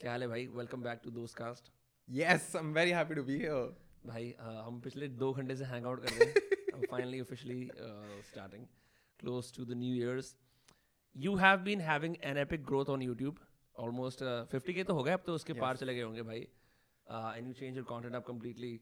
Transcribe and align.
क्या 0.00 0.10
हाल 0.10 0.22
है 0.22 0.28
भाई? 0.28 0.46
Welcome 0.48 0.82
back 0.82 1.00
to 1.04 1.10
Dost 1.10 1.36
cast 1.36 1.70
yes 2.08 2.54
I 2.56 2.62
am 2.62 2.72
very 2.74 2.90
happy 2.90 3.14
to 3.14 3.22
be 3.22 3.34
here 3.38 3.74
भाई 4.06 4.34
हम 4.66 4.80
पिछले 4.84 5.08
दो 5.22 5.32
घंटे 5.32 5.56
से 5.56 5.64
हैंग 5.64 5.86
आउट 5.86 6.02
कर 6.02 6.12
रहे 6.12 6.28
हैं। 6.28 6.86
Finally 6.90 7.20
officially 7.20 7.70
starting 8.28 8.64
close 9.20 9.52
to 9.56 9.64
the 9.64 9.76
new 9.78 9.94
years 9.94 10.34
you 11.16 11.34
have 11.36 11.58
been 11.66 11.80
having 11.80 12.16
an 12.30 12.38
epic 12.38 12.64
growth 12.66 12.90
on 12.94 13.02
YouTube 13.02 13.38
almost 13.76 14.24
fifty 14.52 14.74
K 14.74 14.84
तो 14.84 14.94
हो 14.94 15.02
गए 15.02 15.12
अब 15.12 15.22
तो 15.26 15.34
उसके 15.34 15.52
yes. 15.52 15.60
पार 15.60 15.76
चले 15.76 15.94
गए 15.94 16.02
होंगे 16.02 16.22
भाई। 16.22 16.40
And 17.38 17.46
you 17.46 17.52
change 17.52 17.76
your 17.76 17.86
content 17.86 18.14
up 18.14 18.26
completely 18.26 18.72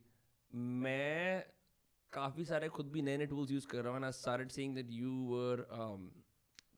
मैं 0.87 1.43
काफ़ी 2.13 2.45
सारे 2.45 2.69
खुद 2.79 2.91
भी 2.93 3.03
नए 3.03 3.17
नए 3.17 3.27
टूल्स 3.27 3.51
यूज़ 3.51 3.67
कर 3.67 3.83
रहा 3.83 3.93
हूँ 3.93 4.01
ना 4.01 4.11
start 4.21 4.51
seeing 4.53 4.75
that 4.75 4.93
you 4.93 5.13
were 5.27 5.67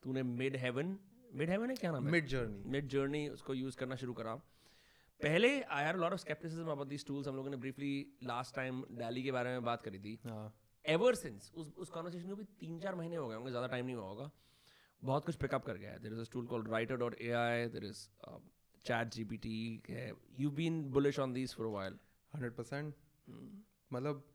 तूने 0.03 0.23
मिड 0.33 0.55
हेवन 0.65 0.97
मिड 1.31 1.49
हेवन 1.49 1.69
है? 1.69 1.75
क्या 1.75 1.91
नाम 1.91 2.07
है? 2.07 2.11
Mid 2.13 2.29
journey. 2.31 2.65
मिड 2.71 2.87
जर्नी 2.87 3.27
उसको 3.29 3.53
यूज़ 3.53 3.77
करना 3.77 3.95
शुरू 3.95 4.13
करा। 4.13 4.35
पहले 5.19 5.49
I 5.61 5.83
had 5.83 5.97
lot 5.97 6.13
of 6.13 6.19
scepticism 6.19 6.71
about 6.71 6.87
these 6.87 7.05
tools. 7.07 7.27
हम 7.27 7.35
लोगों 7.35 7.49
ने 7.49 7.57
ब्रीफली 7.57 8.17
लास्ट 8.23 8.55
टाइम 8.55 8.81
डैली 8.91 9.23
के 9.23 9.31
बारे 9.31 9.49
में 9.49 9.63
बात 9.63 9.81
करी 9.81 9.99
थी। 9.99 10.19
हाँ। 10.25 10.53
एवर 10.85 11.15
सिंस 11.15 11.51
उस 11.55 11.73
उस 11.77 11.89
कॉन्वर्सेशन 11.89 12.29
को 12.29 12.35
भी 12.35 12.43
तीन 12.59 12.79
चार 12.79 12.95
महीने 12.95 13.15
हो 13.15 13.27
गए 13.27 13.35
होंगे 13.35 13.49
ज़्यादा 13.49 13.67
टाइम 13.67 13.85
नहीं 13.85 13.95
हुआ 13.95 14.07
होगा। 14.07 14.29
बहुत 15.01 15.25
कुछ 15.25 15.35
पिकअप 15.35 15.65
कर 15.65 15.77
गया 15.77 15.91
है। 15.91 15.99
There 15.99 16.13
is 16.13 16.19
a 16.19 16.31
tool 16.33 16.47
called 16.47 16.69
Writer 16.69 16.97
dot 16.97 17.15
A 17.21 17.29
I 17.31 17.67
there 17.67 17.85
is 17.85 18.07
Chat 18.85 19.07
G 19.07 19.23
P 19.23 19.37
T 19.37 19.81
है। 19.89 20.11
You 20.39 20.49
been 20.51 20.83
bullish 20.91 21.19
on 21.19 21.33
these 21.33 21.55
for 21.55 21.67
while 21.67 21.97
hundred 22.33 22.53
percent 22.53 22.93
मतलब 23.93 24.27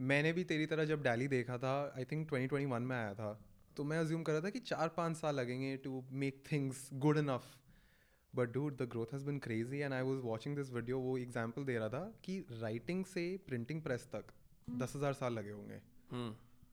मैंने 0.00 0.32
भी 0.32 0.44
तेरी 0.44 0.66
तरह 0.66 0.84
जब 0.84 1.02
डैली 1.02 1.28
देखा 1.28 1.58
था 1.58 1.74
आई 1.96 2.04
थिंक 2.04 2.28
2021 2.30 2.80
में 2.80 2.96
आया 2.96 3.14
था। 3.14 3.30
तो 3.78 3.84
मैं 3.84 3.98
अज्यूम 3.98 4.22
कर 4.22 4.32
रहा 4.32 4.40
था 4.40 4.50
कि 4.50 4.58
चार 4.60 4.88
पाँच 4.96 5.16
साल 5.16 5.34
लगेंगे 5.34 5.76
to 5.76 6.02
make 6.20 6.42
things 6.50 6.88
good 7.02 7.18
enough 7.18 7.44
but 8.34 8.52
dude 8.52 8.76
the 8.76 8.88
growth 8.90 9.12
has 9.12 9.24
been 9.24 9.38
crazy 9.38 9.78
and 9.78 9.94
I 9.94 10.02
was 10.02 10.20
watching 10.22 10.56
this 10.56 10.72
video 10.72 10.98
वो 11.00 11.16
एग्ज़ाम्पल 11.18 11.64
दे 11.64 11.76
रहा 11.78 11.88
था 11.88 12.00
कि 12.24 12.38
राइटिंग 12.52 13.04
से 13.04 13.24
प्रिंटिंग 13.46 13.82
प्रेस 13.82 14.08
तक 14.12 14.32
दस 14.80 14.96
हज़ार 14.96 15.12
साल 15.12 15.32
लगे 15.32 15.50
होंगे। 15.50 15.78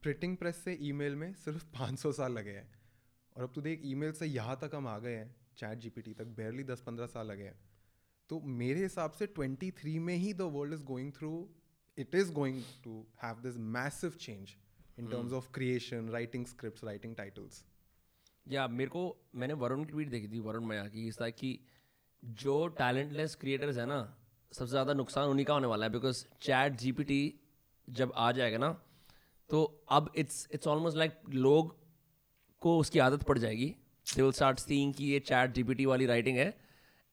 प्रिंटिंग 0.04 0.36
प्रेस 0.38 0.64
से 0.64 0.78
ईमेल 0.82 1.16
में 1.16 1.32
सिर्फ़ 1.36 1.66
500 1.74 2.12
साल 2.14 2.34
लगे 2.34 2.52
हैं। 2.52 2.68
और 3.36 3.44
अब 3.44 3.52
तू 3.56 3.62
देख 3.62 3.82
ईमेल 3.86 4.12
से 4.14 4.26
यहाँ 4.26 4.58
तक 4.62 4.76
हम 4.76 4.88
आ 4.88 4.98
गए 5.00 5.16
हैं 5.16 5.36
चैट 5.58 5.80
जीपीटी 5.80 6.14
तक 6.14 6.36
बेरली 6.38 6.64
दस 6.64 6.82
पंद्रह 6.82 7.08
साल 7.08 7.28
लगे 7.28 7.44
हैं। 7.44 7.58
तो 8.30 8.40
मेरे 8.58 8.82
हिसाब 8.82 9.12
से 9.12 9.28
23 9.40 10.00
में 10.00 10.16
ही 10.16 10.34
the 10.34 10.52
world 10.54 10.74
is 10.74 10.84
going 10.84 11.12
through 11.14 11.34
it 11.98 12.16
is 12.16 12.32
going 12.34 12.62
to 12.84 13.06
have 13.24 13.42
this 13.42 13.58
massive 13.74 14.18
change 14.20 14.56
in 14.98 15.08
terms 15.08 15.34
of 15.34 15.52
creation 15.54 16.10
writing 16.10 16.46
scripts 16.46 16.84
writing 16.84 17.16
titles 17.16 17.64
या 18.46 18.68
मेरे 18.68 18.90
को 18.90 19.04
मैंने 19.36 19.54
वरुण 19.56 19.84
की 19.84 19.92
ट्वीट 19.92 20.10
देखी 20.10 20.28
थी 20.28 20.40
वरुण 20.40 20.66
मया 20.66 20.88
की। 20.88 21.08
इस 21.08 21.18
कि 21.22 21.60
जो 22.24 22.68
टैलेंटलेस 22.78 23.36
क्रिएटर्स 23.36 23.78
है 23.78 23.86
ना 23.86 24.00
सबसे 24.52 24.70
ज़्यादा 24.70 24.94
नुकसान 24.94 25.30
उन्हीं 25.30 25.46
का 25.46 25.54
होने 25.54 25.68
वाला 25.68 25.86
है 25.86 25.92
बिकॉज़ 25.92 26.26
चैट 26.42 26.78
जीपीटी 26.80 27.22
जब 27.88 28.12
आ 28.16 28.32
जाएगा 28.32 28.58
ना 28.58 28.72
तो 29.50 29.64
अब 29.92 30.12
इट्स 30.16 30.48
इट्स 30.54 30.68
ऑलमोस्ट 30.68 30.98
लाइक 30.98 31.20
लोग 31.30 31.76
को 32.62 32.78
उसकी 32.80 33.00
आदत 33.00 33.24
पड़ 33.24 33.38
जाएगी। 33.38 33.74
दे 34.08 34.22
विल 34.22 34.32
स्टार्ट 34.32 34.60
सीइंग 34.60 34.94
कि 34.94 35.06
ये 35.06 35.20
चैट 35.20 35.54
जीपीटी 35.54 35.86
वाली 35.86 36.06
राइटिंग 36.06 36.38
है 36.38 36.48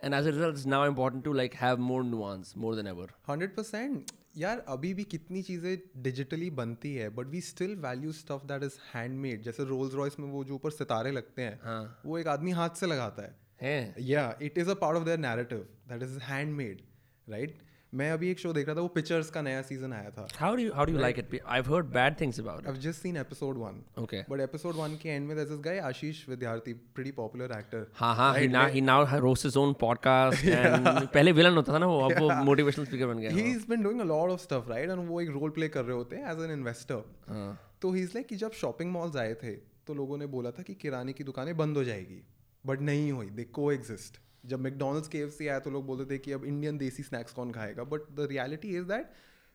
and 0.00 0.14
as 0.14 0.26
a 0.26 0.30
result 0.30 0.66
now 0.66 0.86
important 0.86 1.24
to 1.24 1.32
like 1.32 1.54
have 1.54 1.78
more 1.80 2.04
nuance 2.04 2.54
more 2.56 2.76
than 2.76 2.86
ever 2.86 3.12
hundred 3.28 3.56
percent 3.56 4.10
यार 4.36 4.64
अभी 4.68 4.94
भी 4.94 5.04
कितनी 5.04 5.42
चीज़ें 5.42 6.02
डिजिटली 6.02 6.50
बनती 6.50 6.94
है 6.94 7.08
but 7.08 7.26
we 7.26 7.40
still 7.40 7.76
value 7.76 8.12
stuff 8.12 8.46
that 8.46 8.62
is 8.62 8.72
handmade 8.94 9.42
जैसे 9.42 9.64
रोल्स 9.64 9.94
रॉयस 9.94 10.16
में 10.20 10.28
वो 10.28 10.44
जो 10.44 10.54
ऊपर 10.54 10.70
सितारे 10.70 11.10
लगते 11.10 11.42
हैं 11.42 11.60
हाँ। 11.62 12.02
वो 12.06 12.18
एक 12.18 12.26
आदमी 12.26 12.50
हाथ 12.50 12.70
से 12.70 12.86
लगाता 12.86 13.22
है। 13.22 13.94
या 14.00 14.38
it 14.42 14.58
is 14.58 14.70
a 14.70 14.74
part 14.74 14.96
of 14.96 15.04
their 15.04 15.18
narrative 15.18 15.58
that 15.88 16.02
is 16.02 16.18
handmade 16.18 16.80
handmade 16.80 17.48
right? 17.48 17.71
मैं 17.94 18.10
अभी 18.10 18.30
एक 18.30 18.38
शो 18.38 18.52
देख 18.52 18.66
रहा 18.66 18.76
था 18.76 18.80
वो 18.80 18.88
पिक्चर्स 18.88 19.30
का 19.30 19.42
नया 19.42 19.62
सीज़न 19.62 19.92
आया 19.92 20.10
था। 20.10 20.28
How 20.36 20.54
do 20.54 20.72
how 20.72 20.84
do 20.84 20.92
like 20.92 21.18
it 21.18 21.40
I 21.46 21.60
have 21.60 21.74
heard 21.74 21.86
bad 21.86 22.20
things 22.20 22.40
about 22.40 22.66
I've 22.66 22.80
just 22.84 23.06
seen 23.06 23.18
episode 23.24 23.56
one. 23.56 23.76
It 23.78 23.98
okay 23.98 24.24
but 24.24 24.40
episode 24.40 24.76
one 24.76 24.96
के 24.96 25.18
end 25.18 25.28
में 25.28 25.36
there's 25.36 25.50
this 25.52 25.66
guy 25.66 25.78
आशीष 25.80 26.28
विद्यार्थी 26.28 26.74
pretty 26.74 27.12
popular 27.18 27.48
actor. 27.58 27.80
हाँ 27.94 28.14
हाँ 28.16 28.34
he 28.34 28.48
now 28.48 28.64
he 28.76 28.80
now 28.80 29.24
hosts 29.24 29.48
his 29.48 29.58
own 29.64 29.74
podcast 29.84 30.36
and 30.54 31.06
पहले 31.06 31.32
villain 31.32 31.54
होता 31.54 31.72
था 31.72 31.78
ना 31.78 31.86
वो 31.86 32.00
अब 32.00 32.18
वो 32.18 32.44
मोटिवेशनल 32.44 32.84
स्पीकर 32.84 33.06
बन 33.06 33.18
गया 33.18 33.30
he's 33.30 33.68
been 33.70 33.84
doing 33.88 34.00
a 34.00 34.10
lot 34.14 34.34
of 34.34 34.40
stuff 34.46 34.70
right? 34.70 34.90
And 34.90 35.08
वो 35.08 35.20
एक 35.20 35.30
रोल 35.30 35.50
प्ले 35.50 35.68
कर 35.68 35.84
रहे 35.84 35.96
होते 35.96 36.16
हैं 36.16 36.32
एज 36.32 36.44
एन 36.44 36.50
इन्वेस्टर 36.50 37.04
हाँ। 37.28 37.60
तो 37.82 37.92
ही 37.92 38.02
इज़ 38.02 38.10
लाइक 38.14 38.26
कि 38.26 38.36
जब 38.36 38.52
शॉपिंग 38.52 38.92
मॉल्स 38.92 39.16
आए 39.16 39.34
थे 39.34 39.52
तो 39.86 39.94
लोगों 39.94 40.18
ने 40.18 40.26
बोला 40.26 40.50
था 40.50 40.62
कि 40.62 40.74
किराने 40.74 41.12
की 41.12 41.24
दुकानें 41.24 41.56
बंद 41.56 41.76
हो 41.76 41.84
जाएगी 41.84 42.22
बट 42.66 42.80
नहीं 42.80 43.12
हुई 43.12 43.26
दे 43.26 43.44
को 43.44 43.72
एग्जिस्ट 43.72 44.20
जब 44.44 44.60
मैकडोनल्ड्स 44.60 45.08
के 45.08 45.48
आया 45.48 45.58
तो 45.58 45.70
लोग 45.70 45.86
बोलते 45.86 46.14
थे 46.14 46.18
कि 46.18 46.32
अब 46.32 46.44
इंडियन 46.44 46.78
देसी 46.78 47.02
स्नैक्स 47.02 47.32
कौन 47.32 47.52
खाएगा? 47.52 47.84
But 47.84 48.00
the 48.16 48.26
reality 48.30 48.76
is 48.76 48.84
that 48.84 49.12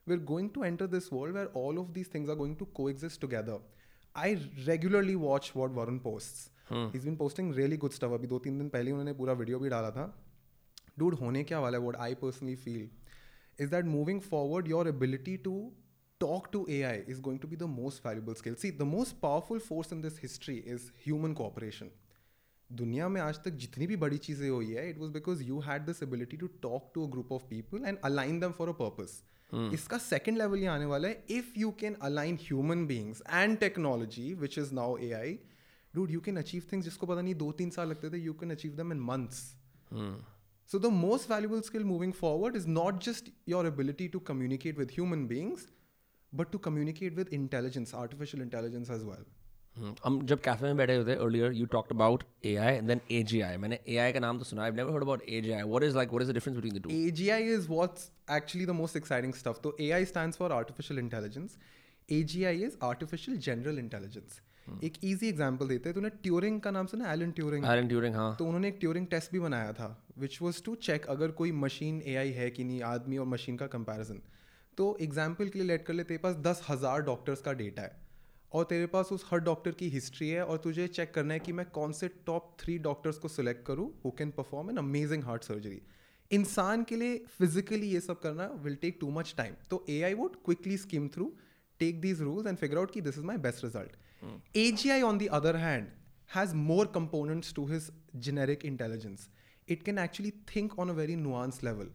we 0.07 0.15
are 0.15 0.21
going 0.25 0.49
to 0.55 0.63
enter 0.63 0.87
this 0.87 1.11
world 1.13 1.35
where 1.35 1.51
all 1.63 1.79
of 1.79 1.89
these 1.93 2.13
things 2.13 2.29
are 2.29 2.35
going 2.35 2.55
to 2.57 2.65
coexist 2.89 3.21
together 3.21 3.59
I 4.15 4.35
regularly 4.67 5.15
watch 5.15 5.51
what 5.55 5.71
Varun 5.71 5.99
post 5.99 6.95
is 6.95 7.05
been 7.05 7.15
posting 7.15 7.53
really 7.55 7.77
good 7.77 7.91
stuff 7.91 8.13
अभी 8.13 8.27
दो 8.27 8.39
तीन 8.39 8.57
दिन 8.59 8.69
पहले 8.69 8.91
उन्होंने 8.91 9.13
पूरा 9.13 9.33
video 9.33 9.59
भी 9.59 9.69
डाला 9.69 9.91
था। 9.91 10.05
डूड 10.99 11.13
होने 11.15 11.43
क्या 11.43 11.59
वाला 11.59 11.77
है? 11.77 11.83
What 11.83 11.95
I 11.95 12.15
personally 12.15 12.55
feel 12.55 12.89
is 13.63 13.69
that 13.69 13.87
moving 13.91 14.19
forward, 14.23 14.67
your 14.71 14.81
ability 14.89 15.31
to 15.45 15.51
talk 16.21 16.49
to 16.55 16.59
AI 16.73 16.97
is 17.13 17.21
going 17.27 17.39
to 17.45 17.47
be 17.53 17.57
the 17.61 17.69
most 17.69 18.03
valuable 18.03 18.35
skill. 18.41 18.57
See, 18.63 18.69
the 18.81 18.85
most 18.89 19.15
powerful 19.21 19.61
force 19.69 19.93
in 19.95 20.03
this 20.03 20.19
history 20.25 20.57
is 20.73 20.85
human 21.05 21.33
cooperation. 21.39 21.89
दुनिया 22.69 23.07
में 23.09 23.19
आज 23.21 23.39
तक 23.43 23.51
जितनी 23.55 23.87
भी 23.87 23.95
बड़ी 23.97 24.17
चीज़ें 24.17 24.49
हुई 24.49 24.71
है 24.71 24.89
it 24.89 24.97
was 24.97 25.11
because 25.11 25.43
you 25.43 25.59
had 25.59 25.85
this 25.85 26.03
ability 26.03 26.37
to 26.37 26.47
talk 26.61 26.91
to 26.95 27.05
a 27.07 27.11
group 27.11 27.31
of 27.31 27.43
people 27.49 27.85
and 27.85 27.97
align 28.05 28.39
them 28.39 28.51
for 28.51 28.69
a 28.69 28.73
purpose 28.79 29.21
इसका 29.73 29.97
सेकेंड 29.97 30.37
लेवल 30.37 30.59
ये 30.59 30.67
आने 30.67 30.85
वाला 30.85 31.07
है 31.07 31.23
if 31.29 31.51
you 31.57 31.71
can 31.79 31.93
align 32.01 32.37
human 32.41 32.85
beings 32.87 33.21
and 33.29 33.57
technology 33.59 34.33
which 34.33 34.57
is 34.57 34.73
now 34.73 34.97
A 34.97 35.11
I 35.11 35.37
dude 35.93 36.11
you 36.11 36.19
can 36.21 36.37
achieve 36.37 36.63
things 36.71 36.85
जिसको 36.85 37.07
पता 37.07 37.21
नहीं 37.21 37.35
दो 37.35 37.51
तीन 37.51 37.69
साल 37.69 37.89
लगते 37.89 38.09
थे 38.09 38.17
you 38.17 38.33
can 38.33 38.51
achieve 38.51 38.75
them 38.75 38.91
in 38.91 38.99
months 39.03 39.41
so 40.69 40.79
the 40.79 40.91
most 40.93 41.31
valuable 41.31 41.61
skill 41.61 41.83
moving 41.85 42.13
forward 42.13 42.55
is 42.55 42.67
not 42.69 43.03
just 43.03 43.31
your 43.49 43.67
ability 43.67 44.07
to 44.07 44.19
communicate 44.27 44.79
with 44.79 44.91
human 44.91 45.27
beings 45.27 45.67
but 46.31 46.51
to 46.51 46.57
communicate 46.59 47.15
with 47.15 47.29
intelligence, 47.33 47.93
artificial 47.95 48.43
intelligence 48.43 48.89
as 48.89 49.03
well. 49.03 49.25
Hmm, 49.77 49.93
हम 50.05 50.21
जब 50.25 50.41
cafe 50.41 50.67
में 50.67 50.77
बैठे 50.77 50.95
होते 50.95 51.15
earlier 51.25 51.53
you 51.53 51.65
talked 51.71 51.91
about 51.91 52.23
AI 52.45 52.75
and 52.75 52.87
then 52.87 53.01
AGI 53.11 53.57
मैंने 53.57 53.79
AI 53.87 54.11
का 54.13 54.19
नाम 54.19 54.37
तो 54.39 54.43
सुना 54.45 54.63
I 54.63 54.71
never 54.79 54.91
heard 54.93 55.03
about 55.03 55.23
AGI 55.29 55.63
what 55.63 55.83
is 55.83 55.95
like 55.95 56.09
what 56.09 56.23
is 56.23 56.31
the 56.31 56.33
difference 56.33 56.55
between 56.57 56.79
the 56.79 56.83
two 56.83 56.89
AGI 56.97 57.39
is 57.51 57.69
what's 57.71 58.09
actually 58.37 58.65
the 58.65 58.75
most 58.77 58.99
exciting 58.99 59.33
stuff. 59.39 59.59
So 59.63 59.73
AI 59.87 59.99
stands 60.11 60.39
for 60.41 60.51
artificial 60.55 61.01
intelligence. 61.01 61.57
AGI 62.09 62.53
is 62.67 62.77
artificial 62.89 63.37
general 63.47 63.81
intelligence. 63.83 64.39
एक 64.83 64.97
easy 65.09 65.29
example 65.33 65.69
देते 65.69 65.89
हैं 65.89 65.93
तूने 65.95 66.09
Turing 66.23 66.59
का 66.61 66.71
नाम 66.71 66.87
सुना? 66.87 67.11
Alan 67.11 67.31
Turing 67.31 67.65
Alan 67.65 67.87
Turing 67.87 68.15
हाँ। 68.15 68.35
तो 68.39 68.45
उन्होंने 68.45 68.67
एक 68.67 68.77
ट्यूरिंग 68.79 69.07
टेस्ट 69.07 69.31
भी 69.31 69.39
बनाया 69.39 69.71
था 69.73 69.87
विच 70.19 70.41
वॉज़ 70.41 70.61
टू 70.63 70.75
चेक 70.87 71.05
अगर 71.09 71.31
कोई 71.41 71.51
मशीन 71.61 72.01
ए 72.05 72.15
आई 72.15 72.31
है 72.31 72.49
कि 72.49 72.63
नहीं 72.63 72.81
आदमी 72.89 73.17
और 73.17 73.25
मशीन 73.27 73.57
का 73.57 73.67
कंपेरिजन 73.75 74.21
तो 74.77 74.97
एग्ज़ाम्पल 75.01 75.49
के 75.49 75.59
लिए 75.59 75.67
लेट 75.67 75.85
कर 75.85 75.93
लेते 75.93 76.17
पास 76.25 76.35
दस 76.47 76.61
हज़ार 76.69 77.01
डॉक्टर्स 77.03 77.41
का 77.41 77.53
डेटा 77.61 77.81
है। 77.81 77.95
और 78.51 78.63
तेरे 78.63 78.85
पास 78.87 79.11
उस 79.11 79.25
हर 79.31 79.39
डॉक्टर 79.39 79.71
की 79.71 79.89
हिस्ट्री 79.89 80.29
है 80.29 80.45
और 80.45 80.57
तुझे 80.57 80.87
चेक 80.87 81.13
करना 81.13 81.33
है 81.33 81.39
कि 81.39 81.53
मैं 81.53 81.65
कौन 81.71 81.91
से 81.91 82.07
टॉप 82.25 82.55
थ्री 82.59 82.77
डॉक्टर्स 82.79 83.17
को 83.17 83.27
सिलेक्ट 83.27 83.65
करूँ 83.65 83.91
who 84.05 84.11
can 84.17 84.31
perform 84.31 84.69
an 84.69 84.77
amazing 84.77 85.23
heart 85.23 85.43
surgery 85.43 85.81
इंसान 86.31 86.83
के 86.83 86.95
लिए 86.95 87.17
फिजिकली 87.37 87.87
ये 87.87 87.99
सब 87.99 88.19
करना 88.21 88.49
will 88.63 88.75
take 88.75 88.97
too 89.01 89.09
much 89.11 89.33
time 89.37 89.53
तो 89.69 89.83
A 89.89 90.01
I 90.01 90.13
would 90.13 90.35
quickly 90.45 90.77
skim 90.77 91.07
through 91.07 91.31
take 91.79 92.01
these 92.01 92.21
rules 92.21 92.47
and 92.47 92.57
figure 92.57 92.77
out 92.77 92.91
की 92.91 93.01
this 93.01 93.17
is 93.17 93.25
my 93.25 93.37
best 93.45 93.63
result 93.63 94.57
A 94.57 94.71
G 94.71 94.89
I 94.89 95.01
on 95.01 95.17
the 95.17 95.27
other 95.33 95.55
hand 95.57 95.87
has 96.29 96.55
more 96.55 96.91
components 96.95 97.53
to 97.53 97.65
his 97.65 97.91
generic 98.27 98.65
intelligence 98.65 99.29
it 99.67 99.83
can 99.83 99.99
actually 99.99 100.31
think 100.55 100.79
on 100.79 100.89
a 100.89 100.93
very 100.93 101.15
nuance 101.17 101.63
level 101.63 101.89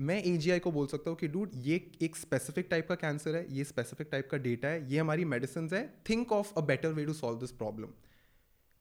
मैं 0.00 0.22
A 0.24 0.58
को 0.58 0.70
बोल 0.72 0.86
सकता 0.86 1.10
हूँ 1.10 1.18
कि 1.18 1.28
dude 1.28 1.50
ये 1.56 1.90
एक 2.02 2.16
specific 2.16 2.66
type 2.70 2.88
का 2.88 2.94
cancer 2.94 3.36
है 3.36 3.46
ये 3.56 3.64
स्पेसिफिक 3.64 4.08
टाइप 4.12 4.28
का 4.30 4.38
डेटा 4.38 4.68
है 4.68 4.92
ये 4.92 4.98
हमारी 4.98 5.24
मेडिसिन 5.24 5.68
है 5.72 5.94
think 6.10 6.32
of 6.32 6.52
a 6.56 6.60
better 6.60 6.92
way 6.92 7.04
to 7.04 7.12
solve 7.12 7.38
this 7.38 7.50
problem 7.50 7.88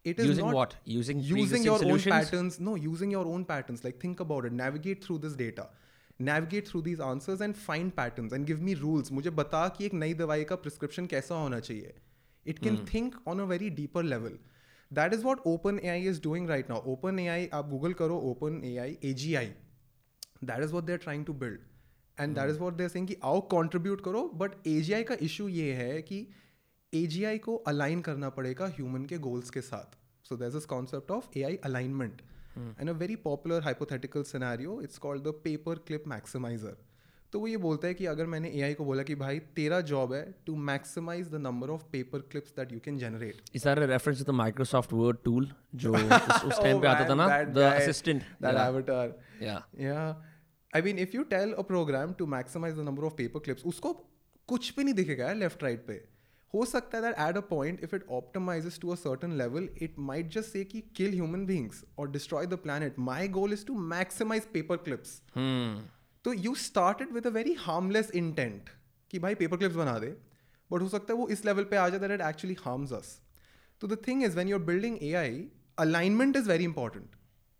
it 0.05 0.19
is 0.19 0.25
Using 0.25 0.45
not 0.45 0.55
what? 0.55 0.75
Using 0.85 1.19
using 1.19 1.65
your 1.65 1.79
solutions? 1.79 2.07
own 2.07 2.13
patterns 2.13 2.59
no 2.59 2.75
using 2.85 3.11
your 3.11 3.25
own 3.25 3.45
patterns 3.45 3.83
like 3.85 3.99
think 3.99 4.19
about 4.19 4.47
it 4.47 4.51
navigate 4.51 5.05
through 5.05 5.17
this 5.25 5.37
data 5.41 5.67
navigate 6.19 6.67
through 6.67 6.81
these 6.87 6.99
answers 6.99 7.43
and 7.47 7.57
find 7.67 7.95
patterns 7.95 8.33
and 8.33 8.49
give 8.49 8.65
me 8.69 8.75
rules 8.81 9.11
मुझे 9.11 9.29
बता 9.29 9.67
कि 9.77 9.85
एक 9.85 9.93
नई 9.93 10.13
दवाई 10.13 10.43
का 10.43 10.55
prescription 10.55 11.05
कैसा 11.05 11.35
होना 11.35 11.59
चाहिए 11.59 11.93
it 12.45 12.59
can 12.59 12.77
mm. 12.77 12.89
think 12.91 13.15
on 13.27 13.39
a 13.39 13.45
very 13.45 13.69
deeper 13.69 14.03
level 14.03 14.35
that 14.91 15.15
is 15.17 15.23
what 15.29 15.45
open 15.45 15.79
ai 15.83 15.97
is 16.13 16.19
doing 16.19 16.49
right 16.53 16.73
now 16.73 16.81
open 16.95 17.21
ai 17.25 17.49
आप 17.53 17.69
google 17.71 17.93
करो 18.01 18.19
open 18.31 18.61
ai 18.71 18.89
agi 19.11 19.47
that 20.45 20.63
is 20.63 20.71
what 20.71 20.83
they're 20.83 20.97
trying 20.97 21.25
to 21.25 21.33
build 21.33 21.59
and 22.19 22.35
that 22.35 22.49
is 22.49 22.59
what 22.59 22.73
they're 22.73 22.87
saying 22.87 23.09
आओ 23.23 23.41
contribute 23.41 24.01
करो 24.01 24.31
but 24.35 24.51
A 24.67 24.81
G 24.81 24.93
I 24.93 25.03
का 25.03 25.15
issue 25.21 25.47
ये 25.47 25.73
है 25.73 26.01
कि 26.01 26.27
A 26.93 27.05
G 27.05 27.23
I 27.23 27.37
को 27.37 27.55
align 27.55 28.01
करना 28.01 28.29
पड़ेगा 28.29 28.65
ह्यूमन 28.65 29.05
के 29.05 29.17
गोल्स 29.17 29.49
के 29.49 29.61
साथ. 29.61 29.97
So 30.23 30.37
that 30.37 30.55
is 30.55 30.67
concept 30.67 31.11
of 31.11 31.37
A 31.37 31.43
I 31.43 31.55
alignment 31.55 32.21
and 32.57 32.89
a 32.89 32.93
very 32.93 33.15
popular 33.15 33.61
hypothetical 33.61 34.23
scenario 34.23 34.81
it's 34.81 34.97
called 34.97 35.23
the 35.23 35.27
paper 35.27 35.75
clip 35.75 36.03
maximiser 36.07 36.77
तो 37.31 37.39
वो 37.39 37.47
ये 37.47 37.57
बोलता 37.57 37.87
है 37.87 37.93
कि 37.93 38.05
अगर 38.05 38.25
मैंने 38.25 38.49
ए 38.49 38.73
को 38.73 38.85
बोला 38.85 39.03
कि 39.03 39.15
भाई 39.15 39.39
तेरा 39.39 39.81
जॉब 39.81 40.13
है 40.13 40.35
to 40.45 40.55
maximise 40.55 41.29
the 41.29 41.35
number 41.35 41.69
of 41.69 41.83
paper 41.91 42.19
clips 42.19 42.51
that 42.51 42.73
you 42.73 42.79
can 42.79 42.97
generate 42.97 43.41
is 43.55 43.67
reference 43.67 44.17
to 44.19 44.31
the 44.31 44.35
Microsoft 44.35 44.93
Word 44.93 45.17
tool 45.23 45.51
जो 45.75 45.93
उस 46.47 46.61
टाइम 46.61 46.81
पे 46.81 46.87
आता 46.87 47.09
था 47.09 47.15
ना? 47.15 47.43
द 47.43 47.57
असिस्टेंट 47.57 48.21
दैट 48.21 48.55
एवेटर 48.55 49.19
या 49.41 49.67
या 49.79 50.32
yeah 50.75 50.85
i 50.85 50.87
if 50.87 51.09
you 51.15 51.23
tell 51.23 51.53
a 51.53 51.61
program 51.61 52.13
to 52.13 52.25
maximise 52.25 52.75
the 52.75 52.79
number 52.79 53.03
of 53.03 53.13
paper 53.13 53.39
clips 53.39 53.63
उसको 53.65 53.93
कुछ 54.47 54.75
भी 54.75 54.83
नहीं 54.83 54.93
दिखेगा 54.93 55.25
यार 55.25 55.35
लेफ़्ट 55.35 55.63
राइट 55.63 55.87
पे। 55.87 56.07
हो 56.53 56.65
सकता 56.65 56.97
है 56.97 57.03
that 57.03 57.15
at 57.29 57.37
a 57.37 57.39
point 57.39 57.83
if 57.83 57.95
it 57.95 58.03
optimises 58.09 58.79
to 58.79 58.89
a 58.89 58.95
certain 58.95 59.31
level 59.31 59.69
it 59.81 59.99
might 59.99 60.27
just 60.27 60.49
say 60.49 60.63
कि 60.63 60.81
किल 60.81 61.11
ह्यूमन 61.11 61.45
बींग्स 61.45 61.85
और 61.99 62.11
destroy 62.11 62.45
the 62.45 62.53
planet 62.53 62.99
my 62.99 63.27
goal 63.27 63.53
is 63.53 63.65
to 63.65 63.73
maximise 63.73 64.43
paper 64.45 64.77
clips 64.77 65.21
तो 66.25 66.33
you 66.33 66.55
started 66.55 67.11
with 67.11 67.27
a 67.27 67.29
very 67.29 67.53
harmless 67.53 68.11
intent 68.11 68.69
कि 69.09 69.19
भाई 69.19 69.35
paper 69.35 69.57
clips 69.57 69.75
बना 69.75 69.99
दे 69.99 70.07
but 70.71 70.81
हो 70.81 70.89
सकता 70.89 71.13
है 71.13 71.19
वो 71.19 71.27
इस 71.27 71.45
लेवल 71.45 71.63
पे 71.63 71.75
आ 71.75 71.87
है 71.87 72.07
दैट 72.07 72.21
एक्चुअली 72.21 72.57
हार्म्स 72.61 72.93
अस 72.93 73.21
तो 73.81 73.87
the 73.87 73.97
thing 74.07 74.23
is 74.23 74.37
when 74.37 74.47
you 74.47 74.57
are 74.57 74.63
building 74.63 74.97
A 75.03 75.13
I 75.13 75.47
alignment 75.79 76.35
is 76.35 76.49
very 76.49 76.63
important 76.63 77.15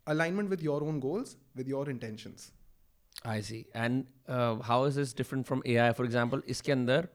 alignment 0.08 0.50
with 0.50 0.62
your 0.62 0.82
own 0.82 1.00
goals 1.00 1.36
with 1.56 1.68
your 1.68 1.90
intentions 1.90 2.52
I 3.24 3.40
see. 3.40 3.66
And 3.74 4.06
uh, 4.28 4.56
how 4.60 4.84
is 4.84 4.96
this 4.96 5.12
different 5.12 5.46
from 5.46 5.62
AI? 5.66 5.92
For 5.92 6.04
example, 6.04 6.40
इसके 6.48 6.72
अंदर 6.72 7.08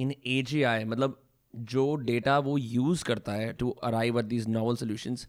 in 0.00 0.12
AGI 0.26 0.84
मतलब 0.84 1.20
जो 1.54 1.94
डेटा 1.96 2.38
वो 2.38 2.56
use 2.58 3.04
करता 3.04 3.32
है 3.32 3.52
to 3.52 3.70
arrive 3.84 4.18
at 4.18 4.24
these 4.24 4.48
novel 4.48 4.76
solutions 4.76 5.26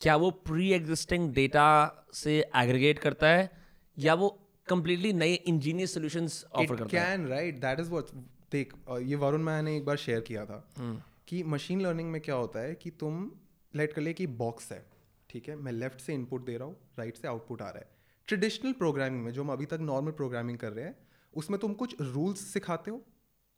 क्या 0.00 0.16
वो 0.16 0.30
प्री 0.48 0.70
एग्जिस्टिंग 0.72 1.32
डेटा 1.34 1.66
से 2.14 2.38
एग्रीगेट 2.56 2.98
करता 2.98 3.28
है? 3.28 3.50
या 3.96 4.14
वो 4.14 4.28
कंप्लीटली 4.68 5.12
नए 5.12 5.34
इंजीनियस 5.34 5.94
सॉल्यूशंस 5.94 6.44
ऑफ़र 6.52 6.76
करता 6.76 7.00
है? 7.00 7.06
Can 7.06 7.26
right 7.28 7.58
that 7.60 7.80
is 7.80 7.90
what 7.90 8.10
देख 8.52 8.74
ये 9.02 9.16
वरुण 9.16 9.42
मैन 9.42 9.64
ने 9.64 9.76
एक 9.76 9.84
बार 9.84 9.96
शेयर 9.96 10.20
किया 10.28 10.44
था 10.44 10.64
कि 11.28 11.42
मशीन 11.54 11.80
लर्निंग 11.80 12.10
में 12.12 12.20
क्या 12.20 12.34
होता 12.34 12.60
है 12.60 12.74
कि 12.74 12.90
तुम 13.00 13.30
लेट 13.74 13.92
कर 13.92 14.02
ले 14.02 14.12
कि 14.12 14.26
बॉक्स 14.42 14.72
है 14.72 14.84
ठीक 15.30 15.48
है? 15.48 15.56
मैं 15.56 15.72
लेफ़्ट 15.72 16.00
से 16.00 16.14
इनपुट 16.14 16.44
दे 16.46 16.56
रहा 16.56 16.68
हूँ 16.68 16.76
राइट 16.98 17.16
से 17.16 17.28
आउटपुट 17.28 17.62
आ 17.62 17.68
रहा 17.68 17.78
है। 17.78 17.97
ट्रेडिशनल 18.28 18.72
प्रोग्रामिंग 18.72 19.22
में 19.24 19.32
जो 19.32 19.42
हम 19.42 19.50
अभी 19.52 19.66
तक 19.66 19.78
नॉर्मल 19.80 20.12
प्रोग्रामिंग 20.12 20.58
कर 20.58 20.72
रहे 20.72 20.84
हैं 20.84 20.96
उसमें 21.34 21.58
तुम 21.60 21.74
कुछ 21.74 21.94
रूल्स 22.00 22.40
सिखाते 22.46 22.90
हो 22.90 23.04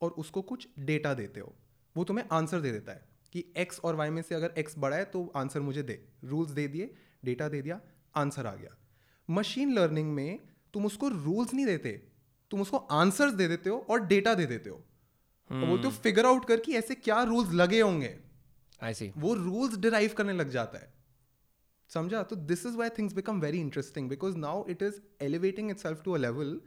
और 0.01 0.11
उसको 0.11 0.43
कुछ 0.43 0.67
डेटा 0.79 1.15
देते 1.15 1.41
हो। 1.41 1.55
वो 1.97 2.05
तुम्हें 2.05 2.25
आंसर 2.33 2.61
दे 2.61 2.71
देता 2.73 2.93
है 2.93 3.09
कि 3.33 3.45
एक्स 3.57 3.81
और 3.81 3.95
वाई 3.95 4.11
में 4.11 4.21
से 4.23 4.35
अगर 4.35 4.55
एक्स 4.59 4.75
बड़ा 4.79 4.97
है 4.97 5.05
तो 5.05 5.25
आंसर 5.37 5.61
मुझे 5.61 5.83
दे। 5.83 5.99
रूल्स 6.25 6.51
दे 6.51 6.67
दिए 6.69 6.95
डेटा 7.25 7.49
दे 7.49 7.63
दिया 7.63 7.81
आंसर 8.15 8.47
आ 8.47 8.55
गया। 8.55 8.77
मशीन 9.29 9.73
लर्निंग 9.73 10.13
में 10.15 10.39
तुम 10.75 10.87
उसको 10.87 11.09
रूल्स 11.09 11.55
नहीं 11.55 11.67
देते 11.67 11.93
तुम 12.51 12.61
उसको 12.61 12.77
आंसर्स 12.77 13.33
दे 13.33 13.49
देते 13.49 13.71
हो 13.71 13.79
और 13.91 14.07
डेटा 14.07 14.35
दे 14.35 14.47
देते 14.47 14.71
हो। 14.71 14.77
और 14.77 15.67
बोलते 15.67 15.85
हो 15.85 15.91
फिगर 15.93 16.27
आउट 16.27 16.45
कर 16.45 16.61
कि 16.61 16.75
ऐसे 16.75 16.95
क्या 16.95 17.23
रूल्स 17.23 17.53
लगे 17.53 17.81
होंगे? 17.81 18.17
आई 18.83 18.95
सी 18.95 19.13
वो 19.17 19.35
रूल्स 19.35 19.77
डिराइव 19.79 20.15
करने 20.17 20.33
लग 20.33 20.51
जाता 20.51 20.79
है। 20.79 20.93
समझा? 21.91 22.23
तो 22.23 22.37
this 22.37 22.67
is 22.67 22.77
why 22.77 22.89
things 22.99 23.15
become 23.15 23.41
very 23.41 23.61
interesting 23.61 24.09
because 24.09 24.37
now 24.39 24.65
it 24.71 24.83
is 24.83 25.01
elevating 25.23 25.71
itself 25.79 26.03
to 26.05 26.13
a 26.13 26.19
level 26.19 26.61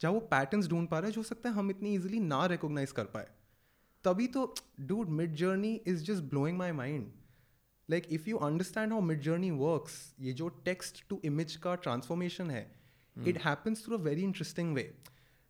जहाँ 0.00 0.12
वो 0.14 0.20
पैटर्न्स 0.30 0.68
ढूंढ 0.68 0.88
पा 0.88 0.98
रहा 0.98 1.06
है 1.06 1.12
जो 1.12 1.20
हो 1.20 1.24
सकता 1.24 1.48
है 1.48 1.54
हम 1.54 1.70
इतनी 1.70 1.94
इजिली 1.94 2.20
ना 2.22 2.44
रिकोगनाइज 2.46 2.92
कर 2.92 3.04
पाए। 3.14 3.28
तभी 4.04 4.26
तो 4.34 4.42
dude 4.80 5.08
Midjourney 5.36 5.74
is 5.86 6.04
just 6.04 6.22
blowing 6.30 6.58
my 6.58 6.72
mind 6.72 7.10
like 7.88 8.06
if 8.12 8.28
you 8.30 8.36
understand 8.46 8.92
how 8.92 9.00
Midjourney 9.22 9.50
works 9.58 9.94
ये 10.20 10.32
जो 10.32 10.48
टेक्स्ट 10.64 11.04
टू 11.08 11.20
इमेज 11.24 11.56
का 11.56 11.74
ट्रांसफॉर्मेशन 11.84 12.50
है 12.50 12.64
it 13.16 13.38
happens 13.44 13.84
through 13.84 13.96
a 13.98 14.00
very 14.02 14.22
interesting 14.22 14.74
way 14.74 14.90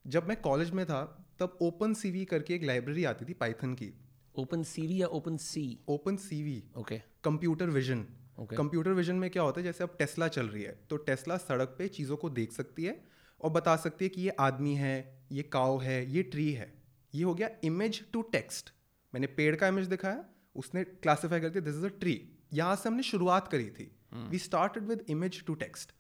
जब 0.05 0.29
मैं 0.29 0.41
कॉलेज 0.43 0.71
में 0.71 0.85
था 0.87 1.03
तब 1.41 1.59
ओपन 1.63 1.95
सीवी 1.95 2.25
करके 2.25 2.55
एक 2.55 2.65
लाइब्रेरी 2.65 3.05
आती 3.05 3.25
थी 3.25 3.35
पाइथन 3.35 3.75
की। 3.75 3.93
ओपन 4.35 4.63
सीवी 4.63 5.01
या 5.03 5.07
open 5.17 5.37
C 5.39 5.67
OpenCV 6.19 6.63
okay 6.77 6.99
computer 7.25 7.71
vision. 7.71 8.05
Computer 8.39 8.91
vision 8.91 9.17
में 9.17 9.31
क्या 9.31 9.43
होता 9.43 9.61
है 9.61 9.65
जैसे 9.65 9.85
अब 9.85 9.97
टेस्ला 9.99 10.29
चल 10.29 10.49
रही 10.49 10.63
है 10.63 10.73
तो 10.91 10.97
टेस्ला 10.97 11.37
सड़क 11.37 11.75
पे 11.79 11.89
चीज़ों 11.89 12.17
को 12.17 12.31
देख 12.31 12.53
सकती 12.53 12.85
है 12.85 13.01
और 13.41 13.51
बता 13.51 13.77
सकती 13.77 14.05
है 14.05 14.09
कि 14.09 14.23
ये 14.23 14.31
आदमी 14.41 14.75
है 14.75 14.97
ये 15.33 15.43
काव 15.43 15.81
है 15.83 16.05
ये 16.13 16.23
ट्री 16.23 16.51
है। 16.53 16.73
ये 17.15 17.23
हो 17.25 17.35
गया 17.35 17.49
इमेज 17.65 18.01
टू 18.13 18.23
टेक्स्ट 18.23 18.73
मैंने 19.13 19.27
पेड़ 19.27 19.55
का 19.57 19.69
इमेज 19.69 19.87
दिखाया 19.87 20.25
उसने 20.57 20.85
क्लासीफाई 20.85 21.41
करके 21.41 21.61
दिस 21.61 21.75
इज़ 21.75 21.87
अ 21.87 21.89
ट्री 22.01 22.21
यहाँ 22.53 22.77
से 22.77 22.89
हमने 22.89 23.03
शुरुआत 23.03 23.49
करी 23.49 23.71
थी। 23.71 23.91
We 24.31 24.39
started 24.39 24.83
with 24.83 25.05
image 25.09 25.45
to 25.45 25.55
text 25.55 25.93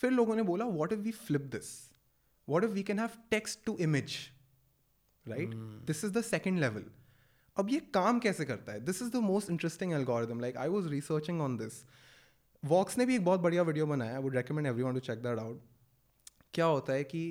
फिर 0.00 0.10
लोगों 0.10 0.36
ने 0.36 0.42
बोला 0.42 0.64
what 0.64 0.92
if 0.92 1.00
we 1.00 1.10
flip 1.10 1.42
this 1.52 1.70
what 2.48 2.64
if 2.64 2.70
we 2.70 2.82
can 2.82 2.98
have 2.98 3.10
text 3.30 3.64
to 3.64 3.76
image 3.80 4.16
right 5.26 5.54
this 5.86 6.04
is 6.04 6.12
the 6.12 6.22
second 6.24 6.58
level 6.58 6.84
अब 7.58 7.70
ये 7.70 7.78
काम 7.94 8.18
कैसे 8.18 8.44
करता 8.44 8.72
है? 8.72 8.80
This 8.80 9.02
is 9.02 9.10
the 9.10 9.16
most 9.16 9.50
interesting 9.50 9.92
algorithm 9.92 10.40
like 10.40 10.56
I 10.56 10.68
was 10.68 10.88
researching 10.88 11.40
on 11.40 11.56
this 11.56 11.82
Vox 12.62 12.98
ने 12.98 13.06
भी 13.06 13.14
एक 13.14 13.24
बहुत 13.24 13.40
बढ़िया 13.40 13.62
वीडियो 13.62 13.86
बनाया 13.86 14.16
I 14.16 14.22
would 14.22 14.36
recommend 14.36 14.66
every 14.66 14.92
to 14.92 15.00
check 15.00 15.18
that 15.18 15.38
out 15.38 15.62
क्या 16.54 16.64
होता 16.64 16.92
है 16.92 17.04
कि 17.04 17.22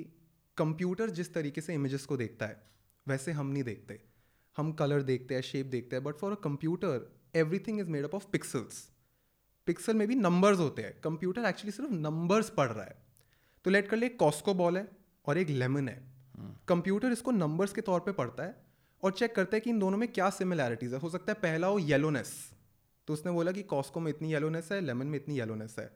कंप्यूटर 0.56 1.10
जिस 1.10 1.32
तरीके 1.34 1.60
से 1.60 1.74
इमेजेस 1.74 2.04
को 2.06 2.16
देखता 2.16 2.46
है 2.46 2.60
वैसे 3.06 3.32
हम 3.32 3.46
नहीं 3.46 3.62
देखते। 3.62 4.00
हम 4.56 4.72
कलर 4.72 5.02
देखते 5.02 5.34
हैं 5.34 5.42
शेप 5.42 5.66
देखते 5.66 5.96
हैं 5.96 6.04
but 6.04 6.16
for 6.16 6.32
a 6.32 6.40
computer 6.44 7.10
everything 7.36 7.80
is 7.80 7.88
made 7.88 8.04
up 8.04 8.14
of 8.14 8.26
pixels 8.32 8.88
pixel 9.66 9.94
में 9.94 10.06
भी 10.08 10.14
नंबर्स 10.14 10.58
होते 10.58 10.82
हैं। 10.82 11.00
कंप्यूटर 11.00 11.44
एक्चुअली 11.44 11.72
सिर्फ़ 11.72 11.92
नंबर्स 11.92 12.50
पढ़ 12.50 12.70
रहा 12.70 12.84
है। 12.84 12.96
तो 13.64 13.70
लेट 13.70 13.88
कर 13.88 13.96
ले 13.96 14.08
कॉस्को 14.08 14.54
बॉल 14.54 14.78
है 14.78 14.88
और 15.26 15.38
एक 15.38 15.48
लेमन 15.48 15.88
है। 15.88 16.00
कंप्यूटर 16.68 17.12
इसको 17.12 17.30
नंबर्स 17.30 17.72
के 17.72 17.80
तौर 17.80 18.00
पे 18.00 18.12
पढ़ता 18.12 18.42
है। 18.42 18.67
और 19.02 19.12
चेक 19.12 19.34
करते 19.34 19.56
हैं 19.56 19.62
कि 19.64 19.70
इन 19.70 19.78
दोनों 19.78 19.98
में 19.98 20.08
क्या 20.08 20.30
सिमिलैरिटीज 20.30 20.94
है। 20.94 21.00
हो 21.00 21.10
सकता 21.10 21.32
है 21.32 21.38
पहला 21.42 21.66
हो 21.66 21.78
येलोनेस 21.78 22.32
तो 23.08 23.12
उसने 23.12 23.32
बोला 23.32 23.52
कि 23.52 23.62
कॉस्को 23.64 24.00
में 24.00 24.10
इतनी 24.10 24.32
येलोनेस 24.32 24.68
है 24.72 24.80
लेमन 24.80 25.06
में 25.06 25.18
इतनी 25.18 25.38
येलोनेस 25.38 25.76
है। 25.78 25.90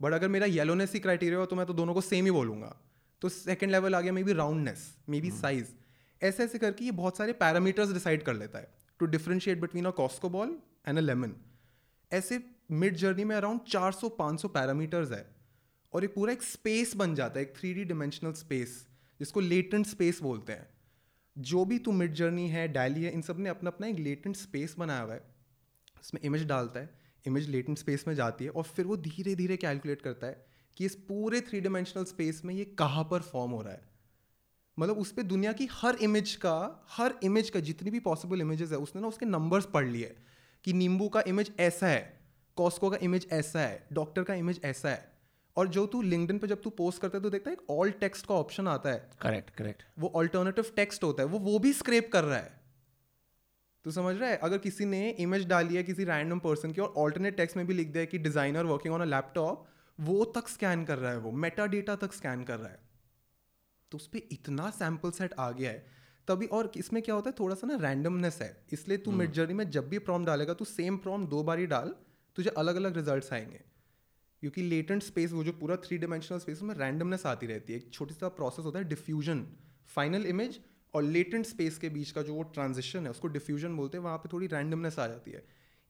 बट 0.00 0.12
अगर 0.12 0.28
मेरा 0.28 0.46
येलोनेस 0.46 0.92
ही 0.92 1.00
क्राइटेरिया 1.00 1.38
हो 1.38 1.46
तो 1.46 1.56
मैं 1.56 1.66
तो 1.66 1.72
दोनों 1.72 1.94
को 1.94 2.00
सेम 2.00 2.24
ही 2.24 2.30
बोलूँगा। 2.30 2.76
तो 3.22 3.28
सेकेंड 3.28 3.72
लेवल 3.72 3.94
आ 3.94 4.00
गया 4.00 4.12
may 4.12 4.22
be 4.24 4.32
roundness 4.32 4.86
may 5.08 5.20
be 5.20 5.30
size 5.30 5.72
ऐसे 6.20 6.44
ऐसे 6.44 6.58
करके 6.58 6.84
ये 6.84 6.90
बहुत 6.92 7.16
सारे 7.16 7.32
पैरामीटर्स 7.32 7.92
डिसाइड 7.92 8.22
कर 8.22 8.34
लेता 8.34 8.58
है 8.58 8.72
to 9.00 9.06
differentiate 9.06 9.60
between 9.60 9.84
a 9.84 9.90
Costco 9.90 10.28
ball 10.28 10.56
and 10.88 10.98
a 10.98 11.00
lemon 11.00 11.34
ऐसे 12.12 12.42
मिड 12.70 12.96
जर्नी 12.96 13.24
में 13.24 13.34
अराउंड 13.36 13.60
400-500 13.68 14.48
पैरामीटर्स 14.48 15.10
है 15.12 15.24
और 15.92 16.02
ये 16.02 16.08
पूरा 16.08 16.32
एक 16.32 16.42
स्पेस 16.42 16.94
बन 16.96 17.14
जाता 17.14 17.38
है 17.40 17.46
एक 17.46 17.54
थ्री 17.56 17.72
डी 17.74 17.84
डिमेंशनल 17.84 18.32
स्पेस 18.32 18.76
जिसको 19.20 19.40
लेटेंट 19.40 19.86
स्पेस 19.86 20.20
बोलते 20.22 20.52
हैं। 20.52 20.68
जो 21.36 21.64
भी 21.64 21.78
तू 21.78 21.92
मिड 21.92 22.14
जर्नी 22.14 22.48
है 22.48 22.66
डैली 22.68 23.02
है 23.02 23.12
इन 23.12 23.22
सबने 23.22 23.48
अपना 23.48 23.70
अपना 23.70 23.86
एक 23.86 23.98
लेटेंट 23.98 24.36
स्पेस 24.36 24.74
बनाया 24.78 25.00
हुआ 25.00 25.14
है। 25.14 25.22
उसमें 26.00 26.20
इमेज 26.22 26.44
डालता 26.44 26.80
है 26.80 27.02
इमेज 27.26 27.48
लेटेंट 27.48 27.78
स्पेस 27.78 28.04
में 28.08 28.14
जाती 28.14 28.44
है 28.44 28.50
और 28.50 28.62
फिर 28.62 28.86
वो 28.86 28.96
धीरे 28.96 29.34
धीरे 29.34 29.56
कैलकुलेट 29.56 30.02
करता 30.02 30.26
है 30.26 30.46
कि 30.76 30.84
इस 30.84 30.94
पूरे 30.94 31.40
थ्री 31.40 31.60
डिमेंशनल 31.60 32.04
स्पेस 32.04 32.42
में 32.44 32.54
ये 32.54 32.64
कहाँ 32.64 33.04
पर 33.04 33.20
फॉर्म 33.20 33.52
हो 33.52 33.62
रहा 33.62 33.72
है। 33.72 33.82
मतलब 34.78 34.98
उस 34.98 35.12
पर 35.12 35.22
दुनिया 35.22 35.52
की 35.52 35.68
हर 35.72 35.94
इमेज 35.94 36.34
का, 36.36 36.86
हर 36.88 37.14
इमेज 37.22 37.50
का 37.50 37.60
जितनी 37.60 37.90
भी 37.90 38.00
पॉसिबल 38.00 38.40
इमेजेस 38.40 38.70
है, 38.70 38.78
उसने 38.78 39.02
ना 39.02 39.08
उसके 39.08 39.26
नंबर्स 39.26 39.66
पढ़ 39.66 39.86
लिए 39.86 40.16
कि 40.64 40.72
नींबू 40.72 41.08
का 41.08 41.22
इमेज 41.26 41.52
ऐसा 41.60 41.86
है 41.86 42.20
कॉस्को 42.56 42.90
का 42.90 42.98
इमेज 43.02 43.28
ऐसा 43.32 43.60
है 43.60 43.86
डॉक्टर 43.92 44.22
का 44.22 44.34
इमेज 44.34 44.60
ऐसा 44.64 44.88
है। 44.88 45.13
और 45.56 45.68
जो 45.68 45.86
तू 45.86 46.00
लिंक्डइन 46.02 46.38
पे 46.38 46.46
जब 46.46 46.62
तू 46.62 46.70
पोस्ट 46.72 47.00
करता 47.02 47.18
है 47.18 47.22
तो 47.22 47.30
देखता 47.30 47.50
है 47.50 47.56
एक 47.56 47.70
ऑल 47.70 47.90
टेक्स्ट 48.00 48.26
का 48.26 48.34
ऑप्शन 48.34 48.68
आता 48.68 48.90
है। 48.90 49.08
करेक्ट 49.22 49.50
करेक्ट 49.50 49.82
वो 49.98 50.12
ऑल्टरनेटिव 50.16 50.72
टेक्स्ट 50.76 51.04
होता 51.04 51.22
है 51.22 51.28
वो 51.28 51.38
वो 51.40 51.58
भी 51.58 51.72
स्क्रेप 51.72 52.10
कर 52.12 52.24
रहा 52.24 52.38
है। 52.38 52.62
तो 53.84 53.90
समझ 53.90 54.16
रहा 54.16 54.28
है? 54.30 54.36
अगर 54.36 54.58
किसी 54.58 54.84
ने 54.84 55.08
इमेज 55.10 55.46
डाली 55.46 55.76
है 55.76 55.82
किसी 55.82 56.04
रैंडम 56.04 56.38
पर्सन 56.38 56.72
की 56.72 56.80
और 56.80 56.94
ऑल्टरनेट 56.96 57.36
टेक्स्ट 57.36 57.56
में 57.56 57.66
भी 57.66 57.74
लिख 57.74 57.88
दिया 57.88 58.00
है 58.00 58.06
कि 58.06 58.18
designer 58.18 58.64
working 58.66 58.94
on 58.94 59.00
a 59.00 59.04
laptop 59.06 59.66
वो 59.98 60.24
तक 60.36 60.48
स्कैन 60.48 60.84
कर 60.84 60.98
रहा 60.98 61.10
है 61.10 61.18
वो 61.18 61.30
मेटा 61.32 61.66
डेटा 61.66 61.96
तक 61.96 62.12
स्कैन 62.12 62.44
कर 62.44 62.58
रहा 62.58 62.68
है। 62.68 62.78
तो 63.92 63.98
उस 63.98 64.06
पर 64.06 64.28
इतना 64.32 64.70
सैंपल 64.70 65.10
सेट 65.10 65.34
आ 65.38 65.50
गया 65.50 65.70
है। 65.70 65.86
तभी 66.28 66.46
और 66.48 66.70
इसमें 66.76 67.02
क्या 67.02 67.14
होता 67.14 67.30
है? 67.30 67.36
थोड़ा 67.40 67.54
सा 67.54 67.66
ना 67.66 67.76
रैंडमनेस 67.80 68.38
है। 68.42 68.64
इसलिए 68.72 68.98
तू 68.98 69.12
मिड 69.12 69.32
जर्नी 69.32 69.54
में 69.54 69.68
जब 69.70 69.88
भी 69.88 69.98
प्रॉम 70.00 70.24
डालेगा 70.24 70.54
तू 70.54 70.64
सेम 70.64 70.96
प्रॉम 70.96 71.26
दो 71.26 71.42
बार 71.42 71.58
ही 71.58 71.66
डाल 71.66 71.94
तुझे 72.36 72.50
अलग 72.50 72.76
अलग 72.76 72.96
रिज़ल्ट 72.96 73.32
आएँगे। 73.32 73.60
क्योंकि 74.44 74.62
लेटेंट 74.62 75.02
स्पेस 75.02 75.32
वो 75.32 75.42
जो 75.44 75.52
पूरा 75.54 75.76
थ्री 75.84 75.96
डिमेंशनल 75.98 76.38
स्पेस 76.38 76.60
में 76.62 76.74
रैंडमनेस 76.76 77.24
आती 77.26 77.46
रहती 77.46 77.72
है। 77.72 77.78
एक 77.78 77.92
छोटी 77.92 78.14
सा 78.14 78.28
प्रोसेस 78.30 78.64
होता 78.64 78.78
है 78.78 78.84
डिफ्यूजन 78.88 79.40
फाइनल 79.94 80.26
इमेज 80.26 80.58
और 80.94 81.02
लेटेंट 81.04 81.46
स्पेस 81.46 81.78
के 81.78 81.88
बीच 81.88 82.10
का 82.10 82.22
जो 82.22 82.34
वो 82.34 82.42
ट्रांजिशन 82.54 83.04
है, 83.04 83.10
उसको 83.10 83.28
डिफ्यूजन 83.28 83.76
बोलते 83.76 83.98
हैं, 83.98 84.04
वहाँ 84.04 84.18
पे 84.18 84.28
थोड़ी 84.32 84.46
रैंडमनेस 84.46 84.98
आ 84.98 85.06
जाती 85.06 85.30
है। 85.30 85.42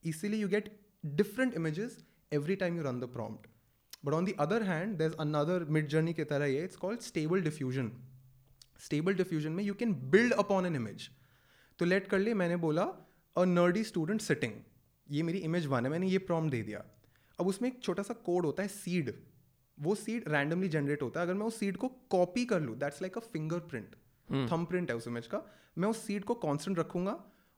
इसीलिए 0.05 0.41
you 0.41 0.49
get 0.49 0.71
different 1.17 1.55
images 1.55 1.99
every 2.33 2.57
time 2.57 2.77
you 2.77 2.83
run 2.83 3.01
the 3.01 3.11
prompt 3.13 3.51
but 4.05 4.15
on 4.15 4.25
the 4.25 4.35
other 4.41 4.63
hand 4.63 4.97
there 4.99 5.07
is 5.07 5.17
another 5.21 5.65
Midjourney 5.89 6.15
की 6.15 6.25
तरह 6.27 6.55
ये 6.55 6.65
it's 6.65 6.77
called 6.77 7.01
stable 7.03 7.43
diffusion 7.43 7.91
stable 8.85 9.15
diffusion 9.17 9.53
में 9.53 9.65
you 9.65 9.75
can 9.75 9.95
build 10.11 10.33
upon 10.47 10.67
an 10.67 10.77
image 10.77 11.11
तो 11.79 11.85
late 11.85 12.09
कर 12.09 12.19
लिए 12.19 12.35
मैंने 12.43 12.57
बोला 12.63 12.91
a 13.37 13.45
nerdy 13.51 13.85
student 13.85 14.21
sitting 14.23 14.53
ये 15.09 15.23
मेरी 15.23 15.39
इमेज 15.41 15.67
वन 15.67 15.85
है, 15.85 15.91
मैंने 15.91 16.09
ये 16.09 16.19
प्रॉम्प्ट 16.27 16.51
दे 16.53 16.63
दिया। 16.63 16.85
अब 17.39 17.47
उसमें 17.47 17.69
एक 17.69 17.83
छोटा 17.83 18.03
सा 18.03 18.15
कोड 18.25 18.47
होता 18.47 18.63
है 18.63 18.69
सीड 18.71 19.13
वो 19.79 19.95
सीड 19.95 20.29
रैंडमली 20.29 20.69
जनरेट 20.69 21.03
होता 21.03 21.21
है. 21.21 21.27
अगर 21.27 21.35
मैं 21.35 21.47
उस 21.47 21.59
सीड 21.59 21.77
को 21.77 21.89
कॉपी 22.11 22.45
कर 22.45 22.61
लूँ 22.61 22.77
that's 22.79 23.03
like 23.03 23.17
a 23.19 23.21
fingerprint 23.71 23.97
thumbprint 24.65 24.91
है 24.91 24.97
उस 24.97 25.09
इमेज 25.09 25.27
का. 25.27 25.43
मैं 25.79 25.89
उस 25.89 26.07
सीड 26.07 26.25
को 26.25 26.35
कॉन्स्टेंट 26.43 26.79
रखूँगा 26.79 27.13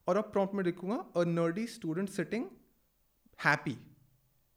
और 0.07 0.17
अब 0.17 0.31
प्रॉम्प्ट 0.33 0.55
में 0.55 0.63
लिखूँगा 0.65 0.97
a 1.17 1.25
nerdy 1.25 1.67
student 1.67 2.09
sitting 2.09 2.47
happy 3.39 3.77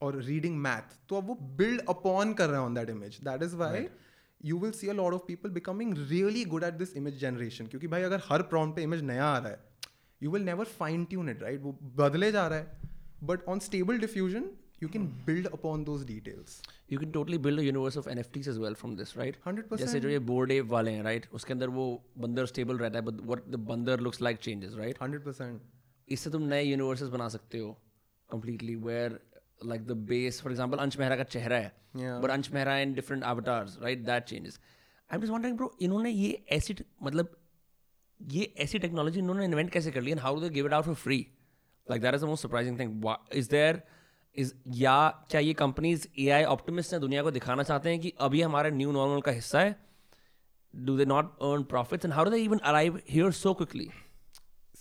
और 0.02 0.22
रीडिंग 0.24 0.58
मैथ 0.58 0.96
तो 1.10 1.16
अब 1.16 1.28
वो 1.28 1.36
बिल्ड 1.58 1.82
अपॉन 1.90 2.34
कर 2.34 2.50
रहे 2.50 2.60
हैं 2.60 2.66
on 2.66 2.74
that 2.74 2.90
image 2.90 3.20
that 3.24 3.44
is 3.44 3.56
why 3.56 3.88
you 4.46 4.60
will 4.60 4.72
see 4.72 4.88
a 4.88 4.94
lot 4.94 5.14
of 5.14 5.22
people 5.28 5.50
becoming 5.50 5.94
really 6.10 6.46
good 6.46 6.64
at 6.64 6.74
this 6.74 6.96
image 6.98 7.20
generation 7.22 7.68
क्योंकि 7.68 7.88
भाई 7.88 8.02
अगर 8.02 8.22
हर 8.26 8.42
प्रॉम्प्ट 8.54 8.76
पे 8.76 8.84
इमेज 8.84 9.04
नया 9.04 9.26
आ 9.26 9.38
रहा 9.38 9.50
है 9.50 9.60
you 10.22 10.32
will 10.32 10.44
never 10.44 10.66
fine 10.80 11.06
tune 11.06 11.30
it 11.30 11.44
right 11.44 11.62
वो 11.62 11.78
बदले 11.96 12.32
जा 12.32 12.48
रहा 12.48 12.60
है. 12.60 12.80
But 13.24 13.44
on 13.44 13.60
stable 13.60 14.00
diffusion 14.00 14.50
you 14.82 14.90
can 14.90 15.06
build 15.26 15.48
upon 15.48 15.84
those 15.84 16.04
details. 16.06 16.62
You 16.88 17.00
can 17.00 17.12
totally 17.12 17.38
build 17.38 17.60
a 17.60 17.64
universe 17.64 17.96
of 17.96 18.06
nfts 18.08 18.48
as 18.48 18.60
well 18.60 18.76
from 18.76 18.96
this 18.96 19.16
right? 19.16 19.40
100% 19.48 19.78
जैसे 19.78 20.00
जो 20.00 20.10
ये 20.10 20.20
बोर्ड 20.28 20.52
एप 20.52 20.66
वाले 20.70 20.92
हैं 20.92 21.04
राइट 21.04 21.28
उसके 21.34 21.54
अंदर 21.54 21.70
वो 21.78 21.86
बंदर 22.18 22.46
स्टेबल 22.46 22.78
रहता 22.78 23.00
है 23.00 23.06
बट 23.06 23.22
व्हाट 23.24 23.50
द 23.50 23.60
बंदर 23.72 24.00
लुक्स 24.00 24.22
लाइक 24.22 24.38
चेंजेस 24.48 24.76
राइट 24.78 25.00
100% 25.04 25.60
इससे 26.08 26.30
तुम 26.30 26.44
नए 26.54 26.64
यूनिवर्सेस 26.64 27.10
बना 27.18 27.28
सकते 27.30 27.60
हो 27.60 27.76
completely 28.30 28.76
where 28.88 29.20
like 29.62 29.86
the 29.88 29.96
base 30.10 30.38
for 30.42 30.52
example 30.52 30.80
अंश 30.80 30.98
मेहरा 31.00 31.16
का 31.16 31.24
चेहरा 31.36 31.56
है 31.58 31.72
Yeah. 31.96 32.20
but 32.22 32.32
अंश 32.32 32.52
Mehra 32.54 32.74
in 32.82 32.94
different 32.96 33.24
avatars 33.24 33.78
right? 33.84 34.04
That 34.06 34.28
changes. 34.28 34.58
I'm 35.10 35.22
just 35.22 35.34
wondering 35.34 35.56
bro 35.58 35.70
इन्होंने 35.82 36.10
ये 36.12 36.32
ऐसी 36.52 36.76
मतलब 37.04 37.36
ये 38.20 38.54
ऐसी 38.66 38.80
टेक्नोलॉजी 38.80 39.20
इन्होंने 39.20 39.46
इन्वेंट 39.46 39.72
कैसे 39.72 39.92
कर 39.92 40.02
ली 40.02 40.12
and 40.12 40.20
how 40.20 40.40
they 40.42 40.50
give 40.50 40.66
it 40.66 40.74
out 40.74 40.86
for 40.86 40.96
free 40.96 41.18
like 41.88 42.02
that 42.02 42.16
is 42.16 42.22
the 42.22 42.28
most 42.28 42.44
surprising 42.44 42.80
thing 42.80 43.06
is 43.36 43.50
there 43.50 43.82
इस 44.42 44.54
या 44.78 44.98
क्या 45.32 45.42
ये 45.42 45.54
कंपनीज़ 45.54 46.08
ए 46.20 46.30
आई 46.30 46.44
ऑप्टिमिस्ट 46.46 46.94
हैं, 46.94 47.02
दुनिया 47.02 47.24
को 47.24 47.32
दिखाना 47.32 47.64
चाहते 47.64 47.90
हैं 47.90 48.00
कि 48.00 48.14
अभी 48.22 48.42
हमारे 48.42 48.72
न्यू 48.72 48.92
नॉर्मल 48.92 49.22
का 49.22 49.32
हिस्सा 49.32 49.60
है? 49.60 49.76
Do 50.74 50.98
they 50.98 51.06
not 51.06 51.32
earn 51.44 51.64
profit 51.70 52.06
and 52.06 52.14
how 52.14 52.34
even 52.36 52.58
arrive 52.64 53.00
here 53.10 53.32
so 53.34 53.54
quickly 53.54 53.90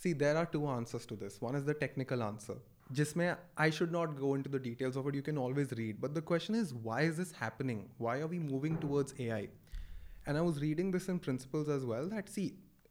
see 0.02 0.14
there 0.14 0.36
are 0.36 0.44
two 0.52 0.66
answers 0.68 1.06
to 1.08 1.16
this 1.16 1.42
one 1.42 1.56
is 1.58 1.64
the 1.64 1.74
technical 1.80 2.22
answer 2.22 2.62
जिसमें 2.92 3.34
I 3.58 3.70
should 3.70 3.90
not 3.92 4.18
go 4.18 4.36
into 4.42 4.50
the 4.50 4.60
details 4.62 4.96
of 4.96 5.14
you 5.14 5.22
can 5.22 5.38
always 5.38 5.72
read 5.72 6.00
but 6.00 6.10
the 6.10 6.22
question 6.28 6.54
is 6.54 6.74
why 6.84 7.06
is 7.06 7.16
this 7.16 7.34
happening 7.42 7.80
why 8.00 8.20
are 8.20 8.28
we 8.28 8.38
moving 8.38 8.76
towards 8.78 9.14
A 9.20 9.28
I 9.28 9.42
and 9.42 10.36
I 10.36 10.42
was 10.42 10.60
reading 10.60 10.92
this 10.92 11.08
in 11.10 11.18
principles 11.18 11.68
as 11.76 11.84
well 11.90 12.10
that 12.10 12.28
C 12.28 12.46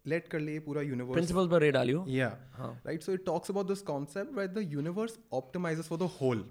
late 0.07 0.27
कर 0.27 0.39
लिए 0.39 0.59
पूरा 0.59 0.81
universe 0.81 1.31
पर 1.31 1.59
Ray 1.61 1.71
Dalio 1.71 2.05
या 2.09 2.27
right 2.59 3.03
so 3.03 3.13
it 3.13 3.25
talks 3.25 3.51
about 3.51 3.67
this 3.67 3.81
concept 3.89 4.37
wait 4.37 4.51
the 4.51 4.67
universe 4.73 5.17
optimize 5.33 5.81
for 5.83 5.99
the 5.99 6.09
whole 6.21 6.45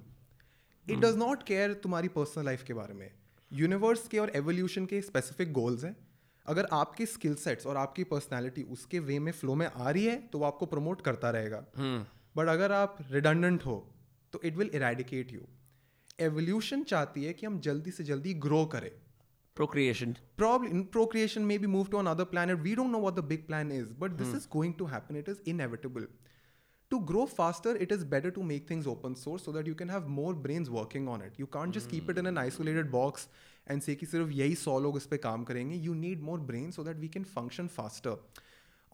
it 0.86 0.98
does 0.98 1.16
not 1.18 1.42
care 1.42 1.74
तुम्हारी 1.82 2.08
personal 2.16 2.44
life 2.44 2.62
के 2.62 2.74
बारे 2.74 2.94
में 2.94 3.10
universe 3.50 4.08
के 4.08 4.18
और 4.18 4.32
एवोल्यूशन 4.36 4.86
के 4.86 5.00
स्पेसिफिक 5.02 5.52
गोल्स 5.52 5.84
हैं 5.84 5.96
अगर 6.46 6.68
आपके 6.72 7.06
स्किल 7.06 7.34
सेट्स 7.34 7.66
और 7.66 7.76
आपकी 7.76 8.04
पर्सनैलिटी 8.04 8.62
उसके 8.70 8.98
वे 9.00 9.18
में 9.18 9.32
फ्लो 9.32 9.54
में 9.54 9.66
आ 9.66 9.90
रही 9.90 10.04
है 10.04 10.16
तो 10.32 10.38
वो 10.38 10.44
आपको 10.44 10.66
प्रमोट 10.66 11.00
करता 11.00 11.30
रहेगा 11.30 11.64
बट 12.36 12.48
अगर 12.48 12.72
आप 12.72 12.98
रिडंडेंट 13.10 13.66
हो 13.66 13.76
तो 14.32 14.40
it 14.44 14.56
will 14.56 14.70
eradicate 14.74 15.32
you 15.32 15.40
evolution 16.20 16.82
चाहती 16.84 17.24
है 17.24 17.32
कि 17.32 17.46
हम 17.46 17.58
जल्दी 17.60 17.90
से 17.90 18.04
जल्दी 18.04 18.34
ग्रो 18.46 18.64
करें 18.66 18.90
procreation 19.56 20.14
probably 20.40 20.82
procreation 20.94 21.46
maybe 21.50 21.68
move 21.74 21.90
to 21.92 21.98
another 21.98 22.24
planet 22.32 22.62
we 22.68 22.74
don't 22.80 22.94
know 22.94 23.02
what 23.06 23.18
the 23.18 23.26
big 23.32 23.44
plan 23.50 23.70
is 23.80 23.92
but 24.04 24.16
this 24.18 24.32
hmm. 24.32 24.40
is 24.40 24.46
going 24.54 24.74
to 24.80 24.88
happen 24.94 25.20
it 25.20 25.30
is 25.34 25.40
inevitable 25.52 26.08
to 26.94 27.00
grow 27.10 27.24
faster 27.26 27.74
it 27.86 27.94
is 27.96 28.04
better 28.14 28.32
to 28.38 28.44
make 28.50 28.68
things 28.72 28.86
open 28.94 29.16
source 29.22 29.46
so 29.48 29.54
that 29.56 29.70
you 29.70 29.76
can 29.82 29.88
have 29.88 30.10
more 30.18 30.34
brains 30.46 30.72
working 30.78 31.08
on 31.14 31.24
it 31.28 31.40
you 31.44 31.48
can't 31.58 31.78
just 31.78 31.90
hmm. 31.90 31.96
keep 31.96 32.10
it 32.10 32.22
in 32.24 32.30
an 32.32 32.42
isolated 32.44 32.92
box 32.96 33.28
and 33.66 33.82
say 33.82 33.96
कि 33.96 34.06
सिर्फ़ 34.06 34.30
यही 34.30 34.54
सौ 34.54 34.78
लोग 34.80 34.96
इस 34.96 35.06
पे 35.06 35.16
काम 35.28 35.44
करेंगे 35.44 35.80
you 35.86 35.96
need 36.02 36.28
more 36.28 36.38
brains 36.50 36.78
so 36.78 36.86
that 36.90 37.02
we 37.04 37.12
can 37.16 37.26
function 37.38 37.72
faster 37.78 38.14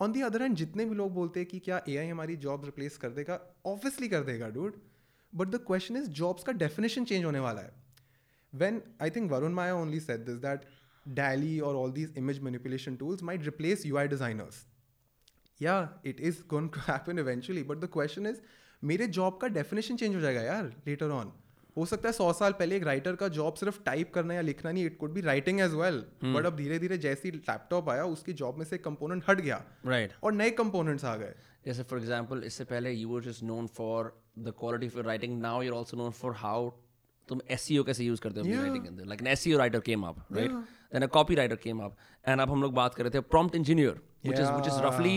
on 0.07 0.17
the 0.17 0.25
other 0.29 0.43
hand 0.45 0.57
जितने 0.57 0.85
भी 0.85 0.95
लोग 0.95 1.13
बोलते 1.15 1.41
हैं 1.41 1.49
कि 1.49 1.59
क्या 1.67 1.83
AI 1.85 2.11
हमारी 2.11 2.37
जॉब 2.47 2.65
रिप्लेस 2.65 2.97
कर 3.05 3.11
देगा 3.21 3.41
obviously 3.75 4.09
कर 4.11 4.25
देगा 4.33 4.53
dude 4.55 4.81
but 5.41 5.55
the 5.57 5.65
question 5.71 6.03
is 6.03 6.09
jobs 6.23 6.45
का 6.47 6.59
definition 6.65 7.09
change 7.13 7.25
होने 7.25 7.41
वाला 7.49 7.61
है 7.61 7.82
when 8.53 8.83
I 9.01 9.09
think 9.09 9.31
Varun 9.31 9.53
Maya 9.53 9.75
only 9.75 10.01
said 10.01 10.27
this 10.27 10.39
that 10.41 10.65
DALI 11.07 11.61
or 11.61 11.75
all 11.75 11.91
these 11.91 12.11
image 12.17 12.41
manipulation 12.41 12.97
tools 12.97 13.23
might 13.23 13.47
replace 13.47 13.85
UI 13.85 14.09
designers. 14.09 14.65
Yeah, 15.61 15.89
it 16.05 16.21
is 16.21 16.43
going 16.43 16.71
to 16.71 16.81
happen 16.89 17.19
eventually. 17.19 17.63
But 17.63 17.81
the 17.81 17.89
question 17.99 18.27
is, 18.27 18.43
मेरे 18.83 19.07
job 19.17 19.39
का 19.43 19.49
definition 19.49 19.97
change 19.97 20.15
हो 20.15 20.21
जाएगा 20.21 20.41
यार 20.43 20.73
later 20.87 21.11
on 21.11 21.33
हो 21.77 21.85
सकता 21.87 22.09
है 22.09 22.13
सौ 22.13 22.33
साल 22.33 22.53
पहले 22.53 22.77
एक 22.77 22.83
राइटर 22.85 23.17
का 23.17 23.29
जॉब 23.37 23.55
सिर्फ़ 23.55 23.79
टाइप 23.85 24.13
करना 24.15 24.35
या 24.35 24.41
लिखना 24.41 24.73
नहीं 24.73 24.85
it 24.87 24.97
could 24.99 25.13
be 25.13 25.21
writing 25.21 25.61
as 25.61 25.75
well 25.75 26.05
but 26.25 26.47
अब 26.47 26.57
धीरे 26.57 26.79
धीरे 26.79 26.99
जैसे 27.05 27.29
ही 27.29 27.37
लैपटॉप 27.37 27.89
आया 27.91 28.05
उसकी 28.15 28.33
जॉब 28.41 28.59
में 28.59 28.65
से 28.65 28.79
कंपोनेंट 28.79 29.25
हट 29.29 29.41
गया. 29.41 29.63
राइट 29.87 30.13
और 30.23 30.33
नए 30.33 30.51
कंपोनेंट्स 30.51 31.05
आ 31.05 31.17
गए. 31.17 31.35
जैसे 31.67 31.83
फॉर 31.83 31.99
एग्ज़ाम्पल 31.99 32.43
इससे 32.47 32.65
पहले 32.65 32.93
you 32.93 33.09
were 33.09 33.23
just 33.23 33.43
known 33.43 33.67
for 33.77 34.13
the 34.39 34.55
quality 34.59 34.87
of 34.87 35.07
writing 35.07 35.41
now 35.43 35.63
you're 35.63 35.75
also 35.75 35.97
known 35.97 36.11
for 36.11 36.35
how 36.37 36.71
तुम 37.29 37.41
एसईओ 37.51 37.83
कैसे 37.85 38.05
यूज़ 38.05 38.21
करते 38.21 38.41
हो 38.41 38.47
अपनी 38.47 38.57
राइटिंग 38.57 38.83
के 38.83 38.89
अंदर 38.89 39.05
like 39.13 39.21
an 39.21 39.27
S 39.27 39.47
writer 39.59 39.81
came 39.91 40.03
up 40.07 40.25
right 40.33 40.51
then 40.51 41.03
a 41.03 41.07
copy 41.19 41.35
writer 41.35 41.57
came 41.67 41.81
up 41.85 41.97
and 42.29 42.41
अब 42.41 42.51
हम 42.51 42.63
लोग 42.63 42.75
बात 42.75 42.95
कर 42.95 43.05
रहे 43.05 43.19
थे 43.19 43.21
prompt 43.37 43.57
engineer 43.57 44.01
is 44.25 44.51
which 44.57 44.67
is 44.71 44.75
Yeah. 44.75 44.83
roughly 44.83 45.15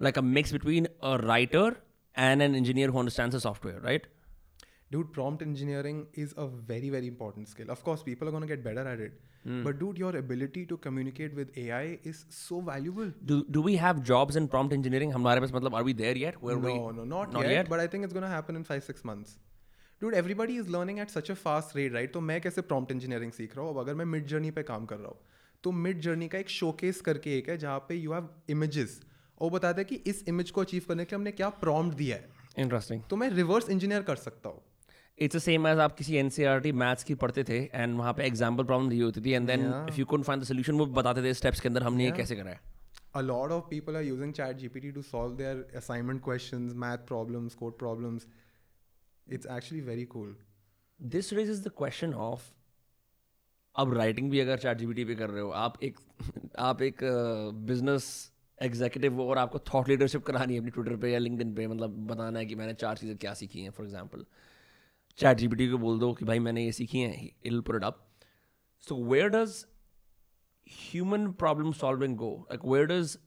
like 0.00 0.18
a 0.20 0.22
mix 0.26 0.52
between 0.52 0.86
a 1.08 1.16
writer 1.22 1.66
and 2.26 2.44
an 2.46 2.54
engineer 2.60 2.92
who 2.92 3.00
understands 3.00 3.36
the 3.36 3.40
software 3.40 3.80
right 3.88 4.06
Dude, 4.90 5.08
prompt 5.12 5.42
engineering 5.42 6.06
is 6.14 6.30
a 6.38 6.46
very, 6.46 6.88
very 6.88 7.08
important 7.08 7.48
skill. 7.48 7.70
Of 7.70 7.84
course, 7.84 8.02
people 8.02 8.28
are 8.28 8.30
going 8.30 8.40
to 8.40 8.48
get 8.48 8.62
better 8.64 8.84
at 8.92 9.00
it. 9.06 9.18
mm. 9.46 9.58
But, 9.64 9.78
dude, 9.80 9.98
your 10.02 10.12
ability 10.16 10.62
to 10.70 10.78
communicate 10.86 11.34
with 11.40 11.58
AI 11.64 11.98
is 12.12 12.22
so 12.36 12.60
valuable. 12.68 13.10
do 13.32 13.38
do 13.56 13.64
we 13.66 13.74
have 13.82 14.00
jobs 14.12 14.38
in 14.42 14.48
prompt 14.54 14.76
engineering 14.78 15.12
हमारे 15.16 15.40
पास 15.40 15.52
मतलब 15.54 15.76
are 15.80 15.84
we 15.88 15.94
there 16.00 16.14
yet 16.22 16.40
where 16.46 16.56
no, 16.62 16.68
we 16.68 16.74
no, 17.00 17.04
not, 17.12 17.36
not 17.36 17.48
yet, 17.48 17.52
yet? 17.56 17.70
But 17.74 17.84
I 17.84 17.86
think 17.94 18.08
it's 18.08 18.18
going 18.18 18.26
to 18.28 18.32
happen 18.36 18.60
in 18.62 18.64
five, 18.70 18.86
six 18.88 19.06
months. 19.12 19.36
Dude 20.02 20.14
everybody 20.14 20.56
is 20.58 20.68
learning 20.70 20.98
at 20.98 21.10
such 21.10 21.30
a 21.30 21.34
fast 21.34 21.76
rate 21.76 21.94
right 21.94 22.12
तो 22.12 22.20
मैं 22.20 22.40
कैसे 22.40 22.60
prompt 22.62 22.92
engineering 22.92 23.32
सीख 23.32 23.56
रहा 23.56 23.66
हूँ? 23.66 23.80
अगर 23.80 23.94
मैं 23.94 24.04
mid 24.04 24.26
journey 24.26 24.50
पे 24.50 24.62
काम 24.62 24.84
कर 24.86 24.96
रहा 24.96 25.08
हूँ 25.08 25.18
तो 25.64 25.72
मिड 25.84 26.00
जर्नी 26.00 26.28
का 26.28 26.38
एक 26.38 26.48
शो 26.50 26.70
केस 26.80 27.00
करके 27.00 27.36
एक 27.38 27.48
है 27.48 27.56
जहाँ 27.58 27.78
पे 27.88 27.94
यू 27.94 28.12
हैव 28.12 28.28
इमेजेस 28.50 29.00
और 29.40 29.50
बताते 29.50 29.80
हैं 29.80 29.88
कि 29.88 30.10
इस 30.10 30.24
इमेज 30.28 30.50
को 30.50 30.60
अचीव 30.60 30.84
करने 30.88 31.04
के 31.04 31.10
लिए 31.10 31.18
हमने 31.18 31.32
क्या 31.32 31.48
प्रॉम्प्ट 31.64 31.96
दिया 31.98 32.16
है। 32.16 32.28
इंटरेस्टिंग 32.58 33.02
तो 33.10 33.16
मैं 33.16 33.30
रिवर्स 33.30 33.68
इंजीनियर 33.70 34.02
कर 34.02 34.16
सकता 34.18 34.48
हूँ। 34.48 34.62
इट्स 35.18 35.36
अ 35.36 35.38
सेम 35.40 35.66
एज 35.66 35.78
आप 35.80 35.96
किसी 35.96 36.16
N 36.16 36.28
C 36.30 36.44
R 36.44 36.60
T 36.60 36.72
maths 36.80 37.04
की 37.04 37.14
पढ़ते 37.22 37.44
थे 37.44 37.58
एंड 37.74 37.96
वहाँ 37.98 38.12
पे 38.14 38.24
एग्ज़ाम्पल 38.26 38.64
प्रॉब्लम 38.64 38.88
दी 38.90 38.98
होती 39.00 39.20
थी 39.20 39.32
and 39.32 39.46
then 39.46 39.64
if 39.88 39.98
you 39.98 40.06
can't 40.06 40.24
find 40.24 40.42
the 40.42 40.46
solution 40.46 40.78
वो 40.78 40.86
बताते 40.98 41.22
थे 41.22 41.34
स्टेप्स 41.34 41.60
के 41.60 41.68
अंदर 41.68 41.82
हमने 41.82 42.04
yeah. 42.04 42.16
कैसे 42.16 42.36
कराया 42.36 42.54
है। 42.54 42.76
A 43.14 43.20
lot 43.20 43.50
of 43.52 43.64
people 43.70 43.96
are 43.96 44.02
using 44.04 44.32
chat 44.32 44.56
G 44.56 44.68
P 44.68 44.80
T 44.80 44.90
to 44.92 45.02
solve 45.02 45.36
their 45.36 45.66
assignment 45.76 46.22
question 46.24 46.68
it's 49.34 49.46
actually 49.46 49.80
very 49.90 50.06
cool. 50.16 50.28
This 51.02 51.32
raise 51.32 51.64
the 51.64 51.68
question 51.68 52.14
of 52.14 52.42
अब 53.76 53.94
राइटिंग 53.94 54.30
भी 54.30 54.40
अगर 54.40 54.58
चैट 54.58 54.78
जीपीटी 54.78 55.04
पे 55.04 55.14
कर 55.14 55.30
रहे 55.30 55.42
हो, 55.42 55.50
आप 55.50 55.82
एक 55.82 55.98
आप 56.58 56.82
एक 56.82 56.98
बिज़नेस 57.54 58.32
एग्जीक्यूटिव 58.62 59.14
हो 59.14 59.30
और 59.30 59.38
आपको 59.38 59.58
थॉट 59.58 59.88
लीडरशिप 59.88 60.22
करानी 60.22 60.54
है 60.54 60.60
अपनी 60.60 60.70
ट्विटर 60.70 60.96
पे 60.96 61.12
या 61.12 61.18
लिंक्डइन 61.18 61.54
पे 61.54 61.66
मतलब 61.66 61.90
बताना 61.90 62.38
है 62.38 62.46
कि 62.46 62.54
मैंने 62.54 62.74
चार 62.74 62.96
चीज़ें 62.96 63.16
क्या 63.16 63.34
सीखी 63.34 63.60
हैं 63.60 63.70
फॉर 63.70 63.86
एग्जांपल 63.86 64.24
चैट 65.16 65.36
जीपीटी 65.36 65.68
को 65.68 65.78
बोल 65.78 65.98
दो 65.98 66.12
कि 66.12 66.24
भाई 66.24 66.38
मैंने 66.38 66.64
ये 66.64 66.72
सीखी 66.72 66.98
हैं 66.98 67.30
I'll 67.44 67.60
put 67.60 67.84
up 67.84 68.08
so 68.80 69.04
where 69.04 69.28
does 69.28 69.66
human 70.68 71.32
problem 71.32 71.72
solving 71.72 72.16
go 72.16 72.48
like 72.52 72.60
where 72.64 72.86
does 72.86 73.18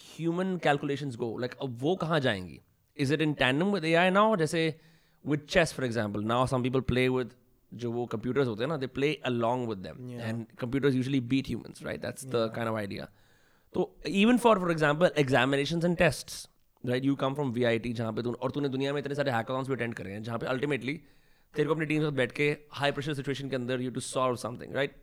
human 0.00 0.56
calculations 0.56 1.16
go 1.16 1.38
like 1.38 1.54
अब 1.62 1.78
वो 1.78 1.96
कहाँ 1.96 2.20
जाएँगी? 2.20 2.60
Is 2.96 3.14
it 3.14 3.20
in 3.20 3.34
tandem 3.34 3.72
with 3.72 3.84
A 3.84 3.94
I 3.94 4.10
now 4.10 4.36
जैसे 4.36 4.80
with 5.24 5.46
chess 5.48 5.72
for 5.72 5.84
example 5.84 6.24
now 6.24 6.46
some 6.46 6.62
people 6.62 6.80
play 6.92 7.08
with 7.08 7.30
जो 7.72 7.90
वो 7.92 8.06
computers 8.06 8.48
होते 8.48 8.62
हैं 8.62 8.68
ना 8.68 8.76
they 8.76 8.86
play 8.96 9.12
along 9.26 9.68
with 9.68 9.78
them. 9.78 10.10
And 10.10 10.44
computers 10.58 10.94
usually 10.94 11.20
beat 11.32 11.48
humans 11.48 11.82
right 11.84 12.00
that's 12.02 12.26
the 12.26 12.50
kind 12.56 12.70
of 12.70 12.78
idea 12.78 13.08
तो 13.74 13.94
even 14.08 14.38
for 14.38 14.58
for 14.58 14.70
example 14.70 15.10
examination 15.18 15.80
and 15.84 15.96
test 15.98 16.32
right 16.84 17.04
you 17.04 17.14
come 17.16 17.34
from 17.34 17.50
V 17.52 17.64
I 17.64 17.78
T 17.78 17.92
जहाँ 17.92 18.12
पे 18.12 18.22
और 18.30 18.50
तूने 18.50 18.68
दुनिया 18.68 18.92
में 18.92 19.00
इतने 19.00 19.14
सारे 19.14 19.30
हैकाथॉन्स 19.30 19.68
भी 19.68 19.74
अटेंड 19.74 19.94
करे 19.94 20.12
हैं 20.12 20.22
जहाँ 20.22 20.38
पे 20.38 20.46
अल्टीमेटली 20.46 21.00
तेरे 21.54 21.68
को 21.68 21.74
अपनी 21.74 21.86
टीम 21.86 22.00
के 22.00 22.04
साथ 22.04 22.16
बैठ 22.16 22.32
के 22.32 22.50
हाई 22.72 22.92
प्रेशर 22.92 23.14
सिचुएशन 23.14 23.48
के 23.48 23.56
अंदर 23.56 23.80
you 23.80 23.90
to 23.90 24.00
solve 24.00 24.36
something 24.36 24.74
right 24.74 24.96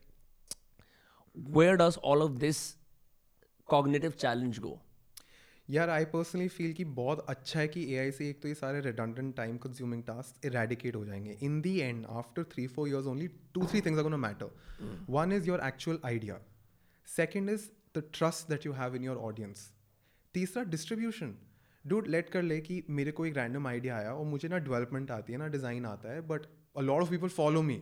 where 1.57 1.75
does 1.75 1.97
all 2.03 2.21
of 2.21 2.31
this 2.39 2.63
cognitive 3.69 4.11
challenge 4.19 4.59
go? 4.59 4.71
यार 5.71 5.89
आई 5.89 6.05
पर्सनली 6.05 6.47
फील 6.47 6.73
कि 6.73 6.85
बहुत 6.85 7.25
अच्छा 7.29 7.59
है 7.59 7.67
कि 7.67 7.93
एआई 7.93 8.11
से 8.11 8.29
एक 8.29 8.41
तो 8.41 8.47
ये 8.47 8.53
सारे 8.53 8.81
redundant 8.81 9.35
time 9.35 9.57
consuming 9.57 10.03
task 10.03 10.45
eradicate 10.45 10.95
हो 10.95 11.05
जाएँगे। 11.05 11.37
In 11.43 11.61
the 11.61 11.79
end 11.79 12.05
after 12.09 12.43
three 12.43 12.67
four 12.67 12.89
years 12.89 13.05
only 13.05 13.27
two 13.27 13.65
three 13.65 13.81
things 13.81 13.97
are 13.97 14.03
gonna 14.03 14.17
matter 14.17 14.55
one 15.09 15.31
is 15.31 15.47
your 15.47 15.61
actual 15.65 15.99
idea 16.05 16.39
second 17.05 17.49
is 17.49 17.61
the 17.97 18.03
trust 18.13 18.49
that 18.49 18.65
you 18.65 18.71
have 18.71 18.95
in 18.95 19.03
your 19.03 19.17
audience 19.17 19.73
तीसरा 20.33 20.63
distribution 20.63 21.35
dude 21.87 22.07
late 22.07 22.29
कर 22.29 22.41
ले 22.41 22.61
कि 22.61 22.83
मेरे 22.89 23.11
को 23.11 23.25
एक 23.25 23.37
random 23.37 23.67
idea 23.67 23.97
आया 23.97 24.13
और 24.13 24.25
मुझे 24.25 24.47
ना 24.47 24.57
डेवलपमेंट 24.57 25.11
आती 25.11 25.33
है 25.33 25.39
ना 25.39 25.47
डिज़ाइन 25.47 25.85
आता 25.85 26.11
है 26.11 26.21
but 26.21 26.41
a 26.77 26.79
lot 26.79 27.01
of 27.01 27.09
people 27.09 27.27
follow 27.27 27.61
me 27.61 27.81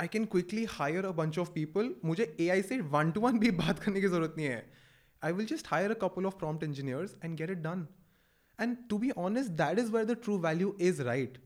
I 0.00 0.08
can 0.08 0.24
quickly 0.24 0.64
hire 0.64 1.06
a 1.06 1.10
bunch 1.10 1.38
of 1.38 1.50
people 1.50 1.82
people. 1.82 2.04
मुझे 2.04 2.36
AI 2.40 2.62
से 2.62 2.80
वन 2.80 3.10
टू 3.10 3.20
वन 3.20 3.38
भी 3.38 3.50
बात 3.50 3.78
करने 3.78 4.00
की 4.00 4.08
ज़रूरत 4.08 4.34
नहीं 4.36 4.46
है। 4.46 4.79
I 5.22 5.32
will 5.32 5.44
just 5.44 5.66
hire 5.66 5.90
a 5.92 5.94
couple 5.94 6.26
of 6.26 6.38
prompt 6.38 6.62
engineers 6.62 7.16
and 7.22 7.36
get 7.36 7.50
it 7.50 7.62
done 7.62 7.88
and 8.58 8.76
to 8.88 8.98
be 8.98 9.12
honest 9.16 9.56
that 9.56 9.78
is 9.78 9.90
where 9.90 10.04
the 10.04 10.16
true 10.26 10.38
value 10.38 10.74
is 10.78 11.00
right 11.08 11.38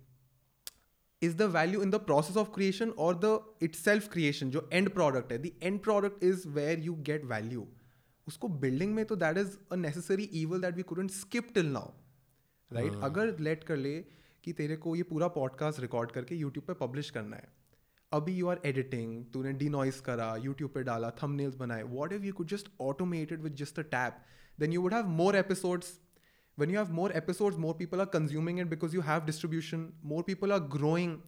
is 1.21 1.37
the 1.37 1.49
value 1.49 1.81
in 1.81 1.91
the 1.91 2.01
process 2.11 2.37
of 2.37 2.53
creation 2.53 2.93
or 2.97 3.15
the 3.15 3.33
itself 3.69 4.09
creation 4.15 4.51
जो 4.51 4.69
end 4.81 4.93
product 4.99 5.33
है 5.33 5.41
the 5.43 5.55
end 5.71 5.83
product 5.89 6.23
is 6.31 6.47
where 6.59 6.79
you 6.89 6.97
get 7.11 7.25
value 7.35 7.67
उसको 8.29 8.49
building 8.61 8.95
में 8.97 9.05
तो 9.05 9.17
that 9.25 9.39
is 9.45 9.57
a 9.71 9.77
necessary 9.77 10.29
evil 10.43 10.67
that 10.67 10.77
we 10.77 10.87
couldn't 10.93 11.17
skip 11.21 11.55
till 11.59 11.73
now 11.79 11.87
right 12.71 13.01
अगर 13.09 13.37
let 13.49 13.65
कर 13.65 13.77
ले 13.77 13.95
कि 14.45 14.53
तेरे 14.53 14.77
को 14.77 14.95
ये 14.97 15.03
पूरा 15.03 15.29
पॉडकास्ट 15.35 15.81
रिकॉर्ड 15.81 16.11
करके 16.13 16.35
यूट्यूब 16.37 16.65
पे 16.67 16.75
पब्लिश 16.87 17.11
करना 17.11 17.37
है 17.37 17.54
अभी 18.17 18.35
यू 18.35 18.49
आर 18.49 18.61
एडिटिंग 18.67 19.25
तूने 19.33 19.53
डी 19.63 19.69
नॉइस 19.69 20.01
करा 20.09 20.35
यूट्यूब 20.45 20.71
पर 20.75 20.83
डाला 20.83 21.11
थंबनेल्स 21.23 21.55
बनाए 21.57 21.83
what 21.95 22.13
if 22.13 22.23
you 22.23 22.33
could 22.33 22.49
just 22.49 22.69
automated 22.81 23.43
with 23.43 23.55
just 23.63 23.79
a 23.79 23.83
tap 23.95 24.23
then 24.61 24.73
you 24.73 24.83
would 24.83 24.95
have 24.95 25.09
more 25.23 25.37
episodes 25.37 25.99
one 26.59 26.71
you 26.71 26.79
have 26.79 26.93
more 26.95 27.13
episodes 27.23 27.59
more 27.59 27.75
people 27.79 28.01
are 28.01 28.07
consuming 28.19 28.61
it 28.61 28.67
because 28.69 28.95
you 28.97 29.03
have 29.11 29.25
distribution 29.27 29.89
more 30.05 30.23
people 30.23 30.53
are 30.53 30.61
growing 30.77 31.19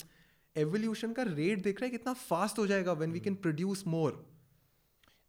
evolution 0.56 1.12
का 1.12 1.22
rate 1.28 1.62
देख 1.62 1.80
रहा 1.80 1.86
है 1.86 1.90
कितना 1.90 2.12
fast 2.30 2.58
हो 2.58 2.66
जाएगा 2.66 2.92
when 3.02 3.12
we 3.12 3.20
can 3.20 3.34
produce 3.46 3.86
more 3.86 4.24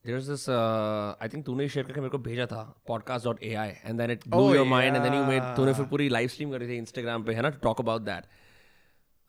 There's 0.06 0.28
this, 0.28 0.44
uh, 0.48 1.16
I 1.24 1.28
think 1.32 1.46
तूने 1.46 1.68
share 1.70 1.86
करके 1.86 2.02
मेरे 2.02 2.10
को 2.10 2.18
भेजा 2.18 2.46
था 2.46 2.60
podcast 2.90 3.26
dot 3.28 3.42
ai 3.48 3.64
and 3.90 4.02
then 4.02 4.12
it 4.14 4.22
blew 4.28 4.44
oh, 4.44 4.54
your 4.54 4.62
yeah. 4.62 4.74
mind 4.74 4.98
and 4.98 5.06
then 5.06 5.16
you 5.16 5.24
made 5.30 5.48
तूने 5.56 5.74
फिर 5.74 5.86
पूरी 5.86 6.10
live 6.10 6.30
stream 6.36 6.52
करी 6.52 6.68
थी 6.68 6.78
Instagram 6.84 7.26
पे 7.26 7.34
है 7.34 7.42
ना 7.42 7.52
to 7.56 7.60
talk 7.66 7.82
about 7.84 8.06
that. 8.06 8.30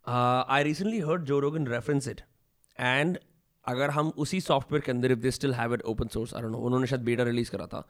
I 0.09 0.63
recently 0.63 1.01
heard 1.01 1.25
Joe 1.25 1.39
Rogan 1.41 1.67
reference 1.67 2.09
it 2.09 2.21
and 2.79 3.19
अगर 3.65 3.91
हम 3.91 4.13
उसी 4.25 4.41
सॉफ्टवेयर 4.41 4.85
के 4.85 4.93
अंदर 4.93 5.13
if 5.13 5.19
they 5.19 5.31
still 5.31 5.55
have 5.55 5.75
it 5.75 5.83
open 5.93 6.09
source 6.15 6.35
I 6.35 6.43
know 6.43 6.59
उन्होंने 6.59 6.87
शायद 6.87 7.03
बेटा 7.05 7.23
रिलीज़ 7.25 7.51
करा 7.51 7.67
था। 7.67 7.87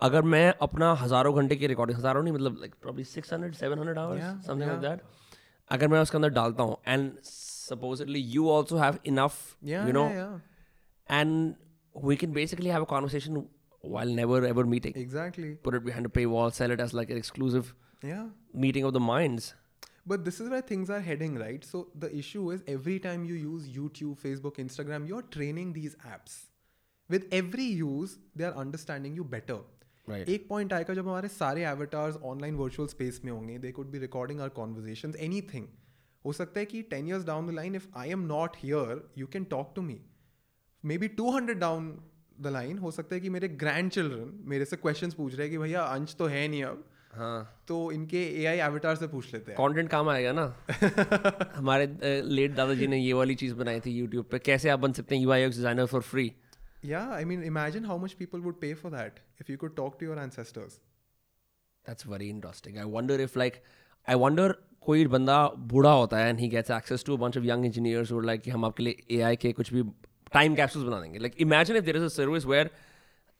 अगर 0.00 0.22
मैं 0.32 0.52
अपना 0.62 0.92
हज़ारों 0.94 1.34
घंटे 1.36 1.56
की 1.56 1.66
रिकॉर्डिंग 1.66 1.98
हज़ारों 1.98 2.22
नहीं 2.22 2.32
मतलब 2.34 2.56
like 2.60 2.74
probably 2.82 3.04
six 3.04 3.32
hundred 3.32 3.98
hours 3.98 4.46
something 4.46 4.68
like 4.68 4.80
that 4.80 5.00
अगर 5.70 5.88
मैं 5.88 6.00
उसके 6.00 6.16
अंदर 6.18 6.28
डालता 6.30 6.62
हूँ 6.62 6.76
and 6.86 7.10
supposedly 7.24 8.20
you 8.34 8.48
also 8.50 8.76
have 8.78 8.98
enough 9.06 9.56
you 9.64 9.92
know 9.92 10.06
and 11.08 11.54
we 11.94 12.16
can 12.16 12.32
basically 12.32 12.70
have 12.70 12.82
a 12.82 12.88
conversation 12.88 13.42
while 13.84 14.14
never 14.16 14.46
ever 14.46 14.64
meeting 14.74 14.96
exactly 14.96 15.54
put 15.64 15.74
it 15.74 15.82
behind 15.82 16.08
paywall 16.26 16.50
sell 16.50 16.72
it 16.72 16.80
as 16.80 16.94
like 16.94 17.10
an 17.10 17.16
exclusive 17.18 17.72
meeting 18.56 18.86
of 18.86 18.94
the 18.94 19.02
minds 19.02 19.54
But 20.10 20.24
this 20.24 20.40
is 20.40 20.50
where 20.50 20.62
things 20.62 20.90
are 20.90 21.00
heading, 21.00 21.34
right? 21.36 21.64
So 21.64 21.80
the 21.94 22.08
issue 22.18 22.50
is 22.52 22.62
every 22.66 22.98
time 22.98 23.24
you 23.24 23.34
use 23.34 23.66
YouTube, 23.68 24.20
Facebook, 24.20 24.60
Instagram, 24.62 25.08
you're 25.08 25.26
training 25.36 25.72
these 25.72 25.96
apps. 26.12 26.36
With 27.10 27.26
every 27.32 27.66
use, 27.80 28.14
they 28.34 28.44
are 28.44 28.54
understanding 28.54 29.18
you 29.20 29.26
better. 29.34 29.58
Right. 30.06 30.28
एक 30.28 30.46
point 30.48 30.72
आएगा 30.72 30.94
जब 30.94 31.08
हमारे 31.08 31.28
सारे 31.28 31.64
avatars 31.70 32.16
online 32.30 32.54
virtual 32.56 32.88
space 32.88 33.20
में 33.24 33.30
होंगे 33.32 33.58
they 33.64 33.72
could 33.78 33.90
be 33.90 33.98
recording 33.98 34.40
or 34.40 34.48
conversation 34.58 35.12
anything 35.26 35.66
हो 36.24 36.32
सकता 36.38 36.60
है 36.60 36.66
कि 36.66 36.80
ten 36.92 37.08
years 37.08 37.24
down 37.24 37.46
the 37.46 37.54
line 37.54 37.74
if 37.76 37.86
I 37.96 38.10
am 38.10 38.20
not 38.26 38.56
here 38.62 39.02
you 39.18 39.26
can 39.34 39.44
talk 39.50 39.72
to 39.76 39.82
me 39.82 39.98
maybe 40.98 41.08
two 41.18 41.30
hundred 41.36 41.58
down 41.58 41.90
the 42.40 42.52
line 42.56 42.78
हो 42.78 42.90
सकता 42.90 43.14
है 43.14 43.20
कि 43.20 43.30
मेरे 43.36 43.48
ग्रैंड 43.64 43.90
चिल्ड्रन 43.90 44.32
मेरे 44.54 44.64
से 44.64 44.76
क्वेश्चंस 44.76 45.14
पूछ 45.14 45.34
रहे 45.34 45.46
हैं 45.46 45.50
कि 45.50 45.58
भैया 45.58 45.82
अंश 45.82 46.14
तो 46.18 46.26
है 46.26 46.46
नहीं 46.48 46.62
अब 46.64 46.84
हाँ। 47.18 47.64
तो 47.68 47.80
इनके 47.92 48.24
ए 48.42 48.44
आई 48.46 48.58
एवेटार 48.66 48.96
से 48.96 49.06
पूछ 49.08 49.32
लेते 49.34 49.52
हैं। 49.52 49.56
कंटेंट 49.60 49.90
काम 49.90 50.08
आएगा 50.08 50.32
ना? 50.32 50.44
हमारे 51.54 51.86
लेट 52.24 52.54
दादाजी 52.54 52.86
ने 52.86 52.98
ये 52.98 53.12
वाली 53.12 53.34
चीज़ 53.34 53.54
बनाई 53.54 53.80
थी 53.86 53.90
यूट्यूब 53.90 54.26
पे। 54.32 54.38
कैसे 54.38 54.68
आप 54.68 54.78
बन 54.78 54.92
सकते 54.92 55.14
हैं 55.14 55.22
UI 55.22 55.46
designer 55.46 55.86
for 55.86 56.02
free 56.10 56.32
Yeah, 56.84 57.06
I 57.12 57.24
mean, 57.28 57.40
imagine 57.46 57.86
how 57.86 57.94
much 58.00 58.12
people 58.18 58.42
would 58.42 58.58
pay 58.60 58.68
for 58.80 58.90
that 58.90 59.16
if 59.44 59.48
you 59.52 59.56
could 59.62 59.72
talk 59.78 59.94
to 60.00 60.06
your 60.08 60.18
ancestors. 60.24 60.74
That's 61.84 62.06
very 62.06 62.28
interesting 62.28 62.78
I 62.78 62.84
wonder 62.92 63.20
if 63.20 63.38
like 63.38 63.54
I 64.08 64.14
wonder 64.14 64.54
कोई 64.80 65.06
बंदा 65.06 65.36
बूढ़ा 65.72 65.92
होता 65.92 66.18
है 66.18 66.28
and 66.28 66.38
he 66.40 66.48
gets 66.48 66.70
access 66.70 67.04
to 67.06 67.16
bunch 67.16 67.38
of 67.38 67.44
young 67.44 67.64
engineers 67.64 68.12
और 68.12 68.24
like 68.24 68.40
कि 68.42 68.50
हम 68.50 68.64
आपके 68.64 68.82
लिए 68.82 69.18
एआई 69.18 69.36
के 69.36 69.52
कुछ 69.52 69.72
भी 69.74 69.82
टाइम 70.32 70.54
कैप्सूल्स 70.54 70.86
बना 70.86 71.00
देंगे। 71.00 71.18
Like 71.18 71.40
imagine 71.40 71.76
if 71.76 71.84
there 71.84 71.96
is 71.96 72.04
a 72.04 72.08
service 72.16 72.46
where 72.46 72.70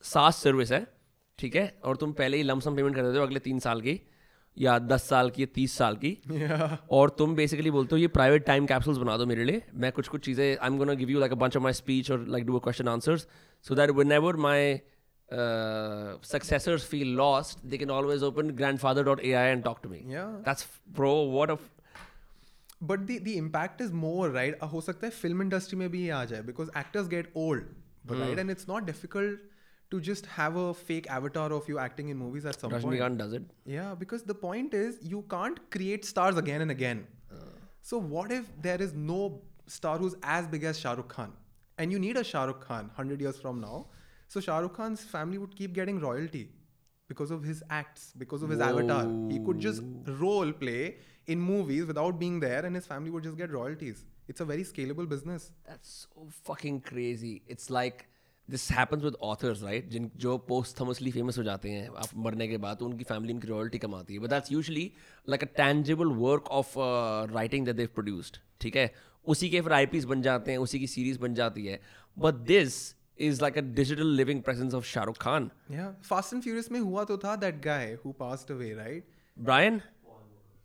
SaaS 0.05 0.43
service 0.43 0.73
है 0.73 0.87
ठीक 1.39 1.57
है 1.57 1.67
और 1.85 1.97
तुम 1.97 2.13
पहले 2.13 2.37
ही 2.37 2.43
लमसम 2.43 2.77
पेमेंट 2.77 2.95
कर 2.97 3.03
देते 3.03 3.19
हो 3.19 3.25
अगले 3.25 3.39
तीन 3.39 3.59
साल 3.59 3.81
की 3.81 4.01
या 4.57 4.79
दस 4.79 5.03
साल 5.09 5.31
की 5.31 5.43
या 5.43 5.47
तीस 5.55 5.77
साल 5.79 5.97
की 5.97 6.11
Yeah. 6.33 6.77
और 6.91 7.11
तुम 7.19 7.35
बेसिकली 7.35 7.71
बोलते 7.71 7.95
हो 7.95 7.99
ये 8.01 8.07
प्राइवेट 8.17 8.45
टाइम 8.45 8.67
कैप्सूल्स 8.67 8.99
बना 8.99 9.17
दो 9.17 9.27
मेरे 9.27 9.45
लिए 9.45 9.63
मैं 9.75 9.91
कुछ 9.93 10.09
कुछ 10.09 10.25
चीज़ें 10.25 10.45
I 10.45 10.67
am 10.67 10.79
gonna 10.79 10.95
give 11.01 11.11
you 11.11 11.19
like 11.21 11.33
a 11.33 11.37
bunch 11.43 11.57
of 11.57 11.63
my 11.63 11.73
speech 11.73 12.11
और 12.11 12.27
like 12.29 12.47
do 12.47 12.57
a 12.59 12.63
question 12.63 12.89
answers 12.89 13.27
so 13.65 13.75
that 13.75 13.91
whenever 14.13 14.37
my 14.47 14.81
successors 16.33 16.87
feel 16.89 17.15
lost 17.17 17.65
they 17.65 17.79
can 17.79 17.91
always 17.91 18.23
open 18.23 18.51
grandfather 18.79 19.05
dot 19.05 19.21
A 19.21 19.33
I 19.33 19.51
and 19.51 19.63
talk 19.65 19.81
to 19.83 19.89
me. 19.89 20.01
That's 20.07 20.67
bro 20.97 21.13
what 21.33 21.51
of 21.51 21.69
but 22.83 23.07
the 23.27 23.37
impact 23.37 23.81
is 23.85 23.95
more, 24.01 24.27
right? 24.35 24.59
Uh, 24.63 24.73
हो 24.73 24.81
सकता 24.81 25.07
है 25.07 25.11
film 25.13 25.43
industry 25.43 25.79
में 25.79 25.89
भी 25.91 26.03
ये 26.03 26.11
आ 26.11 26.25
जाए 26.25 26.43
actors 26.83 27.09
get 27.15 27.31
old, 27.45 27.63
but 28.07 28.21
right? 28.21 28.39
And 28.39 28.55
it's 28.55 28.69
not 28.73 28.91
difficult 28.91 29.47
to 29.91 30.01
just 30.01 30.27
have 30.27 30.57
a 30.57 30.75
fake 30.75 31.09
avatar 31.11 31.53
of 31.53 31.69
you 31.69 31.79
acting 31.79 32.09
in 32.11 32.17
movies 32.17 32.45
at 32.45 32.61
some 32.61 32.71
point. 32.71 32.83
point. 32.83 33.01
Rajnikant 33.01 33.19
does 33.19 33.33
it. 33.33 33.43
Yeah, 33.65 33.95
because 33.95 34.23
the 34.23 34.35
point 34.35 34.75
is 34.75 34.99
you 35.01 35.23
can't 35.31 35.71
create 35.71 36.05
stars 36.05 36.37
again 36.37 36.61
and 36.61 36.71
again. 36.71 37.07
Uh. 37.33 37.37
So 37.83 37.99
what 37.99 38.31
if 38.31 38.51
there 38.61 38.81
is 38.81 38.93
no 38.93 39.41
star 39.67 39.99
who's 39.99 40.15
as 40.23 40.47
big 40.47 40.65
as 40.65 40.79
Shah 40.79 40.93
Rukh 40.93 41.09
Khan, 41.09 41.33
and 41.79 41.91
you 41.91 41.99
need 41.99 42.17
a 42.17 42.25
Shah 42.25 42.45
Rukh 42.45 42.61
Khan 42.61 42.91
hundred 42.95 43.21
years 43.21 43.41
from 43.41 43.61
now? 43.61 43.87
So 44.29 44.41
Shah 44.41 44.59
Rukh 44.59 44.77
Khan's 44.77 45.05
family 45.05 45.39
would 45.39 45.57
keep 45.57 45.73
getting 45.73 46.01
royalty 46.01 46.51
because 47.09 47.31
of 47.31 47.43
his 47.43 47.63
acts, 47.71 48.13
because 48.19 48.43
of 48.43 48.51
his 48.51 48.59
Whoa. 48.59 48.67
avatar. 48.67 49.09
He 49.31 49.39
could 49.39 49.59
just 49.59 49.83
role 50.07 50.53
play 50.53 50.97
in 51.27 51.41
movies 51.41 51.87
without 51.87 52.19
being 52.19 52.39
there, 52.41 52.65
and 52.67 52.75
his 52.75 52.87
family 52.87 53.11
would 53.11 53.23
just 53.23 53.39
get 53.39 53.51
royalties. 53.51 54.05
It's 54.29 54.41
a 54.41 54.45
very 54.45 54.65
scalable 54.65 55.09
business. 55.09 55.53
That's 55.67 56.07
so 56.11 56.29
fucking 56.45 56.83
crazy. 56.83 57.43
It's 57.47 57.71
like 57.71 58.07
this 58.49 58.63
happens 58.71 59.05
with 59.07 59.17
authors, 59.29 59.63
right? 59.63 59.89
जिन 59.91 60.11
जो 60.25 60.37
posthumously 60.51 61.13
famous 61.17 61.39
हो 61.39 61.43
जाते 61.45 61.71
हैं 61.71 61.89
आप 62.05 62.17
मरने 62.27 62.49
के 62.49 62.57
बाद 62.59 62.77
तो 62.77 62.87
उनकी 62.87 63.05
फैमिली 63.05 63.33
उनकी 63.35 63.49
रॉयल्टी 63.49 63.79
कमाती 63.79 64.15
है 64.15 64.21
but 64.21 64.31
that's 64.31 64.53
usually 64.53 64.91
like 65.29 65.43
a 65.43 65.47
tangible 65.57 66.13
work 66.23 66.49
of 66.61 66.73
writing 67.35 67.67
that 67.67 67.77
they've 67.77 67.89
produced 67.95 68.39
ठीक 68.61 68.77
है 68.77 68.91
उसी 69.35 69.51
के 69.51 69.61
फिर 69.61 69.73
आईपीस 69.73 70.05
बन 70.13 70.23
जाते 70.23 70.51
हैं 70.51 70.59
उसी 70.59 70.79
की 70.81 70.87
सीरीज़ 70.87 71.19
बन 71.21 71.35
जाती 71.35 71.67
है 71.67 71.81
but 72.17 72.35
this 72.53 72.79
is 73.29 73.41
like 73.43 73.59
a 73.59 73.61
digital 73.81 74.15
living 74.17 74.43
presence 74.43 74.75
of 74.75 74.85
Shahrukh 74.87 75.19
Khan 75.23 75.51
Yeah, 75.77 75.93
Fast 76.11 76.37
and 76.37 76.45
Furious 76.49 76.71
में 76.73 76.81
हुआ 76.81 77.05
तो 77.05 77.19
था 77.25 77.37
that 77.45 77.61
guy 77.69 77.85
who 78.03 78.13
passed 78.25 78.53
away, 78.57 78.73
right? 78.81 79.05
Brian 79.37 79.81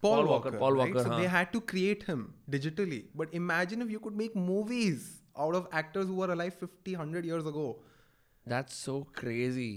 Paul, 0.03 0.15
Paul 0.15 0.25
Walker, 0.27 0.49
Walker, 0.51 0.59
Paul 0.61 0.77
right? 0.77 0.93
Walker, 0.93 1.03
So 1.03 1.11
हाँ. 1.11 1.19
they 1.19 1.27
had 1.33 1.51
to 1.51 1.59
create 1.73 2.01
him 2.07 2.23
digitally. 2.55 2.97
But 3.15 3.35
imagine 3.41 3.83
if 3.83 3.91
you 3.91 3.99
could 4.07 4.17
make 4.21 4.33
movies 4.47 5.05
out 5.35 5.55
of 5.55 5.67
actors 5.71 6.07
who 6.07 6.15
were 6.15 6.31
alive 6.31 6.53
50, 6.53 6.95
100 6.95 7.25
years 7.25 7.45
ago. 7.45 7.65
That's 8.45 8.75
so 8.85 8.95
crazy. 9.19 9.71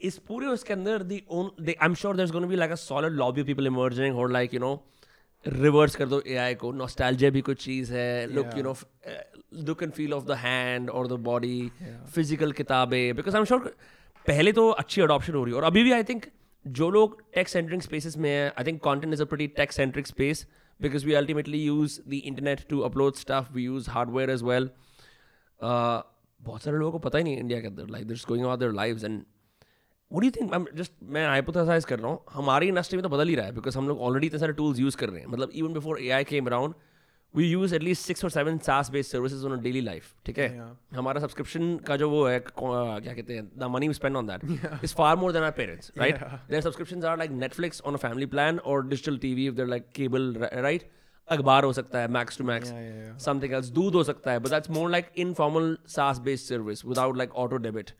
इस 0.00 0.18
पूरे 0.28 0.46
उसके 0.46 0.72
अंदर 0.72 1.02
दी 1.02 1.22
own 1.30 1.50
I 1.60 1.86
am 1.86 1.94
sure 1.94 2.16
there 2.16 2.26
is 2.26 2.32
gonna 2.32 2.46
be 2.46 2.56
like 2.56 2.70
a 2.70 2.74
solid 2.74 3.12
lobby 3.12 3.40
of 3.40 3.46
people 3.46 3.66
emerging 3.66 4.16
और 4.18 4.30
like 4.32 4.54
you 4.54 4.60
know 4.60 4.72
reverse 5.44 5.96
कर 5.96 6.06
दो 6.08 6.20
AI 6.26 6.54
को. 6.54 6.72
Nostalgia 6.72 7.30
भी 7.30 7.40
कुछ 7.40 7.64
चीज़ 7.64 7.92
है. 7.94 8.26
Look 8.34 8.56
you 8.56 8.62
know 8.62 8.74
look 9.66 9.82
and 9.82 9.92
feel 9.92 10.12
of 10.14 10.24
the 10.24 10.36
hand 10.44 10.90
और 10.90 11.08
द 11.08 11.18
बॉडी 11.28 11.70
फ़िज़िकल 12.14 12.52
किताबें. 12.52 13.16
बिकॉज़ 13.16 13.34
आई 13.34 13.40
एम 13.40 13.44
श्योर 13.44 13.74
पहले 14.26 14.52
तो 14.52 14.68
अच्छी 14.70 15.00
अडॉप्शन 15.02 15.34
हो 15.34 15.44
रही 15.44 15.54
है 15.54 15.60
और 15.60 15.64
अभी 15.64 15.82
भी 15.84 15.92
आई 15.92 16.04
थिंक 16.04 16.26
जो 16.64 16.90
लोग 16.90 17.20
टेक 17.34 17.48
सेंट्रिक 17.48 17.82
स्पेसेस 17.82 18.16
में 18.16 18.30
है 18.30 18.48
I 18.48 18.64
think 18.64 18.82
content 18.84 19.12
is 19.14 19.22
a 19.22 19.24
pretty 19.32 19.46
tech 19.56 19.72
centric 19.72 20.06
space 20.06 20.46
because 20.80 21.06
we 21.06 21.14
ultimately 21.14 21.62
use 21.64 22.00
the 22.08 22.12
internet 22.14 22.66
to 22.70 22.80
upload 22.90 23.14
stuff 23.16 23.52
we 23.52 23.62
use 23.62 23.90
hardware 23.90 24.30
as 24.30 24.42
well 24.42 24.70
बहुत 25.60 26.62
सारे 26.62 26.76
लोगों 26.76 26.92
को 26.92 26.98
पता 27.08 27.18
ही 27.18 27.24
नहीं 27.24 27.36
इंडिया 27.38 27.60
के 27.60 27.66
अंदर 27.66 27.88
like 27.90 28.06
this 28.08 28.24
going 28.28 28.46
out 28.46 28.58
their 28.58 28.72
lives 28.72 29.04
and 29.04 29.24
वो 30.10 30.20
do 30.20 30.26
you 30.26 30.32
think? 30.34 30.52
I'm 30.54 30.88
मैं 31.02 31.26
हाइपोथेसाइज 31.26 31.84
कर 31.84 31.98
रहा 31.98 32.10
हूँ, 32.10 32.20
हमारी 32.32 32.68
इंडस्ट्री 32.68 32.96
में 32.96 33.02
तो 33.02 33.08
बदल 33.08 33.28
ही 33.28 33.34
रहा 33.34 33.46
है 33.46 33.52
बिकॉज़ 33.52 33.78
हम 33.78 33.88
लोग 33.88 34.00
ऑलरेडी 34.00 34.26
इतने 34.26 34.38
सारे 34.40 34.52
टूल्स 34.52 34.78
यूज़ 34.78 34.96
कर 34.96 35.08
रहे 35.08 35.20
हैं। 35.20 35.26
मतलब 35.28 35.50
even 35.54 35.72
before 35.72 36.00
A 36.00 36.08
I 36.10 36.24
came 36.24 36.46
around 36.46 36.74
we 37.36 37.44
use 37.48 37.74
at least 37.74 38.06
six 38.06 38.24
और 38.24 38.30
seven 38.30 38.58
SaaS 38.66 38.90
based 38.90 39.10
services 39.12 39.44
on 39.46 39.60
daily 39.62 39.80
life 39.80 40.12
ठीक 40.26 40.38
है? 40.38 40.48
हमारा 40.94 41.20
सब्सक्रिप्शन 41.20 41.76
का 41.86 41.96
जो 41.96 42.08
वो 42.10 42.26
है 42.26 42.38
क्या 42.50 43.14
कहते 43.14 43.34
हैं 43.34 43.48
the 43.58 43.70
money 43.70 43.92
spend 43.94 44.16
on 44.16 44.26
that 44.26 44.84
is 44.84 44.94
far 44.94 45.16
more 45.16 45.32
than 45.32 45.42
our 45.42 45.50
parents 45.62 45.92
right 45.98 46.14
Yeah. 46.16 46.48
Their 46.50 46.62
subscriptions 46.62 47.04
are 47.04 47.18
like 47.18 47.30
Netflix 47.32 47.80
on 47.86 47.94
a 47.94 47.98
family 47.98 48.26
plan 48.26 48.58
और 48.58 48.86
digital 48.88 49.18
TV 49.18 49.46
if 49.46 49.54
there 49.54 49.68
like 49.68 49.90
cable 49.94 50.32
right 50.52 50.90
अखबार 51.28 51.64
हो 51.64 51.72
सकता 51.72 51.98
है 51.98 52.08
max 52.08 52.38
to 52.38 52.44
max. 52.44 52.68
Something 53.24 53.52
else 53.52 53.68
दूध 53.78 53.94
हो 53.94 54.02
सकता 54.04 54.32
है 54.32 54.38
but 54.38 54.48
that's 54.50 54.70
more 54.70 54.90
like 54.90 55.10
informal 55.18 55.76
SaaS 55.94 56.18
based 56.24 56.48
service 56.48 56.84
without 56.84 57.16
like 57.16 57.34
auto 57.44 57.56
debit 57.64 57.90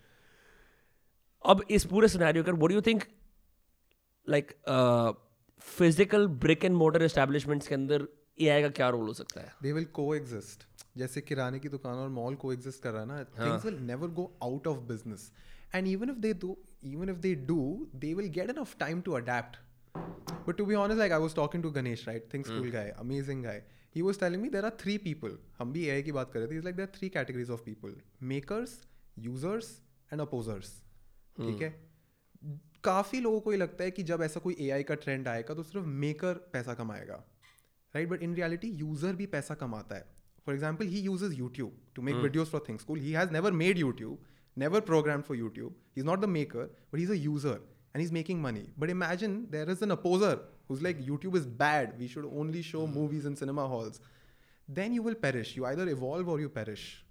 अब 1.44 1.62
इस 1.70 1.84
पूरे 1.86 2.08
सिनेरियो 2.08 2.44
कर 2.44 2.52
what 2.52 2.68
do 2.70 2.74
you 2.74 2.80
think 2.82 3.04
like 4.26 4.52
physical 5.66 6.26
brick 6.44 6.64
and 6.64 6.74
mortar 6.76 7.02
establishments 7.02 7.68
के 7.68 7.74
अंदर 7.74 8.06
एआई 8.38 8.62
का 8.62 8.68
क्या 8.68 8.88
रोल 8.88 9.06
हो 9.06 9.12
सकता 9.14 9.40
है? 9.40 9.52
दे 9.62 9.72
विल 9.72 9.84
को 9.84 10.14
एग्जिस्ट 10.14 10.66
जैसे 10.96 11.20
किराने 11.20 11.58
की 11.58 11.68
दुकान 11.68 11.94
और 11.94 12.08
मॉल 12.08 12.34
को 12.34 12.52
एग्जिस्ट 12.52 12.82
कर 12.82 12.90
रहा 12.90 13.00
है 13.02 13.08
ना 13.08 13.24
things 13.24 13.64
will 13.64 13.78
never 13.82 14.08
go 14.08 14.24
out 14.42 14.66
of 14.66 14.78
business 14.78 15.30
and 15.74 15.86
even 15.88 16.10
if 16.10 16.16
they 16.16 16.32
do 16.34 16.56
even 16.84 17.10
if 17.10 17.16
they 17.16 17.34
do 17.34 17.88
they 17.94 18.14
will 18.14 18.28
get 18.28 18.50
an 18.50 18.64
time 18.78 19.00
to 19.00 19.12
adapt 19.12 19.56
but 20.48 20.56
to 20.56 20.66
be 20.66 20.74
honest 20.74 20.98
like 20.98 21.12
I 21.12 21.18
was 21.18 21.34
talking 21.34 21.62
to 21.62 21.70
Ganesh 21.70 22.06
right 22.08 22.28
things 22.34 22.48
full 22.48 22.70
guy 22.70 22.90
amazing 22.90 23.44
guy 23.44 23.62
he 23.96 24.02
was 24.02 24.20
telling 24.20 24.42
me 24.42 24.48
there 24.48 24.64
are 24.64 24.76
three 24.80 24.98
people 24.98 25.38
हम 25.58 25.72
भी 25.72 25.86
AI 25.86 26.02
की 26.04 26.12
बात 26.12 26.32
कर 26.32 26.40
रहे 26.40 26.48
थे 26.48 26.56
is 26.56 26.64
like 26.64 26.76
there 26.76 26.86
three 26.86 27.08
categories 27.08 27.50
of 27.50 27.62
people 27.62 27.96
makers 28.22 28.80
users 29.18 29.80
and 30.12 30.20
opposers 30.20 30.82
ठीक 31.38 31.62
है? 31.62 31.70
काफ़ी 32.84 33.20
लोगों 33.20 33.40
को 33.40 33.52
ये 33.52 33.58
लगता 33.58 33.84
है 33.84 33.90
कि 33.90 34.02
जब 34.02 34.22
ऐसा 34.22 34.40
कोई 34.40 34.56
ए 34.60 34.70
आई 34.70 34.82
का 34.82 34.94
ट्रेंड 34.94 35.28
आएगा 35.28 35.54
तो 35.54 35.62
सिर्फ़ 35.62 35.86
मेकर 35.86 36.34
पैसा 36.52 36.74
कमाएगा। 36.74 37.24
Right 37.95 38.09
but 38.09 38.23
in 38.23 38.35
reality 38.35 38.67
user 38.81 39.15
भी 39.15 39.25
पैसा 39.37 39.55
कमाता 39.63 39.95
है 39.95 40.05
for 40.45 40.55
example 40.55 40.85
he 40.87 40.99
uses 41.01 41.39
YouTube 41.39 41.77
to 41.95 42.01
make 42.01 42.15
videos 42.15 42.47
for 42.47 42.63
thing 42.69 42.79
school 42.79 42.99
he 42.99 43.11
has 43.11 43.31
never 43.31 43.51
made 43.63 43.77
YouTube 43.77 44.29
never 44.55 44.81
programmed 44.81 45.25
for 45.25 45.35
YouTube. 45.35 45.75
He's 45.95 46.03
not 46.03 46.21
the 46.21 46.27
maker, 46.27 46.69
but 46.91 46.99
he's 46.99 47.09
a 47.09 47.17
user 47.17 47.59
and 47.93 48.01
he's 48.01 48.11
making 48.11 48.41
money. 48.41 48.63
But 48.77 48.89
imagine 48.89 49.47
there 49.49 49.69
is 49.69 49.81
an 49.81 49.91
opposer 49.91 50.39
who's 50.67 50.81
like, 50.81 51.05
YouTube 51.05 51.35
is 51.35 51.45
bad. 51.45 51.93
We 51.99 52.07
should 52.07 52.25
only 52.25 52.61
show 52.61 52.87
movies 52.87 53.25
in 53.25 53.35
cinema 53.35 53.67
halls. 53.67 54.01
Then 54.67 54.93
you 54.93 55.03
will 55.03 55.15
perish. 55.15 55.55
You 55.55 55.65
either 55.65 55.87
evolve 55.89 56.27
or 56.27 56.39
you 56.39 56.49
perish. 56.49 57.05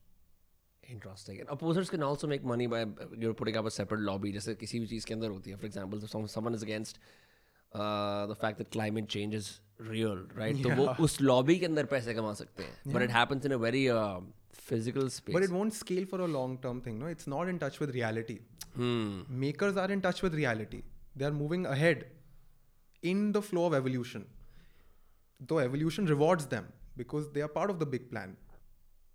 Interesting. 0.89 1.41
And 1.41 1.49
opposers 1.49 1.91
can 1.91 2.03
also 2.03 2.27
make 2.27 2.45
money 2.45 2.67
by 2.67 2.87
you're 3.17 3.35
putting 3.35 3.57
up 3.57 3.67
a 3.67 3.71
separate 3.71 4.01
lobby. 4.01 4.33
जैसे 4.33 4.55
किसी 4.55 4.81
भी 4.81 4.87
चीज़ 4.87 5.07
के 5.07 5.15
अंदर 5.15 5.31
होती 5.31 5.51
है. 5.51 5.59
For 5.59 5.67
example, 5.67 6.03
if 6.03 6.11
some, 6.11 6.27
someone 6.27 6.55
is 6.55 6.63
against 6.63 6.99
uh, 7.75 8.27
the 8.27 8.35
fact 8.35 8.59
that 8.59 8.71
climate 8.71 9.09
change 9.09 9.35
is 9.35 9.61
real, 9.79 10.23
right? 10.35 10.63
तो 10.63 10.75
वो 10.77 10.87
उस 11.07 11.21
lobby 11.21 11.59
के 11.59 11.67
अंदर 11.67 11.87
पैसे 11.95 12.15
कमा 12.15 12.33
सकते 12.43 12.63
हैं. 12.63 12.93
But 12.93 13.03
it 13.03 13.11
happens 13.11 13.45
in 13.51 13.53
a 13.53 13.59
very 13.59 13.83
uh, 13.91 14.21
physical 14.71 15.11
space. 15.11 15.35
But 15.35 15.43
it 15.43 15.51
won't 15.59 15.75
scale 15.75 16.07
for 16.15 16.21
a 16.21 16.31
long 16.39 16.59
term 16.59 16.81
thing. 16.81 16.99
No, 16.99 17.07
it's 17.07 17.27
not 17.27 17.49
in 17.49 17.59
touch 17.59 17.81
with 17.85 17.95
reality. 17.95 18.41
hmm. 18.75 19.23
Makers 19.45 19.77
are 19.77 19.91
in 19.91 20.01
touch 20.01 20.23
with 20.23 20.35
reality. 20.35 20.83
They 21.17 21.25
are 21.25 21.37
moving 21.39 21.67
ahead 21.67 22.05
in 23.03 23.33
the 23.33 23.43
flow 23.43 23.65
of 23.71 23.75
evolution. 23.75 24.27
Though 25.49 25.59
evolution 25.59 26.07
rewards 26.07 26.47
them 26.47 26.69
because 26.97 27.33
they 27.33 27.43
are 27.47 27.49
part 27.49 27.71
of 27.71 27.79
the 27.79 27.87
big 27.87 28.11
plan. 28.11 28.37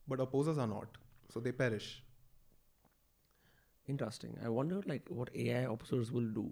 But 0.07 0.19
opposers 0.19 0.57
are 0.57 0.67
not. 0.67 0.97
So 1.33 1.39
they 1.39 1.51
perish. 1.51 1.87
Interesting. 3.87 4.37
I 4.43 4.49
wonder 4.49 4.81
like 4.85 5.07
what 5.09 5.29
AI 5.35 5.63
opposers 5.71 6.11
will 6.11 6.29
do. 6.41 6.45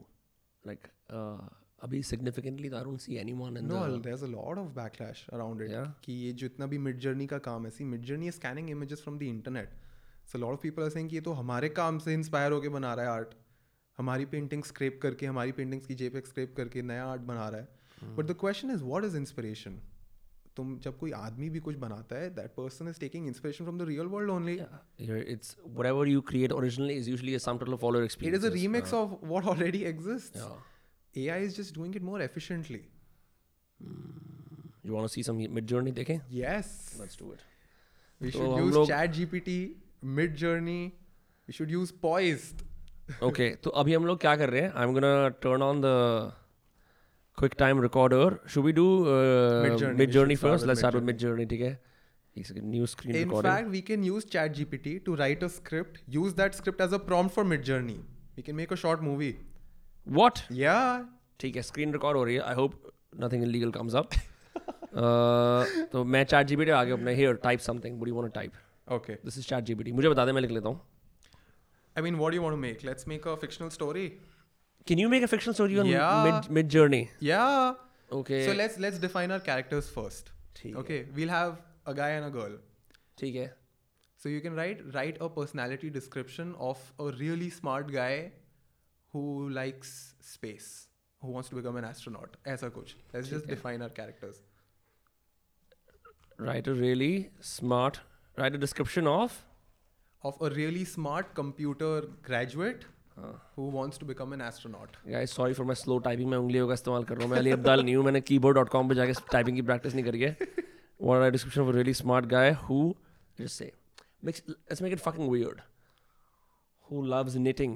Like 0.64 0.90
uh, 1.10 1.38
अभी 1.79 2.03
significantly 2.03 2.69
Arun 2.77 2.97
see 2.97 3.17
anyone 3.33 3.59
know 3.65 3.87
there 3.89 4.15
is 4.15 4.25
a 4.25 4.29
lot 4.29 4.59
of 4.59 4.69
backlash 4.77 5.27
around 5.33 5.63
it 5.63 5.93
कि 6.05 6.13
ये 6.13 6.33
जितना 6.43 6.67
भी 6.67 6.79
mid 6.87 6.99
journey 7.01 7.27
का 7.27 7.39
काम 7.45 7.65
है 7.65 7.71
see 7.71 7.85
Midjourney 8.05 8.31
scanning 8.31 8.71
images 8.71 9.03
from 9.03 9.19
the 9.19 9.23
internet 9.25 9.75
so 10.33 10.39
lot 10.39 10.53
of 10.53 10.63
people 10.63 10.83
are 10.83 10.91
saying 10.91 11.11
कि 11.11 11.17
ये 11.17 11.23
तो 11.23 11.33
हमारे 11.33 11.69
काम 11.77 11.99
से 11.99 12.15
इंस्पायर 12.15 12.53
होकर 12.53 12.69
बना 12.79 12.95
रहा 12.95 13.05
है 13.05 13.11
आर्ट 13.11 13.35
हमारी 13.99 14.25
पेंटिंग 14.33 14.65
स्क्रेप 14.65 14.99
करके 15.03 15.27
हमारी 15.27 15.53
पेंटिंग्स 15.53 15.87
की 15.87 15.95
जेपेक 16.01 16.27
स्क्रेप 16.27 16.55
करके 16.57 16.83
नया 16.83 17.05
आर्ट 17.05 17.23
बना 17.23 17.49
रहा 17.49 17.61
है. 17.61 18.17
But 18.17 18.27
the 18.27 18.37
question 18.41 18.71
is 18.71 18.83
what 18.85 19.05
is 19.05 19.17
inspiration 19.17 19.81
तुम 20.57 20.79
जब 20.85 20.99
कोई 20.99 21.11
आदमी 21.13 21.49
भी 21.51 21.61
कुछ 21.61 21.77
बनाता 21.77 22.17
है 22.17 22.31
that 22.35 22.55
person 22.55 22.89
is 22.89 23.01
taking 23.01 23.27
inspiration 23.27 23.65
from 23.65 23.79
the 23.79 23.89
real 23.89 24.07
world 24.15 24.31
only 24.31 24.55
it's 25.35 25.57
what 25.77 26.09
you 26.09 26.21
create 26.31 26.53
originally 26.53 26.95
is 26.95 27.11
usually 27.11 27.39
some 27.41 27.59
total 27.59 27.77
follow 27.85 28.01
experience 28.03 28.45
it 28.45 28.45
is 28.45 28.51
a 28.51 28.55
remix 28.55 28.95
of 28.95 29.15
what 29.25 29.45
already 29.55 29.83
exists 29.93 30.43
Yeah. 31.16 31.26
AI 31.28 31.46
is 31.46 31.58
just 31.58 31.76
doing 31.76 31.96
it 31.96 32.02
more 32.04 32.22
efficiently 32.22 32.82
You 34.86 34.94
want 34.94 35.08
to 35.08 35.12
see 35.14 35.24
some 35.26 35.38
mid 35.58 35.66
journey 35.72 35.92
देखें? 35.98 36.16
Yes 36.38 36.70
Let's 37.02 37.20
do 37.22 37.28
it. 37.34 37.44
We 38.22 38.32
तो 38.32 38.40
should 38.40 38.54
हम 38.54 38.66
use 38.68 38.74
लोग- 38.78 38.90
Chat 38.90 39.14
GPT, 39.18 39.54
Mid 40.18 40.34
Journey. 40.42 40.82
We 41.48 41.54
should 41.60 41.72
use 41.76 41.92
Poised. 42.06 42.64
okay, 43.30 43.48
तो 43.64 43.70
अभी 43.82 43.94
हम 43.94 44.06
लोग 44.06 44.20
क्या 44.22 44.36
कर 44.42 44.50
रहे 44.50 44.62
हैं? 44.62 44.74
I'm 44.82 44.94
gonna 44.98 45.14
turn 45.46 45.66
on 45.70 45.82
the 45.86 45.94
QuickTime 47.42 47.82
recorder. 47.86 48.26
Should 48.54 48.68
we 48.68 48.74
do 48.80 48.86
uh, 49.14 49.16
Midjourney. 49.68 49.98
mid 50.02 50.10
We 50.10 50.14
journey 50.18 50.36
should 50.36 50.44
start 50.44 50.54
first? 50.54 50.66
with 50.66 50.72
Let's 50.72 50.84
start 50.86 50.98
with 51.00 51.08
Midjourney. 51.12 51.14
mid 51.14 51.24
journey, 51.26 51.48
ठीक 51.54 51.62
है? 51.62 51.72
एक 52.38 52.48
second, 52.50 52.70
new 52.76 52.86
screen 52.92 53.16
In 53.22 53.26
recording. 53.30 53.50
fact, 53.52 53.72
we 53.78 53.82
can 53.92 54.06
use 54.10 54.28
Chat 54.36 54.54
GPT 54.60 54.94
to 55.08 55.16
write 55.22 55.44
a 55.48 55.50
script. 55.56 56.00
Use 56.20 56.38
that 56.42 56.60
script 56.62 56.86
as 56.88 56.96
a 56.98 57.02
prompt 57.10 57.36
for 57.40 57.46
Mid 57.54 57.66
Journey. 57.72 57.98
We 58.38 58.46
can 58.50 58.60
make 58.62 58.76
a 58.78 58.80
short 58.86 59.04
movie. 59.10 59.34
What? 60.17 60.39
Yeah. 60.59 61.05
ठीक 61.41 61.57
है 61.57 61.63
screen 61.63 61.93
record 61.93 62.17
हो 62.17 62.25
रही 62.25 62.35
है. 62.35 62.41
I 62.43 62.55
hope 62.55 62.93
nothing 63.23 63.43
in 63.43 63.49
legal 63.49 63.71
comes 63.73 63.95
up 63.95 64.11
तो 65.93 66.05
मैं 66.05 66.23
चार 66.25 66.45
G 66.45 66.57
B 66.57 66.69
आगे 66.77 66.93
अपने 66.93 67.15
here 67.15 67.35
type 67.43 67.61
something 67.61 67.99
would 68.01 68.09
you 68.09 68.27
type 68.37 68.53
okay 68.93 69.13
this 69.25 69.39
is 69.39 69.47
चार 69.47 69.61
जी 69.61 69.75
बी 69.75 69.93
मुझे 69.93 70.09
बता 70.09 70.25
दे 70.27 70.33
मैं 70.33 70.43
लिख 70.43 70.51
लेता 70.51 70.69
हूँ. 70.69 70.81
I 71.97 72.03
mean 72.03 72.15
what 72.17 72.35
you 72.35 72.43
want 72.43 72.59
make 72.59 72.85
let's 72.85 73.09
make 73.09 73.29
a 73.29 73.35
fictional 73.43 73.69
story 73.77 74.09
can 74.87 74.99
you 74.99 75.09
make 75.09 75.23
a 75.23 75.27
fictional 75.27 75.55
story 75.55 75.79
on 75.79 76.43
Midjourney 76.77 77.07
yeah 77.23 77.45
okay 78.15 78.45
so 78.47 78.53
let's 78.63 78.79
let's 78.81 79.01
define 79.01 79.31
our 79.31 79.45
characters 79.47 79.93
first 79.95 80.33
ठीक 80.57 80.77
okay 80.79 81.01
we 81.15 81.29
have 81.31 81.57
a 81.87 81.93
guy 82.01 82.17
and 82.17 82.25
a 82.25 82.29
girl 82.41 82.59
ठीक 83.19 83.35
है. 83.35 83.47
So 84.21 84.29
you 84.29 84.41
can 84.41 84.55
write 84.57 84.83
write 84.95 85.19
a 85.19 85.27
personality 85.37 85.91
description 85.91 86.53
of 86.71 86.91
a 87.03 87.11
really 87.19 87.51
smart 87.51 87.91
guy 87.93 88.21
who 89.18 89.50
likes 89.56 89.92
space, 90.30 90.70
who 91.22 91.34
wants 91.36 91.50
to 91.50 91.58
become 91.60 91.78
an 91.82 91.88
astronaut. 91.90 92.38
ऐसा 92.48 92.70
कुछ. 92.78 92.96
Let's 93.16 93.30
just 93.34 93.46
ठीक 93.46 93.50
है. 93.50 93.56
define 93.56 93.86
our 93.88 93.94
characters. 94.00 94.42
Write 96.42 96.70
a 96.70 96.72
really 96.80 97.26
smart 97.46 97.98
write 98.40 98.54
a 98.54 98.58
description 98.60 99.08
of 99.08 99.42
Of 100.24 100.36
a 100.48 100.50
really 100.52 100.82
smart 100.90 101.32
computer 101.38 101.88
graduate 102.28 102.84
who 103.56 103.64
wants 103.78 103.98
to 104.02 104.06
become 104.12 104.34
an 104.36 104.42
astronaut. 104.46 104.96
Guys 105.08 105.32
sorry 105.36 105.54
for 105.54 105.66
my 105.66 105.76
slow 105.76 105.98
typing 106.06 106.30
मैं 106.30 106.38
उंगलियों 106.38 106.68
का 106.68 106.74
इस्तेमाल 106.74 107.04
कर 107.04 107.16
रहा 107.16 107.24
हूँ 107.24 107.32
मैं 107.32 107.38
अली 107.40 107.52
अब्दाल 107.52 107.84
नहीं 107.84 107.96
हूँ 107.96 108.04
मैंने 108.06 108.22
keyboard.com 108.30 108.90
पे 108.90 108.96
जाके 108.96 109.14
टाइपिंग 109.32 109.56
की 109.58 109.62
प्रैक्टिस 109.72 109.94
नहीं 109.96 110.06
करी 110.06 110.22
है 110.22 110.38
what 111.10 111.26
a 111.26 111.30
description 111.36 111.64
of 111.66 111.70
a 111.72 111.76
really 111.78 111.94
smart 112.02 112.28
guy 112.34 112.46
who 112.68 112.80
just 113.42 113.62
say 113.62 113.70
makes 114.28 114.42
let's 114.52 114.84
make 114.86 114.96
it 114.98 115.04
fucking 115.08 115.30
weird 115.34 115.62
who 116.90 117.02
loves 117.16 117.36
knitting 117.48 117.76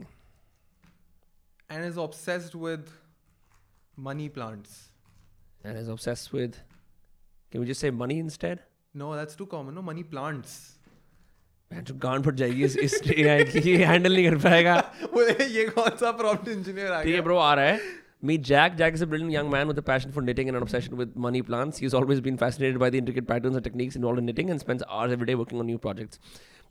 And 1.72 1.86
is 1.86 1.98
obsessed 1.98 2.56
with 2.56 2.92
money 4.10 4.30
plants. 4.40 4.76
and 5.70 5.78
is 5.78 5.88
obsessed 5.94 6.32
with 6.34 6.58
can 7.52 7.62
we 7.62 7.68
just 7.70 7.82
say 7.86 7.90
money 8.02 8.18
instead 8.26 8.60
No, 9.02 9.08
that's 9.20 9.36
too 9.40 9.46
common. 9.54 9.76
No, 9.80 9.82
money 9.92 10.04
plants. 10.16 10.52
मैं 11.72 11.84
जो 11.84 11.94
गांड 12.04 12.24
फट 12.26 12.36
जाएगी 12.42 12.64
इस 12.66 12.76
इस 12.88 12.94
AI 13.04 13.44
की 13.52 13.60
ये 13.70 13.86
handle 13.86 14.14
नहीं 14.14 14.30
कर 14.30 14.38
पाएगा 14.44 14.76
बोले, 15.14 15.46
ये 15.56 15.66
कौन 15.70 15.98
सा 16.02 16.12
prompt 16.20 16.48
engineer 16.54 16.90
आ 16.92 17.02
ठीक 17.04 17.06
है 17.06 17.12
गया? 17.12 17.22
ब्रो 17.22 17.38
आ 17.38 17.54
रहा 17.54 17.66
है 17.66 17.96
Meet 18.28 18.46
Jack. 18.50 18.78
Jack 18.78 18.96
is 18.98 19.02
a 19.06 19.08
brilliant 19.10 19.32
young 19.34 19.50
man 19.54 19.68
with 19.72 19.80
a 19.80 19.84
passion 19.88 20.14
for 20.14 20.22
knitting 20.28 20.48
and 20.52 20.58
an 20.60 20.64
obsession 20.68 20.96
with 21.02 21.12
money 21.26 21.42
plants. 21.50 21.82
He's 21.84 21.96
always 22.00 22.22
been 22.28 22.38
fascinated 22.44 22.80
by 22.84 22.88
the 22.96 23.02
intricate 23.02 23.28
patterns 23.32 23.60
and 23.60 23.66
techniques 23.68 23.98
involved 24.00 24.22
in 24.22 24.26
knitting 24.30 24.50
and 24.54 24.64
spends 24.64 24.86
hours 24.96 25.12
every 25.18 25.28
day 25.32 25.36
working 25.42 25.60
on 25.64 25.68
new 25.72 25.78
projects. 25.84 26.22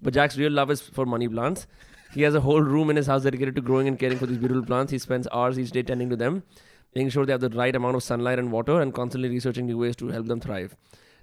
But 0.09 0.17
Jack's 0.17 0.39
real 0.41 0.57
love 0.61 0.73
is 0.77 0.83
for 0.97 1.07
money 1.13 1.29
plants. 1.37 1.69
He 2.13 2.23
has 2.23 2.35
a 2.35 2.41
whole 2.41 2.61
room 2.63 2.89
in 2.91 2.97
his 2.97 3.07
house 3.07 3.23
dedicated 3.25 3.55
to 3.57 3.61
growing 3.61 3.89
and 3.89 3.99
caring 3.99 4.19
for 4.19 4.27
these 4.27 4.39
beautiful 4.39 4.65
plants. 4.65 4.91
He 4.93 4.99
spends 4.99 5.29
hours 5.33 5.59
each 5.59 5.71
day 5.71 5.83
tending 5.83 6.09
to 6.11 6.17
them, 6.17 6.43
making 6.95 7.11
sure 7.11 7.27
they 7.27 7.33
have 7.33 7.41
the 7.43 7.51
right 7.51 7.75
amount 7.77 7.97
of 7.97 8.03
sunlight 8.03 8.39
and 8.39 8.51
water, 8.53 8.81
and 8.81 8.95
constantly 8.95 9.29
researching 9.29 9.67
new 9.67 9.77
ways 9.79 9.97
to 9.97 10.09
help 10.09 10.27
them 10.27 10.41
thrive. 10.41 10.77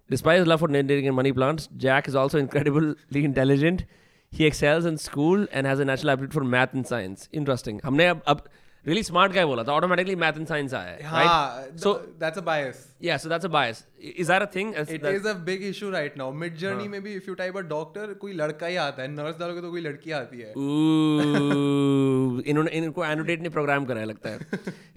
Despite 0.10 0.40
his 0.40 0.48
love 0.48 0.60
for 0.60 0.68
knitting 0.68 1.08
and 1.08 1.16
money 1.16 1.32
plants, 1.32 1.68
Jack 1.78 2.08
is 2.08 2.16
also 2.16 2.38
incredibly 2.38 3.24
intelligent. 3.24 3.86
He 4.30 4.46
excels 4.46 4.86
in 4.86 4.98
school 4.98 5.48
and 5.52 5.66
has 5.68 5.80
a 5.80 5.86
natural 5.86 6.12
aptitude 6.12 6.34
for 6.34 6.44
math 6.44 6.74
and 6.74 6.86
science. 6.88 7.30
Interesting. 7.32 7.80
हमने 7.86 8.08
अब 8.10 8.22
अब 8.28 8.42
really 8.88 9.04
smart 9.10 9.34
guy 9.34 9.44
बोला 9.50 9.64
था 9.68 9.74
automatically 9.74 10.16
math 10.24 10.38
and 10.42 10.48
science 10.48 10.74
आया 10.74 10.92
है 10.92 10.98
right? 11.12 11.28
हाँ, 11.28 11.80
So- 11.84 11.94
th- 12.00 12.10
that's 12.24 12.38
a 12.38 12.46
bias. 12.48 12.82
Yeah, 13.00 13.18
so 13.26 13.30
that's 13.34 13.46
a 13.46 13.52
bias. 13.58 13.84
I- 13.99 14.15
Is 14.19 14.29
that 14.31 14.43
a 14.43 14.47
thing? 14.57 14.69
Is 14.83 14.91
It 14.91 15.03
that- 15.03 15.17
is 15.19 15.27
a 15.27 15.35
big 15.49 15.63
issue 15.63 15.91
right 15.91 16.17
now. 16.21 16.33
Mid 16.43 16.53
journey 16.55 16.83
हाँ. 16.83 16.89
में 16.89 17.03
भी 17.03 17.21
if 17.21 17.27
you 17.27 17.35
type 17.35 17.57
a 17.57 17.63
doctor, 17.63 18.19
कोई 18.19 18.33
लड़का 18.33 18.67
ही 18.67 18.77
आता 18.77 19.03
है. 19.03 19.17
Nurse 19.17 19.41
डालोगे 19.41 19.61
तो 19.61 19.71
कोई 19.71 19.81
लड़की 19.81 20.11
आती 20.11 20.39
है. 20.39 20.55
Ooh, 20.55 22.43
इन्होंने 22.47 22.71
इनको 22.71 23.05
annotate 23.05 23.39
ने 23.39 23.49
program 23.49 23.89
करा 23.89 24.01
है 24.01 24.07
लगता 24.07 24.31
है. 24.31 24.39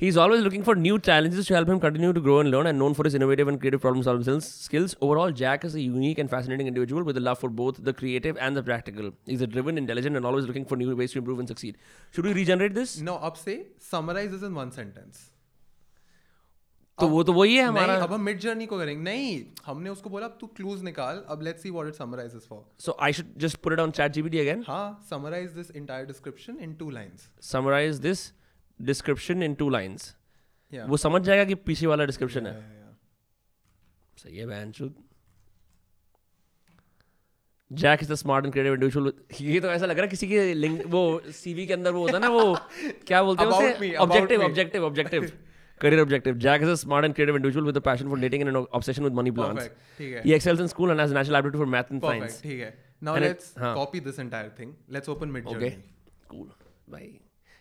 He's 0.04 0.18
always 0.18 0.44
looking 0.44 0.64
for 0.70 0.76
new 0.88 0.98
challenges 1.00 1.48
to 1.48 1.52
help 1.52 1.70
him 1.70 1.80
continue 1.80 2.14
to 2.14 2.22
grow 2.22 2.42
and 2.42 2.54
learn, 2.54 2.66
and 2.66 2.82
known 2.82 2.94
for 2.94 3.08
his 3.08 3.16
innovative 3.20 3.50
and 3.50 3.58
creative 3.58 3.82
problem 3.86 4.02
solving 4.02 4.26
skills- 4.26 4.68
skills. 4.70 4.96
Overall, 5.02 5.36
Jack 5.42 5.66
is 5.68 5.76
a 5.76 5.82
unique 5.82 6.22
and 6.22 6.32
fascinating 6.34 6.68
individual 6.74 7.06
with 7.06 7.18
a 7.18 7.26
love 7.30 7.40
for 7.42 7.52
both 7.62 7.82
the 7.90 7.96
creative 8.04 8.40
and 8.48 8.60
the 8.60 8.66
practical. 8.70 9.12
He's 9.30 9.42
a 9.42 9.52
driven, 9.58 9.84
intelligent, 9.86 10.16
and 10.16 10.32
always 10.32 10.48
looking 10.48 10.70
for 10.72 10.80
new 10.84 10.96
ways 10.96 11.12
to 11.12 11.20
improve 11.20 11.40
and 11.40 11.48
succeed. 11.48 11.76
Should 12.16 12.26
we 12.26 12.34
regenerate 12.34 12.76
this? 12.80 13.02
No, 13.02 13.16
अब 13.16 13.34
से 13.34 13.66
summarize 13.92 14.32
this 14.36 14.50
in 14.50 14.58
one 14.62 14.74
sentence. 14.82 15.31
तो 17.02 17.08
वो 17.08 17.24
तो 17.24 17.34
वही 17.34 17.56
है 17.56 17.64
हमारा। 17.64 17.96
अब 17.96 18.14
हम 18.14 18.22
मिड 18.22 18.40
जर्नी 18.40 18.66
को 18.66 18.78
करेंगे। 18.78 19.02
नहीं 19.04 19.44
हमने 19.66 19.90
उसको 19.90 20.10
बोला 20.10 20.26
अब 20.26 20.38
तू 20.42 20.48
क्लूज 20.48 20.84
निकाल 20.84 21.24
अब 21.28 21.42
let's 21.42 21.64
see 21.64 21.70
what 21.70 21.88
it 21.88 21.96
summarizes 21.96 22.46
for 22.50 22.64
so 22.80 22.98
I 23.02 23.14
should 23.14 23.34
just 23.38 23.58
put 23.58 23.74
it 23.74 23.80
on 23.80 23.92
ChatGPT 24.12 24.40
again 24.40 24.64
हाँ 24.68 25.06
summarize 25.10 25.52
this 25.52 25.72
entire 25.76 26.06
description 26.06 26.58
in 26.62 26.74
two 26.74 26.90
lines 26.90 27.30
summarize 27.52 27.96
this 28.00 28.32
description 28.80 29.44
in 29.44 29.54
two 29.54 29.70
lines 29.70 30.16
वो 30.72 30.98
समझ 30.98 31.22
जाएगा 31.22 31.44
कि 31.46 31.56
पीसी 31.68 31.86
वाला 31.86 32.06
डिस्क्रिप्शन 32.06 32.46
है। 32.48 32.60
सही 34.18 34.38
है 34.38 34.46
बहनचोद 34.48 34.94
Jack 37.72 38.00
is 38.04 38.12
the 38.12 38.16
smart 38.16 38.46
and 38.46 38.54
creative 38.54 38.74
individual 38.74 39.14
ये 39.42 39.60
तो 39.60 39.68
ऐसा 39.68 39.86
लग 39.86 39.96
रहा 39.96 40.04
है 40.04 40.10
किसी 40.10 40.28
के 40.28 40.54
लिंक 40.54 40.82
वो 40.88 41.02
सीवी 41.34 41.68
के 41.68 41.74
अंदर 41.74 41.92
वो 41.92 42.02
होता 42.02 42.14
है 42.14 42.22
ना 42.22 42.30
वो 42.30 42.56
क्या 43.08 43.22
बोलते 43.24 43.44
हैं 43.44 43.96
objective 43.98 44.42
objective 44.44 44.86
objective 44.86 45.32
career 45.84 46.02
objective 46.06 46.38
jack 46.46 46.66
is 46.68 46.72
a 46.74 46.78
smart 46.84 47.06
and 47.10 47.16
creative 47.20 47.38
individual 47.40 47.66
with 47.72 47.78
a 47.82 47.84
passion 47.90 48.10
for 48.14 48.20
dating 48.24 48.46
and 48.46 48.56
an 48.56 48.66
obsession 48.80 49.08
with 49.10 49.14
money 49.20 49.32
plans 49.40 49.60
Perfect. 49.62 50.26
he 50.28 50.34
excels 50.40 50.64
in 50.66 50.72
school 50.74 50.94
and 50.96 51.04
has 51.06 51.16
a 51.16 51.18
natural 51.20 51.38
aptitude 51.42 51.62
for 51.64 51.70
math 51.76 51.92
and 51.96 52.02
Perfect. 52.08 52.32
science 52.32 52.42
ठीक 52.46 52.74
now 53.08 53.16
And 53.18 53.26
it- 53.26 53.32
let's 53.34 53.48
हाँ. 53.64 53.74
copy 53.82 54.02
this 54.10 54.20
entire 54.26 54.50
thing 54.62 54.74
let's 54.98 55.14
open 55.16 55.32
mid 55.38 55.48
okay 55.56 55.72
cool 56.34 56.48
भाई 56.96 57.10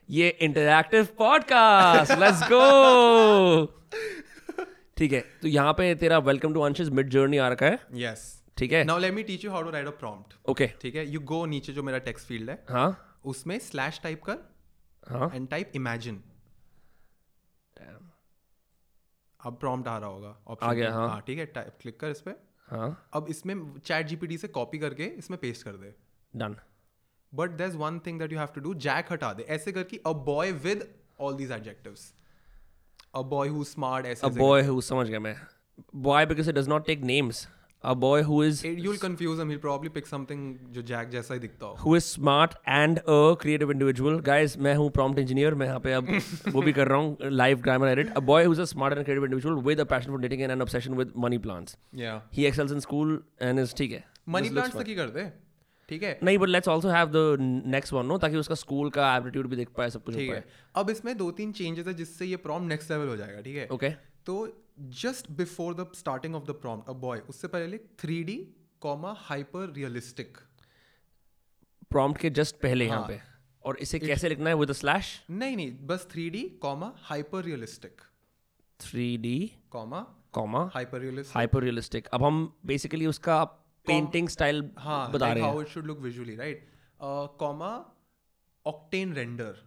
ये 0.08 0.28
interactive 0.48 1.08
podcast 1.18 2.12
let's 2.20 2.40
go 2.52 2.64
ठीक 4.96 5.12
है 5.12 5.20
तो 5.42 5.48
यहाँ 5.48 5.72
पे 5.78 5.94
तेरा 6.04 6.18
welcome 6.28 6.54
to 6.54 6.60
Ansh 6.68 6.80
mid 7.00 7.08
journey 7.10 7.38
आ 7.38 7.48
रखा 7.48 7.66
है 7.66 7.78
yes 8.04 8.24
ठीक 8.58 8.72
है 8.72 8.84
now 8.86 8.96
let 9.04 9.14
me 9.18 9.22
teach 9.28 9.44
you 9.46 9.52
how 9.56 9.60
to 9.66 9.74
write 9.74 9.90
a 9.90 9.94
prompt 10.02 10.34
okay 10.50 10.66
ठीक 10.82 10.94
है 10.96 11.06
you 11.12 11.20
go 11.32 11.44
नीचे 11.48 11.72
जो 11.72 11.82
मेरा 11.82 11.98
टेक्स्ट 12.08 12.26
फ़ील्ड 12.28 12.50
है 12.50 12.58
हाँ 12.70 12.88
उसमें 13.32 13.58
स्लैश 13.68 14.00
टाइप 14.02 14.22
कर 14.28 14.38
हाँ 15.10 15.30
एंड 15.34 15.48
टाइप 15.48 15.72
इमेजिन 15.76 16.22
अब 19.46 19.56
प्रॉम्प्ट 19.60 19.88
आ 19.88 19.96
रहा 19.98 20.08
होगा 20.08 20.36
आ 20.62 20.72
गया, 20.72 20.90
पे। 20.90 20.96
हाँ। 20.96 21.20
ठीक 21.26 21.38
है 21.38 21.46
टाइप 21.48 21.76
क्लिक 21.80 21.98
कर 22.00 22.10
इस 22.10 22.20
पर 22.20 22.34
हाँ। 22.68 23.08
अब 23.14 23.26
इसमें 23.28 23.54
चैट 23.78 24.06
जीपीटी 24.06 24.38
से 24.38 24.48
कॉपी 24.48 24.78
करके 24.78 25.04
इसमें 25.18 25.38
पेस्ट 25.40 25.64
कर 25.64 25.76
दे। 25.76 25.94
Done 26.34 26.56
but 27.32 27.50
there 27.58 27.76
one 27.76 27.98
thing 28.06 28.18
that 28.20 28.32
you 28.32 28.38
have 28.38 28.48
to 28.54 28.60
do 28.60 28.74
Jack 28.86 29.12
हटा 29.12 29.32
दे। 29.32 29.42
ऐसे 29.50 29.72
करके 29.72 30.00
a 30.06 30.12
boy 30.26 30.52
with 30.64 30.88
all 31.20 31.34
these 31.36 31.52
adjectives 31.52 32.12
a 33.14 33.22
boy 33.30 33.48
who 33.48 33.64
smart 33.66 34.06
ऐसे 34.06 34.26
अ 34.26 34.30
बॉय 34.30 34.62
हु 34.66 34.80
समझ 34.82 35.08
गया 35.08 35.20
मैं। 35.20 35.36
Boy 35.96 36.26
because 36.26 36.50
it 36.50 36.56
does 36.56 36.68
not 36.68 36.86
take 36.86 37.02
names 37.04 37.46
a 37.84 37.94
boy 37.94 38.22
who 38.22 38.42
is 38.42 38.62
you'll 38.62 38.98
confuse 38.98 39.38
him 39.38 39.48
he'll 39.48 39.58
probably 39.58 39.88
pick 39.88 40.06
something 40.06 40.40
जो 40.72 40.82
Jack 40.82 41.08
जैसा 41.10 41.34
ही 41.34 41.40
दिखता 41.40 41.66
हो 41.66 41.76
who 41.82 41.94
is 41.98 42.08
smart 42.08 42.56
and 42.78 43.00
a 43.08 43.18
creative 43.42 43.70
individual 43.70 44.20
guys 44.22 44.56
मैं 44.58 44.74
हूँ 44.76 44.90
prompt 44.92 45.18
engineer 45.18 45.52
मैं 45.54 45.66
यहाँ 45.66 45.80
पे 45.80 45.92
अब 45.92 46.08
वो 46.52 46.62
भी 46.62 46.72
कर 46.72 46.88
रहा 46.88 46.98
हूँ 46.98 47.30
live 47.32 47.62
grammar 47.66 47.90
edit 47.92 48.12
a 48.16 48.24
boy 48.30 48.42
who 48.44 48.52
is 48.52 48.64
a 48.64 48.70
smart 48.72 48.96
and 48.96 49.04
creative 49.04 49.24
individual 49.24 49.62
with 49.68 49.80
a 49.80 49.86
passion 49.86 50.12
for 50.12 50.22
dating 50.24 50.42
and 50.42 50.52
an 50.52 50.66
obsession 50.66 50.98
with 51.02 51.14
money 51.26 51.38
plans 51.46 51.76
या 51.96 52.20
he 52.32 52.48
excels 52.50 52.76
in 52.78 52.84
school 52.88 53.16
and 53.48 53.64
is 53.64 53.74
ठीक 53.76 53.92
है 53.92 54.04
मनी 54.28 54.48
This 54.48 54.52
प्लांट्स 54.52 54.76
तक 54.76 54.88
ही 54.88 54.94
कर 54.94 55.08
दे 55.10 55.30
ठीक 55.88 56.02
है 56.02 56.18
नहीं 56.24 56.38
but 56.38 56.48
let's 56.48 56.68
also 56.68 56.88
have 56.88 57.08
the 57.12 57.36
next 57.74 57.92
one 57.92 58.06
no 58.06 58.18
ताकि 58.18 58.36
उसका 58.36 58.54
स्कूल 58.54 58.90
का 58.90 59.16
एप्टीट्यूड 59.16 59.46
भी 59.48 59.56
देख 59.56 59.68
पाए 59.76 59.90
सब 59.90 60.04
कुछ 60.04 60.16
ठीक 60.16 60.30
है 60.30 60.44
अब 60.82 60.90
इसमें 60.90 61.16
दो 61.16 61.30
तीन 61.40 61.52
चेंजेस 61.52 61.86
है 61.86 61.94
जिससे 61.94 62.26
ये 62.26 62.36
प्रॉम्प्ट 62.44 62.68
नेक्स्ट 62.68 62.90
लेवल 62.90 63.08
हो 63.08 63.16
जाएगा 63.16 63.40
ठीक 63.40 63.56
है 63.56 63.66
ओके 63.72 63.92
तो 64.26 64.36
just 65.02 65.30
before 65.30 65.74
the 65.74 65.86
starting 65.94 66.34
of 66.34 66.44
the 66.44 66.50
prompt 66.62 66.88
a 66.88 66.92
boy 67.04 67.18
उससे 67.28 67.48
पहले 67.48 67.66
लिख 67.66 67.88
three 67.98 68.22
D 68.24 68.36
comma 68.80 69.14
hyper 69.18 69.72
realistic 69.72 70.38
prompt 71.90 72.20
के 72.20 72.30
जस्ट 72.30 72.56
पहले 72.56 72.86
यहाँ 72.86 72.98
हाँ। 72.98 73.08
पे। 73.08 73.20
और 73.64 73.76
इसे 73.76 73.98
It, 73.98 74.06
कैसे 74.06 74.28
लिखना 74.28 74.50
है 74.50 74.56
विद 74.56 74.72
स्लैश 74.72 75.08
नहीं 75.30 75.56
नहीं 75.56 75.86
बस 75.86 76.06
three 76.12 76.28
D 76.30 76.42
comma 76.62 76.92
hyper 76.98 77.42
realistic 77.44 78.00
three 78.80 79.16
D 79.16 79.36
comma 79.70 80.00
comma 80.32 80.70
hyper 80.74 81.00
realistic 81.00 81.36
hyper 81.36 81.62
realistic 81.62 82.06
अब 82.06 82.22
हम 82.24 82.36
बेसिकली 82.66 83.06
उसका 83.06 83.42
पेंटिंग 83.86 84.28
स्टाइल 84.28 84.70
हाँ 84.78 85.10
बता 85.12 85.32
रहे 85.32 85.42
हैं। 85.42 85.50
How 85.50 85.60
it 85.62 85.68
should 85.68 85.86
look 85.86 85.98
visually 85.98 86.36
right 86.36 86.68
comma 87.40 87.70
octane 88.66 89.12
render 89.14 89.58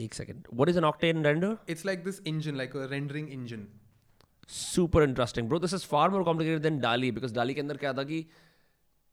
एक 0.00 0.14
second 0.14 0.46
what 0.52 0.68
is 0.68 0.78
an 0.78 0.84
octane 0.84 1.24
render 1.24 1.56
like 1.84 2.04
this 2.04 2.20
engine 2.32 2.60
like 2.62 2.76
a 2.76 2.86
rendering 2.92 3.28
engine 3.38 3.66
super 4.58 5.02
interesting 5.02 5.48
bro 5.50 5.58
this 5.64 5.74
is 5.78 5.84
far 5.88 6.06
more 6.12 6.22
complicated 6.28 6.62
than 6.62 6.78
dali 6.84 7.10
because 7.18 7.34
dali 7.34 7.54
के 7.54 7.60
अंदर 7.60 7.76
क्या 7.76 7.92
था 7.92 8.04
कि 8.04 8.24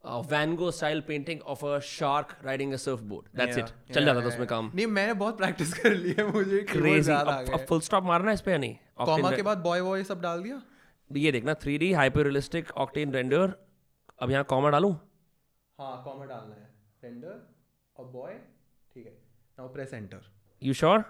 uh, 0.03 0.21
gogh 0.55 0.71
style 0.71 1.01
painting 1.01 1.41
of 1.53 1.63
a 1.63 1.81
shark 1.81 2.35
riding 2.43 2.73
a 2.73 2.77
surfboard 2.77 3.27
that's 3.33 3.57
Yeah, 3.57 3.63
it 3.63 3.93
चल 3.93 4.05
जाता 4.05 4.21
था 4.21 4.27
उसमें. 4.27 4.47
काम 4.47 4.71
नहीं 4.75 4.87
मैंने 4.87 5.13
बहुत 5.21 5.37
प्रैक्टिस 5.37 5.73
कर 5.73 5.95
ली 5.95 6.13
है 6.19 6.25
मुझे 6.31 6.61
आ 7.11 7.19
अब, 7.19 7.27
गया 7.27 7.57
अब 7.57 7.65
full 7.71 7.83
stop 7.89 8.03
मारना 8.03 8.27
है 8.27 8.33
इस 8.33 8.41
पे 8.41 8.51
या 8.51 8.57
नहीं 8.57 8.75
कॉमा 9.05 9.31
के 9.31 9.41
बाद 9.41 9.57
बॉय 9.67 9.81
वॉय 9.81 10.03
सब 10.03 10.21
डाल 10.21 10.43
दिया 10.43 10.61
ये 11.11 11.31
देखना 11.31 11.53
3D 11.65 11.93
hyper 11.95 12.23
realistic 12.23 12.71
octane 12.85 13.13
render 13.13 13.53
अब 14.21 14.31
यहाँ 14.31 14.43
कॉमा 14.49 14.69
डालूं 14.69 14.93
हाँ 15.79 16.01
कॉमा 16.03 16.25
डालना 16.25 16.55
है 16.55 16.69
रेंडर 17.03 17.39
और 17.95 18.05
बॉय 18.11 18.33
ठीक 18.95 19.05
है 19.05 19.13
now 19.59 19.73
press 19.73 19.93
enter 19.93 20.25
you 20.61 20.73
sure 20.73 21.03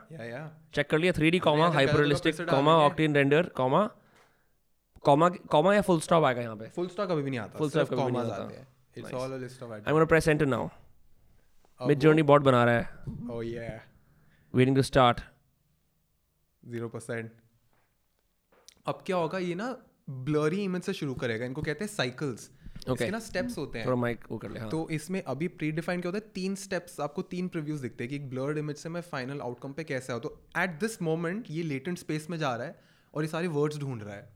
check 0.74 0.90
कर 0.90 0.98
लिया 0.98 1.14
3D 1.14 1.40
कॉमा 1.40 1.66
ऐसा 1.66 1.74
हाइपर 1.74 1.96
रियलिस्टिक 1.96 2.36
फिर 2.36 2.46
से 2.46 2.52
डाल 2.52 2.56
comma. 2.56 2.74
Octane 2.86 3.16
render 3.16 3.50
comma 3.58 3.86
comma 5.04 5.30
comma 5.30 5.74
या 5.76 5.82
फुल 5.82 6.00
स्टॉप 6.00 6.24
आएगा 6.24 6.42
यहाँ 6.42 6.56
पे? 6.56 6.68
फुल 6.70 6.88
स्टॉप 6.88 7.10
कभी 7.10 7.22
भी 7.22 7.30
नहीं 7.30 7.40
आता 7.40 7.60
Full 7.60 7.72
सिर्फ़ 7.72 7.90
stop 7.90 8.02
कभी 8.02 8.12
नहीं 8.12 8.32
आता। 8.32 8.66
It's 8.98 9.14
all 9.14 9.32
a 9.32 9.38
list 9.38 9.64
of 9.64 9.72
I 9.72 9.80
am 9.80 9.92
gonna 9.92 10.06
press 10.06 10.28
enter 10.28 10.46
now 10.46 10.68
Midjourney 12.00 12.24
bot 12.24 12.42
बना 12.42 12.64
रहा 12.64 12.76
है। 12.76 12.90
ओह 13.32 13.46
yeah 13.48 13.80
waiting 14.54 14.76
to 14.76 14.82
start 14.82 15.22
zero 16.64 16.90
percent 16.90 17.32
अब 18.88 19.04
क्या 19.06 19.18
होगा 19.18 19.38
ये 19.38 19.56
ना 19.56 19.76
ब्लरी 20.10 20.64
इमेज 20.64 20.82
से 20.82 20.94
शुरू 20.94 21.14
करेगा 21.14 21.46
इनको 21.46 21.62
कहते 21.62 21.86
हैं 21.86 21.92
साइकिल्स 21.92 22.50
Okay. 22.88 23.02
इसके 23.02 23.12
ना 23.12 23.20
स्टेप्स 23.20 23.58
होते 23.58 23.80
हैं। 23.80 23.86
थोड़ा 23.88 23.96
माइक 23.96 24.24
वो 24.32 24.38
कर 24.38 24.52
ले 24.52 24.60
हाँ। 24.60 24.70
तो 24.70 24.90
इसमें 24.90 25.22
अभी 25.24 25.48
प्री 25.48 25.72
डिफाइन 25.72 26.02
क्या 26.02 26.12
होता 26.12 26.26
है? 26.26 26.32
तीन 26.36 26.56
स्टेप्स 26.56 27.00
आपको 27.00 27.22
तीन 27.22 27.48
प्रीव्यूज 27.48 27.82
दिखते 27.82 28.04
हैं 28.04 28.10
कि 28.10 28.16
एक 28.16 28.30
ब्लर्ड 28.30 28.58
इमेज 28.58 28.78
से 28.78 28.90
मैं 28.90 29.02
फाइनल 29.02 29.42
आउटकम 29.42 29.74
पे 29.74 29.84
कैसे 29.84 30.14
आऊँ। 30.14 30.22
तो 30.22 30.32
एट 30.58 30.80
दिस 30.80 31.02
मोमेंट 31.02 31.46
ये 31.50 31.64
लेटेंट 31.64 31.98
स्पेस 31.98 32.30
में 32.30 32.38
जा 32.38 32.56
रहा 32.56 32.68
है 32.68 32.80
और 33.14 33.24
ये 33.24 33.30
सारे 33.30 33.48
वर्ड्स 33.48 33.78
ढूंढ 33.78 34.04
रहा 34.04 34.16
है। 34.16 34.30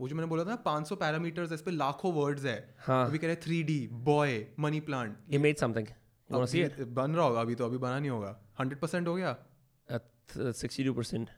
वो 0.00 0.08
जो 0.08 0.16
मैंने 0.16 0.28
बोला 0.28 0.44
था 0.44 0.48
ना 0.48 0.62
500 0.64 0.96
पैरामीटर्स 0.96 1.52
इस 1.52 1.62
पे 1.62 1.70
लाखों 1.70 2.12
वर्ड्स 2.12 2.44
है। 2.44 2.74
हाँ। 2.78 3.06
अभी 3.06 3.18
कह 3.18 3.26
रहे 3.26 3.36
three 3.36 3.62
D 3.62 3.88
boy 3.92 4.46
money 4.58 4.80
plant 4.80 5.16
see 6.46 6.62
it? 6.64 6.80
बन 6.94 7.10
रहा 7.10 7.26
होगा 7.26 7.40
अभी 7.40 7.54
तो 7.54 7.64
अभी 7.64 7.78
बना 7.78 7.98
नहीं 7.98 8.10
होगा। 8.10 8.38
हंड्रेड 8.60 8.80
परसेंट 8.80 9.08
हो 9.08 9.14
गया? 9.14 9.36
At 9.88 10.36
uh, 10.36 10.52
62% 10.52 11.28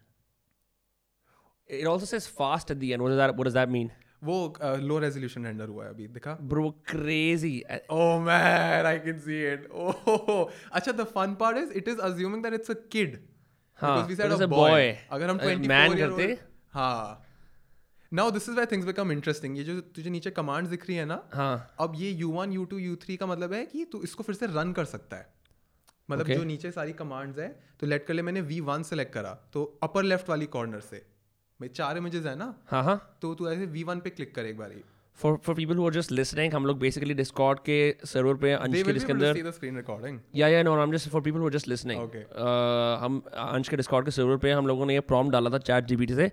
it 1.71 1.87
also 1.87 2.07
says 2.07 2.27
fast 2.27 2.71
at 2.71 2.79
the 2.81 2.93
end. 2.93 3.03
What 3.03 3.11
does 3.11 3.19
that 3.19 3.37
what 3.37 3.49
does 3.49 3.57
that 3.57 3.71
mean? 3.71 3.91
वो 4.23 4.37
लो 4.83 4.99
रेजोल्यूशन 4.99 5.45
रेंडर 5.47 5.69
हुआ 5.69 5.85
है 5.85 5.91
अभी 5.91 6.07
दिखा। 6.09 6.37
Bro 6.43 6.71
crazy 6.89 7.63
oh 7.93 8.19
man 8.21 8.87
I 8.87 8.99
can 9.01 9.19
see 9.21 9.37
it 9.53 9.69
oh 9.71 10.43
अच्छा 10.73 10.93
the 10.93 11.05
fun 11.15 11.35
part 11.41 11.59
is 11.59 11.73
it 11.73 11.89
is 11.89 12.01
assuming 12.03 12.43
that 12.43 12.55
it's 12.55 12.71
a 12.71 12.75
kid 12.93 13.19
हाँ 13.79 13.97
we 14.07 14.17
said 14.17 14.33
a 14.33 14.47
boy 14.49 14.91
अगर 15.11 15.31
हम 15.31 15.39
24 15.39 15.69
man 15.69 15.97
करते? 15.99 16.39
हाँ। 16.73 17.25
Now 18.13 18.31
this 18.31 18.49
is 18.49 18.55
why 18.55 18.67
things 18.67 18.87
become 18.87 19.13
interesting 19.13 19.57
ये 19.59 19.65
जो 19.65 19.81
तुझे 19.97 20.11
नीचे 20.11 20.31
कमांड्स 20.33 20.71
दिख 20.71 20.87
रही 20.89 20.97
है 20.97 21.05
ना 21.07 21.23
हाँ। 21.35 21.75
अब 21.81 21.93
ये 21.97 22.13
u1 22.23 22.57
u2 22.57 22.81
u3 22.85 23.17
का 23.17 23.27
मतलब 23.27 23.53
है 23.53 23.65
कि 23.67 23.85
तू 23.85 24.01
इसको 24.03 24.23
फिर 24.23 24.35
से 24.35 24.47
रन 24.49 24.73
कर 24.73 24.85
सकता 24.85 25.17
है। 25.17 25.27
मतलब 26.09 26.25
okay. 26.25 26.37
जो 26.37 26.45
नीचे 26.45 26.71
सारी 26.71 26.93
कमांड्स 26.93 27.39
है 27.39 27.49
तो 27.81 27.87
लेट 27.87 28.07
कर 28.07 28.15
ले 28.15 28.23
मैंने 28.23 28.41
वन 28.63 28.83
सेलेक्ट 28.83 29.13
करा 29.15 29.33
तो 29.53 29.65
अपर 29.83 30.03
लेफ़्ट 30.03 30.29
वाली 30.29 30.47
कॉर्नर 30.47 30.81
से। 30.81 31.03
मेरे 31.61 31.73
चार 31.75 31.97
इमेजेस 31.97 32.27
है 32.27 32.35
ना 32.37 32.55
हाँ 32.71 32.83
हाँ। 32.85 32.97
तो 33.23 33.35
तू 33.35 33.49
ऐसे 33.51 33.67
वी 33.67 33.85
पे 33.85 34.11
क्लिक 34.11 34.35
कर 34.35 34.47
एक 34.47 34.59
बार 34.59 34.73
for 35.19 35.37
for 35.45 35.55
people 35.55 35.77
who 35.77 35.87
are 35.87 35.93
just 35.93 36.13
listening 36.13 36.53
हम 36.55 36.67
लोग 36.67 36.79
बेसिकली 36.79 37.15
डिस्कॉर्ड 37.15 37.59
के 37.59 37.79
सर्वर 38.07 38.35
पे 38.43 38.53
अंश 38.53 38.83
के 38.83 38.93
इसके 38.93 39.13
अंदर 39.13 39.51
screen 39.53 39.77
recording 39.77 40.19
yeah 40.37 40.49
yeah 40.49 40.63
no 40.63 40.75
I 40.77 40.83
am 40.83 40.93
just 40.93 41.09
for 41.09 41.23
people 41.23 41.39
who 41.39 41.47
are 41.47 41.53
just 41.53 41.69
listening 41.69 42.01
हम 43.03 43.23
अंश 43.37 43.69
के 43.69 43.77
डिस्कॉर्ड 43.77 44.05
के 44.05 44.11
सर्वर 44.11 44.37
पे 44.37 44.53
हम 44.53 44.67
लोगों 44.67 44.87
ने 44.87 44.95
ये 44.95 45.01
प्रॉम्प्ट 45.09 45.33
डाला 45.33 45.51
था 45.51 45.59
चैट 45.59 45.85
जीपीटी 45.85 46.15
से। 46.15 46.31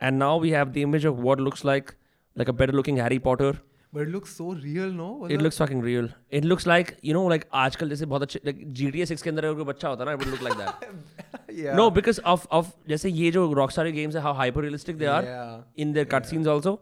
And 0.00 0.18
now 0.18 0.40
we 0.40 0.50
have 0.50 0.68
the 0.68 0.76
image 0.76 1.06
of 1.06 1.20
what 1.20 1.40
looks 1.40 1.64
like 1.64 1.90
like 2.36 2.48
a 2.48 2.52
better 2.52 2.72
looking 2.72 2.98
Harry 2.98 3.18
Potter 3.18 3.58
But 3.96 4.02
it 4.02 4.10
looks 4.12 4.32
so 4.38 4.46
real, 4.62 4.90
no? 4.96 5.04
It 5.16 5.22
मतलब- 5.24 5.42
looks 5.42 5.62
fucking 5.62 5.84
real 5.84 6.08
it 6.32 6.44
looks 6.44 6.66
like 6.66 6.90
you 7.04 7.14
know 7.14 7.28
like 7.28 7.44
आजकल 7.60 7.88
जैसे 7.88 8.06
बहुत 8.06 8.22
अच्छे 8.22 8.40
like 8.44 8.64
GTA 8.80 9.04
6 9.06 9.22
के 9.22 9.30
अंदर 9.30 9.44
अगर 9.44 9.54
कोई 9.56 9.64
बच्चा 9.64 9.88
होता 9.88 10.04
ना 10.04 10.12
it 10.12 10.18
would 10.18 10.28
look 10.28 10.42
like 10.42 10.56
that 10.58 11.54
yeah. 11.58 11.76
No 11.76 11.88
because 11.90 12.20
of 12.32 12.46
of 12.58 12.72
जैसे 12.88 13.10
ये 13.10 13.30
जो 13.36 13.52
रॉकस्टार 13.52 13.88
गेम्स 13.98 14.16
है 14.16 14.22
how 14.22 14.34
hyper 14.42 14.62
realistic 14.62 14.98
they 14.98 15.06
are 15.14 15.24
Yeah. 15.24 15.80
In 15.82 15.92
their 15.92 16.06
cut 16.12 16.24
scenes 16.32 16.48
also 16.54 16.78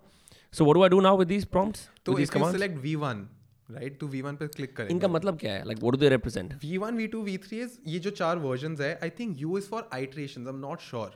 so 0.53 0.65
what 0.65 0.75
do 0.77 0.83
I 0.83 0.89
do 0.89 1.01
now 1.01 1.19
with 1.19 1.29
these 1.29 1.45
prompts 1.55 1.89
तो 2.07 2.15
these 2.15 2.29
you 2.29 2.35
commands 2.35 2.59
select 2.59 2.81
V1, 2.87 3.21
right? 3.77 3.99
तो 4.01 4.09
V1 4.15 4.37
पे 4.41 4.47
click 4.57 4.77
करेंगे. 4.77 4.95
इनका 4.95 5.09
मतलब 5.09 5.39
क्या 5.39 5.53
है 5.53 5.65
like 5.67 5.79
what 5.79 5.93
do 5.93 5.99
they 5.99 6.09
represent 6.09 6.53
V1, 6.65 6.99
V2, 7.03 7.23
V3 7.29 7.63
is 7.67 7.79
ये 7.95 7.99
जो 7.99 8.11
चार 8.23 8.43
versions 8.47 8.81
है. 8.81 8.91
I 9.01 9.13
think 9.21 9.45
U 9.45 9.55
is 9.61 9.71
for 9.75 9.85
iterations. 10.01 10.53
I'm 10.53 10.61
not 10.67 10.85
sure. 10.91 11.09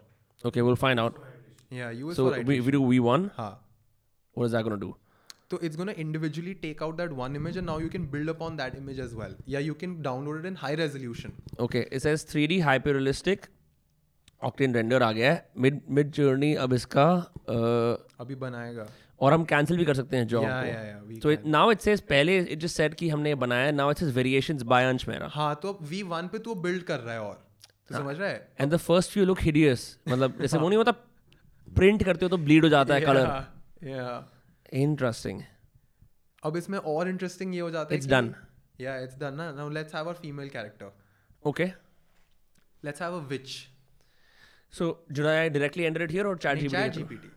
Okay 0.47 0.63
will 0.63 0.75
find 0.85 1.01
out 1.01 1.21
Yeah, 1.73 1.93
U 2.03 2.11
is 2.11 2.17
so 2.17 2.29
for 2.29 2.37
we 2.37 2.43
iterations. 2.45 2.65
We 2.67 2.73
do 2.73 2.87
V1 2.93 3.29
हाँ. 3.37 3.51
What 4.37 4.47
is 4.47 4.57
that 4.57 4.65
gonna 4.65 4.77
do 4.87 4.95
तो 5.51 5.61
it's 5.63 5.77
gonna 5.77 5.93
individually 5.99 6.55
take 6.55 6.83
out 6.83 6.97
that 6.97 7.11
one 7.11 7.37
image 7.37 7.57
and 7.57 7.67
now 7.67 7.81
you 7.81 7.89
can 7.89 8.09
build 8.11 8.31
upon 8.31 8.57
that 8.57 8.75
image 8.75 9.01
as 9.01 9.15
well 9.15 9.37
yeah 9.49 9.61
you 9.61 9.75
can 9.75 10.03
download 10.03 10.47
in 10.47 10.57
high 10.57 10.75
resolution 10.75 11.33
okay 11.61 11.79
इस 11.93 12.29
three 12.31 12.47
D 12.47 12.61
hyper 12.61 12.93
realistic 12.93 13.47
render 14.61 15.03
आ 15.03 15.13
गया 15.13 15.33
है। 15.33 15.51
Mid 15.59 15.81
mid 15.91 16.11
journey 16.11 16.55
अब 16.55 16.73
इसका 16.73 17.33
uh, 17.35 18.21
अभी 18.21 18.35
बनाएगा। 18.35 18.87
और 19.21 19.33
हम 19.33 19.45
cancel 19.45 19.77
भी 19.77 19.85
कर 19.85 19.95
सकते 19.95 20.17
हैं 20.17 20.27
जॉब 20.27 20.45
तो 21.23 21.51
नाउ 21.51 21.71
इट 21.71 21.79
सेज 21.79 22.01
पहले 22.01 22.39
इट 22.39 22.59
जस्ट 22.59 22.77
सेड 22.77 22.95
कि 22.95 23.09
हमने 23.09 23.35
बनाया 23.35 23.71
now 23.71 23.91
it's 23.91 24.03
variations 24.03 24.63
by 24.63 24.85
Ansh 24.85 25.09
मेरा 25.09 25.27
हाँ 25.27 25.61
तो 25.63 25.73
अब 25.73 26.29
पे 26.33 26.39
तो 26.39 26.55
बिल्ड 26.55 26.83
कर 26.83 27.01
रहा 27.01 27.15
है 27.15 27.21
और। 27.21 27.47
हाँ। 27.93 28.01
समझ 28.01 28.17
रहा 28.17 28.29
है? 28.29 28.49
And 28.61 28.73
the 28.73 28.77
first 28.77 29.11
few 29.11 29.25
look 29.25 29.41
hideous 29.41 29.99
मतलब 30.09 30.41
जैसे 30.41 30.59
वो 30.59 30.69
नहीं 30.69 30.79
होता 30.79 30.93
प्रिंट 31.77 32.05
करते 32.05 32.25
हो 32.25 32.29
तो 32.29 32.37
ब्लीड 32.37 32.65
हो 32.65 32.69
जाता 32.69 32.95
है 32.95 33.01
कलर 33.07 33.47
या. 33.85 34.29
Interesting. 34.73 35.43
अब 36.45 36.57
इसमें 36.57 36.79
और 36.79 37.09
इंटरेस्टिंग 37.09 37.55
ये 37.55 37.61
हो 37.61 37.71
जाता 37.71 37.95
है 37.95 38.01
कि- 38.01 38.11
done. 38.11 38.35
Yeah, 38.81 39.05
it's 39.05 39.19
done 39.19 39.37
ना. 39.37 39.51
Our 40.03 40.15
female 40.15 40.51
character. 40.51 40.91
Okay. 41.45 41.73
Let's 42.83 43.01
have 43.01 43.15
a 43.15 43.23
witch. 43.33 43.69
So 44.71 44.99
should 45.13 45.27
I 45.27 45.49
directly 45.49 45.87
enter 45.87 46.03
it 46.03 46.11
here 46.11 46.27
or 46.27 46.37
chat 46.37 46.55
नहीं, 46.55 46.69
GPT? 46.69 46.73
Chat 46.73 46.95
GPT. 46.95 47.31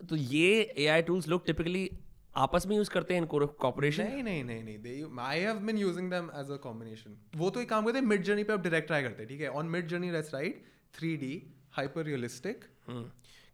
तो 0.00 0.16
ये 0.16 0.74
AI 0.78 1.02
tools 1.08 1.28
लोग 1.28 1.46
typically 1.46 1.88
आपस 2.36 2.66
में 2.66 2.76
यूज़ 2.76 2.90
करते 2.90 3.14
हैं 3.14 3.20
इनको 3.20 3.46
कॉपरेशन 3.46 4.04
नहीं 4.04 4.22
नहीं 4.22 4.42
नहीं 4.44 4.62
नहीं 4.64 4.78
they 4.78 5.20
I 5.20 5.40
have 5.40 5.58
been 5.66 5.78
using 5.78 6.10
them 6.10 6.30
as 6.40 6.50
a 6.50 6.56
combination 6.62 7.16
वो 7.36 7.48
तो 7.50 7.60
एक 7.60 7.68
काम 7.68 7.84
करते 7.84 7.98
हैं 7.98 8.04
मिड 8.06 8.22
जर्नी 8.24 8.44
पे 8.44 8.52
आप 8.52 8.60
डायरेक्ट 8.60 8.86
ट्राई 8.86 9.02
करते 9.02 9.22
हैं 9.22 9.28
ठीक 9.28 9.40
है 9.40 9.48
on 9.60 9.66
Midjourney 9.88 10.10
let's 10.10 10.34
write 10.34 10.62
3D 10.98 11.30
hyper 11.76 12.04
realistic 12.04 12.64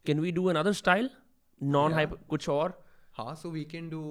can 0.06 0.20
we 0.20 0.32
do 0.32 0.46
another 0.46 0.72
style 0.72 1.10
non 1.60 1.92
hyper 1.92 2.16
कुछ 2.28 2.48
और 2.48 2.83
हाँ 3.16 3.34
so 3.42 3.50
we 3.50 3.64
can 3.72 3.88
do 3.90 4.02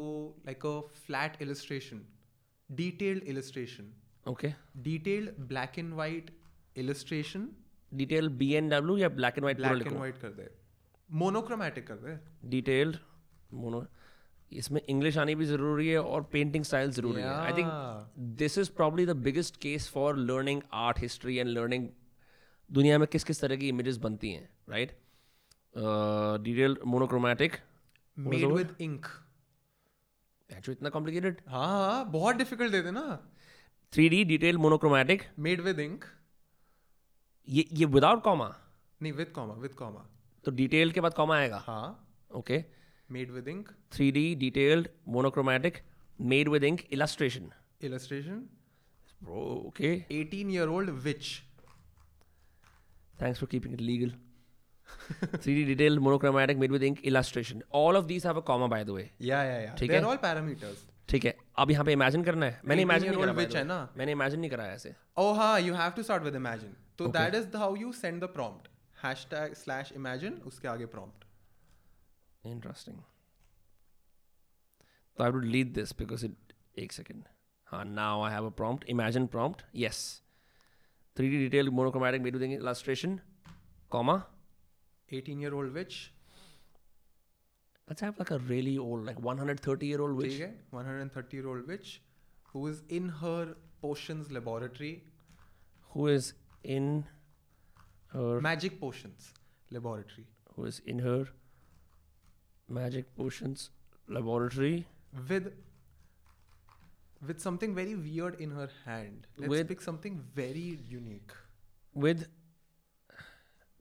like 0.46 0.66
a 0.66 0.80
flat 1.06 1.42
illustration 1.42 2.02
detailed 2.70 3.24
illustration 3.34 3.92
okay 4.30 4.54
detailed 4.84 5.40
black 5.48 5.80
and 5.80 5.94
white 5.94 6.32
illustration 6.84 7.50
detail 7.92 8.30
B 8.38 8.52
N 8.56 8.70
W 8.70 8.98
या 8.98 9.10
black 9.18 9.38
and 9.38 9.44
white 9.44 9.58
black 9.58 9.88
and 9.88 9.98
white 10.00 10.18
कर 10.18 10.30
दे। 10.34 10.50
Monochromatic 11.10 11.88
कर 11.88 11.96
दे। 11.96 12.18
Detailed 12.50 12.96
mono 13.54 13.86
इसमें 14.52 14.80
English 14.82 15.18
आनी 15.18 15.36
भी 15.36 15.46
ज़रूरी 15.46 15.88
है 15.88 16.02
और 16.02 16.24
पेंटिंग 16.32 16.64
स्टाइल 16.64 16.92
ज़रूरी 16.92 17.22
है। 17.22 17.28
I 17.28 17.54
think 17.58 17.68
this 18.40 18.58
is 18.58 18.72
probably 18.76 19.06
the 19.06 19.16
biggest 19.28 19.58
case 19.62 19.90
for 19.94 20.18
learning 20.18 20.62
art 20.86 21.00
history 21.00 21.38
and 21.38 21.50
learning 21.50 21.88
दुनिया 22.70 22.98
में 23.00 23.08
किस 23.12 23.24
किस 23.24 23.42
तरह 23.42 23.56
की 23.56 23.70
इमेजेस 23.70 23.98
बनती 24.08 24.32
हैं 24.32 24.50
right 24.70 24.98
detail 26.44 26.78
monochromatic 26.88 27.58
made 28.18 28.46
with 28.46 28.76
ink 28.82 29.06
जो 30.50 30.72
इतना 30.72 30.90
कॉम्प्लिकेटेड 30.90 31.42
हाँ 31.48 31.68
हाँ 31.68 32.12
बहुत 32.12 32.36
डिफ़िकल्ट 32.36 32.72
देते 32.72 32.92
ना 32.92 33.30
three 33.94 34.10
D 34.10 34.24
detail 34.24 34.58
monochromatic 34.58 35.24
made 35.40 35.62
with 35.62 35.80
ink 35.80 36.06
ये 37.50 37.68
ये 37.74 37.86
विदाउट 37.86 38.24
कॉमा 38.24 38.56
नहीं 39.02 39.14
विद 39.14 39.28
कॉमा 39.28 39.54
विद 39.54 39.74
कॉमा 39.74 40.06
तो 40.46 40.52
डिटेल 40.52 40.92
के 40.92 41.02
बाद 41.02 41.14
कॉमा 41.14 41.38
आएगा? 41.38 41.58
हाँ। 41.58 42.10
Okay 42.32 42.64
made 43.12 43.32
with 43.32 43.48
ink 43.48 43.70
three 43.92 44.12
D 44.12 44.36
detailed 44.36 44.88
monochromatic 45.08 45.78
made 46.22 46.50
with 46.50 46.64
ink 46.64 46.82
illustration 46.92 47.52
illustration. 47.84 48.38
Okay 49.30 50.06
18 50.12 50.52
year 50.52 50.68
old 50.68 50.90
witch. 50.90 51.30
Thanks 53.22 53.40
for 53.40 53.50
keeping 53.52 53.74
it 53.74 53.82
legal. 53.82 54.16
3D 55.44 55.66
detailed 55.68 56.02
monochromatic 56.02 56.58
made 56.58 56.72
with 56.72 56.84
ink 56.84 57.04
illustration. 57.12 57.64
All 57.82 58.02
of 58.02 58.08
these 58.08 58.28
have 58.30 58.38
a 58.38 58.46
comma 58.50 58.70
by 58.76 58.84
the 58.84 58.98
way. 58.98 59.06
Yeah, 59.20 59.44
yeah, 59.44 59.62
yeah. 59.68 59.76
They 59.84 60.02
are 60.02 60.10
all 60.12 60.22
parameters. 60.26 60.84
ठीक 61.10 61.26
है. 61.26 61.36
अब 61.60 61.72
यहाँ 61.72 61.86
पे 61.86 61.92
imagine 61.94 62.24
करना 62.24 62.46
है. 62.46 62.60
मैंने 62.66 62.82
imagine 62.82 63.10
नहीं 63.12 63.24
करा 63.26 63.60
है 63.60 63.64
ना? 63.64 63.80
मैंने 63.98 64.12
इमेजिन 64.12 64.40
नहीं 64.40 64.50
कराया 64.52 64.74
ऐसे. 64.74 64.94
ओ 65.18 65.32
हाँ 65.34 65.60
you 65.62 65.74
have 65.74 65.92
to 65.96 66.04
start 66.04 66.24
with 66.24 66.36
imagine 66.36 66.76
तो 66.98 67.08
that 67.18 67.36
is 67.36 67.58
how 67.58 67.76
you 67.76 67.92
send 67.94 68.22
the 68.24 68.28
prompt 68.36 68.68
hashtag 69.04 69.54
slash 69.54 69.92
imagine 69.96 70.34
उसके 70.46 70.68
आगे 70.68 70.86
प्रॉम्प्ट 70.96 71.26
इंटरेस्टिंग 72.44 72.98
तो 75.18 75.24
I 75.24 75.32
would 75.32 75.46
lead 75.46 75.74
this 75.74 75.98
because 75.98 76.26
it 76.26 76.54
एक 76.84 76.92
सेकेंड 76.92 77.24
हाँ 77.68 77.84
now 77.86 78.24
I 78.24 78.34
have 78.34 78.46
a 78.46 78.50
prompt 78.62 78.90
imagine 78.90 79.28
prompt 79.36 79.66
yes 79.76 80.02
three 81.18 81.30
D 81.30 81.38
detail 81.38 81.70
monochromatic 81.80 82.22
made 82.22 82.36
with 82.36 82.52
illustration 82.52 83.20
comma 83.92 84.22
18 85.12 85.40
year 85.40 85.54
old 85.54 85.74
witch. 85.74 86.14
Let's 87.88 88.02
have 88.02 88.18
like 88.18 88.32
a 88.32 88.40
really 88.40 88.78
old 88.78 89.06
like 89.06 89.20
130 89.20 89.86
year 89.86 90.02
old 90.02 90.16
witch. 90.16 90.42
130 90.70 91.38
year 91.38 91.48
old 91.48 91.68
witch 91.68 92.02
who 92.52 92.68
is 92.68 92.84
in 92.90 93.10
her 93.10 93.56
potions 93.82 94.32
laboratory. 94.32 95.04
Who 95.90 96.08
is 96.08 96.34
in 96.64 97.06
her 98.14 98.40
magic 98.40 98.80
potions 98.80 99.34
laboratory. 99.72 100.28
Who 100.56 100.66
is 100.66 100.82
in 100.86 101.00
her 101.00 101.28
magic 102.70 103.16
potions 103.16 103.70
laboratory. 104.08 104.88
With 105.30 105.54
with 107.28 107.40
something 107.40 107.74
very 107.74 107.96
weird 107.96 108.40
in 108.40 108.52
her 108.52 108.70
hand. 108.86 109.28
Let's 109.38 109.50
with, 109.50 109.68
pick 109.68 109.82
something 109.82 110.22
very 110.36 110.80
unique. 110.88 111.32
with 111.94 112.28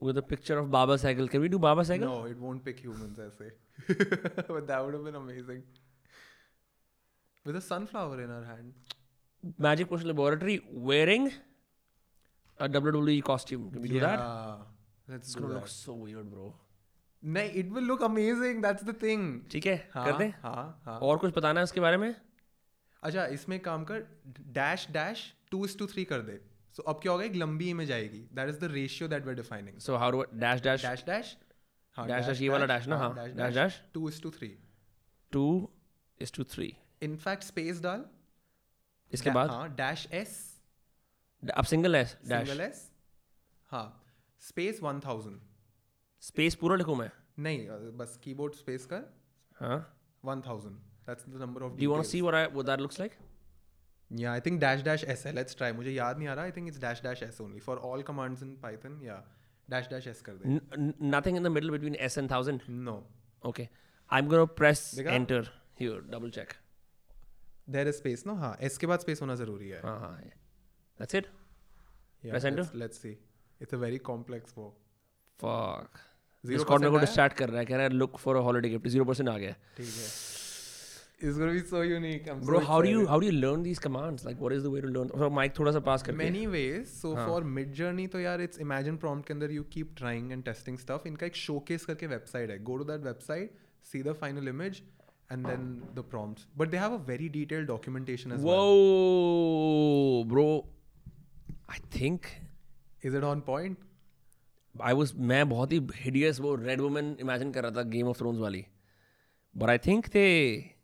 with 0.09 0.19
a 0.19 0.23
picture 0.33 0.59
of 0.63 0.71
Baba 0.71 0.97
Cycle. 0.99 1.29
Can 1.29 1.41
we 1.47 1.49
do 1.55 1.59
Baba 1.59 1.85
Cycle? 1.85 2.09
No, 2.09 2.25
it 2.33 2.39
won't 2.47 2.65
pick 2.65 2.81
humans 2.87 3.19
ऐसे. 3.27 3.51
but 4.49 4.67
that 4.67 4.85
would 4.85 4.95
have 4.95 5.05
been 5.05 5.19
amazing. 5.21 5.63
With 7.45 7.57
a 7.57 7.61
sunflower 7.61 8.21
in 8.25 8.35
her 8.37 8.45
hand. 8.45 8.75
Magic 9.59 9.89
Potion 9.93 10.09
Laboratory 10.09 10.61
wearing 10.91 11.31
a 12.59 12.69
WWE 12.69 13.23
costume. 13.31 13.71
Can 13.71 13.83
we 13.83 13.89
yeah, 13.89 13.95
do 13.95 14.01
that? 14.01 14.21
Let's 15.09 15.29
It's 15.29 15.35
do 15.35 15.41
gonna 15.41 15.55
that. 15.55 15.61
look 15.61 15.69
so 15.69 15.95
weird, 15.95 16.31
bro. 16.35 16.53
No, 17.23 17.41
it 17.63 17.71
will 17.71 17.89
look 17.93 18.03
amazing. 18.03 18.61
That's 18.67 18.85
the 18.91 18.95
thing. 19.05 19.25
ठीक 19.53 19.67
है 19.67 19.77
हाँ, 19.95 20.05
कर 20.07 20.19
दें 20.19 20.31
हाँ, 20.43 20.83
हाँ. 20.87 20.99
और 21.09 21.19
कुछ 21.25 21.35
बताना 21.37 21.61
है 21.61 21.65
इसके 21.65 21.81
बारे 21.81 21.97
में 21.97 22.15
अच्छा 23.03 23.27
इसमें 23.37 23.59
काम 23.61 23.85
कर 23.91 24.07
dash 24.59 24.87
dash 24.93 25.23
two 25.51 25.65
is 25.65 25.77
two 25.79 25.87
three 25.93 26.05
कर 26.13 26.21
दे 26.29 26.39
सो 26.77 26.83
अब 26.83 27.01
क्या 27.03 27.13
होगा 27.13 27.25
एक 27.25 27.37
लंबी 27.37 27.71
इमेज 27.71 27.93
आएगी. 27.93 28.27
That 28.35 28.49
is 28.49 28.59
the 28.59 28.73
ratio 28.73 29.09
that 29.09 29.27
we 29.27 29.35
defining 29.35 29.79
so 29.81 29.97
how 29.97 30.11
do 30.11 30.25
dash 30.35 30.61
dash 30.63 30.83
dash 30.83 31.05
dash 31.07 31.37
Dash. 31.97 32.27
dash, 32.27 32.41
ये 32.41 32.49
वाला 32.49 32.67
dash. 32.67 32.87
ना, 32.89 32.97
हाँ, 32.97 33.15
dash 33.37 33.55
dash. 33.55 33.75
Two 33.95 34.09
is 34.09 34.21
two 34.23 34.31
three 34.31 34.47
two 35.33 35.43
is 36.19 36.33
two 36.35 36.45
three 36.53 36.73
in fact 37.03 37.43
space 37.45 37.81
डाल. 37.83 38.05
इसके 39.13 39.31
बाद? 39.31 39.51
हाँ 39.51 39.69
dash 39.77 40.07
S 40.13 40.33
अब 41.43 41.65
single 41.65 41.97
है 41.97 42.03
डैश 42.05 42.49
सिंगल 42.49 42.61
एस 42.61 42.81
हाँ. 43.71 43.85
स्पेस 44.43 44.81
वन 44.83 45.01
थाउज़ेंड 45.07 45.39
स्पेस 46.23 46.55
पूरा 46.55 46.77
लिखूं 46.77 46.95
मैं? 46.97 47.11
नहीं 47.39 47.91
बस 47.99 48.19
कीबोर्ड 48.25 48.55
स्पेस 48.55 48.87
कर. 48.93 49.05
हाँ. 49.57 49.79
One 50.25 50.41
thousand 50.47 50.77
that's 51.07 51.29
the 51.29 51.41
number 51.41 51.63
of 51.63 51.73
do 51.73 51.83
you 51.85 51.93
want 51.93 52.05
see 52.07 52.21
what 52.21 52.35
I 52.35 52.47
what 52.47 52.67
that 52.67 52.81
looks 52.81 53.01
like 53.01 53.13
yeah 54.21 54.33
I 54.33 54.41
think 54.47 54.61
dash 54.61 54.83
dash 54.83 55.05
S 55.05 55.27
है 55.27 55.33
let's 55.33 55.57
try 55.57 55.73
मुझे 55.73 55.91
याद 55.91 56.19
नहीं 56.19 56.29
आ 56.29 56.35
रहा 56.35 56.45
I 56.45 56.51
think 56.57 56.69
it's 56.69 56.81
dash 56.81 57.03
dash 57.03 57.23
S 57.23 57.41
only 57.41 57.61
for 57.61 57.79
all 57.91 58.03
commands 58.03 58.43
in 58.43 58.57
Python 58.63 59.01
yeah 59.05 59.23
dash 59.69 59.89
dash 59.91 60.07
S 60.07 60.21
कर 60.23 60.33
दे 60.43 60.59
nothing 61.11 61.37
in 61.37 61.43
the 61.43 61.47
middle 61.49 61.71
between 61.71 61.95
S 62.01 62.19
and 62.19 62.31
thousand 62.31 62.61
no 62.71 63.03
Okay. 63.45 63.65
I'm 64.11 64.27
gonna 64.31 64.47
press 64.59 64.81
देखा? 64.97 65.13
enter 65.13 65.39
here. 65.79 66.01
Double 66.11 66.31
check. 66.35 66.53
There 67.71 67.89
is 67.89 67.97
space 67.97 68.23
no 68.27 68.35
हाँ 68.35 68.57
S 68.61 68.77
के 68.79 68.87
बाद 68.87 69.01
space 69.01 69.21
होना 69.23 69.35
ज़रूरी 69.35 69.69
है 69.69 69.81
हाँ 69.83 69.99
हाँ 70.01 70.19
That's 71.01 71.19
it. 71.21 71.27
press 72.23 72.45
enter? 72.45 72.67
Let's 72.77 73.03
see 73.03 73.11
it's 73.61 73.75
a 73.75 73.77
very 73.79 73.99
complex 74.11 74.55
वो 74.59 74.69
Fuck. 75.39 75.99
Zero 76.45 76.59
Discord 76.59 76.81
मेरे 76.81 76.91
को 76.91 76.99
डिस्ट्रैक्ट 76.99 77.37
कर 77.39 77.49
रहा 77.51 77.59
है 77.59 77.67
कह 77.67 77.77
रहा 77.77 77.85
है 77.85 77.99
look 77.99 78.19
for 78.27 78.37
a 78.37 78.45
holiday 78.49 78.71
gift. 78.75 78.89
Zero 78.95 79.09
percent 79.11 79.29
आ 79.29 79.37
गया. 79.39 79.53
ठीक 79.77 79.87
है 79.87 80.09
It's 81.24 81.38
gonna 81.38 81.52
be 81.52 81.60
so 81.70 81.84
unique 81.84 82.28
I 82.30 82.36
am 82.36 82.42
Bro, 82.48 82.60
how 82.70 82.82
do 82.86 82.90
you 82.94 83.06
how 83.12 83.20
do 83.24 83.30
you 83.30 83.36
learn 83.44 83.64
these 83.68 83.80
commands? 83.86 84.26
Like, 84.28 84.42
what 84.46 84.56
is 84.58 84.66
the 84.66 84.72
way 84.74 84.82
to 84.86 84.92
learn? 84.98 85.10
So 85.24 85.30
mic 85.38 85.58
थोड़ा 85.60 85.72
सा 85.72 85.80
पास 85.88 86.04
करके. 86.04 86.18
many 86.24 86.44
ways 86.56 86.92
so 87.04 87.14
हाँ. 87.16 87.26
for 87.30 87.40
mid 87.56 87.74
journey 87.80 88.08
तो 88.16 88.20
यार 88.20 88.44
it's 88.48 88.62
imagine 88.68 89.00
prompt 89.06 89.28
के 89.28 89.34
अंदर 89.34 89.56
you 89.58 89.64
keep 89.78 89.96
trying 90.02 90.32
and 90.36 90.48
testing 90.52 90.78
stuff 90.86 91.08
इनका 91.08 91.26
एक 91.26 91.36
showcase 91.46 91.86
करके 91.86 92.08
website 92.14 92.50
है 92.50 92.64
go 92.72 92.78
to 92.84 92.88
that 92.92 93.10
website 93.10 93.58
see 93.94 94.04
the 94.10 94.14
final 94.24 94.54
image 94.54 94.84
and 95.30 95.46
then 95.46 95.66
the 95.96 96.04
prompts 96.14 96.48
but 96.56 96.70
they 96.72 96.78
have 96.78 96.94
a 96.94 97.02
very 97.12 97.30
detailed 97.40 97.68
documentation 97.68 98.32
as 98.32 98.42
well 98.42 98.56
Whoa, 98.56 100.24
bro. 100.26 100.48
I 101.70 101.80
think 101.98 102.32
is 103.02 103.14
it 103.14 103.24
on 103.24 103.42
point 103.42 103.84
I 104.80 104.94
was 104.94 105.14
मैं 105.16 105.50
बहुत 105.50 105.72
ही 105.72 105.80
hideous 106.06 106.40
वो 106.40 106.56
Red 106.66 106.82
Woman 106.82 107.16
imagine 107.28 107.54
कर 107.54 107.64
रहा 107.64 107.72
था 107.72 107.90
Game 107.90 108.08
of 108.08 108.18
Thrones 108.18 108.40
वाली. 108.40 108.66
But 109.56 109.70
I 109.70 109.78
think 109.78 110.10
they 110.12 110.34
have 110.58 110.81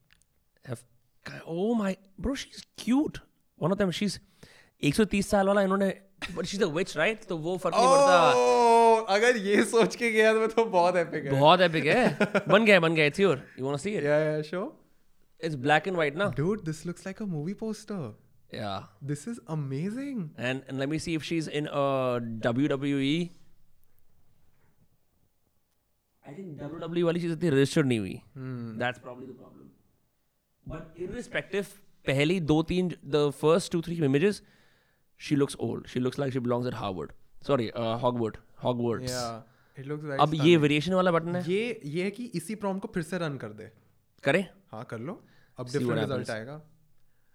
oh 1.46 1.74
my 1.74 1.96
bro 2.18 2.34
she's 2.34 2.64
cute. 2.84 3.20
One 3.66 3.72
of 3.74 3.78
them 3.78 3.90
she's 4.00 4.18
130 4.90 5.22
साल 5.30 5.46
वाला 5.48 5.62
इन्होंने 5.62 5.92
but 6.36 6.46
she's 6.50 6.62
a 6.66 6.68
witch 6.76 6.94
right? 7.00 7.26
तो 7.28 7.36
वो 7.46 7.56
फ़र्क 7.64 7.74
नहीं 7.74 7.86
पड़ता. 7.86 8.32
oh 8.34 9.14
अगर 9.16 9.36
ये 9.46 9.64
सोच 9.72 9.96
के 9.96 10.10
गया 10.12 10.32
तो 10.34 10.46
तो 10.54 10.64
बहुत 10.76 10.94
epic 11.02 11.24
है 11.24 11.40
बहुत 11.40 11.60
epic 11.68 11.84
है. 11.86 12.44
बन 12.48 12.64
गया 12.64 12.80
बन 12.80 12.94
गया. 12.94 13.06
It's 13.10 13.20
here. 13.24 13.38
You 13.58 13.64
wanna 13.68 13.82
see 13.86 13.94
it? 14.00 14.04
yeah 14.10 14.22
yeah 14.28 14.42
sure 14.52 14.68
It's 15.48 15.56
black 15.66 15.86
and 15.90 15.96
white 16.02 16.16
ना. 16.22 16.30
dude 16.38 16.64
this 16.68 16.84
looks 16.90 17.06
like 17.10 17.20
a 17.26 17.26
movie 17.34 17.54
poster 17.64 18.00
Yeah. 18.56 18.84
this 19.10 19.26
is 19.30 19.38
amazing 19.54 20.20
And 20.50 20.62
and 20.68 20.82
let 20.82 20.88
me 20.94 20.98
see 21.06 21.14
if 21.20 21.24
she's 21.30 21.48
in 21.60 21.66
a 21.80 21.86
WWE. 22.46 23.16
I 26.24 26.32
think 26.38 26.58
WWE 26.62 27.02
वाली 27.04 27.20
she's 27.20 27.32
इतनी 27.32 27.50
registered 27.50 27.86
नहीं 27.86 27.98
हुई. 27.98 28.16
That's 28.84 28.98
probably 29.06 29.26
the 29.26 29.36
problem. 29.42 29.57
But 30.70 31.02
irrespective, 31.04 31.66
पहली 32.06 32.38
दो 32.52 32.62
तीन 32.62 32.90
the 33.16 33.24
first 33.42 33.72
two 33.74 33.82
three 33.88 33.98
images, 34.08 34.40
she 35.20 35.38
looks 35.42 35.56
old. 35.66 35.88
She 35.92 36.02
looks 36.06 36.22
like 36.22 36.34
she 36.36 36.42
belongs 36.48 36.72
at 36.72 36.80
Harvard. 36.80 37.14
Sorry, 37.48 37.68
uh, 37.72 37.94
Hogwarts. 38.04 38.42
Hogwarts. 38.64 39.14
It 39.78 39.86
looks 39.86 40.04
very 40.04 40.22
अब 40.22 40.34
ये 40.34 40.56
variation 40.56 40.94
वाला 40.94 41.10
button 41.12 41.36
है? 41.36 41.42
ये 41.50 41.80
ये 41.84 42.04
है 42.04 42.10
कि 42.10 42.24
इसी 42.34 42.54
प्रॉम्प्ट 42.62 42.82
को 42.82 42.88
फिर 42.94 43.02
से 43.02 43.18
रन 43.18 43.36
कर 43.38 43.52
दे। 43.60 43.70
करें? 44.24 44.44
हाँ 44.72 44.84
कर 44.90 44.98
लो। 44.98 45.12
अब 45.58 45.66
डिफरेंट 45.66 45.98
रिज़ल्ट 45.98 46.30
आएगा। 46.30 46.60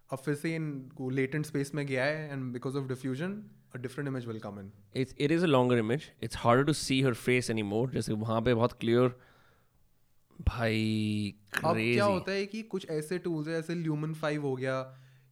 अब 0.10 0.20
फिर 0.26 0.36
से 0.36 0.56
इन 0.56 0.66
लेटेंट 1.12 1.46
स्पेस 1.46 1.74
में 1.76 1.86
गया 1.88 2.06
है 2.06 2.32
and 2.32 2.52
because 2.54 2.78
of 2.78 2.88
diffusion 2.88 3.42
a 3.76 3.78
different 3.82 4.08
image 4.08 4.26
will 4.28 4.40
come 4.40 4.60
in 4.60 4.72
it's 4.96 5.16
it 5.20 5.32
is 5.32 5.44
a 5.44 5.48
longer 5.48 5.78
image 5.78 6.10
it's 6.24 6.38
harder 6.40 6.64
to 6.64 6.74
see 6.82 7.02
her 7.02 7.14
face 7.22 7.50
any 7.50 7.64
more 7.72 7.90
जैसे 7.92 8.14
वहाँ 8.26 8.42
पे 8.42 8.54
बहुत 8.54 8.74
क्लियर 8.80 9.16
भाई 10.48 11.34
अब 11.66 11.76
क्या 11.78 12.06
होता 12.06 12.32
है 12.32 12.46
कि 12.46 12.62
कुछ 12.62 12.89
ऐसे 12.89 13.18
टूल्स 13.20 13.48
है 13.48 13.54
जैसे 13.54 13.76
ल्यूमन 13.76 14.14
फाइव 14.14 14.46
हो 14.46 14.56
गया 14.56 14.78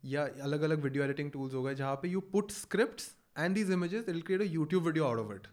या 0.06 0.24
अलग 0.42 0.62
अलग 0.62 0.84
वीडियो 0.84 1.04
एडिटिंग 1.04 1.32
टूल्स 1.32 1.54
हो 1.54 1.64
गए 1.64 1.76
जहाँ 1.76 1.96
पे 1.96 2.10
you 2.10 2.20
put 2.32 2.52
scripts 2.52 3.12
and 3.40 3.56
these 3.56 3.72
images 3.72 4.10
it 4.10 4.26
create 4.26 4.42
a 4.42 4.46
YouTube 4.46 4.86
video 4.86 5.06
out 5.06 5.20
of 5.20 5.34
it 5.36 5.48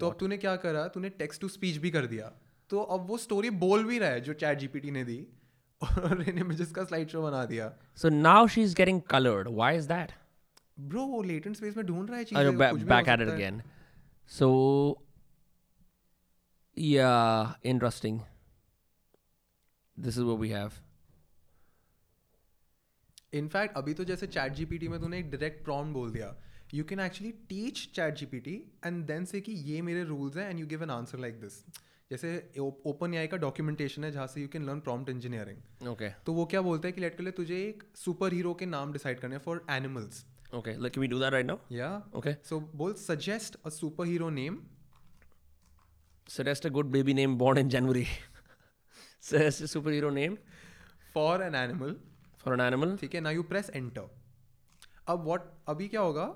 तो 0.00 0.08
अब 0.08 0.16
तूने 0.20 0.36
क्या 0.36 0.56
करा? 0.56 0.86
तूने 0.88 1.08
टेक्स्ट 1.08 1.40
टू 1.40 1.48
स्पीच 1.48 1.76
भी 1.76 1.90
कर 1.90 2.06
दिया। 2.06 2.32
तो 2.70 2.80
अब 2.80 3.06
वो 3.06 3.16
स्टोरी 3.18 3.50
बोल 3.62 3.84
भी 3.84 3.98
रहा 3.98 4.10
है 4.10 4.20
जो 4.20 4.32
चैट 4.32 4.58
जीपीटी 4.58 4.90
ने 4.90 5.04
दी 5.04 5.16
और 5.82 6.22
इन 6.28 6.38
इमेजेस 6.38 6.70
का 6.72 6.84
स्लाइड 6.84 7.08
शो 7.08 7.22
बना 7.22 7.44
दिया। 7.44 7.72
So 7.96 8.08
now 8.08 8.46
she 8.46 8.62
is 8.62 8.74
getting 8.76 9.00
coloured 9.10 9.48
why 9.48 9.76
is 9.76 9.88
that 9.88 10.12
bro 10.80 11.04
वो 11.06 11.22
लेटेंट 11.22 11.56
स्पेस 11.56 11.76
में 11.76 11.84
ढूंढ 11.86 12.10
रहा 12.10 12.18
है 12.18 12.24
चीज़ें 12.24 12.50
back, 12.50 12.70
कुछ 12.70 12.82
भी 12.82 12.88
हो 12.88 12.94
back 12.94 13.08
at 13.08 13.20
it 13.20 13.26
सकता 13.26 13.32
है। 13.32 13.38
again. 13.38 13.62
So, 14.30 14.48
yeah, 16.78 17.54
interesting. 17.62 18.22
This 19.96 20.16
is 20.16 20.24
what 20.24 20.38
we 20.38 20.50
have. 20.50 20.74
In fact 23.34 23.76
अभी 23.76 23.92
तो 23.94 24.04
जैसे 24.04 24.26
चैट 24.26 24.52
जीपीटी 24.58 24.88
में 24.88 25.00
तूने 25.00 25.18
एक 25.18 25.30
डायरेक्ट 25.30 25.62
प्रॉम्प्ट 25.64 25.92
बोल 25.94 26.10
दिया 26.10 26.34
you 26.74 26.84
can 26.84 27.00
actually 27.00 27.32
teach 27.48 27.84
ChatGPT 28.18 28.54
and 28.86 29.04
then 29.06 29.24
say 29.32 29.40
कि 29.48 29.52
ये 29.70 29.82
मेरे 29.88 30.04
रूल्स 30.04 30.36
हैं 30.36 30.48
and 30.50 30.60
you 30.60 30.66
give 30.66 30.82
an 30.82 30.90
answer 30.90 31.18
like 31.18 31.40
this 31.40 31.58
जैसे 32.10 32.30
ओपन 32.60 33.14
आई 33.18 33.26
का 33.26 33.36
डॉक्यूमेंटेशन 33.42 34.04
है 34.04 34.10
जहाँ 34.12 34.26
से 34.34 34.40
you 34.42 34.48
can 34.52 34.64
learn 34.66 34.80
prompt 34.88 35.10
engineering 35.10 35.88
Okay. 35.92 36.10
तो 36.26 36.32
वो 36.32 36.44
क्या 36.54 36.60
बोलता 36.68 36.88
है 36.88 36.92
कि 36.92 37.00
लेट 37.00 37.16
कर 37.16 37.24
ले 37.24 37.30
तुझे 37.42 37.56
एक 37.68 37.82
सुपर 38.04 38.32
हीरो 38.32 38.54
के 38.62 38.66
नाम 38.66 38.92
डिसाइड 38.92 39.20
करने 39.20 39.38
for 39.48 39.64
animals 39.70 40.24
Okay. 40.54 40.72
Like, 40.78 40.92
can 40.94 41.02
we 41.02 41.08
do 41.12 41.20
that 41.22 41.34
right 41.38 41.50
now? 41.52 41.58
या 41.72 41.90
Okay. 42.18 42.34
सो 42.48 42.60
बोल 42.76 42.94
suggest 43.04 43.56
a 43.66 43.68
superhero 44.06 44.30
name 44.40 44.58
Suggest 46.28 46.64
a 46.64 46.70
good 46.70 46.90
baby 46.90 47.14
name 47.14 47.36
born 47.36 47.58
in 47.58 47.70
January. 47.70 48.06
Suggest 49.20 49.62
a 49.62 49.68
superhero 49.68 50.12
name 50.12 50.36
for 51.14 51.42
an 51.42 51.54
animal 51.54 51.94
for 52.44 52.54
an 52.56 52.62
animal. 52.64 52.96
ठीक 53.00 53.14
है 53.14 53.20
ना 53.20 53.30
you 53.30 53.42
press 53.52 53.70
enter 53.74 54.08
अब 55.08 55.24
what 55.24 55.50
अभी 55.68 55.88
क्या 55.88 56.00
होगा 56.00 56.26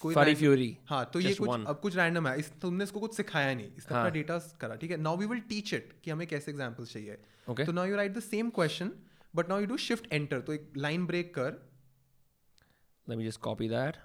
कोई 0.00 0.14
Furry 0.14 0.34
Fury. 0.42 0.70
हाँ 0.90 1.04
तो 1.12 1.20
ये 1.20 1.34
कुछ 1.34 1.48
one. 1.48 1.66
अब 1.68 1.80
कुछ 1.80 1.96
रैंडम 1.96 2.28
है 2.28 2.38
इस 2.38 2.52
तुमने 2.62 2.84
इसको 2.84 3.00
कुछ 3.00 3.16
सिखाया 3.16 3.54
नहीं 3.54 3.66
इसने 3.66 3.86
अपना 3.86 4.00
हाँ. 4.00 4.10
डेटा 4.10 4.38
करा 4.60 4.74
ठीक 4.82 4.90
है 4.90 4.96
now 4.96 5.16
we 5.16 5.26
will 5.26 5.40
teach 5.48 5.74
it 5.74 5.92
कि 6.04 6.10
हमें 6.10 6.26
कैसे 6.28 6.50
एग्जांपल्स 6.50 6.92
चाहिए 6.92 7.18
Okay. 7.50 7.64
तो 7.66 7.72
now 7.72 7.86
you 7.86 7.96
write 7.96 8.12
the 8.12 8.20
same 8.20 8.50
question 8.56 8.90
but 9.34 9.48
now 9.48 9.60
you 9.60 9.66
do 9.66 9.76
shift 9.84 10.12
enter 10.12 10.40
तो 10.40 10.52
एक 10.52 10.72
लाइन 10.76 11.06
ब्रेक 11.06 11.34
कर 11.34 11.58
Let 13.06 13.18
me 13.18 13.24
just 13.24 13.40
copy 13.44 13.66
that. 13.70 13.96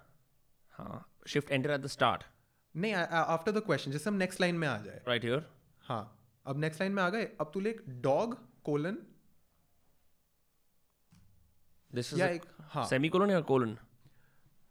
हाँ. 0.74 0.96
Shift 1.32 1.52
enter 1.58 1.72
at 1.74 1.84
the 1.84 1.90
start. 1.90 2.24
नहीं 2.76 2.94
आफ्टर 2.94 3.52
द 3.52 3.60
क्वेश्चन 3.60 3.92
जैसे 3.92 4.10
हम 4.10 4.16
नेक्स्ट 4.16 4.42
लाइन 4.42 4.56
में 4.56 4.68
आ 4.68 4.78
जाए 4.78 5.02
Right 5.08 5.26
here. 5.26 5.42
हाँ 5.82 6.18
अब 6.46 6.60
नेक्स्ट 6.60 6.82
लाइन 6.82 6.94
में 6.94 7.04
आ 7.04 7.10
गए 7.10 7.24
अब 7.42 7.52
तू 7.54 7.60
लिख 7.60 7.82
डॉग 7.88 8.38
कोलन 8.64 8.98
या 11.92 12.28
a 12.28 12.32
एक 12.32 12.46
हाँ 12.60 12.90
semicolon 12.90 13.32
or 13.32 13.44
colon? 13.52 13.76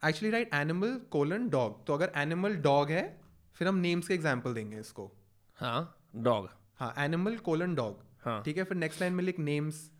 Actually 0.04 0.30
right 0.30 0.54
animal 0.54 0.96
colon 1.10 1.48
dog 1.48 1.86
तो 1.86 1.94
अगर 1.94 2.12
एनिमल 2.16 2.56
डॉग 2.56 2.90
है 2.90 3.20
फिर 3.54 3.68
हम 3.68 3.74
नेम्स 3.74 4.08
के 4.08 4.14
एग्ज़ाम्पल 4.14 4.54
देंगे 4.54 4.80
इसको 4.80 5.10
हाँ. 5.58 6.00
डॉग 6.16 6.48
हाँ 6.76 6.94
एनिमल 6.98 7.36
कोलन 7.36 7.74
डॉग 7.74 8.04
हाँ. 8.24 8.42
ठीक 8.42 8.58
है 8.58 8.64
फिर 8.64 8.76
नेक्स्ट 8.76 9.00
लाइन 9.00 9.12
में 9.12 9.24
लिख 9.24 9.38
नेम्स 9.38 9.90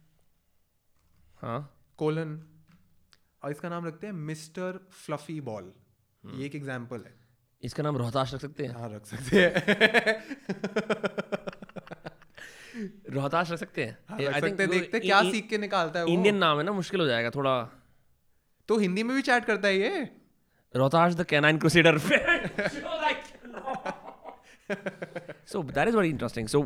हाँ. 1.42 1.60
कोलन 1.98 2.40
और 3.42 3.50
इसका 3.50 3.68
नाम 3.68 3.86
रखते 3.86 4.06
हैं 4.06 4.14
मिस्टर 4.14 4.78
फ्लफी 4.90 5.40
बॉल 5.40 5.72
ये 6.24 6.46
एक 6.46 6.54
एग्ज़ाम्पल 6.54 7.04
है 7.04 7.23
इसका 7.64 7.82
नाम 7.82 7.96
रोहताश 7.96 8.34
रख 8.34 8.40
सकते 8.40 8.66
हैं। 8.66 8.74
हाँ 8.74 8.88
रख 8.94 9.06
सकते 9.06 9.40
हैं। 9.40 9.54
रोहताश 13.10 13.50
रख 13.50 13.58
सकते 13.58 13.84
हैं। 13.84 13.98
हाँ, 14.08 14.18
रख 14.20 14.34
सकते 14.34 14.62
हैं। 14.62 14.70
देखते 14.70 15.00
क्या 15.00 15.20
इ- 15.20 15.32
सीख 15.32 15.48
के 15.48 15.58
निकालता 15.58 16.00
है 16.00 16.06
इंडियन 16.10 16.36
नाम 16.36 16.58
है 16.58 16.64
ना 16.64 16.72
मुश्किल 16.72 17.00
हो 17.00 17.06
जाएगा 17.06 17.30
थोड़ा। 17.30 17.68
तो 18.68 18.78
हिंदी 18.78 19.02
में 19.02 19.16
भी 19.16 19.22
चैट 19.22 19.44
करता 19.44 19.68
है 19.68 19.76
ये? 19.76 20.10
Rohtash 20.76 21.14
the 21.14 21.24
canine 21.24 21.58
crusader. 21.58 21.98
So 25.46 25.62
that 25.62 25.88
is 25.88 25.96
very 25.96 26.08
interesting 26.08 26.48
so 26.48 26.62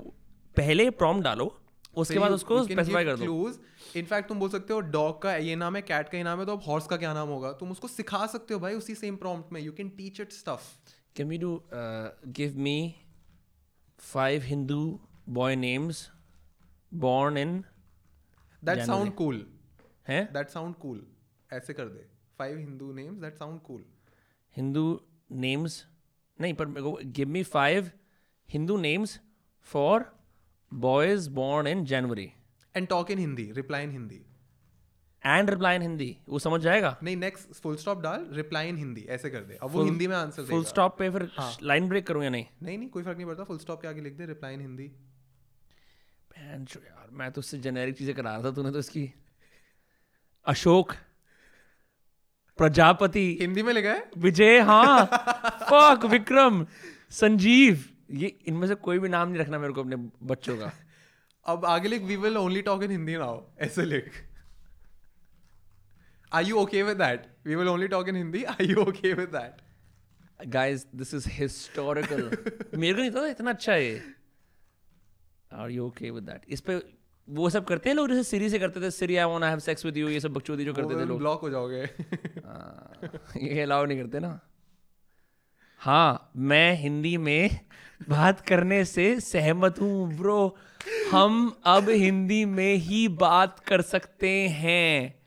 पहले 0.56 0.90
प्रॉम्प्ट 0.90 1.24
डालो। 1.24 1.60
उसके 1.98 2.18
बाद 2.18 2.32
उसको 2.32 2.62
स्पेसिफाई 2.64 3.04
कर 3.04 3.16
दो। 3.16 3.24
क्लूज 3.24 3.58
इनफैक्ट 3.96 4.28
तुम 4.28 4.38
बोल 4.38 4.48
सकते 4.50 4.72
हो 4.72 4.80
डॉग 4.90 5.20
का 5.22 5.34
ये 5.36 5.56
नाम 5.56 5.76
है 5.76 5.82
कैट 5.82 6.08
का 6.08 6.18
ये 6.18 6.24
नाम 6.24 6.40
है 6.40 6.46
तो 6.46 6.52
अब 6.52 6.62
हॉर्स 6.66 6.86
का 6.86 6.96
क्या 6.96 7.14
नाम 7.14 7.28
होगा? 7.28 7.52
तुम 7.52 7.70
उसको 7.70 7.88
सिखा 7.88 8.26
सकते 8.26 8.54
हो 8.54 8.60
भाई 8.60 8.74
उसी 8.74 8.94
सेम 8.94 9.16
प्रॉम्प्ट 9.16 9.52
में। 9.52 9.60
You 9.60 9.72
can 9.72 9.88
teach 9.96 10.20
it 10.20 10.32
stuff 10.32 10.70
can 11.16 11.28
we 11.28 11.38
do 11.38 11.60
give 11.72 12.58
me 12.58 12.94
five 13.98 14.42
Hindu 14.44 15.00
boy 15.28 15.56
names 15.56 16.08
born 16.94 17.36
in 17.36 17.50
that 18.62 18.78
sound 18.86 19.12
cool 19.14 19.46
हैं 20.08 20.22
दैट 20.32 20.48
साउंड 20.48 20.74
कूल 20.74 21.06
ऐसे 21.52 21.72
कर 21.72 21.88
दे। 21.88 22.06
Five 22.38 22.58
Hindu 22.58 22.92
names 22.92 23.20
that 23.20 23.34
sound 23.34 23.60
cool 23.60 23.84
Hindu 24.56 24.84
names 25.30 25.84
नहीं 26.38 26.54
पर 26.54 26.68
give 27.16 27.28
me 27.28 27.42
five 27.42 27.90
Hindu 28.48 28.76
names 28.76 29.18
for 29.66 30.04
boys 30.74 31.30
born 31.30 31.66
in 31.66 31.84
January 31.84 32.32
and 32.76 32.88
talk 32.88 33.10
in 33.10 33.18
Hindi 33.18 33.52
reply 33.52 33.84
in 33.84 33.90
Hindi 33.90 34.24
and 35.26 35.50
reply 35.50 35.76
in 35.76 35.82
Hindi 35.82 36.18
वो 36.28 36.38
समझ 36.38 36.60
जाएगा? 36.60 36.98
नहीं 37.02 37.16
next 37.16 37.52
full 37.52 37.76
stop 37.76 38.00
डाल 38.00 38.26
reply 38.32 38.68
in 38.68 38.76
Hindi 38.76 39.00
ऐसे 39.00 39.30
कर 39.30 39.38
दे। 39.38 39.58
अब 39.62 39.70
वो 39.70 39.84
हिंदी 39.84 40.06
में 40.06 40.16
आंसर 40.16 40.42
फुल 40.42 40.64
स्टॉप 40.64 40.98
पे 40.98 41.10
फिर। 41.10 41.30
लाइन 41.62 41.88
ब्रेक 41.88 42.06
करूँ 42.06 42.24
या 42.24 42.30
नहीं? 42.30 42.46
नहीं 42.62 42.78
नहीं 42.78 42.88
कोई 42.88 43.02
फ़र्क 43.02 43.16
नहीं 43.16 43.26
पड़ता 43.26 43.44
फुल 43.44 43.58
स्टॉप 43.58 43.82
के 43.82 43.88
आगे 43.88 44.00
लिख 44.00 44.12
दे 44.12 44.26
रिप्लाई 44.26 44.54
इन 44.54 44.60
हिंदी 44.60 44.92
यार 46.38 47.08
मैं 47.12 47.32
तो 47.32 47.38
उससे 47.38 47.58
जेनेरिक 47.58 47.98
चीज़ें 47.98 48.16
करा 48.16 48.36
रहा 48.36 48.44
था 48.44 48.50
तूने 48.50 48.70
तो 48.70 48.78
इसकी। 48.78 49.12
अशोक 50.46 50.92
प्रजापति। 52.58 53.38
हिंदी 53.40 53.62
में 53.62 53.72
लिखा 53.72 53.88
है? 53.88 54.10
विजय 54.18 54.60
हाँ। 54.60 55.06
फक 55.62 56.00
विक्रम 56.04 56.66
संजीव। 57.10 57.84
ये 58.10 58.38
इनमें 58.46 58.66
से 58.68 58.74
कोई 58.74 58.98
भी 58.98 59.08
नाम 59.08 59.28
नहीं 59.28 59.40
रखना 59.40 59.58
मेरे 59.58 59.72
को 59.72 59.80
अपने 59.80 59.96
बच्चों 60.22 60.56
का। 60.56 60.72
अब 61.46 61.64
आगे 61.64 61.88
लिख 61.88 62.02
we 62.02 62.16
will 62.16 62.36
only 62.36 62.62
talk 62.62 62.82
in 62.82 62.90
Hindi 62.90 63.16
now 63.16 63.40
ऐसे 63.58 63.84
लिख। 63.84 64.10
Are 66.32 66.44
you 66.44 66.56
okay 66.56 66.82
with 66.82 66.96
that 66.96 67.26
we 67.46 67.54
will 67.54 67.68
only 67.68 67.88
talk 67.88 68.08
in 68.08 68.16
Hindi 68.16 68.42
are 68.44 68.62
you 68.62 68.76
okay 68.82 69.12
with 69.12 69.28
that 69.28 70.46
guys 70.46 70.86
this 70.94 71.14
is 71.14 71.28
historical 71.28 72.30
मेरे 72.78 72.94
को 72.94 73.00
नहीं 73.00 73.10
पता 73.10 73.26
इतना 73.26 73.50
अच्छा 73.50 73.72
है। 73.72 74.14
Are 75.52 75.70
you 75.70 75.86
okay 75.86 76.10
with 76.10 76.24
that 76.24 76.42
इस 76.48 76.60
पे 76.60 76.80
वो 77.28 77.50
सब 77.50 77.64
करते 77.64 77.88
हैं 77.88 77.96
लोग 77.96 78.08
जैसे 78.08 78.22
सीरी 78.22 78.50
से 78.50 78.58
करते 78.58 78.80
थे 78.80 78.90
Siri 78.90 79.16
I 79.16 79.24
want 79.24 79.44
have 79.44 79.58
sex 79.58 79.84
with 79.84 79.96
you 79.96 80.08
ये 80.08 80.20
सब 80.20 80.32
बकचोदी 80.32 80.64
जो 80.64 80.74
करते 80.74 80.94
थे 80.94 81.04
लोग। 81.04 81.18
ब्लॉक 81.18 81.40
हो 81.40 81.50
जाओगे। 81.50 81.82
हाँ, 82.46 83.00
ये 83.42 83.60
अलाउ 83.60 83.84
नहीं 83.84 83.98
करते 83.98 84.20
ना। 84.20 84.47
हाँ 85.78 86.30
मैं 86.36 86.76
हिंदी 86.76 87.16
में 87.16 87.60
बात 88.08 88.40
करने 88.40 88.84
से 88.84 89.20
सहमत 89.20 89.80
हूँ 89.80 90.16
ब्रो। 90.16 90.56
हम 91.12 91.60
अब 91.64 91.88
हिंदी 91.88 92.44
में 92.44 92.74
ही 92.74 93.08
बात 93.08 93.58
कर 93.58 93.82
सकते 93.82 94.48
हैं। 94.48 95.22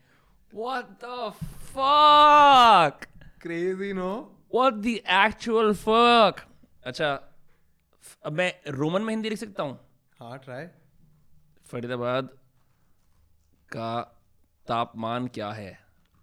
What 0.54 0.84
the 1.04 1.30
fuck? 1.74 3.06
Crazy 3.42 3.92
no 3.92 4.38
What 4.54 4.74
the 4.74 4.94
actual 5.10 5.74
fuck? 5.74 6.40
अच्छा 6.84 7.12
अब 8.24 8.32
मैं 8.32 8.54
रोमन 8.68 9.02
में 9.02 9.14
हिंदी 9.14 9.28
लिख 9.28 9.38
सकता 9.38 9.62
हूँ? 9.62 9.80
हाँ 10.20 10.38
ट्राई 10.38 10.66
फरीदाबाद 11.66 12.28
का 13.68 14.00
तापमान 14.68 15.26
क्या 15.26 15.50
है? 15.50 15.78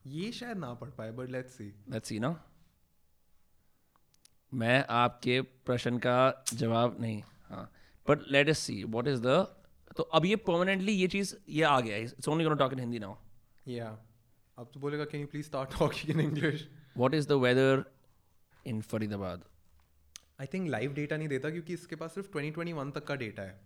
ये 0.07 0.31
शायद 0.31 0.57
ना 0.57 0.73
पढ़ 0.73 0.89
पाए 0.89 1.11
but 1.11 1.29
let's 1.29 1.51
see 1.51 1.63
let's 1.63 2.09
see 2.09 2.19
ना। 2.19 2.48
मैं 4.53 4.85
आपके 4.89 5.41
प्रश्न 5.41 5.97
का 5.97 6.43
जवाब 6.53 6.97
नहीं 6.99 7.23
हाँ। 7.49 7.71
But 8.07 8.19
let 8.31 8.49
us 8.49 8.59
see 8.59 8.83
what 8.83 9.07
is 9.07 9.21
the 9.21 9.55
तो 9.97 10.03
अब 10.03 10.25
ये 10.25 10.35
परमानेंटली 10.35 10.91
ये 10.91 11.07
चीज़ 11.07 11.35
ये 11.49 11.63
आ 11.63 11.79
गया 11.79 11.97
it's 11.97 12.27
only 12.27 12.43
gonna 12.43 12.55
talk 12.55 12.73
in 12.73 12.79
Hindi 12.79 12.99
now 12.99 13.15
या 13.67 13.99
अब 14.57 14.71
तो 14.73 14.79
बोलेगा 14.79 15.05
can 15.05 15.21
you 15.21 15.27
please 15.27 15.45
start 15.45 15.69
talking 15.79 16.09
in 16.09 16.19
English 16.19 16.69
what 16.97 17.13
is 17.13 17.27
the 17.27 17.31
weather 17.31 17.83
in 18.65 18.81
Faridabad 18.81 19.43
I 20.39 20.45
think 20.45 20.69
live 20.69 20.93
data 20.93 21.17
नहीं 21.17 21.27
देता 21.27 21.49
क्योंकि 21.49 21.73
इसके 21.73 21.95
पास 21.95 22.13
सिर्फ़ 22.13 22.37
2021 22.37 22.91
तक 22.95 23.03
का 23.03 23.15
डेटा 23.15 23.43
है। 23.43 23.61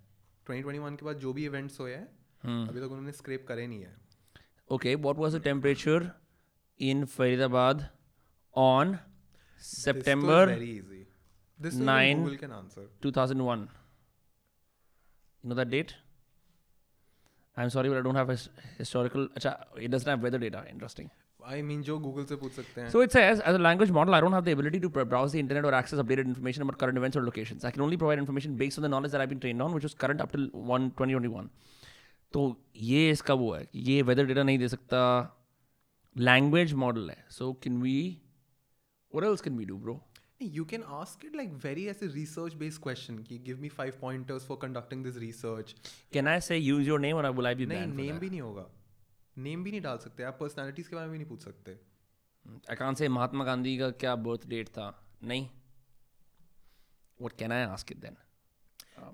2021 0.50 0.98
के 1.00 1.06
बाद 1.06 1.18
जो 1.18 1.34
भी 1.34 1.46
इवेंट्स 1.46 1.80
हुए 1.80 1.96
हैं 1.96 2.08
hmm. 2.08 2.70
अभी 2.70 2.80
तक 2.80 2.86
उन्होंने 2.86 3.12
स्क्रेप 3.12 3.46
करे 3.48 3.68
नहीं 3.68 3.82
है। 3.82 3.96
Okay 4.72 4.96
what 4.96 5.16
was 5.16 5.36
the 5.36 5.44
temperature 5.48 6.12
in 6.80 7.06
faridabad 7.06 7.84
on 8.58 8.98
september 9.72 10.46
very 10.48 10.72
easy 10.78 11.02
This 11.60 11.76
is 11.76 11.80
Nine. 11.80 12.24
Google 12.24 12.38
can 12.38 12.52
answer. 12.52 12.82
2001. 13.02 13.62
You 15.44 15.50
know 15.50 15.56
that 15.56 15.70
date? 15.70 15.94
I'm 17.58 17.70
sorry, 17.70 17.90
but 17.90 17.98
I 17.98 18.02
don't 18.02 18.16
have 18.16 18.28
his 18.28 18.50
historical. 18.78 19.28
Acha, 19.40 19.52
it 19.78 19.92
doesn't 19.92 20.10
have 20.10 20.22
weather 20.22 20.40
data. 20.40 20.64
Interesting. 20.72 21.10
I 21.46 21.62
mean, 21.62 21.84
जो 21.84 21.98
Google 22.00 22.26
से 22.26 22.36
पूछ 22.42 22.52
सकते 22.54 22.82
हैं. 22.82 22.90
So 22.92 23.02
it 23.02 23.12
says, 23.12 23.40
as 23.52 23.60
a 23.60 23.62
language 23.68 23.92
model, 23.92 24.16
I 24.16 24.22
don't 24.22 24.34
have 24.34 24.46
the 24.46 24.56
ability 24.58 24.80
to 24.80 24.90
browse 24.90 25.32
the 25.32 25.40
internet 25.40 25.66
or 25.66 25.74
access 25.74 26.00
updated 26.00 26.32
information 26.34 26.64
about 26.64 26.78
current 26.78 26.98
events 26.98 27.22
or 27.22 27.24
locations. 27.24 27.64
I 27.64 27.72
can 27.72 27.82
only 27.82 27.98
provide 27.98 28.20
information 28.24 28.56
based 28.56 28.82
on 28.82 28.84
the 28.84 28.90
knowledge 28.90 29.12
that 29.12 29.22
I've 29.22 29.30
been 29.30 29.44
trained 29.46 29.62
on, 29.62 29.74
which 29.74 29.84
was 29.84 29.94
current 29.94 30.26
up 30.26 30.32
till 30.36 30.50
1 30.54 30.92
2021. 31.02 31.50
तो 32.34 32.44
ये 32.76 33.10
इसका 33.12 33.34
वो 33.34 33.54
है 33.54 33.68
ये 33.76 34.02
weather 34.02 34.26
data 34.26 34.44
नहीं 34.44 34.60
दे 34.60 34.68
सकता 34.68 35.02
language 36.16 36.74
model 36.84 37.10
है 37.10 37.24
so 37.32 37.52
can 37.64 37.82
we 37.82 37.98
what 39.14 39.26
else 39.30 39.42
can 39.50 39.62
we 39.62 39.70
do 39.74 39.78
bro 39.86 40.00
You 40.46 40.64
can 40.70 40.82
ask 40.96 41.22
it 41.26 41.36
like 41.40 41.52
very 41.64 41.84
as 41.90 42.02
a 42.06 42.08
research 42.14 42.56
based 42.62 42.80
question. 42.86 43.20
कि 43.28 43.36
give 43.44 43.60
me 43.66 43.70
five 43.76 43.98
pointers 44.00 44.48
for 44.48 44.58
conducting 44.64 45.04
this 45.08 45.20
research. 45.24 45.70
can 46.16 46.30
i 46.32 46.40
say 46.48 46.58
use 46.64 46.90
your 46.90 46.98
name 47.04 47.20
or 47.22 47.32
will 47.38 47.48
i 47.52 47.54
be 47.60 47.68
banned 47.74 47.94
for 47.94 48.00
name 48.02 48.10
that? 48.14 48.20
भी 48.24 48.30
नहीं 48.30 48.42
होगा. 48.42 48.66
Name 49.46 49.64
भी 49.64 49.72
नहीं 49.72 49.82
डाल 49.82 49.98
सकते. 50.06 50.24
आप 50.32 50.40
personalities 50.42 50.88
के 50.88 50.96
बारे 50.96 51.08
में 51.08 51.12
भी 51.12 51.18
नहीं 51.18 51.28
पूछ 51.30 51.44
सकते. 51.50 51.78
I 52.74 52.78
can't 52.82 53.02
say 53.04 53.08
Mahatma 53.20 53.46
Gandhi 53.52 53.78
का 53.78 53.90
क्या 54.04 54.16
बर्थ 54.26 54.48
डेट 54.56 54.70
था 54.80 54.90
नहीं 55.32 55.48
what 57.22 57.38
can 57.44 57.56
i 57.60 57.64
ask 57.78 57.96
it 57.96 58.02
then 58.08 58.18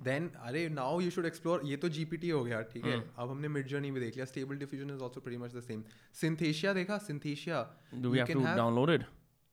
Then 0.06 0.26
अरे 0.48 0.64
now 0.80 0.90
you 1.04 1.12
should 1.18 1.26
explore. 1.32 1.60
ये 1.66 1.78
तो 1.84 1.90
GPT 1.90 2.32
हो 2.32 2.44
गया 2.44 2.62
ठीक 2.74 2.86
है. 2.86 2.98
अब 3.18 3.30
हमने 3.30 3.48
mid 3.60 3.70
journey 3.74 3.92
भी 3.94 4.00
देख 4.00 4.16
लिया. 4.16 4.26
Stable 4.34 4.60
diffusion 4.64 4.90
is 4.96 5.02
also 5.08 5.22
pretty 5.28 5.40
much 5.44 5.54
the 5.60 5.64
same. 5.70 5.84
Synthesia 6.24 6.74
देखा? 6.74 7.00
Synthesia. 7.08 7.62
do 8.02 8.12
we 8.12 8.18
You 8.18 8.26
have 8.26 8.34
can 8.34 8.44
to 8.44 9.06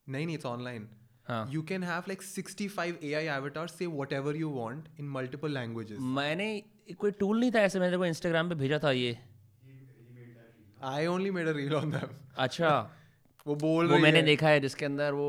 नहीं 0.07 0.27
नहीं 0.27 0.39
it's 0.39 0.49
online. 0.53 0.85
हाँ 1.29 1.41
You 1.53 1.63
can 1.69 1.85
have 1.91 2.09
like 2.11 2.21
65 2.25 2.99
AI 3.07 3.23
avatars 3.37 3.73
say 3.79 3.87
whatever 4.01 4.35
you 4.41 4.51
want 4.59 4.91
in 4.99 5.09
multiple 5.17 5.55
languages. 5.59 5.99
मैंने 6.19 6.49
कोई 7.01 7.11
tool 7.23 7.41
नहीं 7.41 7.51
था 7.53 7.61
ऐसे 7.71 7.81
मैंने 7.81 7.97
को 7.97 8.07
इंस्टाग्राम 8.07 8.49
पे 8.49 8.55
भेजा 8.65 8.79
था 8.85 8.91
ये 8.99 9.17
I 10.93 11.07
only 11.15 11.31
made 11.39 11.49
a 11.49 11.57
reel 11.57 11.75
on 11.81 11.91
them. 11.97 12.09
अच्छा 12.47 12.71
वो 13.47 13.55
बोल 13.55 13.89
वो 13.91 13.99
मैंने 13.99 14.19
है. 14.19 14.25
देखा 14.25 14.49
है 14.49 14.61
जिसके 14.61 14.85
अंदर 14.87 15.13
वो 15.13 15.29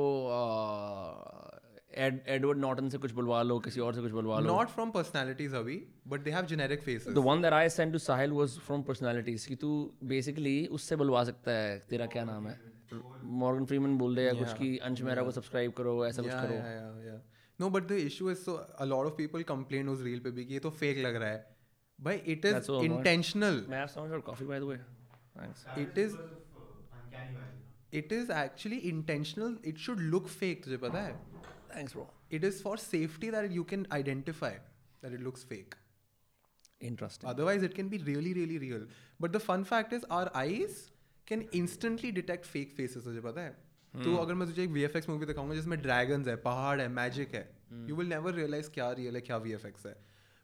एडवर्ड 1.98 2.58
नॉर्टन 2.60 2.90
से 2.90 2.98
कुछ 3.04 3.12
बुलवा 3.20 3.42
लो 3.44 3.58
किसी 3.68 3.80
और 3.82 3.94
से 3.96 4.02
कुछ 4.02 4.12
बुलवा 4.12 4.40
लो 4.40 4.54
Not 4.56 4.72
from 4.76 4.92
personalities 4.98 5.54
अभी, 5.60 5.78
but 6.14 6.24
they 6.28 6.34
have 6.38 6.48
generic 6.54 6.84
faces. 6.88 7.14
The 7.16 7.24
one 7.28 7.42
that 7.42 7.54
I 7.54 7.70
send 7.76 7.94
to 7.94 8.00
Sahil 8.00 8.32
was 8.32 8.58
from 8.66 8.82
personalities 8.90 9.46
कि 9.46 9.56
तू 9.64 9.70
बेसिकली 10.14 10.56
उससे 10.80 10.96
बुलवा 11.04 11.24
सकता 11.32 11.52
है 11.52 11.78
तेरा 11.90 12.06
क्या 12.16 12.24
नाम 12.32 12.48
है 12.48 12.60
मॉर्गन 12.94 13.66
फ्रीमैन 13.66 13.98
बोल 13.98 14.16
देगा 14.16 14.34
कुछ 14.40 14.54
कि 14.58 14.78
अंश 14.78 15.02
मेहरा 15.02 15.24
को 15.24 15.32
सब्सक्राइब 15.32 15.72
करो 15.78 16.06
ऐसा 16.06 16.22
कुछ 16.22 16.32
करो. 16.32 17.20
No, 17.60 17.70
but 17.76 17.88
the 17.88 17.98
issue 18.08 18.30
is 18.30 18.44
so 18.46 18.54
a 18.86 18.86
lot 18.86 19.08
of 19.10 19.18
people 19.18 19.44
complain 19.44 19.88
उस 19.90 20.02
reel 20.08 20.20
पे 20.24 20.32
भी 20.32 20.46
कि 20.46 20.54
ये 20.54 20.60
तो 20.60 20.72
fake 20.82 20.98
लग 21.06 21.16
रहा 21.16 21.30
है. 21.30 21.46
भाई. 22.02 22.18
May 22.28 22.46
I 22.46 23.80
have 23.80 23.92
some 23.92 24.04
of 24.04 24.12
your 24.12 24.22
coffee 24.22 24.46
by 24.46 24.60
the 24.60 24.68
way? 24.68 24.78
Thanks. 25.38 25.66
It 25.76 25.98
is 25.98 26.18
it 27.92 28.12
is 28.12 28.30
actually 28.30 28.80
intentional. 28.90 29.58
It 29.64 29.78
should 29.78 30.00
look 30.14 30.28
fake. 30.28 30.64
तुझे 30.66 30.78
पता 30.78 31.02
है? 31.08 31.16
Thanks 31.74 31.94
bro. 31.94 32.06
It 32.30 32.44
is 32.44 32.62
for 32.62 32.78
safety 32.78 33.30
that 33.30 33.52
you 33.52 33.64
can 33.64 33.88
identify 33.92 34.54
that 35.02 35.14
it 35.14 35.22
looks 35.22 35.44
fake. 35.44 35.76
Interesting. 36.80 37.30
Otherwise, 37.30 37.64
it 37.64 37.74
can 37.76 37.88
be 37.90 37.98
really, 37.98 38.34
really 38.34 38.58
real. 38.60 38.86
But 39.20 39.32
the 39.32 39.40
fun 39.40 39.64
fact 39.64 39.94
is, 39.94 40.04
our 40.12 40.30
eyes 40.36 40.92
can 41.32 41.46
instantly 41.60 42.12
detect 42.18 42.50
fake 42.56 42.76
faces. 42.80 43.04
तुझे 43.04 43.22
पता 43.22 43.42
है? 43.42 43.56
तो 43.94 44.16
अगर 44.16 44.34
मैं 44.34 44.48
तुझे 44.48 44.64
एक 44.64 44.70
VFX 44.70 45.10
movie 45.10 45.26
दिखाऊँगा 45.26 45.56
जिसमें 45.56 45.80
ड्रैगन्स 45.82 46.28
है 46.28 46.36
पहाड़ 46.42 46.80
है 46.82 46.88
मैजिक 46.88 47.34
है 47.36 47.48
यू 47.90 47.96
विल 47.96 48.08
नेवर 48.08 48.34
रियलाइज़ 48.34 48.70
क्या 48.72 48.92
रियल 49.00 49.16
है 49.16 49.22
क्या 49.22 49.40
VFX 49.44 49.86
है 49.86 49.96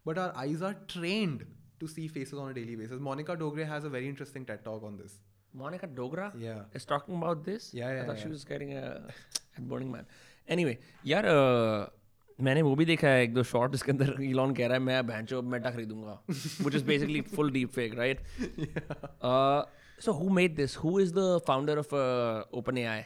but 0.06 0.18
our 0.20 0.34
eyes 0.38 0.64
are 0.64 0.74
trained 0.90 1.46
to 1.80 1.88
see 1.88 2.08
faces 2.08 2.34
on 2.34 2.50
a 2.50 2.54
daily 2.54 2.76
basis 2.76 3.00
Monica 3.10 3.36
Dogra 3.44 3.64
has 3.74 3.86
a 3.86 3.90
very 3.90 4.08
interesting 4.08 4.46
TED 4.46 4.64
talk 4.66 4.84
on 4.84 4.98
this 4.98 5.22
Monica 5.54 5.88
Dogra 5.98 6.28
Yeah. 6.42 6.62
is 6.74 6.86
talking 6.86 7.18
about 7.18 7.44
this. 7.46 7.66
Yeah, 7.74 7.88
I 7.88 7.96
yeah, 7.96 8.06
thought 8.06 8.20
she 8.20 8.26
yeah. 8.26 8.32
was 8.32 8.44
getting 8.44 8.72
a 8.74 8.86
at 9.58 9.68
Burning 9.72 9.92
Man. 9.92 10.08
Anyway, 10.48 10.76
यार 11.06 11.28
uh, 11.32 11.90
मैंने 12.42 12.62
वो 12.62 12.76
भी 12.76 12.86
देखा 12.86 13.08
है 13.08 13.24
एक 13.24 13.34
दो 13.34 13.44
short 13.44 13.72
जिसके 13.72 13.92
अंदर 13.92 14.16
इलॉन 14.22 14.54
कह 14.56 14.68
रहा 14.68 14.78
है 14.78 14.84
मैं 14.84 15.06
भैंचो 15.08 15.42
मेटा 15.42 15.72
खरीदूँगा 15.72 16.20
is 16.80 16.86
basically 16.90 17.22
full 17.36 17.52
deep 17.58 17.76
fake 17.78 17.96
right 18.00 18.24
uh, 19.32 19.62
so 20.07 20.13
who 20.23 20.31
made 20.41 20.57
this 20.57 20.75
who 20.83 20.99
is 21.05 21.13
the 21.21 21.29
founder 21.47 21.79
of 21.85 21.93
uh, 21.93 22.61
OpenAI 22.63 22.99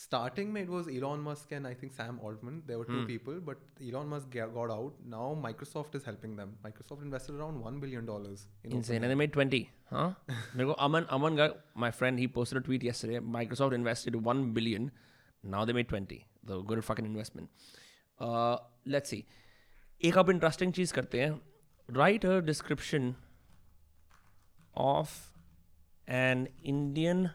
Starting 0.00 0.50
में 0.54 0.60
it 0.60 0.68
was 0.72 0.88
Elon 0.96 1.22
Musk 1.22 1.52
and 1.56 1.68
I 1.68 1.72
think 1.78 1.92
Sam 1.92 2.18
Altman. 2.26 2.58
There 2.66 2.76
were 2.80 2.84
two 2.84 3.00
people, 3.06 3.38
but 3.46 3.62
Elon 3.86 4.06
Musk 4.10 4.28
ga- 4.34 4.46
got 4.56 4.72
out. 4.74 5.00
Now 5.14 5.30
Microsoft 5.46 5.96
is 5.98 6.04
helping 6.08 6.36
them. 6.40 6.52
Microsoft 6.66 7.02
invested 7.06 7.34
around 7.38 7.60
one 7.64 7.80
billion 7.84 8.06
dollars 8.10 8.44
in 8.62 8.76
insane 8.76 9.06
and 9.08 9.10
they 9.14 9.16
made 9.22 9.32
20 9.38 9.60
huh 9.88 10.04
मेरे 10.28 10.66
को 10.66 10.76
अमन 10.86 11.08
अमन 11.16 11.36
guy 11.40 11.48
my 11.84 11.90
friend 12.00 12.22
he 12.24 12.28
posted 12.36 12.60
a 12.60 12.64
tweet 12.68 12.86
yesterday 12.88 13.24
Microsoft 13.38 13.76
invested 13.78 14.20
1 14.34 14.44
billion 14.58 14.88
now 15.56 15.64
they 15.70 15.76
made 15.80 15.90
20 15.94 16.20
the 16.52 16.60
good 16.72 16.84
fucking 16.90 17.10
investment 17.12 17.50
uh, 18.20 18.56
let's 18.96 19.14
see 19.16 19.22
एक 20.04 20.18
अब 20.18 20.30
interesting 20.30 20.72
चीज़ 20.72 20.92
करते 20.94 21.20
हैं 21.20 21.30
write 21.96 22.26
a 22.26 22.38
description 22.52 23.14
of 24.76 25.18
an 26.07 26.47
Indian 26.65 27.27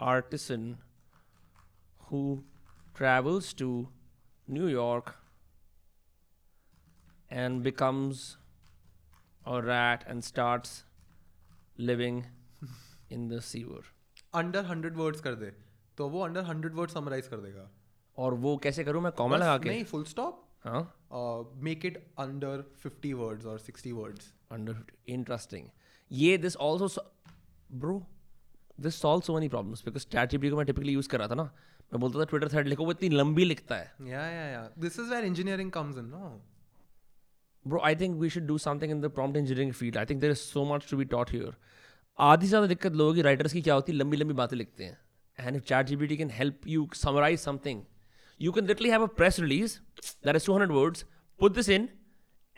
artisan 0.00 0.74
who 2.02 2.44
travels 2.94 3.52
to 3.54 3.88
New 4.48 4.66
York 4.66 5.16
and 7.30 7.62
becomes 7.62 8.36
a 9.42 9.62
rat 9.62 10.04
and 10.06 10.22
starts 10.22 10.84
living 11.78 12.26
in 13.10 13.28
the 13.28 13.40
sewer. 13.42 13.82
Under 14.34 14.64
hundred 14.64 14.96
words 14.96 15.20
कर 15.20 15.34
दे 15.34 15.50
तो 15.98 16.08
वो 16.08 16.20
under 16.24 16.44
hundred 16.44 16.74
word 16.74 16.90
summarise 16.90 17.26
कर 17.28 17.40
देगा 17.40 17.68
और 18.18 18.34
वो 18.44 18.56
कैसे 18.56 18.84
करूँ 18.84 19.02
मैं 19.02 19.10
कॉमा 19.12 19.36
बस 19.36 19.42
लगा 19.42 19.56
के 19.58 19.68
नहीं 19.68 19.84
फुल 19.84 20.04
स्टॉप 20.04 20.44
हाँ 20.64 21.52
make 21.64 21.84
it 21.86 21.98
under 22.20 22.62
fifty 22.82 23.12
words 23.14 23.46
और 23.46 23.58
सिक्सटी 23.58 23.92
वर्ड्स 23.92 24.32
अंडर 24.52 24.82
इंटरेस्टिंग 25.14 25.68
ये 26.10 26.36
this 26.38 26.56
also 26.68 26.88
bro 27.74 28.06
this 28.80 29.00
solve 29.00 29.20
so 29.22 29.34
many 29.34 29.48
problems 29.48 29.84
because 29.84 30.06
ChatGPT 30.30 30.50
को 30.50 30.56
मैं 30.56 30.66
टिपिकली 30.66 30.92
यूज़ 30.92 31.08
कर 31.08 31.18
रहा 31.18 31.28
था 31.28 31.34
ना। 31.34 31.42
मैं 31.92 32.00
बोलता 32.00 32.20
था 32.20 32.24
ट्विटर 32.24 32.48
थ्रेड 32.48 32.66
लिखो 32.68 32.84
वो 32.84 32.90
इतनी 32.90 33.08
लंबी 33.08 33.44
लिखता 33.44 33.76
है। 33.76 33.92
या 34.08 34.20
या 34.20 34.46
या 34.46 34.62
this 34.78 34.98
is 35.00 35.10
where 35.10 35.24
engineering 35.24 35.70
comes 35.72 35.98
in 35.98 36.04
no 36.04 36.40
Bro, 37.66 37.80
I 37.88 37.90
think 37.98 38.22
we 38.22 38.28
should 38.34 38.46
do 38.46 38.54
something 38.62 38.92
in 38.92 39.02
the 39.02 39.08
prompt 39.16 39.36
engineering 39.40 39.68
field. 39.80 39.96
I 40.00 40.02
think 40.04 40.22
there 40.22 40.34
is 40.36 40.40
so 40.44 40.62
much 40.70 40.86
to 40.92 40.96
be 41.00 41.04
taught 41.10 41.28
here. 41.34 41.50
आधी 42.18 42.46
से 42.46 42.48
ज़्यादा 42.48 42.66
दिक्कत 42.66 42.92
लोगों 43.00 43.14
की 43.14 43.22
राइटर्स 43.22 43.52
की 43.52 43.62
क्या 43.62 43.74
होती 43.74 43.92
है? 43.92 43.98
लंबी 43.98 44.16
लंबी 44.16 44.34
बातें 44.40 44.56
लिखते 44.56 44.84
हैं। 44.84 44.98
And 45.38 45.56
if 45.56 45.64
ChatGPT 45.86 46.16
can 46.16 46.30
help 46.30 46.66
you 46.68 46.88
summarize 46.94 47.38
something 47.40 47.82
you 48.40 48.52
can 48.52 48.66
literally 48.66 48.90
have 48.90 49.02
a 49.02 49.06
press 49.20 49.40
release 49.40 49.78
that 50.26 50.36
is 50.36 50.50
200 50.50 50.70
words 50.70 51.06
put 51.40 51.54
this 51.54 51.68
in 51.68 51.88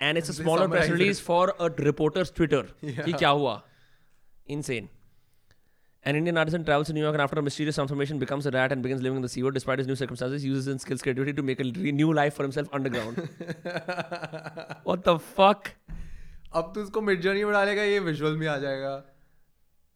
and 0.01 0.19
it's 0.19 0.31
a 0.31 0.33
smaller 0.33 0.69
press 0.69 0.91
release 0.91 1.23
for 1.23 1.51
a 1.51 1.69
reporters 1.81 2.33
Twitter 2.37 2.75
कि 2.85 3.12
क्या 3.12 3.29
हुआ? 3.29 3.62
Insane. 4.55 4.89
An 6.07 6.17
Indian 6.17 6.37
artisan 6.37 6.65
travels 6.65 6.89
to 6.89 6.93
New 6.93 7.01
York 7.01 7.15
and 7.15 7.23
after 7.23 7.39
a 7.39 7.43
mysterious 7.43 7.77
transformation 7.77 8.19
becomes 8.19 8.45
a 8.45 8.51
rat 8.51 8.73
and 8.73 8.83
begins 8.83 9.01
living 9.01 9.17
in 9.17 9.23
the 9.23 9.29
sewer 9.29 9.51
despite 9.51 9.79
his 9.79 9.87
new 9.87 9.97
circumstances, 9.97 10.45
uses 10.45 10.67
his 10.67 10.83
skills 10.83 11.01
creativity 11.01 11.33
to 11.33 11.43
make 11.43 11.61
a 11.61 11.65
new 11.65 12.13
life 12.13 12.35
for 12.35 12.43
himself 12.43 12.69
underground. 12.75 13.17
what 14.85 15.05
the 15.05 15.19
fuck? 15.19 15.71
अब 16.55 16.73
तो 16.75 16.83
उसको 16.83 17.01
mid 17.01 17.21
journey 17.21 17.45
में 17.45 17.53
डालेगा 17.53 17.83
ये 17.83 17.99
visual 18.01 18.37
में 18.39 18.47
आ 18.47 18.57
जाएगा 18.59 18.93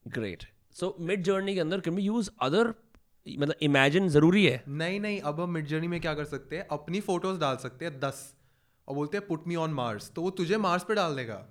Great. 0.07 0.47
So 0.81 0.95
mid 1.11 1.25
journey 1.29 1.55
के 1.55 1.61
अंदर 1.61 1.81
can 1.81 2.01
we 2.01 2.07
use 2.09 2.31
other 2.49 2.65
मतलब 3.27 3.69
imagine 3.69 4.09
ज़रूरी 4.17 4.47
है 4.47 4.63
नहीं 4.69 5.01
नहीं 5.01 5.21
अब 5.31 5.41
हम 5.41 5.51
मिड 5.55 5.67
जर्नी 5.67 5.89
में 5.89 6.01
क्या 6.01 6.15
कर 6.15 6.25
सकते 6.25 6.57
हैं 6.57 6.67
अपनी 6.79 7.01
फ़ोटोज़ 7.11 7.39
डाल 7.41 7.57
सकते 7.67 7.85
हैं 7.85 7.99
दस 8.01 8.25
और 8.89 8.95
बोलते 8.95 9.17
हैं 9.17 9.27
पुट 9.27 9.47
मी 9.49 9.57
ऑन 9.67 9.71
मार्स 9.83 10.11
तो 10.17 10.23
वो 10.23 10.31
तुझे 10.41 10.57
मार्स 10.67 10.85
पे 10.89 10.95
डाल 10.95 11.17
देगा 11.17 11.45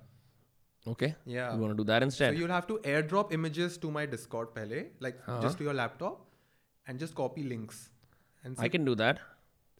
okay 0.85 1.09
Yeah. 1.25 1.53
you 1.55 1.61
want 1.61 1.71
to 1.73 1.77
do 1.77 1.83
that 1.89 2.01
So 2.03 2.05
instead 2.09 2.37
you'll 2.37 2.53
have 2.55 2.65
to 2.67 2.77
airdrop 2.93 3.31
images 3.39 3.77
to 3.83 3.91
my 3.97 4.05
Discord 4.13 4.53
पहले, 4.55 4.85
like 5.01 5.19
हाँ. 5.27 5.41
just 5.41 5.57
to 5.57 5.63
your 5.63 5.73
laptop, 5.81 6.23
and 6.87 6.99
just 6.99 7.15
copy 7.15 7.43
links. 7.51 7.83
And 8.43 8.57
I 8.59 8.63
say, 8.63 8.69
can 8.69 8.85
do 8.85 8.95
that 9.03 9.21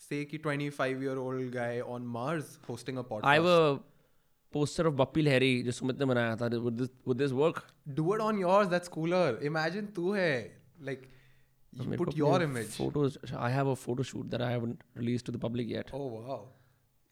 say 0.04 0.24
कि 0.26 0.42
25 0.44 1.02
year 1.08 1.18
old 1.24 1.52
guy 1.52 1.82
on 1.96 2.06
Mars 2.14 2.54
hosting 2.70 2.98
a 2.98 3.04
podcast. 3.04 3.26
I 3.26 3.36
have 3.36 3.46
a 3.46 3.80
poster 4.56 4.86
of 4.88 4.96
Bappi 5.02 5.26
Lahiri 5.28 5.52
जो 5.66 5.72
सुमित 5.72 6.00
ने 6.00 6.06
बनाया 6.14 6.36
था 6.42 6.50
would 6.64 6.78
this 6.84 6.90
would 7.08 7.18
this 7.18 7.36
work 7.42 7.62
Do 8.00 8.08
it 8.14 8.22
on 8.30 8.40
yours. 8.46 8.72
That's 8.76 8.94
cooler. 8.98 9.26
Imagine 9.52 9.92
तू 9.96 10.14
है 10.14 10.34
like 10.90 11.06
you 11.74 11.86
मेरे 11.86 11.98
put 12.04 12.14
को 12.14 12.18
your 12.18 12.34
अपने 12.36 12.50
image. 12.50 12.74
photos 12.80 13.18
I 13.50 13.50
have 13.58 13.68
a 13.68 13.76
photo 13.86 14.04
shoot 14.14 14.30
that 14.36 14.42
I 14.48 14.52
haven't 14.56 14.84
released 15.04 15.26
to 15.30 15.38
the 15.38 15.46
public 15.46 15.72
yet 15.76 15.94
Oh 16.00 16.06
wow. 16.18 16.42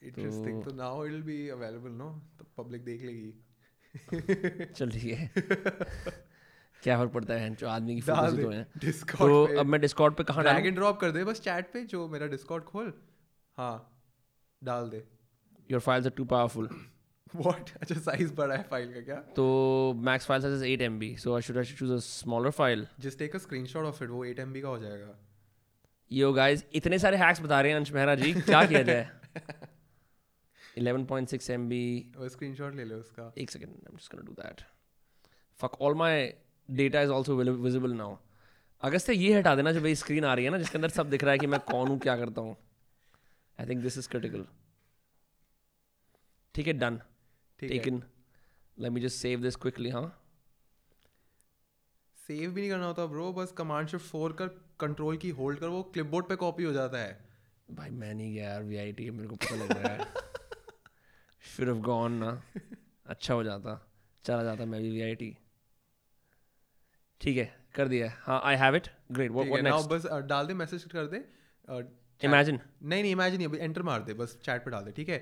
Interesting. 0.01 0.61
So 0.67 0.71
now 0.81 0.93
it'll 1.05 1.25
be 1.31 1.39
available, 1.49 1.95
no? 2.03 2.11
तो 2.39 2.45
public 2.59 2.85
देख 2.85 3.01
लेगी. 3.05 3.33
चल 4.74 4.90
ठीक 4.90 5.04
है 5.04 5.30
क्या 6.82 6.98
फ़र्क 6.98 7.12
पड़ता 7.12 7.34
है 7.34 7.54
जो 7.54 7.68
आदमी 7.68 7.94
की 7.94 8.00
फ़ोटोज़ 8.00 8.42
तो 8.42 8.50
हैं 8.50 8.66
Discord 8.80 9.18
तो 9.18 9.58
अब 9.58 9.66
मैं 9.66 9.80
डिस्कॉर्ड 9.80 10.14
पे 10.14 10.24
कहाँ 10.24 10.44
डालूं? 10.44 10.70
and 10.70 10.78
drop 10.78 10.94
कर 11.00 11.10
दे 11.10 11.24
बस 11.24 11.40
chat 11.40 11.62
पे 11.62 11.84
जो 11.84 12.08
मेरा 12.08 12.26
Discord 12.26 12.60
खोल. 12.60 12.92
हाँ. 13.56 14.02
डाल 14.64 14.88
दे। 14.88 15.04
Your 15.70 15.80
files 15.80 16.06
are 16.06 16.12
too 16.16 16.24
powerful 16.24 16.68
what 17.36 17.70
अच्छा 17.82 17.94
साइज़ 17.94 18.34
बड़ा 18.34 18.54
है 18.54 18.62
फ़ाइल 18.62 18.94
का 18.94 19.00
क्या? 19.00 19.16
तो 19.16 19.92
max 19.96 20.26
file 20.26 20.42
size 20.42 20.64
is 20.64 20.64
8 20.64 20.88
MB 20.90 21.24
so 21.24 21.38
I 21.38 21.40
should 21.46 21.62
I 21.62 21.68
should 21.68 21.82
choose 21.82 21.94
a 21.96 22.26
smaller 22.26 22.54
file. 22.60 22.86
Just 23.00 23.18
take 23.18 23.34
a 23.34 23.38
screenshot 23.38 23.84
of 23.84 24.04
it 24.04 24.10
वो 24.10 24.26
8 24.26 24.40
MB 24.40 24.62
का 24.62 24.68
हो 24.68 24.78
जाएगा। 24.78 25.18
यो 26.12 26.32
गाइस 26.32 26.64
इतने 26.72 26.98
सारे 26.98 27.16
हैक्स 27.16 27.40
बता 27.40 27.60
रहे 27.60 27.72
हैं 27.72 27.78
अंश 27.78 27.92
मेहरा 27.92 28.14
जी 28.14 28.32
क्या 28.32 28.64
किया 28.64 28.82
जाए? 28.82 29.10
11.6 30.76 31.50
MB 31.52 31.72
वो 32.16 32.28
स्क्रीनशॉट 32.28 32.74
ले 32.74 32.84
ले 32.84 32.94
उसका। 32.94 33.32
एक 33.38 33.50
second 33.50 33.68
I 33.68 33.92
am 33.92 33.96
just 33.96 34.14
gonna 34.14 34.26
do 34.26 34.32
that 34.42 34.60
fuck 35.60 35.80
all 35.80 35.94
my 35.94 36.34
data 36.68 37.02
is 37.02 37.12
also 37.12 37.36
visible 37.36 37.92
now 37.94 38.16
अगस्त 38.82 39.10
ये 39.10 39.32
हटा 39.34 39.54
देना 39.56 39.72
जो 39.72 39.80
भाई 39.80 39.94
स्क्रीन 39.94 40.24
आ 40.24 40.34
रही 40.34 40.44
है 40.44 40.50
ना 40.50 40.58
जिसके 40.58 40.78
अंदर 40.78 40.88
सब 40.90 41.10
दिख 41.10 41.24
रहा 41.24 41.32
है 41.32 41.38
कि 41.38 41.46
मैं 41.46 41.60
कौन 41.70 41.88
हूँ 41.88 41.98
क्या 41.98 42.16
करता 42.16 42.40
हूँ। 42.40 42.56
I 43.58 43.66
think 43.66 43.82
this 43.82 43.98
is 43.98 44.08
critical 44.08 44.46
ठीक 46.54 46.66
है 46.66 46.72
डन 46.72 47.00
ठीक 47.58 47.70
taken 47.70 48.02
let 48.76 48.92
me 48.92 49.00
just 49.00 49.16
save 49.16 49.40
this 49.42 49.56
quickly 49.56 49.90
हाँ। 49.90 50.06
सेव 52.18 52.50
भी 52.50 52.60
नहीं 52.60 52.70
करना 52.70 52.86
होता 52.86 53.06
ब्रो 53.06 53.32
बस 53.32 53.52
कमांड 53.58 53.88
शिफ्ट 53.88 54.06
फोर 54.06 54.32
कर 54.32 54.48
कंट्रोल 54.80 55.16
की 55.16 55.30
होल्ड 55.30 55.58
कर 55.58 55.68
वो 55.68 55.82
क्लिपबोर्ड 55.94 56.26
पे 56.28 56.36
कॉपी 56.36 56.64
हो 56.64 56.72
जाता 56.72 56.98
है। 56.98 57.18
भाई 57.70 57.90
मैं 57.90 58.12
नहीं 58.14 58.32
गया 58.34 58.48
यार 58.50 58.62
वी 58.62 58.76
आई 58.76 58.92
टी 58.92 59.10
मेरे 59.10 59.28
को 59.28 59.36
पता 59.36 59.56
लग 59.56 59.72
रहा 59.72 59.92
है। 59.92 60.24
शुड 61.46 61.68
हैव 61.68 61.80
गॉन 61.82 62.12
ना। 62.14 62.30
अच्छा 63.06 63.34
हो 63.34 63.42
जाता। 63.44 63.80
चला 64.24 64.42
जाता 64.42 64.64
मैं 64.66 64.80
भी 64.82 64.90
वी 64.90 65.02
आई 65.02 65.14
टी 65.14 65.36
ठीक 67.20 67.36
है 67.36 67.44
कर 67.74 67.88
दिया। 67.88 68.12
हाँ 68.20 68.40
आई 68.44 68.56
हैव 68.56 68.76
इट 68.76 68.88
ग्रेट 69.12 69.30
ठीक 69.30 69.48
व्हाट 69.48 69.62
नेक्स्ट 69.64 69.88
बस 69.90 70.06
डाल 70.26 70.46
दे 70.46 70.54
मैसेज 70.54 70.84
कर 70.94 71.06
दे। 71.06 71.24
इमेजिन 72.20 72.60
नहीं 72.82 73.02
नहीं 73.02 73.12
इमेजिन 73.12 73.38
नहीं 73.38 73.48
अभी 73.48 73.58
एंटर 73.58 73.82
मार 73.82 74.02
दे 74.02 74.14
बस 74.14 74.38
चैट 74.44 74.64
पे 74.64 74.70
डाल 74.70 74.84
दे 74.84 74.92
ठीक 74.92 75.08
है? 75.08 75.18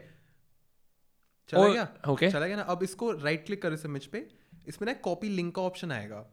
चला 1.48 1.68
गया? 1.68 1.82
Okay 1.82 2.12
okay. 2.12 2.32
चला 2.32 2.46
गया 2.46 2.56
ना? 2.56 2.62
अब 2.62 2.82
इसको 2.82 3.10
राइट 3.12 3.44
क्लिक 3.46 3.62
कर 3.62 3.72
इस 3.72 3.84
इमेज 3.84 4.06
पे। 4.06 4.26
इसमें 4.68 4.86
ना 4.86 4.92
कॉपी 5.00 5.28
लिंक 5.28 5.54
का 5.54 5.62
ऑप्शन 5.62 5.92
आएगा। 5.92 6.24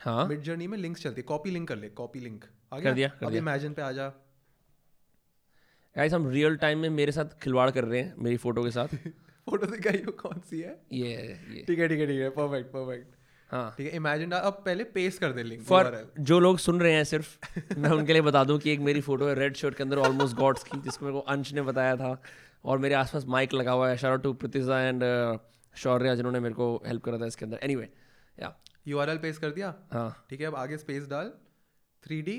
हाँ। 0.00 0.26
मिड 0.26 0.42
जर्नी 0.42 0.66
में 0.66 0.78
लिंक्स 0.78 1.02
चलती 1.02 1.20
है। 1.20 1.26
कॉपी 1.26 1.50
लिंक 1.50 1.68
कर 1.68 1.76
ले 1.76 1.88
कॉपी 1.90 2.20
लिंक 2.20 2.44
आ 2.44 2.78
गया? 2.78 2.84
कर 2.84 2.94
दिया, 2.94 3.08
कर 3.10 3.26
अब 3.26 3.34
इमेजिन 3.34 3.72
पे 3.74 3.82
आ 3.82 3.90
जा। 3.92 4.08
गाइस 5.96 6.12
हम 6.12 6.28
रियल 6.30 6.56
टाइम 6.56 6.78
में 6.78 6.88
मेरे 6.90 7.12
साथ 7.12 7.38
खिलवाड़ 7.42 7.70
कर 7.70 7.84
रहे 7.84 8.00
हैं 8.00 8.14
मेरी 8.18 8.36
फ़ोटो 8.36 8.62
के 8.64 8.70
साथ। 8.70 8.88
फ़ोटो 9.48 9.66
दिखाई 9.66 10.02
वो 10.06 10.12
कौन 10.12 10.40
सी 10.40 10.60
है? 10.60 10.76
ये 10.92 11.12
ये। 11.52 11.64
ठीक 11.68 11.78
है 11.78 11.88
ठीक 11.88 12.00
है 12.00 12.06
ठीक 12.06 12.20
है 12.20 12.28
परफेक्ट 12.30 12.70
परफेक्ट 12.72 13.16
हाँ। 13.50 13.74
ठीक 13.78 13.86
है 13.86 13.96
इमेजिन 13.96 14.30
अब 14.32 14.62
पहले 14.64 14.84
पेस्ट 14.94 15.20
कर 15.20 15.32
दे 15.32 15.42
लिंक 15.42 15.62
फॉर 15.64 15.90
जो 16.20 16.38
लोग 16.40 16.58
सुन 16.58 16.80
रहे 16.80 16.92
हैं 16.92 17.04
सिर्फ़ 17.04 17.78
मैं 17.78 17.90
उनके 17.90 18.12
लिए 18.12 18.22
बता 18.22 18.42
दूँ 18.44 18.58
कि 18.58 18.70
एक 18.72 18.80
मेरी 18.88 19.00
फ़ोटो 19.00 19.28
है 19.28 19.34
रेड 19.34 19.56
शर्ट 19.56 19.74
के 19.76 19.82
अंदर 19.82 19.98
ऑलमोस्ट 19.98 20.36
गॉड्स 20.36 20.64
की 20.64 20.80
जिसको 20.80 21.06
मेरे 21.06 21.14
को 21.14 21.20
अंश 21.34 21.52
ने 21.54 21.62
बताया 21.62 21.96
था। 21.96 22.20
और 22.64 22.78
मेरे 22.78 22.94
आसपास 22.94 23.24
माइक 23.28 23.54
लगा 23.54 23.72
हुआ 23.72 23.88
है। 23.88 23.96
Shout 23.96 24.22
to 24.22 24.32
Preetija 24.34 24.80
and 24.82 25.02
Shaurya 25.74 26.14
जिन्होंने 26.14 26.40
मेरे 26.40 26.54
को 26.54 26.66
हेल्प 26.86 27.02
करा 27.04 27.18
था 27.18 27.26
इसके 27.26 27.44
अंदर। 27.44 27.58
एनीवे 27.62 27.88
या 28.38 28.54
यूआरएल 28.88 29.18
पेस्ट 29.18 29.40
कर 29.40 29.50
दिया? 29.50 29.74
हाँ। 29.92 30.26
ठीक 30.30 30.40
है 30.40 30.46
अब 30.46 30.54
आगे 30.56 30.76
स्पेस 30.78 31.06
डाल। 31.08 31.32
थ्री 32.02 32.20
डी 32.22 32.36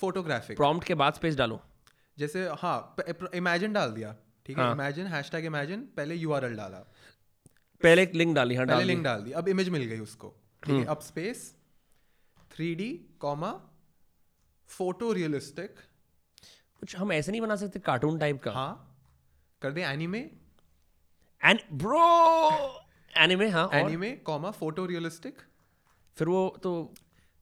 फोटोग्राफिक 0.00 0.56
प्रॉम्प्ट 0.56 0.86
के 0.86 0.94
बाद 0.94 1.14
स्पेस 1.14 1.36
डालो। 1.36 1.60
जैसे 2.18 2.46
हाँ 2.60 2.96
इमेजिन 3.34 3.72
डाल 3.72 3.92
दिया 3.92 4.14
ठीक 4.46 4.58
है। 4.58 4.70
इमेजिन 4.72 5.06
हैश 5.06 5.30
टैग 5.30 5.44
इमेजिन 5.44 5.80
पहले 5.96 6.14
यूआरएल 6.14 6.56
डाला। 6.56 6.78
पहले 7.82 8.02
एक 8.02 8.14
लिंक 8.14 8.34
डाली 8.36 8.54
हाँ 8.54 8.66
पहले 8.66 8.84
लिंक 8.84 9.02
डाल 9.04 9.22
दी। 9.22 9.32
अब 9.32 9.48
इमेज 9.48 9.68
मिल 9.68 9.84
गई 9.84 9.98
उसको 10.00 10.28
ठीक 10.62 10.70
हम्म। 10.70 10.80
है 10.80 10.86
अब 10.86 11.00
space 11.02 11.52
three 12.50 12.74
D 12.74 12.88
comma 13.20 13.52
photorealistic 15.12 15.74
कुछ 16.80 16.96
हम 16.96 17.12
ऐसे 17.12 17.32
नहीं 17.32 17.40
बना 17.40 17.56
सकते 17.56 17.78
कार्टून 17.80 18.18
टाइप 18.18 18.42
का। 18.42 18.52
हाँ 18.52 18.72
कर 19.62 19.72
दे 19.72 19.82
एनीमे 19.84 20.18
एंड 21.42 21.60
ब्रो 21.72 22.00
एनिमे 23.12 23.48
हाँ 23.48 23.68
एनीमे 23.74 24.10
कॉमा 24.26 24.50
फ़ोटो 24.52 24.86
रियलिस्टिक 24.86 25.38
फिर 26.16 26.28
वो 26.28 26.48
तो 26.62 26.72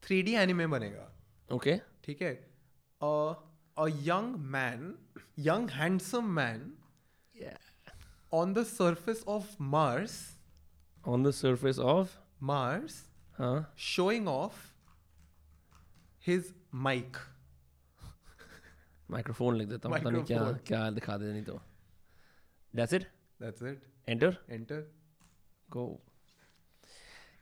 थ्री 0.03 0.21
डी 0.21 0.35
एनिमे 0.35 0.67
बनेगा। 0.67 1.11
ओके 1.49 1.79
ठीक 2.03 2.21
है? 2.21 2.33
A 3.78 3.86
young 4.06 4.36
man 4.52 4.94
young 5.38 5.70
handsome 5.70 6.30
man 6.34 6.72
on 8.32 8.52
the 8.54 8.64
surface 8.66 9.26
of 9.28 9.56
Mars 9.74 10.18
on 11.08 11.22
the 11.22 11.32
surface 11.34 11.78
of 11.94 12.18
Mars 12.42 13.04
हाँ 13.38 13.58
showing 13.88 14.28
off 14.28 14.56
his 16.26 16.52
mic 16.86 17.18
microphone 19.10 19.56
लिख 19.56 19.68
देता 19.68 19.88
हूँ 19.88 19.98
पता 19.98 20.10
नहीं 20.10 20.24
क्या 20.24 20.38
Microphone. 20.38 20.66
क्या 20.66 20.90
दिखा 20.90 21.16
दे 21.16 21.32
नहीं 21.32 21.44
तो 21.44 21.60
that's 22.74 22.92
it 22.94 23.06
that's 23.40 23.66
it 23.70 23.88
enter 24.08 24.36
enter 24.58 24.80
go 25.68 25.86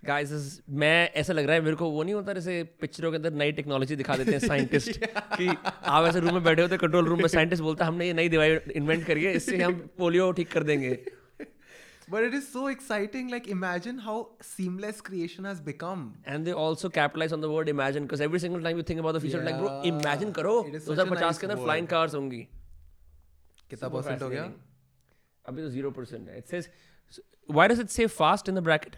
guys 0.04 0.62
मैं 0.82 1.10
ऐसा 1.16 1.34
लग 1.34 1.46
रहा 1.46 1.56
है 1.56 1.62
मेरे 1.62 1.76
को 1.76 1.90
वो 1.90 2.04
नहीं 2.04 2.14
होता 2.14 2.34
जैसे 2.34 2.64
पिक्चरों 2.82 3.12
के 3.12 3.18
अंदर 3.18 3.34
नई 3.34 3.52
टेक्नोलॉजी 3.60 3.96
दिखा 3.96 4.16
देते 4.18 4.32
हैं 4.32 4.40
साइंटिस्ट 4.40 4.98
कि 5.38 5.48
आप 5.48 6.06
ऐसे 6.06 6.20
रूम 6.20 6.34
में 6.34 6.44
बैठे 6.44 6.62
होते 6.62 6.78
कंट्रोल 6.78 7.06
रूम 7.06 7.22
में 7.22 7.28
साइंटिस्ट 7.28 7.64
बोलता 7.64 7.86
है 7.86 7.92
हमने 7.92 8.08
ये 8.08 8.14
नई 8.14 8.30
दवाई 8.30 8.58
इन्वेंट 8.76 9.06
करी 9.06 9.24
है 9.24 9.34
इससे 9.36 9.62
हम 9.62 9.80
पोलियो 9.98 10.32
ठीक 10.40 10.52
कर 10.52 10.64
देंगे. 10.64 10.98
But 12.14 12.26
it 12.28 12.34
is 12.34 12.48
so 12.48 12.62
exciting 12.68 13.30
like 13.34 13.46
imagine 13.48 14.00
how 14.08 14.16
seamless 14.48 14.98
creation 15.02 15.46
has 15.50 15.62
become. 15.68 16.02
And 16.28 16.46
they 16.46 16.52
also 16.64 16.90
capitalize 16.98 17.34
on 17.34 17.42
the 17.42 17.52
word 17.54 17.70
imagine 17.70 18.04
because 18.04 18.24
every 18.24 18.40
single 18.40 18.64
time 18.64 18.78
you 18.78 18.84
think 18.90 19.00
about 19.00 19.16
the 19.16 19.20
future 19.20 19.44
like 19.44 19.56
bro 19.56 19.70
Yeah, 19.70 19.88
imagine 19.88 20.32
करो 20.32 20.60
it 20.64 20.76
is 20.76 20.86
such 20.88 21.00
a 21.00 21.06
2050 21.06 21.24
nice 21.24 21.40
के 21.40 21.48
अंदर 21.48 21.56
word. 21.56 21.66
Flying 21.66 21.88
cars 21.88 22.16
होंगी 22.16 22.42
कितना 23.70 23.90
percent 23.90 24.22
हो 24.22 24.30
गया. 24.30 24.44
अभी 25.46 25.62
तो 25.62 25.72
0% 25.78 26.30
है. 26.30 26.38
It 26.38 26.48
says 26.48 26.70
why 27.50 27.68
does 27.68 27.80
it 27.80 27.90
say 27.90 28.08
fast 28.18 28.50
in 28.50 28.56
the 28.56 28.64
bracket 28.64 28.96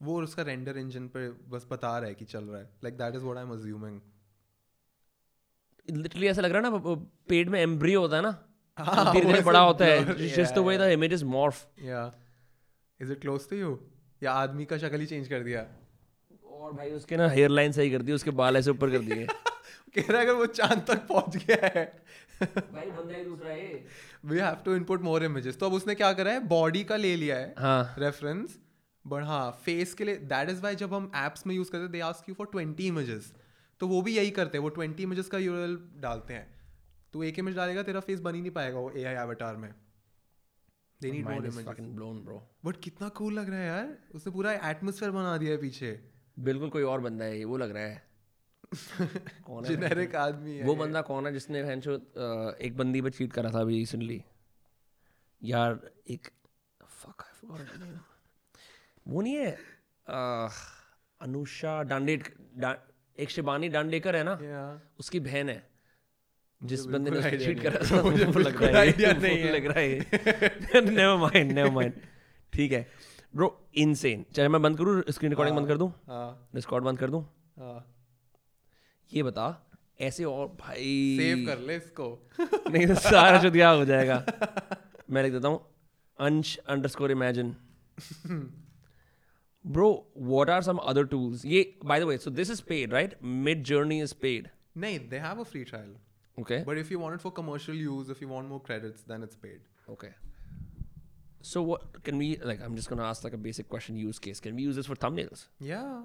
वो 0.00 0.22
उसका 0.22 0.42
रेंडर 0.42 0.78
इंजन 0.78 1.06
पे 1.08 1.28
बस 1.50 1.66
बता 1.70 1.98
रहा 1.98 2.08
है 2.08 2.14
कि 2.14 2.24
चल 2.24 2.44
रहा 2.44 2.60
है। 2.60 2.68
Like 2.84 2.96
that 2.98 3.14
is 3.14 3.22
what 3.22 3.36
I 3.36 3.44
am 3.44 3.52
assuming 3.52 4.00
literally 5.88 6.26
ऐसा 6.26 6.42
लग 6.42 6.52
रहा 6.52 6.62
है 6.62 6.70
ना 6.70 6.94
पेट 7.28 7.48
में 7.48 7.60
एम्ब्रियो 7.60 8.00
होता 8.00 8.16
है 8.16 8.22
ना? 8.22 8.36
हाँ, 8.78 9.12
धीरे 9.12 9.26
धीरे 9.26 9.40
बड़ा 9.40 9.60
होता 9.60 9.84
है। 9.84 10.28
Just 10.28 10.54
the 10.54 10.58
way 10.58 10.76
the 10.78 10.90
image 10.92 11.12
is 11.12 11.24
morph 11.24 11.66
या 11.82 12.00
is 13.00 13.12
it 13.12 13.20
close 13.20 13.48
to 13.50 13.56
you 13.56 13.78
या 14.22 14.32
आदमी 14.32 14.64
का 14.64 14.78
शक्ल 14.78 15.00
ही 15.00 15.06
चेंज 15.06 15.28
कर 15.28 15.42
दिया? 15.42 15.66
और 16.44 16.72
भाई 16.72 16.90
उसके 16.90 17.16
ना 17.16 17.28
हेयर 17.28 17.50
लाइन 17.50 17.72
सही 17.72 17.90
कर 17.90 18.02
दी 18.02 18.12
उसके 18.12 18.30
बाल 18.40 18.56
ऐसे 18.56 18.70
ऊपर 18.70 18.90
कर 18.90 18.98
दिए। 18.98 19.26
कह 19.94 20.10
रहा 20.10 20.20
है 20.20 20.26
अगर 20.26 20.34
वो 20.34 20.46
चाँद 20.46 20.84
तक 20.88 21.06
पहुँच 21.06 21.36
गया 21.36 21.70
है। 21.74 21.84
भाई 22.40 22.90
बंदा 22.90 23.16
ही 23.16 23.24
दूसरा 23.24 23.50
है। 23.50 23.84
We 24.24 24.38
have 24.38 24.56
to 24.64 24.74
input 24.76 25.02
more 25.02 25.24
images 25.24 25.58
तो 25.58 25.66
अब 25.66 25.72
उसने 25.72 25.94
क्या 25.94 26.12
करा 26.12 26.32
है? 26.32 26.40
बॉडी 26.48 26.84
का 26.84 26.96
ले 26.96 27.14
लिया 27.16 27.36
है। 27.36 27.54
हाँ। 27.58 27.94
रेफरेंस 27.98 28.58
बट 29.06 29.22
हाँ 29.22 29.50
फेस 29.64 29.94
के 29.94 30.04
लिए 30.04 30.16
दैट 30.16 30.48
इज़ 30.48 30.60
वाई 30.62 30.74
जब 30.74 30.94
हम 30.94 31.10
एप्स 31.16 31.46
में 31.46 31.54
यूज़ 31.54 31.70
करते 31.70 31.82
हैं 31.82 31.92
they 31.92 32.00
ask 32.00 32.28
you 32.28 32.34
for 32.34 32.46
twenty 32.46 32.86
images 32.86 33.32
तो 33.80 33.88
वो 33.88 34.02
भी 34.02 34.16
यही 34.16 34.30
करते 34.30 34.58
हैं 34.58 34.62
वो 34.62 34.68
ट्वेंटी 34.68 35.02
इमेजेस 35.02 35.28
का 35.28 35.38
यूरल 35.38 35.78
डालते 35.96 36.34
हैं। 36.34 36.46
तो 37.12 37.22
एक 37.24 37.38
इमेज 37.38 37.56
डालेगा 37.56 37.82
तेरा 37.82 38.00
फेस 38.00 38.20
बन 38.20 38.34
ही 38.34 38.40
नहीं 38.40 38.50
पाएगा 38.50 38.78
वो 38.78 38.90
ए 38.90 39.04
आई 39.04 39.14
एवेटार 39.14 39.56
में। 39.56 39.74
They 41.00 41.10
need 41.10 41.24
more 41.24 41.34
images 41.34 41.66
blown 41.80 42.24
bro 42.24 42.38
but 42.64 42.76
कितना 42.76 43.08
कूल 43.08 43.34
लग 43.38 43.50
रहा 43.50 43.58
है 43.58 43.66
यार। 43.66 43.96
उसने 44.14 44.32
पूरा 44.32 44.52
एटमोसफेयर 44.70 45.12
बना 45.12 45.36
दिया 45.38 45.52
है 45.52 45.58
पीछे। 45.58 45.92
बिल्कुल 46.38 46.70
कोई 46.70 46.82
और 46.82 47.00
बंदा 47.00 47.24
है 47.24 47.38
ये 47.38 47.44
वो 47.44 47.56
लग 47.56 47.70
रहा 47.70 47.82
है। 47.82 48.02
कौन 49.46 49.64
है? 49.64 49.70
जेनेरिक 49.70 50.14
आदमी 50.16 50.56
है। 50.56 50.64
वो 50.64 50.74
बंदा 50.74 51.02
कौन 51.02 51.26
है 51.26 51.32
जिसने 51.32 51.62
भैंसो 51.62 51.94
एक 52.60 52.76
बंदी 52.76 53.02
पे 53.02 53.10
चीट 53.10 53.32
करा 53.32 53.50
था 53.50 53.60
अभी 53.60 53.78
रिसेंटली 53.78 54.22
यार 55.42 55.90
एक 56.10 56.28
forgot 57.02 57.60
her 57.60 57.78
name. 57.80 58.13
वो 59.06 59.20
नहीं 59.22 59.34
है 59.34 59.50
अनुषा 61.20 61.82
डांडेट 61.82 62.34
डा, 62.58 62.76
एक 63.18 63.30
शिबानी 63.30 63.68
डांडेकर 63.68 64.16
है 64.16 64.22
ना? 64.24 64.38
Yeah. 64.38 64.98
उसकी 65.00 65.20
बहन 65.20 65.48
है। 65.48 65.62
जिस 66.60 66.84
बंदे 66.86 67.10
ने 67.10 67.18
उसको 67.18 67.36
चीट 67.44 67.60
करा 67.62 67.80
था 67.84 68.02
मुझे 68.08 68.24
लग 68.24 68.62
रहा 68.62 68.80
है। 68.80 69.12
नहीं 69.20 69.50
लग 69.50 69.66
रहा 69.66 69.80
है। 69.80 70.80
नेवर 70.90 71.16
माइंड 71.16 71.52
नेवर 71.52 71.70
माइंड 71.70 71.92
ठीक 72.52 72.72
है। 72.72 72.86
ब्रो 73.36 73.48
इनसेन 73.74 74.24
चाहे 74.34 74.48
मैं 74.48 74.62
बंद 74.62 74.78
करूँ? 74.78 75.02
स्क्रीन 75.10 75.30
रिकॉर्डिंग 75.32 75.56
बंद 75.56 75.68
कर 75.68 75.76
दूँ? 75.78 75.92
हाँ। 76.06 76.48
डिस्कॉर्ड 76.54 76.84
बंद 76.84 76.98
कर 76.98 77.10
दूँ? 77.10 77.22
हाँ। 77.58 77.84
ये 79.12 79.22
बता 79.22 79.46
ऐसे 80.00 80.24
और 80.24 80.46
भाई 80.60 81.16
सेव 81.18 81.46
कर 81.46 81.58
ले 81.58 81.76
इसको। 81.76 82.06
नहीं 82.70 82.86
तो 82.86 82.94
सारा 82.94 83.42
चुतिया 83.42 83.68
हो 83.70 83.84
जाएगा। 83.84 84.24
मैं 85.10 85.22
लिख 85.22 85.32
देता 85.32 85.48
हूँ 85.48 85.60
Ansh 86.18 86.56
underscore 86.88 87.10
imagine 87.10 87.54
bro 89.64 90.04
what 90.12 90.50
are 90.50 90.62
some 90.62 90.80
other 90.80 91.04
tools? 91.04 91.44
Yeah 91.44 91.64
by 91.82 91.98
the 91.98 92.06
way 92.06 92.18
so 92.18 92.30
this 92.30 92.50
is 92.50 92.60
paid 92.60 92.92
right? 92.92 93.14
Mid 93.22 93.64
journey 93.64 94.00
is 94.00 94.12
paid. 94.12 94.50
Nay 94.74 94.98
they 94.98 95.18
have 95.18 95.38
a 95.38 95.44
free 95.44 95.64
trial. 95.64 95.94
Okay. 96.38 96.62
But 96.66 96.78
if 96.78 96.90
you 96.90 96.98
want 96.98 97.14
it 97.14 97.20
for 97.20 97.30
commercial 97.30 97.74
use 97.74 98.10
if 98.10 98.20
you 98.20 98.28
want 98.28 98.48
more 98.48 98.60
credits 98.60 99.02
then 99.02 99.22
it's 99.22 99.36
paid. 99.36 99.60
Okay. 99.88 100.10
So 101.42 101.62
what 101.62 102.02
can 102.02 102.18
we 102.18 102.36
like 102.38 102.60
i'm 102.62 102.74
just 102.76 102.88
gonna 102.88 103.04
ask 103.04 103.24
like 103.24 103.34
a 103.34 103.38
basic 103.38 103.68
question 103.68 103.96
use 103.96 104.18
case. 104.18 104.40
Can 104.40 104.56
we 104.56 104.62
use 104.62 104.76
this 104.76 104.86
for 104.86 104.96
thumbnails? 104.96 105.46
Yeah. 105.60 106.02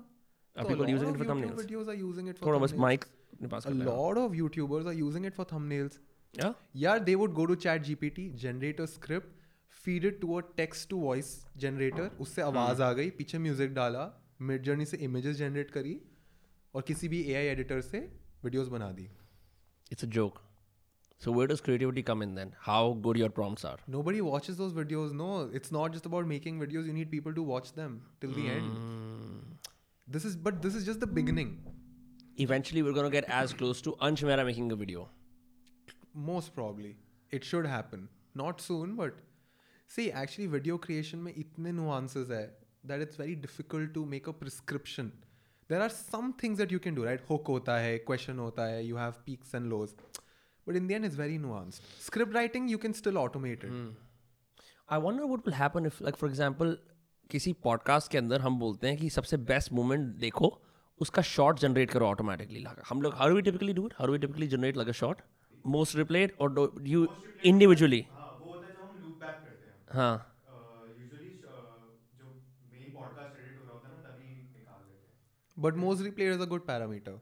Are 0.57 0.63
so 0.63 0.69
people 0.69 0.89
using 0.89 1.09
it 1.09 1.17
for 1.17 1.25
YouTube 1.25 1.55
thumbnails? 1.55 1.65
videos 1.65 1.87
are 1.87 1.93
using 1.93 2.27
it 2.27 2.37
for 2.37 2.45
thumbnails. 2.45 2.75
Mike, 2.75 3.07
a 3.41 3.71
lot 3.71 4.17
of 4.17 4.31
youtubers 4.31 4.85
are 4.85 4.93
using 4.93 5.25
it 5.25 5.33
for 5.33 5.45
thumbnails. 5.45 5.99
Yeah? 6.33 6.53
Yeah 6.73 6.99
they 6.99 7.15
would 7.15 7.33
go 7.33 7.45
to 7.45 7.55
chat 7.55 7.83
gpt 7.83 8.35
generate 8.35 8.79
a 8.79 8.87
script 8.87 9.38
feed 9.85 10.05
it 10.05 10.19
to 10.21 10.33
a 10.37 10.41
text 10.57 10.89
to 10.89 10.97
voice 10.99 11.31
generator 11.57 12.11
उससे 12.21 12.41
आवाज़ 12.41 12.81
आ 12.83 12.91
गई 12.93 13.09
पीछे 13.17 13.37
music 13.39 13.73
डाला 13.73 14.11
mid 14.41 14.63
journey 14.63 14.85
से 14.85 14.97
images 15.07 15.35
generate 15.37 15.71
करी 15.71 15.99
और 16.73 16.81
किसी 16.87 17.07
भी 17.07 17.21
एआई 17.31 17.45
एडिटर 17.47 17.81
से 17.81 17.99
वीडियोस 18.43 18.67
बना 18.67 18.91
दी। 18.91 19.09
It's 19.91 20.03
a 20.03 20.07
joke 20.17 20.41
so 21.21 21.33
where 21.33 21.47
does 21.49 21.61
creativity 21.61 22.01
come 22.09 22.23
in 22.23 22.35
then 22.35 22.51
how 22.61 22.93
good 23.07 23.17
your 23.17 23.29
prompts 23.37 23.65
are 23.65 23.81
nobody 23.89 24.19
watches 24.21 24.55
those 24.57 24.73
videos 24.73 25.11
no 25.13 25.29
it's 25.55 25.73
not 25.73 25.93
just 25.93 26.07
about 26.07 26.25
making 26.25 26.59
videos 26.59 26.85
you 26.87 26.93
need 26.93 27.11
people 27.11 27.33
to 27.33 27.43
watch 27.45 27.71
them 27.77 27.99
till 28.21 28.33
the 28.33 28.45
end 28.47 29.63
this 30.07 30.25
is 30.25 30.37
but 30.43 30.61
this 30.65 30.75
is 30.75 30.85
just 30.85 30.99
the 30.99 31.09
beginning 31.13 31.55
eventually 32.41 32.81
we 32.81 32.89
are 32.89 32.95
gonna 32.95 33.09
get 33.09 33.25
as 33.39 33.53
close 33.53 33.83
to 33.83 33.91
Ansh 34.07 34.23
मेरा 34.23 34.43
making 34.43 34.71
a 34.71 34.75
video 34.75 35.09
most 36.27 36.53
probably 36.53 36.95
it 37.31 37.43
should 37.43 37.67
happen 37.67 38.07
not 38.37 38.59
soon 38.61 38.95
but 38.95 39.21
see 39.89 40.03
actually 40.05 40.47
video 40.47 40.77
creation 40.77 41.17
में 41.17 41.33
इतने 41.37 41.71
no 41.71 41.83
nuances 41.83 42.29
है 42.29 42.59
that 42.85 43.01
it's 43.01 43.19
very 43.19 43.35
difficult 43.35 43.93
to 43.93 44.05
make 44.05 44.29
a 44.29 44.31
prescription 44.31 45.03
there 45.69 45.81
are 45.81 45.89
some 45.89 46.33
things 46.43 46.59
that 46.59 46.71
you 46.71 46.79
can 46.79 46.95
do 46.95 47.03
right 47.03 47.21
hook 47.29 47.47
होता 47.47 47.77
है 47.77 47.97
question 47.97 48.39
होता 48.39 48.65
है 48.65 48.85
you 48.85 48.97
have 48.97 49.11
peaks 49.11 49.55
and 49.55 49.65
lows 49.65 49.89
but 50.67 50.75
in 50.75 50.87
the 50.87 50.91
is 50.91 51.21
very 51.21 51.37
nuanced 51.37 51.83
script 52.05 52.33
writing 52.33 52.71
you 52.71 52.77
can 52.77 52.93
still 52.93 53.17
automated 53.17 53.95
I 54.91 54.99
want 54.99 55.21
what 55.21 55.39
will 55.39 55.53
happen 55.53 55.85
if 55.85 56.03
like 56.03 56.15
for 56.15 56.29
example 56.29 56.77
किसी 57.29 57.53
podcast 57.53 58.11
के 58.11 58.17
अंदर 58.17 58.41
हम 58.41 58.59
बोलते 58.59 58.87
हैं 58.87 58.97
कि 58.97 59.09
सबसे 59.09 59.37
बेस्ट 59.37 59.73
मोमेंट 59.73 60.15
देखो, 60.15 60.61
उसका 60.99 61.21
शॉर्ट 61.21 61.59
जनरेट 61.59 61.91
करो 61.91 62.05
ऑटोमेटिकली 62.05 62.59
लाकर। 62.59 62.83
हम 62.89 63.01
लोग 63.01 63.13
हर 63.15 63.31
वी 63.31 63.41
टिपिकली 63.41 63.73
डू 63.73 63.85
इट 63.87 63.93
हर 63.99 64.09
वी 64.09 64.17
टिपिकली 64.17 64.47
जनरेट 64.47 64.77
लगे 64.77 64.93
शॉर्ट 64.93 65.19
मोस्ट 65.67 65.95
रिप्लेड 65.95 66.31
और 66.41 66.75
यू 66.81 67.07
इंडिविजुअली 67.45 68.05
हाँ। 69.89 70.25
But 75.57 75.75
most 75.75 76.03
replayed 76.03 76.33
is 76.33 76.41
a 76.41 76.45
good 76.45 76.65
parameter 76.65 77.19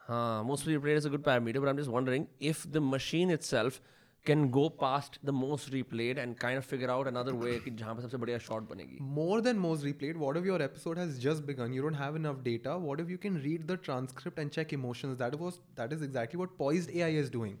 हाँ 0.00 0.42
mostly 0.44 0.74
replayed 0.74 0.96
is 0.96 1.06
a 1.06 1.10
good 1.10 1.22
parameter 1.22 1.60
but 1.60 1.66
I 1.66 1.70
am 1.70 1.78
just 1.78 1.90
wondering 1.90 2.26
if 2.42 2.66
the 2.68 2.76
machine 2.84 3.30
itself 3.42 3.80
can 4.28 4.50
go 4.50 4.68
past 4.68 5.18
the 5.24 5.32
most 5.32 5.70
replayed 5.72 6.18
and 6.22 6.38
kind 6.38 6.58
of 6.58 6.64
figure 6.64 6.90
out 6.94 7.08
another 7.10 7.34
way 7.42 7.58
कि 7.64 7.70
जहाँ 7.70 7.94
पे 7.94 8.02
सबसे 8.02 8.16
बढ़िया 8.16 8.38
shot 8.38 8.68
बनेगी 8.70 8.98
More 9.18 9.40
than 9.46 9.58
most 9.58 9.86
replayed, 9.88 10.16
what 10.16 10.36
if 10.36 10.44
your 10.44 10.60
episode 10.62 10.98
has 10.98 11.18
just 11.18 11.46
begun? 11.46 11.72
You 11.72 11.82
don't 11.82 12.00
have 12.02 12.16
enough 12.16 12.42
data. 12.44 12.78
What 12.88 13.00
if 13.00 13.10
you 13.10 13.18
can 13.26 13.38
read 13.46 13.66
the 13.68 13.76
transcript 13.88 14.38
and 14.38 14.52
check 14.58 14.72
emotions? 14.72 15.18
That 15.18 15.38
was 15.40 15.60
that 15.76 15.92
is 15.92 16.02
exactly 16.02 16.40
what 16.42 16.56
Poised 16.58 16.90
AI 16.90 17.10
is 17.22 17.30
doing. 17.36 17.54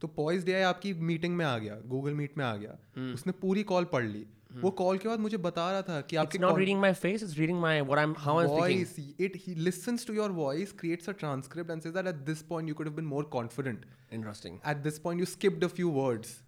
तो 0.00 0.10
Poised 0.18 0.48
AI 0.48 0.62
आपकी 0.62 0.94
meeting 0.94 1.36
में 1.36 1.44
आ 1.44 1.58
गया, 1.58 1.80
Google 1.90 2.16
Meet 2.20 2.38
में 2.38 2.44
आ 2.44 2.56
गया. 2.56 2.78
उसने 3.14 3.32
पूरी 3.32 3.62
कॉल 3.62 3.84
पढ़ 3.84 4.04
ली. 4.04 4.26
वो 4.60 4.70
कॉल 4.70 4.98
के 4.98 5.08
बाद 5.08 5.20
मुझे 5.20 5.36
बता 5.36 5.70
रहा 5.70 5.82
था 5.82 6.00
कि 6.00 6.16
आपके 6.16 6.38
not 6.38 6.58
reading 6.58 6.80
my 6.80 6.92
face 6.94 7.22
is 7.22 7.34
reading 7.36 7.60
my 7.60 7.80
what 7.80 7.98
I 7.98 8.04
am 8.04 8.14
how 8.18 8.38
I 8.38 8.44
am 8.44 8.50
voice 8.50 8.98
it 9.20 9.36
he 9.36 9.54
listens 9.54 10.06
to 10.06 10.14
your 10.14 10.30
voice 10.30 10.72
creates 10.72 11.08
a 11.08 11.12
transcript 11.12 11.70
and 11.70 11.82
says 11.82 11.92
that 11.92 12.06
at 12.06 12.14
this 12.14 12.42
point 12.42 12.68
you 12.68 12.74
could 12.74 12.86
have 12.86 12.96
been 12.96 13.04
more 13.04 13.24
confident 13.24 13.86
interesting 14.12 14.58
at 14.68 14.76
this 14.76 14.98
point 14.98 15.20
you 15.20 15.26
skipped 15.26 15.64
a 15.64 15.68
few 15.68 15.90
words 15.90 16.38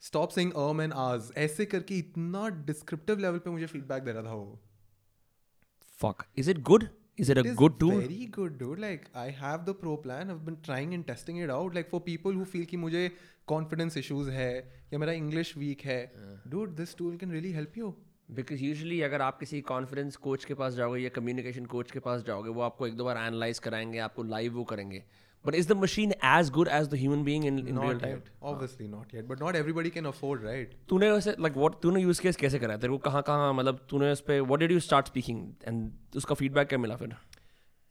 stop 0.00 0.30
saying 0.30 0.52
um 0.52 0.80
and 0.80 0.92
आज 0.92 1.30
ऐसे 1.36 1.64
करके 1.64 1.98
इतना 1.98 2.48
descriptive 2.48 3.18
level 3.18 3.38
पे 3.38 3.50
मुझे 3.50 3.66
feedback 3.66 4.02
दे 4.02 4.12
रहा 4.12 4.22
था 4.22 4.34
वो। 4.34 4.60
Fuck 6.00 6.24
is 6.36 6.50
it 6.50 6.58
good 6.60 6.88
is 7.18 7.30
it 7.30 7.38
it 7.38 7.46
a 7.46 7.50
is 7.50 7.56
good 7.56 7.76
tool 7.80 7.98
very 7.98 8.26
good 8.32 8.58
dude 8.58 8.80
like 8.80 9.04
I 9.14 9.30
have 9.42 9.64
the 9.66 9.74
pro 9.74 9.96
plan 9.96 10.30
I've 10.30 10.44
been 10.44 10.58
trying 10.62 10.94
and 10.94 11.06
testing 11.06 11.38
it 11.44 11.50
out 11.50 11.78
like 11.78 11.88
for 11.92 12.00
people 12.08 12.32
who 12.32 12.44
feel 12.54 12.66
कि 12.72 12.76
मुझे 12.76 13.10
confidence 13.52 13.96
issues 14.02 14.28
है 14.32 14.50
या 14.92 14.98
मेरा 14.98 15.12
English 15.12 15.54
weak 15.62 15.84
है 15.84 16.00
dude 16.54 16.76
this 16.80 16.94
tool 17.00 17.16
can 17.22 17.38
really 17.38 17.54
help 17.60 17.80
you 17.82 17.94
because 18.36 18.62
usually 18.64 19.00
अगर 19.02 19.22
आप 19.22 19.38
किसी 19.38 19.60
conference 19.60 20.16
coach 20.22 20.44
के 20.44 20.54
पास 20.60 20.72
जाओगे 20.74 21.00
या 21.00 21.08
कम्युनिकेशन 21.16 21.66
कोच 21.74 21.90
के 21.90 21.98
पास 22.06 22.22
जाओगे 22.26 22.50
वो 22.50 22.60
आपको 22.60 22.86
एक 22.86 22.94
दो 22.96 23.04
बार 23.04 23.16
एनालाइज 23.16 23.58
कराएँगे 23.66 23.98
आपको 24.06 24.22
लाइव 24.22 24.54
वो 24.54 24.64
करेंगे 24.72 25.02
but 25.46 25.54
is 25.54 25.68
the 25.68 25.76
machine 25.76 26.12
as 26.24 26.50
good 26.50 26.68
as 26.72 26.88
the 26.88 26.94
human 27.00 27.22
being 27.24 27.44
in 27.44 27.58
in 27.58 27.78
real 27.78 27.92
not 27.92 28.02
time 28.02 28.18
yet. 28.18 28.32
Obviously 28.50 28.90
not 28.90 29.14
yet. 29.16 29.28
But 29.30 29.44
not 29.44 29.60
everybody 29.62 29.94
can 29.96 30.10
afford 30.12 30.44
right? 30.48 30.74
तूने 30.88 31.10
वैसे 31.10 31.36
लाइक 31.40 31.56
व्हाट 31.56 31.80
तूने 31.82 32.02
यूज़ 32.02 32.20
केस 32.22 32.36
कैसे 32.36 32.58
करा? 32.58 32.76
तेरे 32.76 32.92
को 32.92 32.98
कहाँ 33.08 33.22
कहाँ 33.22 33.52
मतलब 33.54 33.86
तूने 33.90 34.12
उस 34.12 34.20
पे 34.26 34.40
what 34.40 34.60
did 34.60 34.72
you 34.72 34.80
start 34.80 35.06
speaking 35.06 35.40
and 35.68 36.16
उसका 36.16 36.34
फीडबैक 36.34 36.68
क्या 36.68 36.78
मिला 36.78 36.96
फिर? 36.96 37.16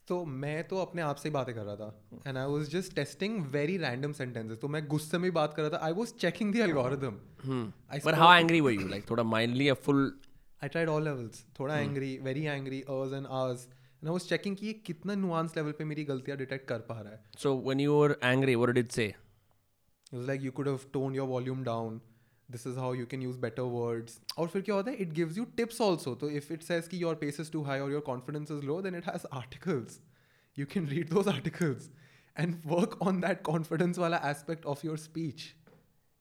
तो 0.08 0.24
मैं 0.40 0.62
तो 0.68 0.76
अपने 0.78 1.02
आप 1.02 1.16
से 1.16 1.28
ही 1.28 1.32
बातें 1.34 1.54
कर 1.54 1.62
रहा 1.62 1.76
था। 1.76 2.20
And 2.26 2.36
I 2.38 2.46
was 2.46 2.68
just 2.70 2.94
testing 2.96 3.38
very 3.52 3.76
random 3.78 4.12
sentences 4.12 4.58
तो 4.58 4.68
मैं 4.68 4.86
गुस्से 4.88 5.18
में 5.18 5.24
ही 5.24 5.30
बात 5.38 5.54
कर 5.54 5.62
रहा 5.62 5.70
था। 5.70 5.84
I 5.86 5.92
was 5.92 6.12
checking 6.20 6.52
the 6.54 6.56
algorithm 6.66 7.16
I 7.92 8.00
but 8.06 8.14
how 8.14 8.34
angry 8.34 8.60
were 8.60 8.72
you 8.72 8.86
like 8.88 9.10
थोड़ा 9.10 9.22
mildly 9.22 9.68
a 9.68 9.74
full 9.86 10.04
I 10.62 10.68
tried 10.68 10.88
all 10.88 11.04
levels 11.04 11.44
थोड़ा 11.60 11.78
angry 11.78 12.18
very 12.22 12.44
angry 12.44 12.80
ass 12.80 13.12
and 13.14 13.26
ass 13.40 13.68
and 14.06 14.10
I 14.10 14.12
was 14.12 14.28
checking 14.28 14.56
कि 14.56 14.66
ये 14.66 14.72
कितना 14.86 15.14
नुआंस 15.14 15.56
लेवल 15.56 15.72
पे 15.78 15.84
मेरी 15.84 16.04
गलतियाँ 16.04 16.36
detect 16.38 16.66
कर 16.68 16.80
पा 16.88 17.00
रहा 17.00 17.12
है 17.12 17.24
so 17.42 17.54
when 17.60 17.80
you 17.80 17.94
were 17.94 18.16
angry 18.24 18.54
what 18.54 18.70
did 18.74 18.84
it 18.84 18.92
say 18.92 19.14
It 20.12 20.16
was 20.16 20.28
like 20.28 20.42
you 20.46 20.52
could 20.52 20.68
have 20.70 20.82
toned 20.92 21.16
your 21.18 21.26
volume 21.26 21.62
down. 21.68 21.94
This 22.48 22.64
is 22.70 22.76
how 22.76 22.90
you 22.98 23.06
can 23.12 23.22
use 23.22 23.38
better 23.44 23.64
words. 23.70 24.12
और 24.38 24.48
फिर 24.48 24.62
क्या 24.62 24.74
होता 24.74 24.90
है? 24.90 24.98
It 25.04 25.14
gives 25.14 25.40
you 25.40 25.46
tips 25.60 25.80
also. 25.86 26.12
So 26.20 26.28
if 26.40 26.50
it 26.56 26.66
says 26.66 26.90
कि 26.92 27.00
your 27.00 27.14
pace 27.22 27.40
is 27.44 27.50
too 27.54 27.62
high 27.70 27.78
or 27.86 27.88
your 27.94 28.02
confidence 28.10 28.52
is 28.56 28.62
low, 28.68 28.76
then 28.86 28.98
it 29.00 29.08
has 29.10 29.26
articles. 29.40 29.96
You 30.60 30.68
can 30.74 30.86
read 30.92 31.10
those 31.16 31.32
articles 31.34 31.88
and 32.44 32.70
work 32.74 32.96
on 33.08 33.20
that 33.26 33.42
confidence 33.50 33.98
वाला 34.04 34.22
aspect 34.30 34.70
of 34.74 34.86
your 34.90 34.96
speech. 35.06 35.48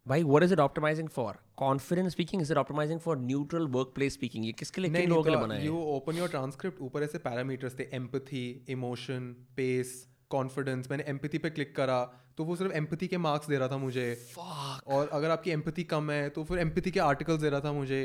भाई 0.07 0.23
what 0.23 0.43
is 0.43 0.53
it 0.53 0.59
optimising 0.59 1.07
for 1.09 1.37
confidence 1.57 2.11
speaking 2.11 2.41
is 2.41 2.51
it 2.51 2.57
optimising 2.57 2.99
for 2.99 3.17
neutral 3.17 3.67
workplace 3.67 4.13
speaking 4.13 4.45
ये 4.45 4.51
किसके 4.51 4.81
लिए 4.81 4.91
किन 4.91 5.09
लोगों 5.09 5.23
के 5.23 5.29
लिए 5.29 5.39
बना 5.39 5.55
है 5.55 5.67
you 5.67 5.79
open 5.93 6.19
your 6.21 6.29
transcript 6.35 6.81
ऊपर 6.81 7.03
ऐसे 7.03 7.19
parameters 7.19 7.79
थे 7.79 7.89
empathy, 7.99 8.43
emotion, 8.75 9.31
pace, 9.59 9.95
confidence. 10.35 10.91
मैंने 10.91 11.03
empathy 11.13 11.39
पे 11.39 11.49
click 11.49 11.73
करा 11.75 12.03
तो 12.37 12.43
वो 12.43 12.55
सिर्फ़ 12.55 12.73
empathy 12.73 13.07
के 13.07 13.17
marks 13.25 13.49
दे 13.49 13.57
रहा 13.57 13.67
था 13.67 13.77
मुझे. 13.77 14.07
Fuck. 14.35 14.87
और 14.87 15.09
अगर 15.13 15.29
आपकी 15.29 15.51
एम्पथी 15.51 15.83
कम 15.95 16.11
है 16.11 16.29
तो 16.29 16.43
फिर 16.43 16.59
एम्पथी 16.59 16.91
के 16.91 16.99
articles 16.99 17.41
दे 17.41 17.49
रहा 17.49 17.59
था 17.59 17.73
मुझे. 17.73 18.01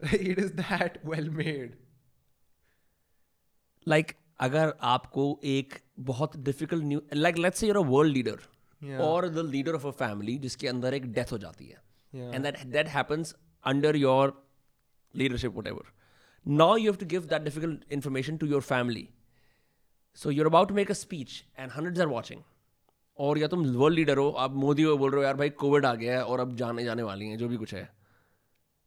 It 0.14 0.38
is 0.38 0.52
that 0.62 0.98
well 1.12 1.30
made. 1.40 1.78
Like 3.86 4.12
अगर 4.40 4.72
आपको 4.82 5.24
एक 5.44 5.74
बहुत 6.00 6.36
difficult 6.36 6.84
new 6.84 7.00
like 7.14 7.38
let's 7.38 7.60
say 7.60 7.66
you're 7.66 7.76
a 7.76 7.86
world 7.88 8.14
leader. 8.14 8.38
और 8.82 9.28
the 9.28 9.38
leader 9.38 9.74
of 9.74 9.86
a 9.86 9.90
family 9.90 10.38
जिसके 10.38 10.68
अंदर 10.68 10.94
एक 10.94 11.12
डेथ 11.12 11.32
हो 11.32 11.38
जाती 11.38 11.66
है। 11.66 12.34
And 12.34 12.42
that 12.42 12.64
that 12.66 12.88
happens 12.88 13.34
under 13.64 13.96
your 13.96 14.48
leadership 15.14 15.56
whatever 15.66 15.92
now 16.48 16.76
you 16.76 16.84
have 16.84 16.96
to 17.00 17.06
give 17.06 17.24
that 17.24 17.42
difficult 17.42 17.92
information 17.92 18.36
to 18.36 18.46
your 18.46 18.62
family 18.62 19.08
so 20.14 20.30
you're 20.30 20.46
about 20.46 20.68
to 20.68 20.74
make 20.74 20.90
a 20.90 20.94
speech 20.94 21.44
and 21.58 21.70
hundreds 21.70 22.00
are 22.00 22.06
watching 22.06 22.40
और 23.18 23.38
या 23.38 23.48
तुम 23.48 23.66
world 23.66 23.98
leader 23.98 24.18
हो 24.18 24.30
आप 24.30 24.50
मोदी 24.50 24.84
को 24.84 24.96
बोल 24.98 25.10
रहे 25.10 25.18
हो 25.18 25.24
यार 25.24 25.36
भाई 25.36 25.50
कोविड 25.50 25.86
आ 25.86 25.94
गया 25.94 26.16
है 26.16 26.24
और 26.24 26.40
अब 26.40 26.56
जाने 26.56 26.84
जाने 26.84 27.02
वाली 27.02 27.26
हैं 27.26 27.38
जो 27.38 27.48
भी 27.48 27.56
कुछ 27.56 27.74
है. 27.74 27.88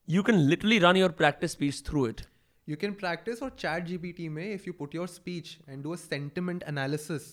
You 0.10 0.24
can 0.24 0.36
literally 0.36 0.80
run 0.80 0.98
your 0.98 1.12
practice 1.12 1.52
speech 1.52 1.84
through 1.88 2.08
it 2.08 2.22
You 2.68 2.76
can 2.82 2.94
practice 3.00 3.40
or 3.42 3.48
chat 3.62 3.88
GPT 3.88 4.28
में 4.30 4.58
if 4.58 4.66
you 4.68 4.74
put 4.74 4.94
your 4.98 5.08
speech 5.14 5.50
and 5.68 5.84
do 5.84 5.94
a 5.94 5.98
sentiment 5.98 6.62
analysis, 6.68 7.24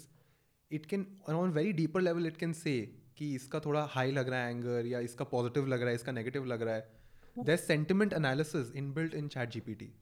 it 0.70 0.86
can 0.86 1.06
on 1.28 1.50
very 1.52 1.72
deeper 1.72 2.00
level 2.00 2.26
it 2.26 2.36
can 2.36 2.52
say 2.52 2.80
कि 3.18 3.34
इसका 3.34 3.60
थोड़ा 3.60 3.82
high 3.90 4.12
लग 4.12 4.28
रहा 4.28 4.44
है 4.44 4.50
anger 4.50 4.86
या 4.86 5.00
इसका 5.00 5.24
positive 5.32 5.66
लग 5.66 5.80
रहा 5.80 5.88
है 5.88 5.94
इसका 5.94 6.12
नेगेटिव 6.12 6.44
लग 6.44 6.62
रहा 6.62 6.74
है। 6.74 7.44
There 7.44 7.56
sentiment 7.56 8.12
analysis 8.12 8.74
inbuilt 8.92 9.14
in 9.14 9.28
ChatGPT 9.74 9.92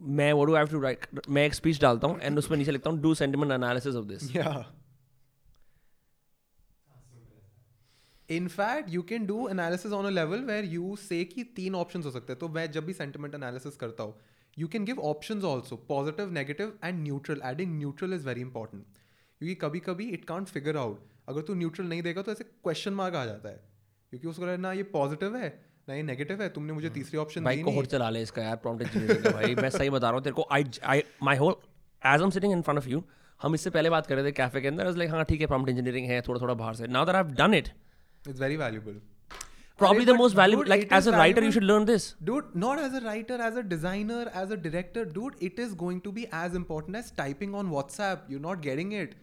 मैं 0.00 0.32
वो 0.32 0.54
हैव 0.54 0.66
टू 0.68 0.80
राइट 0.80 1.06
मैं 1.28 1.44
एक 1.46 1.54
स्पीच 1.54 1.80
डालता 1.80 2.06
हूँ 2.06 2.20
एंड 2.20 2.38
उसमें 2.38 2.56
नीचे 2.58 2.72
लिखता 2.72 2.90
हूँ 2.90 3.00
do 3.00 3.14
sentiment 3.14 3.52
analysis 3.52 3.94
of 3.94 4.06
this 4.06 4.30
in 8.28 8.48
fact 8.48 8.90
you 8.90 9.02
can 9.02 9.26
do 9.26 9.46
analysis 9.48 9.92
on 9.92 10.06
a 10.06 10.10
level 10.10 10.44
where 10.44 10.64
you 10.64 10.96
say 10.98 11.24
कि 11.24 11.44
तीन 11.56 11.74
ऑप्शन 11.74 12.02
हो 12.02 12.10
सकते 12.10 12.32
हैं। 12.32 12.38
तो 12.40 12.48
मैं 12.48 12.70
जब 12.72 12.84
भी 12.86 12.92
सेंटिमेंट 12.92 13.34
एनालिसिस 13.34 13.76
करता 13.76 14.02
हूँ 14.02 14.14
you 14.56 14.68
can 14.68 14.84
give 14.84 15.00
option 15.10 15.42
also 15.44 15.76
positive 15.88 16.32
negative 16.32 16.78
and 16.84 17.02
neutral 17.02 17.42
adding 17.44 17.78
neutral 17.78 18.14
is 18.14 18.26
very 18.26 18.40
important 18.40 18.98
क्योंकि 19.42 19.54
कभी 19.60 19.78
कभी 19.86 20.04
इट 20.14 20.24
कांट 20.24 20.48
फिगर 20.48 20.76
आउट 20.76 20.98
अगर 21.28 21.42
तू 21.46 21.54
न्यूट्रल 21.54 21.86
नहीं 21.86 22.02
देगा 22.02 22.22
तो 22.22 22.32
ऐसे 22.32 22.44
क्वेश्चन 22.44 22.92
मार्क 22.94 23.14
आ 23.14 23.24
जाता 23.26 23.48
है। 23.48 23.60
क्योंकि 24.10 24.28
उसको 24.28 24.56
ना 24.56 24.72
ये 24.72 24.82
पॉजिटिव 24.92 25.36
है 25.36 25.48
ना 25.88 25.94
ये 25.94 26.02
नेगेटिव 26.02 26.42
है 26.42 26.48
तुमने 26.48 26.72
मुझे 26.72 26.90
तीसरी 26.96 27.18
ऑप्शन 27.18 27.44
दी 27.44 27.62
नहीं 27.62 27.82
चला 27.84 28.10
ले 28.10 28.22
इसका 28.22 28.42
यार 28.42 28.56
प्रॉम्प्ट 28.66 29.32
भाई। 29.32 29.54
मैं 29.54 29.70
सही 29.70 29.90
बता 29.90 30.06
रहा 30.06 30.14
हूँ 30.14 30.22
तेरे 30.24 30.34
को 30.34 30.46
I 30.52 30.64
I 30.92 31.02
my 31.22 31.36
whole 31.36 31.54
age 32.14 32.22
am 32.22 32.30
sitting 32.36 32.52
in 32.52 32.62
front 32.62 32.78
of 32.78 32.88
you 32.88 33.02
हम 33.42 33.54
इससे 33.54 33.70
पहले 33.70 33.90
बात 33.90 34.06
कर 34.06 34.16
रहे 34.16 34.24
थे 34.24 34.32
कैफ़े 34.32 34.60
के 34.60 34.68
अंदर 34.68 34.92
लाइक 34.96 35.10
हाँ 35.10 35.24
ठीक 35.24 35.40
है 35.40 35.46
प्रॉम्प्ट 35.46 35.70
इंजीनियरिंग 35.70 36.06
है 36.10 36.20
थोड़ा 36.28 36.40
थोड़ा 36.40 36.54
बाहर 36.54 36.74
से। 36.74 36.86
Now 36.98 37.04
that 37.06 37.14
I 37.14 37.22
have 37.22 37.34
done 37.42 37.54
it 37.54 37.68
it's 38.28 38.40
very 38.40 38.56
valuable 38.56 39.00
probably 39.80 40.04
the 40.08 40.14
most 40.16 40.36
valuable 40.38 40.66
dude, 40.66 40.70
like 40.70 40.92
as 40.96 41.06
a 41.10 41.12
writer 41.12 41.18
valuable. 41.18 41.44
you 41.46 41.52
should 41.54 41.64
learn 41.68 41.86
this. 41.86 42.04
Dude 42.26 42.50
not 42.64 42.80
as 42.80 42.92
a 42.98 43.00
writer 43.04 43.38
as 43.46 43.56
a 43.60 43.62
designer 43.70 44.18
as 44.40 44.52
a 44.56 44.58
director 44.66 45.02
dude 45.14 45.40
it 45.46 45.62
is 45.64 45.72
going 45.80 46.00
to 46.04 46.12
be 46.18 46.26
as 46.40 46.58
important 46.58 46.98
as 46.98 47.08
typing 47.20 47.56
on 47.60 47.72
whatsapp. 47.76 48.28
You're 48.34 48.44
not 48.44 48.60
getting 48.66 48.92
it. 48.98 49.16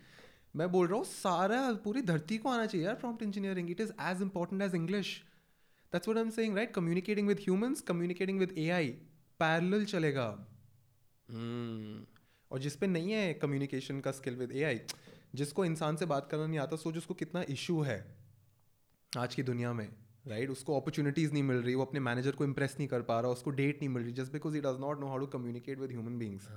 मैं 0.56 0.72
बोल 0.72 0.88
रहा 0.88 0.98
हूँ 0.98 1.06
सारा 1.06 1.74
पूरी 1.74 2.02
धरती 2.02 2.38
को 2.38 2.50
आना 2.50 2.66
चाहिए 2.66 2.88
यार 2.88 2.96
prompt 2.96 3.24
engineering 3.24 3.72
it 3.72 3.82
is 3.82 3.92
as 4.02 4.22
important 4.22 4.62
as 4.62 4.76
English 4.76 5.24
that's 5.94 6.08
what 6.08 6.18
I 6.18 6.24
am 6.24 6.30
saying 6.30 6.56
right 6.56 6.74
communicating 6.74 7.28
with 7.28 7.40
humans 7.40 7.82
communicating 7.82 8.40
with 8.40 8.56
AI 8.58 8.88
parallel 9.40 9.86
चलेगा। 9.86 10.46
Hmm. 11.30 12.08
और 12.52 12.60
जिस 12.60 12.76
पे 12.76 12.88
नहीं 12.88 13.12
है 13.12 13.34
कम्युनिकेशन 13.34 14.00
का 14.00 14.12
स्किल 14.12 14.36
विद 14.36 14.52
एआई 14.52 14.80
जिसको 15.36 15.66
इंसान 15.66 15.96
से 15.96 16.06
बात 16.06 16.28
करना 16.32 16.48
नहीं 16.48 16.60
आता 16.60 16.76
सोच 16.76 16.98
उसको 16.98 17.14
कितना 17.14 17.44
इशू 17.50 17.82
है 17.82 18.16
आज 19.18 19.36
की 19.36 19.44
दुनिया 19.44 19.74
में 19.74 19.90
राइट 20.28 20.50
उसको 20.50 20.80
अपॉर्चुनिटीज़ 20.80 21.34
नहीं 21.34 21.44
मिल 21.44 21.58
रही 21.58 21.76
वो 21.76 21.86
अपने 21.86 22.00
मैनेजर 22.00 22.32
को 22.32 22.44
इम्प्रेस 22.44 22.76
नहीं 22.80 22.88
कर 22.88 23.02
पा 23.02 23.20
रहा 23.20 23.32
उसको 23.32 23.50
डेट 23.50 23.78
नहीं 23.78 23.90
मिल 23.90 24.04
रही 24.04 24.14
just 24.14 24.34
because 24.34 24.56
he 24.56 24.62
does 24.62 24.80
not 24.80 25.00
know 25.00 25.08
how 25.08 25.18
to 25.18 25.26
communicate 25.28 25.80
with 25.80 25.92
human 25.92 26.20
beings 26.20 26.48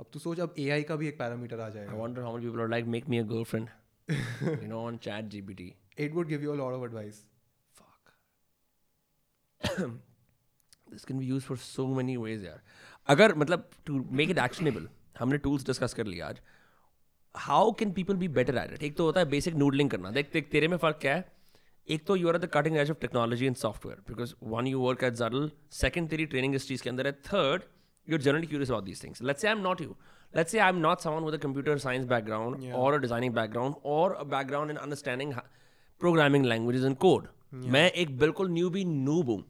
अब 0.00 0.06
तू 0.12 0.18
सोच 0.18 0.40
अब 0.40 0.54
ए 0.58 0.68
आई 0.70 0.82
का 0.82 0.96
भी 0.96 1.08
एक 1.08 1.18
पैरामीटर 1.18 1.60
आ 1.60 1.68
जाएगा। 1.68 1.92
This 10.90 11.04
can 11.04 11.18
be 11.18 11.26
use 11.26 11.44
for 11.44 11.56
so 11.56 11.86
many 11.86 12.16
ways 12.16 12.44
यार 12.44 12.60
अगर 13.06 13.34
मतलब 13.34 13.68
टू 13.86 13.98
मेक 14.12 14.30
इट 14.30 14.38
एक्शनेबल 14.38 14.88
हमने 15.18 15.38
टूल्स 15.38 15.66
डिस्कस 15.66 15.94
कर 15.94 16.06
लिया 16.06 16.28
आज 16.28 16.40
how 17.34 17.72
can 17.78 17.92
people 17.92 18.16
be 18.16 18.28
better 18.28 18.56
at 18.56 18.72
it 18.72 18.82
एक 18.82 18.96
तो 18.96 19.04
होता 19.04 19.20
है 19.20 19.26
बेसिक 19.30 19.54
नूडलिंग 19.54 19.90
करना। 19.90 20.10
देख 20.10 20.32
देख 20.32 20.48
तेरे 20.50 20.68
में 20.68 20.76
फ़र्क 20.76 20.98
क्या 21.00 21.14
है? 21.14 21.24
एक 21.88 22.06
तो 22.06 22.16
you 22.16 22.28
are 22.28 22.38
the 22.38 22.50
cutting 22.54 22.76
edge 22.76 22.90
of 22.90 22.98
technology 23.00 23.46
in 23.46 23.54
software 23.54 24.00
because 24.08 24.34
one 24.44 24.66
you 24.66 24.80
work 24.80 25.04
at 25.04 25.12
Cheral 25.14 25.50
second 25.72 26.08
तेरी 26.10 26.26
ट्रेनिंग 26.26 26.54
इस 26.54 26.68
चीज़ 26.68 26.82
के 26.82 26.90
अंदर 26.90 27.06
है। 27.06 27.12
Third 27.12 27.62
generally 28.16 28.46
curious 28.46 28.70
about 28.70 28.84
these 28.84 29.02
things 29.04 29.22
let's 29.22 29.40
say 29.40 29.48
I 29.48 29.54
am 29.54 29.60
not 29.62 29.80
you 29.80 29.96
let's 30.34 30.52
say 30.52 30.58
I 30.58 30.68
am 30.68 30.76
not 30.78 31.00
someone 31.00 31.24
with 31.24 31.34
a 31.34 31.42
computer 31.42 31.78
science 31.78 32.04
background 32.06 32.72
और 32.74 32.94
a 32.94 32.96
designing 32.98 33.34
background 33.34 33.74
और 33.84 34.14
a 34.14 34.24
background 34.36 34.70
in 34.70 34.76
understanding 34.76 35.32
programming 36.00 36.46
languages 36.46 36.84
and 36.84 36.96
code 36.96 37.28
मैं 37.54 37.90
एक 37.90 38.18
बिल्कुल 38.18 38.50
new 38.50 38.70
भी 38.70 38.84
noob 38.84 39.30
हूँ। 39.30 39.44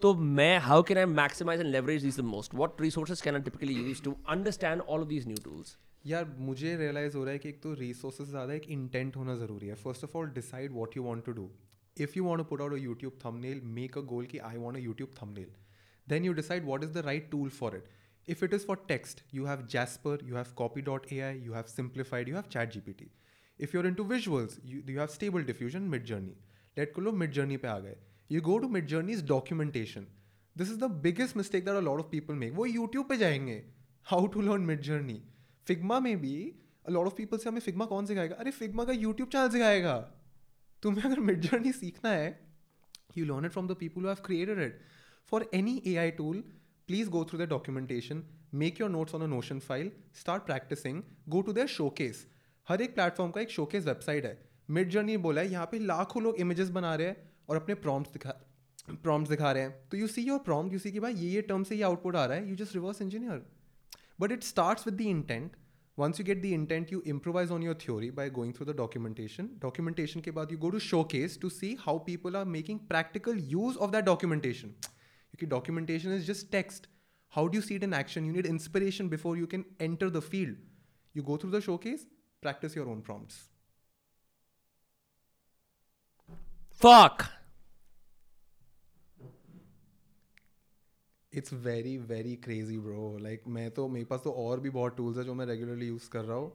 तो 0.00 0.12
मैं 0.36 0.58
how 0.58 0.82
can 0.82 0.98
I 0.98 1.04
maximise 1.06 1.60
and 1.60 1.68
leverage 1.70 2.02
this 2.02 2.18
the 2.18 2.24
most 2.26 2.54
what 2.54 2.80
resources 2.80 3.20
can 3.20 3.34
I 3.34 3.40
typically 3.42 3.74
use 3.74 4.02
to 4.04 4.14
understand 4.30 4.80
all 4.80 5.00
of 5.00 5.08
these 5.08 5.26
new 5.28 5.36
tools 5.44 5.76
यार 6.06 6.24
मुझे 6.38 6.74
realise 6.76 7.16
हो 7.16 7.24
रहा 7.24 7.32
है 7.32 7.38
कि 7.38 7.48
एक 7.48 7.60
तो 7.62 7.74
रिसोर्सेज 7.80 8.28
ज़्यादा 8.28 8.54
एक 8.54 8.68
इंटेंट 8.70 9.16
होना 9.16 9.34
ज़रूरी 9.36 9.66
है। 9.66 9.74
First 9.84 10.04
of 10.04 10.16
all 10.18 10.30
decide 10.34 10.72
what 10.72 10.96
you 10.96 11.02
want 11.02 11.24
to 11.24 11.32
do 11.32 11.48
if 11.96 12.18
you 12.18 12.24
want 12.24 12.38
to 12.38 12.44
put 12.44 12.60
out 12.60 12.72
a 12.72 12.78
YouTube 12.78 13.18
thumbnail 13.24 13.60
make 13.76 13.98
a 13.98 14.00
goal 14.12 14.26
कि 14.26 14.38
I 14.50 14.56
want 14.58 14.76
a 14.76 14.80
YouTube 14.80 15.10
thumbnail 15.22 15.52
then 16.06 16.24
you 16.24 16.32
decide 16.32 16.64
what 16.64 16.84
is 16.84 16.92
the 16.92 17.04
right 17.06 17.30
tool 17.30 17.48
for 17.60 17.76
it 17.76 17.84
it 18.28 18.54
is 18.54 18.66
for 18.66 18.86
you 19.34 19.44
have 19.46 19.66
Jasper 19.70 20.18
you 20.24 20.36
have 20.36 20.46
copy 20.56 20.80
dot 20.80 21.06
A 21.12 21.18
I 21.20 21.38
you 21.38 21.52
have 21.52 21.64
Simplified 21.68 22.28
you 22.28 22.34
have 22.34 22.44
ChatGPT 22.92 23.10
if 23.60 23.76
you're 23.76 23.86
into 23.94 24.04
you 24.04 24.98
have 24.98 25.06
stable 25.06 25.44
diffusion 25.44 25.82
Midjourney 26.04 26.34
let 26.78 26.94
को 26.94 27.00
लो 27.00 27.12
mid 27.12 27.32
journey 27.32 27.56
पे 27.56 27.68
आ 27.68 27.78
गए. 27.78 27.96
You 28.30 28.40
go 28.40 28.58
to 28.58 28.68
Midjourney's 28.86 29.26
documentation 29.28 30.06
this 30.56 30.70
is 30.70 30.78
the 30.80 30.90
biggest 31.02 31.36
mistake 31.36 31.64
that 31.64 31.74
a 31.74 31.80
lot 31.80 32.00
of 32.00 32.06
people 32.10 32.34
make 32.34 32.52
वो 32.52 32.66
YouTube 32.66 33.08
पे 33.08 33.16
जाएँगे. 33.16 33.62
How 34.04 34.26
to 34.26 34.40
learn 34.40 34.62
Midjourney 34.80 35.22
Figma 35.66 36.00
में 36.00 36.20
भी 36.20 36.54
a 36.86 36.90
lot 36.90 37.06
of 37.06 37.14
people 37.16 37.38
say 37.38 37.48
हमें 37.48 37.60
फिग्मा 37.60 37.84
कौन 37.84 38.06
सिखाएगा? 38.06 38.34
अरे 38.34 38.50
फिग्मा 38.50 38.84
का 38.84 38.92
यूट्यूब 38.92 39.28
चैनल 39.28 39.50
सिखाएगा. 39.50 39.98
तुम्हें 40.82 41.04
अगर 41.04 41.20
मिड 41.20 41.40
जर्नी 41.40 41.72
सीखना 41.72 42.10
है 42.10 42.40
you 43.14 43.24
learn 43.28 43.44
it 43.44 43.52
from 43.52 43.66
the 43.68 43.74
people 43.74 44.02
who 44.02 44.08
have 44.08 44.20
created 44.26 44.58
it. 44.58 44.76
For 45.32 45.40
any 45.52 45.72
AI 45.86 46.10
tool, 46.20 46.38
please 46.88 47.08
go 47.08 47.24
through 47.24 47.38
their 47.38 47.50
documentation, 47.50 48.22
make 48.52 48.78
your 48.78 48.88
notes 48.90 49.14
on 49.14 49.22
a 49.22 49.28
notion 49.28 49.60
file, 49.60 49.90
start 50.12 50.46
practicing, 50.46 51.02
go 51.28 51.42
to 51.42 51.58
their 51.58 51.68
showcase. 51.74 52.22
हर 52.66 52.82
एक 52.82 52.94
platform 52.94 53.30
का 53.30 53.40
एक 53.40 53.50
showcase 53.50 53.86
website 53.86 54.24
है। 54.24 54.38
Mid 54.68 54.90
journey 54.90 55.16
बोला 55.22 55.40
है 55.40 55.50
यहाँ 55.50 55.66
पे 55.70 55.78
लाखों 55.78 56.22
लोग 56.22 56.36
इमेजेस 56.40 56.68
बना 56.70 56.94
रहे 56.94 57.06
हैं 57.06 57.16
और 57.48 57.56
अपने 57.56 57.74
प्रॉम्प्ट 57.86 58.12
दिखा 58.12 58.34
प्रॉम्प्ट 59.02 59.30
दिखा 59.30 59.50
रहे 59.52 59.62
हैं। 59.62 59.88
तो 59.90 59.96
you 59.96 60.06
see 60.06 60.22
your 60.22 60.38
prompt 60.44 60.72
you 60.72 60.78
see 60.78 60.92
कि 60.92 61.00
भाई 61.00 61.14
ये 61.14 61.30
ये 61.30 61.42
टर्म 61.48 61.64
से 61.64 61.76
ये 61.76 61.82
आउटपुट 61.82 62.16
आ 62.16 62.24
रहा 62.24 62.36
है 62.36 62.48
you 62.48 62.54
just 62.56 62.74
reverse 62.74 63.02
engineer 63.02 63.42
but 64.20 64.32
it 64.32 64.44
start 64.44 64.86
with 64.86 64.96
the 64.96 65.00
intent 65.00 65.56
once 65.98 66.20
you 66.20 66.26
get 66.26 66.42
the 66.42 66.52
intent 66.58 66.92
you 66.92 67.02
improvise 67.06 67.50
on 67.50 67.62
your 67.62 67.78
theory 67.80 68.10
by 68.10 68.30
going 68.30 68.54
through 68.54 68.66
the 68.66 68.76
documentation 68.76 69.50
documentation 69.62 70.20
के 70.20 70.30
बाद 70.30 70.52
you 70.52 70.58
go 70.58 70.70
to 70.70 70.78
showcase 71.12 71.38
to 71.42 71.48
see 71.50 71.76
how 71.80 71.98
people 72.06 72.36
are 72.36 72.44
making 72.54 72.78
practical 72.88 73.38
use 73.50 73.76
of 73.76 73.90
that 73.90 74.04
documentation 74.04 74.74
because 75.32 75.48
documentation 75.48 76.12
is 76.12 76.26
just 76.26 76.50
text 76.52 76.88
how 77.32 77.46
do 77.48 77.56
you 77.56 77.62
see 77.62 77.76
it 77.76 77.82
in 77.82 77.94
action 77.94 78.24
you 78.24 78.32
need 78.32 78.46
inspiration 78.46 79.08
before 79.08 79.36
you 79.36 79.46
can 79.46 79.64
enter 79.80 80.10
the 80.10 80.22
field 80.22 80.56
you 81.14 81.22
go 81.22 81.36
through 81.36 81.50
the 81.50 81.60
showcase 81.60 82.06
practice 82.42 82.76
your 82.76 82.88
own 82.88 83.02
prompts 83.02 83.38
fuck 86.82 87.28
it's 91.32 91.52
very 91.64 91.96
very 91.98 92.34
crazy 92.36 92.78
bro 92.78 93.18
like 93.18 93.42
मैं 93.48 93.70
तो 93.70 93.86
मेरे 93.88 94.04
पास 94.04 94.20
तो 94.24 94.30
और 94.30 94.60
भी 94.60 94.70
बहुत 94.70 94.96
tools 94.96 95.18
है 95.18 95.24
जो 95.24 95.34
मैं 95.34 95.46
रेगुलरली 95.46 95.86
यूज़ 95.86 96.08
कर 96.10 96.24
रहा 96.24 96.36
हूँ 96.36 96.50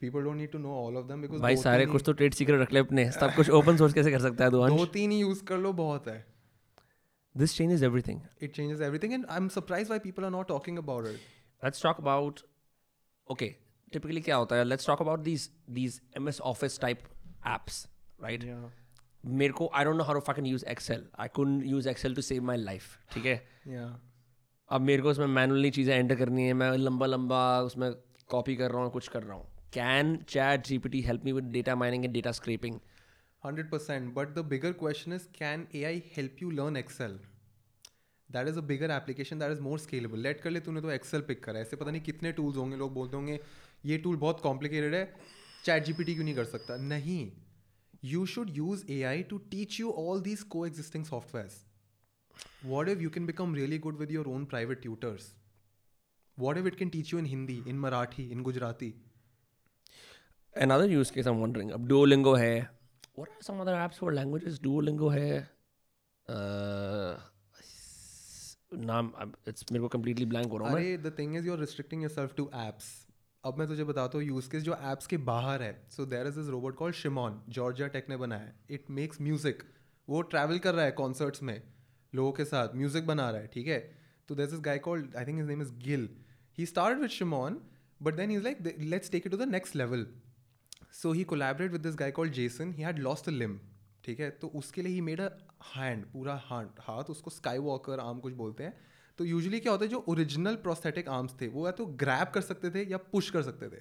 people 0.00 0.22
don't 0.22 0.36
need 0.36 0.50
to 0.52 0.58
know 0.58 0.74
all 0.76 0.96
of 0.96 1.06
them 1.08 1.20
because 1.22 1.42
भाई 1.42 1.56
सारे 1.56 1.86
कुछ 1.86 2.02
तो 2.06 2.12
ट्रेड 2.12 2.34
सीक्रेट 2.34 2.60
रख 2.60 2.72
ले 2.72 2.80
अपने 2.80 3.10
सब 3.10 3.34
कुछ 3.36 3.50
ओपन 3.60 3.76
सोर्स 3.76 3.94
कैसे 3.94 4.10
कर 4.10 4.20
सकता 4.20 4.44
है 4.44 4.50
दो 4.50 4.86
तीन 4.94 5.10
ही 5.10 5.18
यूज़ 5.20 5.44
कर 5.44 5.58
लो 5.58 5.72
बहुत 5.82 6.08
है 6.08 6.24
this 7.35 7.55
changes 7.57 7.83
everything 7.83 8.21
it 8.45 8.55
changes 8.57 8.83
everything 8.87 9.15
and 9.17 9.29
i'm 9.29 9.49
surprised 9.55 9.93
why 9.93 9.99
people 10.05 10.27
are 10.29 10.33
not 10.35 10.49
talking 10.51 10.81
about 10.83 11.09
it 11.11 11.27
let's 11.61 11.85
talk 11.85 12.01
about 12.03 12.41
okay 13.27 13.49
typically 13.91 14.23
क्या 14.23 14.35
होता 14.35 14.55
है 14.55 14.65
let's 14.65 14.89
talk 14.89 15.05
about 15.05 15.23
these 15.27 15.47
these 15.77 16.01
ms 16.21 16.41
office 16.51 16.81
type 16.85 17.07
apps 17.53 17.79
right 18.19 18.49
yeah 18.51 18.67
मेरे 19.23 19.53
को 19.53 19.69
I 19.75 19.83
don't 19.83 19.97
know 19.97 20.03
how 20.03 20.13
to 20.13 20.19
fucking 20.25 20.45
use 20.47 20.63
Excel 20.69 21.07
I 21.19 21.27
couldn't 21.37 21.63
use 21.65 21.87
Excel 21.87 22.15
to 22.15 22.21
save 22.21 22.43
my 22.43 22.57
life 22.57 22.97
ठीक 23.13 23.25
है 23.25 23.35
yeah 23.67 23.89
अब 24.69 24.81
मेरे 24.81 25.01
को 25.01 25.09
उसमें 25.09 25.27
मैनुअली 25.27 25.69
चीज़ें 25.71 25.93
एंटर 25.95 26.15
करनी 26.15 26.45
है 26.47 26.53
मैं 26.53 26.71
लंबा 26.77 27.05
लंबा 27.05 27.39
उसमें 27.61 27.91
कॉपी 28.29 28.55
कर 28.55 28.71
रहा 28.71 28.81
हूँ 28.83 28.91
कुछ 28.91 29.07
कर 29.07 29.23
रहा 29.23 29.35
हूँ 29.35 29.45
can 29.73 30.15
Chat 30.29 30.65
G 30.67 30.77
P 30.77 30.89
T 30.89 31.01
help 31.01 31.25
me 31.25 31.31
with 31.31 31.43
data 31.51 31.75
mining 31.75 32.05
and 32.05 32.13
data 32.13 32.31
scraping 32.31 32.79
Hundred 33.44 33.70
percent 33.70 34.12
but 34.14 34.34
the 34.34 34.44
bigger 34.48 34.72
question 34.80 35.12
is 35.12 35.26
can 35.38 35.66
A 35.74 35.82
I 35.84 36.02
help 36.16 36.42
you 36.42 36.50
learn 36.50 36.76
Excel 36.76 37.18
that 38.30 38.48
is 38.48 38.58
a 38.58 38.62
bigger 38.66 38.90
application 38.90 39.38
that 39.38 39.52
is 39.52 39.60
more 39.60 39.78
scalable 39.78 40.18
let 40.18 40.40
कर 40.40 40.50
ले 40.50 40.60
तूने 40.60 40.80
तो 40.80 40.90
Excel 40.90 41.20
pick 41.28 41.42
करा 41.44 41.60
ऐसे 41.60 41.76
पता 41.76 41.90
नहीं 41.90 42.02
कितने 42.02 42.32
tools 42.32 42.56
होंगे, 42.56 42.76
लोग 42.76 42.92
बोलते 42.94 43.16
होंगे, 43.16 43.38
ये 43.84 43.98
टूल 43.98 44.16
बहुत 44.16 44.40
कॉम्प्लिकेटेड 44.42 44.94
है 44.94 45.04
चैट 45.64 45.86
टी 45.86 46.14
क्यों 46.14 46.24
नहीं 46.24 46.34
कर 46.34 46.44
सकता? 46.44 46.76
नहीं। 46.76 47.30
You 48.04 48.24
should 48.26 48.50
use 48.56 48.84
A 48.90 49.02
I 49.02 49.22
to 49.22 49.38
teach 49.50 49.78
you 49.80 49.90
all 49.98 50.20
these 50.22 50.42
को 50.52 50.66
existing 50.66 51.04
software 51.04 52.68
whatever 52.88 53.02
you 53.02 53.10
can 53.10 53.26
become 53.26 53.54
really 53.54 53.78
good 53.78 53.98
with 53.98 54.12
your 54.12 54.26
own 54.28 54.44
private 54.44 54.80
tutors 54.82 55.32
whatever 56.58 56.66
it 56.66 56.74
can 56.74 56.88
teach 56.88 57.12
you 57.12 57.18
in 57.18 57.26
Hindi 57.26 57.62
in 57.68 57.78
Marathi 57.78 58.28
in 58.30 58.42
Gujarati 58.42 58.94
another 60.70 60.90
use 60.90 61.12
case 61.12 61.26
um 61.26 61.42
अब 61.72 61.86
Duolingo 61.88 62.34
है 62.34 62.81
what 63.16 63.28
are 63.28 63.42
some 63.42 63.60
other 63.60 63.74
apps 63.76 63.96
for 63.96 64.12
languages 64.12 64.58
duolingo 64.60 65.12
है 65.12 65.30
नाम 68.82 69.12
it's 69.48 69.72
मेरे 69.72 69.80
को 69.80 69.88
completely 69.88 70.26
blank 70.26 70.50
हो 70.50 70.58
रहा 70.58 70.68
हूँ 70.68 70.78
अरे 70.78 70.96
the 70.98 71.14
thing 71.18 71.36
is 71.36 71.46
you 71.46 71.52
are 71.52 71.58
restricting 71.60 72.02
yourself 72.02 72.34
to 72.36 72.50
apps 72.58 72.86
अब 73.44 73.58
मैं 73.58 73.66
तुझे 73.68 73.84
बताता 73.84 74.18
हूँ 74.18 74.26
यूज़ 74.26 74.48
केस 74.50 74.62
जो 74.62 74.76
एप्स 74.90 75.06
के 75.06 75.16
बाहर 75.26 75.62
है 75.62 75.72
so 75.90 76.06
there 76.06 76.26
is 76.26 76.38
this 76.38 76.48
robot 76.48 76.76
call 76.76 76.92
Shimon 76.92 77.40
Georgia 77.50 77.88
Tech 77.96 78.08
ने 78.10 78.16
बनाया 78.16 78.40
है 78.40 78.54
इट 78.70 78.90
मेक्स 78.98 79.20
म्यूज़िक 79.20 79.62
वो 80.08 80.22
ट्रैवल 80.30 80.58
कर 80.58 80.74
रहा 80.74 80.84
है 80.84 80.92
कॉन्सर्ट्स 81.00 81.42
में 81.42 81.60
लोगों 82.12 82.32
के 82.32 82.44
साथ 82.44 82.74
म्यूज़िक 82.76 83.06
बना 83.06 83.30
रहा 83.30 83.40
है 83.40 83.46
ठीक 83.54 83.66
है 83.68 83.78
तो 84.28 84.34
there 84.34 84.48
is 84.48 84.60
guy 84.62 84.78
called 84.88 85.16
I 85.16 85.24
think 85.26 85.38
his 85.40 85.46
name 85.46 85.62
is 85.62 85.72
Gil 85.84 86.08
he 86.58 86.66
start 86.66 86.98
with 86.98 87.10
Shimon 87.10 87.60
but 88.00 88.14
then 88.14 88.30
is 88.30 88.42
like 88.44 88.76
let's 88.80 89.10
take 89.10 89.26
it 89.26 89.32
to 89.32 89.38
the 89.38 89.48
next 89.50 89.76
level 89.76 90.06
so 90.92 91.12
he 91.12 91.24
collaborate 91.24 91.72
with 91.72 91.80
this 91.80 91.94
guy 91.96 92.10
called 92.10 92.32
Jason 92.32 92.72
he 92.72 92.82
had 92.82 92.98
lost 92.98 93.28
a 93.28 93.32
limb 93.32 93.58
ठीक 94.04 94.20
है? 94.20 94.30
तो 94.30 94.48
उसके 94.48 94.82
लिए 94.82 94.92
he 94.92 95.00
made 95.00 95.20
a 95.20 95.28
hand 95.76 96.04
पूरा 96.06 96.34
हाथ 96.44 96.80
हाथ 96.80 97.10
उसको 97.10 97.30
sky 97.30 97.58
walker 97.58 98.00
arm 98.00 98.18
कुछ 98.18 98.32
बोलते 98.34 98.64
हैं। 98.64 98.74
तो 99.18 99.24
यूजली 99.24 99.60
क्या 99.60 99.72
होता 99.72 99.84
है 99.84 99.90
जो 99.90 100.04
ओरिजिनल 100.08 100.56
प्रोस्थेटिक 100.56 101.08
आर्म्स 101.08 101.34
थे 101.40 101.48
वो 101.48 101.66
या 101.66 101.72
तो 101.72 101.86
ग्रैब 102.02 102.28
कर 102.28 102.40
सकते 102.40 102.70
थे 102.70 102.84
या 102.90 102.96
पुश 103.12 103.30
कर 103.30 103.42
सकते 103.42 103.68
थे। 103.68 103.80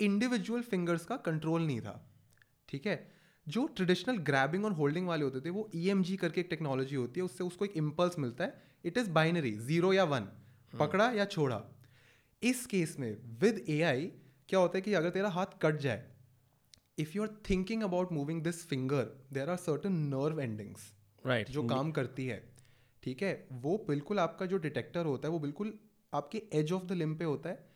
इंडिविजुअल 0.00 0.62
फिंगर्स 0.62 1.04
का 1.04 1.16
कंट्रोल 1.18 1.62
नहीं 1.62 1.80
था 1.80 1.94
ठीक 2.68 2.86
है? 2.86 2.96
जो 3.46 3.66
ट्रेडिशनल 3.66 4.16
ग्रैबिंग 4.24 4.64
और 4.64 4.72
होल्डिंग 4.72 5.06
वाले 5.08 5.24
होते 5.24 5.40
थे 5.40 5.50
वो 5.50 5.68
EMG 5.76 6.16
करके 6.16 6.40
एक 6.40 6.46
टेक्नोलॉजी 6.50 6.96
होती 6.96 7.20
है 7.20 7.24
उससे 7.24 7.44
उसको 7.44 7.64
एक 7.64 7.76
इम्पल्स 7.76 8.18
मिलता 8.18 8.44
है। 8.44 8.62
इट 8.84 8.98
इज़ 8.98 9.10
बाइनरी 9.10 9.52
ज़ीरो 9.60 9.92
या 9.92 10.04
वन 10.04 10.28
पकड़ा 10.72 11.10
या 11.10 11.24
छोड़ा। 11.24 11.62
इस 12.42 12.64
केस 12.66 12.96
में 12.98 13.10
विद 13.40 13.64
ए 13.68 14.20
क्या 14.48 14.60
होता 14.60 14.78
है 14.78 14.82
कि 14.82 14.94
अगर 14.94 15.10
तेरा 15.10 15.28
हाथ 15.28 15.58
कट 15.62 15.76
जाए 15.76 16.04
if 16.98 17.10
you 17.16 17.22
are 17.22 17.28
thinking 17.50 17.82
about 17.82 18.12
moving 18.12 18.42
this 18.42 18.66
finger 18.66 19.04
there 19.32 19.50
are 19.50 19.56
certain 19.56 19.92
nerve 19.92 20.40
endings 20.40 20.92
right. 21.24 21.50
जो 21.50 21.62
काम 21.62 21.90
करती 21.92 22.26
है। 22.26 22.42
ठीक 23.02 23.22
है? 23.22 23.46
वो 23.52 23.84
बिल्कुल 23.88 24.18
आपका 24.18 24.46
जो 24.46 24.58
डिटेक्टर 24.58 25.06
होता 25.06 25.28
है 25.28 25.32
वो 25.32 25.38
बिल्कुल 25.38 25.72
आपके 26.12 26.42
एज 26.52 26.72
ऑफ़ 26.72 26.84
द 26.84 26.92
लिम 26.92 27.14
पे 27.14 27.24
होता 27.24 27.48
है। 27.48 27.66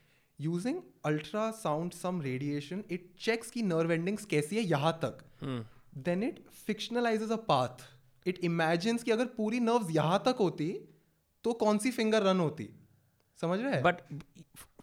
Using 0.41 0.81
ultrasound 1.05 1.93
some 1.93 2.21
radiation 2.23 2.85
it 2.91 3.11
checks 3.21 3.51
की 3.51 3.63
नर्व 3.63 3.93
एंडिंग्स 3.93 4.25
कैसी 4.25 4.57
है 4.57 4.63
यहाँ 4.63 4.99
तक। 5.05 5.25
Then 5.99 6.23
it 6.23 6.45
fictionalises 6.67 7.33
a 7.33 7.37
path 7.37 7.87
it 8.27 8.39
imagines 8.45 9.03
कि 9.03 9.11
अगर 9.11 9.27
पूरी 9.27 9.61
नर्व्स 9.61 9.91
यहाँ 9.91 10.23
तक 10.27 10.37
होती 10.41 10.69
तो 11.45 11.53
कौन 11.53 11.79
सी 11.79 11.91
फिंगर 11.91 12.23
रन 12.23 12.41
होती? 12.41 12.69
समझ 13.41 13.61
रहे 13.61 13.73
हैं? 13.73 13.83
But 13.83 13.95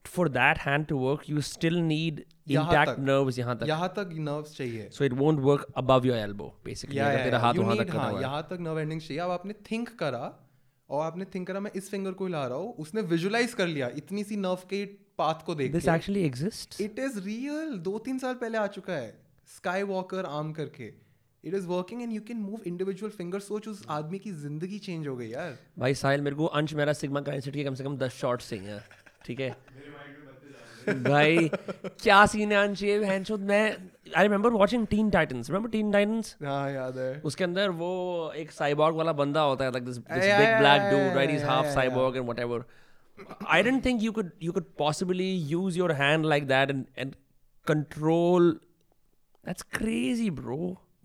for 0.05 0.27
that 0.29 0.57
hand 0.57 0.87
to 0.87 0.97
work, 0.97 1.27
you 1.29 1.41
still 1.41 1.79
need 1.81 2.25
intact 2.47 2.99
nerves 2.99 3.39
यहाँ 3.39 3.55
तक. 3.57 3.67
यहाँ 3.67 3.93
तक 3.95 4.09
नर्व्स 4.19 4.55
चाहिए। 4.57 4.89
So 4.91 5.03
it 5.03 5.13
won't 5.13 5.41
work 5.41 5.65
above 5.81 6.05
your 6.05 6.17
elbow, 6.17 6.51
basically. 6.67 6.97
या 6.97 7.09
अगर 7.09 7.23
तेरा 7.23 7.39
हाथ 7.39 7.53
you 7.53 7.63
वहाँ 7.63 7.75
need, 7.75 7.85
तक 7.85 7.91
कटा 7.91 8.01
हाँ, 8.01 8.13
है. 8.13 8.21
यहाँ 8.21 8.47
तक 8.49 8.57
नर्व 8.61 8.79
एंडिंग 8.79 9.01
चाहिए। 9.01 9.21
अब 9.23 9.31
आपने 9.31 9.53
थिंक 9.71 9.89
करा 9.99 10.31
और 10.89 11.05
आपने 11.05 11.25
थिंक 11.35 11.47
करा 11.47 11.59
मैं 11.59 11.71
इस 11.75 11.89
फिंगर 11.89 12.11
को 12.11 12.25
हिला 12.25 12.45
रहा 12.47 12.57
हूँ 12.57 12.73
उसने 12.79 13.01
विजुलाइज 13.09 13.53
कर 13.53 13.67
लिया 13.67 13.89
इतनी 13.97 14.23
सी 14.23 14.37
नर्व 14.37 14.67
के 14.69 14.85
पाथ 15.17 15.45
को 15.45 15.55
देख 15.55 15.75
actually 15.75 16.23
exists. 16.29 16.81
It 16.81 16.99
is 16.99 17.19
real 17.19 17.77
दो 17.83 17.97
तीन 17.99 18.19
साल 18.19 18.33
पहले 18.35 18.57
आ 18.57 18.67
चुका 18.67 18.93
है। 18.93 19.13
स्काई 19.55 19.83
वॉकर 19.83 20.25
आर्म 20.25 20.51
करके। 20.53 20.91
It 21.43 21.53
is 21.53 21.65
working 21.67 22.01
and 22.01 22.13
you 22.13 22.21
can 22.27 22.37
move 22.37 22.61
individual 22.67 23.11
finger 23.11 23.39
सोच 23.39 23.67
उस 23.67 23.83
आदमी 23.89 24.19
की 24.19 24.31
ज़िंदगी 24.31 24.79
चेंज 24.79 25.07
हो 25.07 25.15
गई 25.15 25.27
यार। 25.29 25.57
भाई 25.79 25.93
साहिल 25.95 26.21
मेरे 26.21 26.35
को 26.35 26.45
अंश 26.61 26.73
मेरा 26.73 26.93
सिग्मा 26.93 27.21
के 27.29 27.63
कम 27.63 27.75
से 27.75 27.83
कम 27.83 27.97
दस 27.97 28.17
शॉट्स 28.21 28.49
चाहिए। 28.49 28.79
ठीक 29.29 29.39
है? 29.39 29.49
भाई 31.05 31.49
क्या 32.03 32.25
सीन 32.25 32.51
है 32.51 32.57
अंश 32.67 32.81
ये 32.83 33.03
हैंडशॉट 33.05 33.39
मैं 33.49 33.63
I 34.17 34.23
remember 34.23 34.53
watching 34.53 34.85
Teen 34.93 35.09
Titans 35.15 35.49
remember 35.49 35.69
Teen 35.69 35.91
Titans 35.91 36.35
हाँ 36.43 36.71
याद 36.71 36.97
है। 36.97 37.11
उसके 37.31 37.43
अंदर 37.43 37.69
वो 37.81 37.89
एक 38.43 38.51
साइबॉर्ग 38.51 38.95
वाला 38.95 39.13
बंदा 39.19 39.41
होता 39.49 39.65
है 39.65 39.71
like 39.71 39.85
this 39.85 39.97
this 39.97 40.23
big 40.23 40.57
black 40.59 40.91
dude 40.91 41.17
right 41.17 41.29
is 41.29 41.43
half 41.45 41.67
cyborg 41.75 42.17
and 42.17 42.25
whatever 42.25 42.65
I 43.53 43.55
didn't 43.65 43.83
think 43.85 44.03
you 44.03 44.11
could 44.17 44.27
you 44.47 44.51
could 44.57 44.67
possibly 44.81 45.25
use 45.53 45.77
your 45.79 45.87
hand 46.01 46.27
like 46.33 46.45
that 46.51 46.69
and 46.73 46.85
and 47.03 47.17
control. 47.67 48.45
That's 49.43 49.65
crazy 49.79 50.29
bro. 50.37 50.59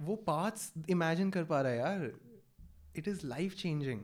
वो 0.08 0.16
paths 0.28 0.72
imagine 0.90 1.30
कर 1.30 1.44
पा 1.44 1.60
रहा 1.60 1.72
है 1.72 1.78
यार. 1.78 2.10
It 2.96 3.08
is 3.08 3.26
life 3.26 3.56
changing 3.62 4.00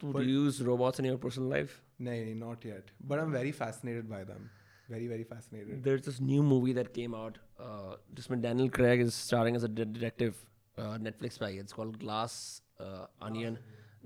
fuck 0.00 0.16
to 0.16 0.22
use 0.30 0.60
robots 0.68 1.02
in 1.02 1.06
your 1.10 1.18
personal 1.26 1.52
life 1.56 1.74
नहीं 2.08 2.34
not 2.34 2.66
yet 2.66 2.90
but 3.02 3.18
I 3.18 3.24
am 3.24 3.32
very 3.32 3.52
fascinated 3.60 4.08
by 4.08 4.24
them 4.24 4.48
very 4.90 5.08
very 5.08 5.24
fascinated 5.32 5.82
there's 5.86 6.04
this 6.08 6.20
new 6.32 6.42
movie 6.50 6.74
that 6.78 6.90
came 6.98 7.14
out 7.22 7.38
uh, 7.68 7.94
जिसमें 8.18 8.36
Daniel 8.42 8.68
Craig 8.78 9.04
is 9.06 9.14
starring 9.22 9.56
as 9.60 9.64
a 9.68 9.72
de- 9.78 9.88
detective 9.94 10.42
uh, 10.78 10.92
Netflix 11.06 11.38
पे 11.38 11.44
आई 11.46 11.56
है. 11.56 11.64
it's 11.64 11.78
called 11.80 11.98
Glass 12.04 12.36
uh, 12.80 13.06
Onion 13.30 13.56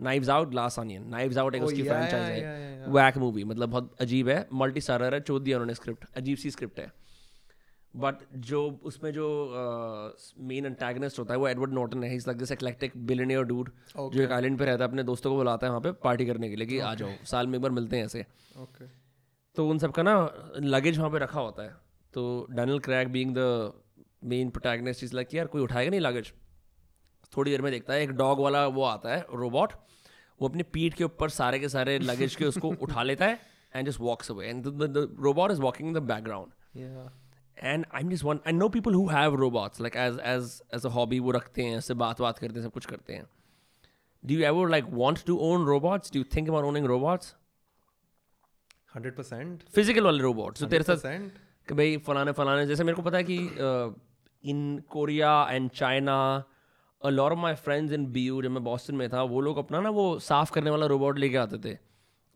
Knives 0.07 0.29
Out 0.35 0.53
Glass 0.53 0.79
Onion 0.83 1.09
Knives 1.15 1.41
Out 1.43 1.55
एक 1.55 1.63
Oh, 1.63 1.67
उसकी 1.67 1.83
yeah, 1.83 1.93
franchise 1.93 2.23
yeah, 2.23 2.31
है 2.31 2.41
yeah, 2.43 2.61
yeah, 2.61 2.79
yeah. 2.79 2.95
whack 2.99 3.19
movie 3.25 3.45
मतलब 3.53 3.69
बहुत 3.71 3.95
अजीब 4.07 4.29
है 4.29 4.39
मल्टी 4.63 4.81
स्टारर 4.89 5.15
है 5.15 5.21
चोद 5.31 5.43
दिया 5.43 5.57
उन्होंने 5.57 5.75
स्क्रिप्ट 5.81 6.05
अजीब 6.23 6.37
सी 6.45 6.51
स्क्रिप्ट 6.51 6.81
है 6.81 6.87
बट 7.96 8.16
जो 8.46 8.62
उसमें 8.84 9.12
जो 9.14 9.26
मेन 10.48 10.66
अंटेगनिस्ट 10.66 11.20
होता 11.20 11.34
है 11.34 11.40
वो 11.40 11.48
एडवर्ड 11.48 11.74
नॉर्टन 11.74 12.04
है. 12.04 12.16
Is 12.16 12.28
like 12.28 12.38
this 12.38 12.52
eclectic 12.52 12.98
billionaire 13.08 13.44
dude 13.44 13.72
जो 13.98 14.22
एक 14.24 14.32
आइलैंड 14.32 14.58
पे 14.60 14.66
रहता 14.66 14.84
है 14.84 14.90
अपने 14.90 15.04
दोस्तों 15.04 15.32
को 15.32 15.38
बुलाता 15.38 15.68
है 15.68 15.72
वहाँ 15.72 15.82
पे 15.82 15.92
पार्टी 16.04 16.26
करने 16.26 16.50
के 16.50 16.56
लिए 16.56 16.68
कि 16.68 16.80
आ 16.80 16.94
जाओ 16.96 17.10
साल 17.26 17.48
में 17.48 17.56
एक 17.56 17.62
बार 17.62 17.72
मिलते 17.72 17.98
हैं 17.98 18.06
ऐसे. 18.06 18.26
ओके 18.58 18.86
तो 19.56 19.68
उन 19.70 19.80
सबका 19.80 20.04
ना 20.04 20.16
लगेज 20.60 20.98
वहाँ 20.98 21.12
पे 21.12 21.20
रखा 21.20 21.40
होता 21.40 21.64
है. 21.64 21.74
तो 22.14 22.48
Daniel 22.52 22.80
Craig 22.80 23.08
being 23.12 23.36
the 23.38 23.72
main 24.24 24.50
protagonist 24.50 25.04
is 25.04 25.16
like 25.16 25.34
यार 25.34 25.48
कोई 25.48 25.62
उठाएगा 25.62 25.90
नहीं 25.92 26.00
लगेज 26.00 26.32
थोड़ी 27.38 27.52
देर 27.52 27.62
में 27.62 27.72
देखता 27.72 27.94
है 27.94 28.02
एक 28.04 28.12
डॉग 28.18 28.40
वाला 28.40 28.66
वो 28.68 28.84
आता 28.84 29.16
है 29.16 29.26
रोबोट 29.34 29.74
वो 30.40 30.48
अपनी 30.50 30.64
पीठ 30.74 30.94
के 30.94 31.04
ऊपर 31.04 31.30
सारे 31.30 31.60
के 31.60 31.70
सारे 31.70 31.98
लगेज 32.00 32.36
के 32.36 32.46
उसको 32.46 32.74
उठा 32.82 33.04
लेता 33.04 33.26
है 33.26 33.40
and 33.76 33.88
just 33.88 34.00
walks 34.02 34.32
away 34.32 34.48
and 34.48 34.68
the 34.68 35.08
robot 35.20 35.52
is 35.52 35.62
walking 35.62 35.88
in 35.90 35.94
the 35.94 36.04
background 36.04 36.52
and 37.58 37.86
I 37.94 38.02
am 38.02 38.10
just 38.10 38.24
one 38.24 38.40
I 38.48 38.54
know 38.54 38.70
people 38.70 38.94
who 38.94 39.08
have 39.10 39.36
robots 39.36 39.82
like 39.82 39.96
as 39.96 40.20
as 40.26 40.62
as 40.76 40.86
a 40.86 40.90
hobby 40.90 41.20
वो 41.20 41.32
रखते 41.32 41.64
हैं 41.64 41.78
ऐसे 41.78 41.94
बात 41.94 42.22
बात 42.22 42.40
करते 42.40 42.60
हैं 42.60 42.66
सब 42.66 42.72
कुछ 42.72 42.86
करते 42.86 43.14
हैं। 43.14 43.26
Do 44.24 44.34
you 44.34 44.46
ever 44.46 44.70
like 44.70 44.86
want 44.90 45.26
to 45.26 45.38
own 45.44 45.66
robots 45.66 46.14
do 46.14 46.20
you 46.20 46.26
think 46.36 46.50
about 46.50 46.66
owning 46.66 46.86
robots 46.86 47.36
hundred 48.96 49.16
percent 49.16 49.64
physical 49.76 50.04
वाले 50.04 50.24
रोबोट्स 50.24 50.60
तो 50.60 50.68
तेरे 50.68 50.84
साथ 50.84 51.30
कि 51.68 51.74
भाई 51.74 51.98
फलाने 51.98 52.32
फलाने 52.32 52.66
जैसे 52.68 52.84
मेरे 52.84 52.96
को 52.96 53.02
पता 53.02 53.18
है 53.18 53.24
कि 53.24 53.38
in 54.44 54.84
Korea 54.90 55.32
and 55.52 55.70
China 55.72 56.18
lot 57.02 57.32
of 57.32 57.40
my 57.40 57.54
friends 57.56 57.94
in 57.94 58.06
B 58.12 58.28
जब 58.44 58.52
मैं 58.52 58.64
बॉस्टन 58.64 58.96
में 58.96 59.10
था 59.10 59.24
वो 59.24 59.42
लोग 59.42 59.58
अपना 59.58 59.80
ना 59.80 59.90
वो 59.90 60.08
साफ़ 60.20 60.52
करने 60.52 60.70
वाला 60.70 60.86
रोबोट 60.86 61.20
लेके 61.20 61.38
आते 61.38 61.58
थे। 61.66 61.78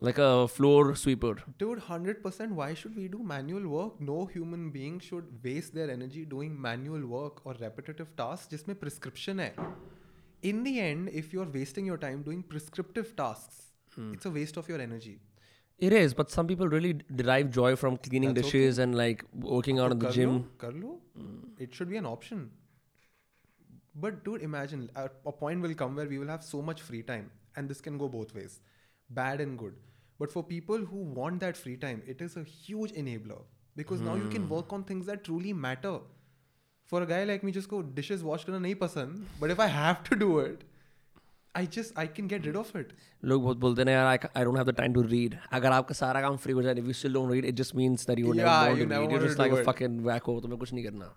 like 0.00 0.18
a 0.18 0.48
floor 0.48 0.94
sweeper 0.96 1.36
dude 1.58 1.78
100% 1.78 2.52
why 2.58 2.72
should 2.72 2.96
we 2.96 3.06
do 3.14 3.22
manual 3.22 3.66
work 3.68 4.00
no 4.00 4.24
human 4.24 4.70
being 4.70 4.98
should 4.98 5.26
waste 5.44 5.74
their 5.74 5.90
energy 5.90 6.24
doing 6.24 6.60
manual 6.68 7.06
work 7.06 7.44
or 7.44 7.54
repetitive 7.60 8.14
tasks 8.16 8.46
just 8.52 8.66
my 8.70 8.76
prescription 8.84 9.42
hai 9.44 9.50
in 10.52 10.62
the 10.68 10.74
end 10.84 11.10
if 11.22 11.34
you're 11.34 11.50
wasting 11.56 11.90
your 11.90 11.98
time 12.04 12.22
doing 12.28 12.42
prescriptive 12.54 13.10
tasks 13.18 13.58
hmm. 13.96 14.14
it's 14.14 14.30
a 14.30 14.32
waste 14.38 14.62
of 14.62 14.70
your 14.72 14.80
energy 14.86 15.18
it 15.90 15.92
is 15.98 16.14
but 16.14 16.30
some 16.30 16.46
people 16.46 16.72
really 16.76 16.94
derive 17.20 17.50
joy 17.58 17.74
from 17.82 17.98
cleaning 18.08 18.32
That's 18.32 18.46
dishes 18.46 18.78
okay. 18.78 18.84
and 18.84 18.98
like 19.02 19.22
working 19.34 19.78
out 19.84 19.90
at 19.90 20.00
the 20.00 20.14
gym 20.16 20.40
kar 20.64 20.72
lo. 20.72 20.96
it 21.58 21.74
should 21.74 21.90
be 21.90 22.00
an 22.02 22.10
option 22.14 22.50
but 24.06 24.24
dude 24.24 24.48
imagine 24.48 24.88
a, 24.96 25.06
a 25.26 25.32
point 25.44 25.60
will 25.60 25.74
come 25.84 25.94
where 25.94 26.10
we 26.16 26.18
will 26.18 26.34
have 26.36 26.42
so 26.42 26.62
much 26.72 26.82
free 26.90 27.02
time 27.14 27.30
and 27.56 27.68
this 27.68 27.80
can 27.82 27.98
go 27.98 28.08
both 28.18 28.34
ways 28.40 28.60
bad 29.22 29.40
and 29.46 29.58
good 29.58 29.74
but 30.20 30.28
for 30.28 30.42
people 30.42 30.82
who 30.82 30.98
want 30.98 31.40
that 31.40 31.56
free 31.56 31.76
time 31.76 32.00
it 32.08 32.22
is 32.22 32.38
as 32.38 32.92
enabler 32.96 33.50
because 33.76 34.02
now 34.02 34.16
you 34.16 34.30
can 34.30 34.42
work 34.42 34.72
on 34.72 34.82
things 34.82 35.06
that 35.06 35.24
truly 35.24 35.52
matter 35.52 36.16
for 36.90 37.02
a 37.02 37.04
guy 37.04 37.24
like 37.24 37.44
me 37.44 37.52
जिसको 37.52 37.82
dishes 37.82 38.22
wash 38.22 38.44
करना 38.44 38.58
नहीं 38.58 38.74
पसंद 38.74 39.26
but 39.40 39.50
if 39.50 39.60
I 39.60 39.70
have 39.70 39.94
to 39.94 40.16
do 40.16 40.42
it 40.42 40.58
I 41.56 41.66
just 41.66 41.98
I 41.98 42.06
can 42.06 42.28
get 42.28 42.46
rid 42.46 42.56
of 42.56 42.78
it 42.78 42.92
लोग 43.24 43.42
बहुत 43.42 43.56
बोलते 43.56 43.84
ना 43.84 44.16
time 44.16 44.92
to 44.92 45.02
read 45.02 45.36
अगर 45.52 45.72
आपका 45.72 45.94
सारा 45.94 46.20
काम 46.20 46.36
फ्री 46.36 46.52
हो 46.52 46.62
जाए 46.62 46.74
read 46.74 47.44
it 47.44 47.54
just 47.54 47.76
means 47.76 48.06
that 48.06 48.18
you 48.18 48.34
तो 48.34 50.48
मैं 50.48 50.56
कुछ 50.56 50.72
नहीं 50.72 50.84
करना। 50.84 51.16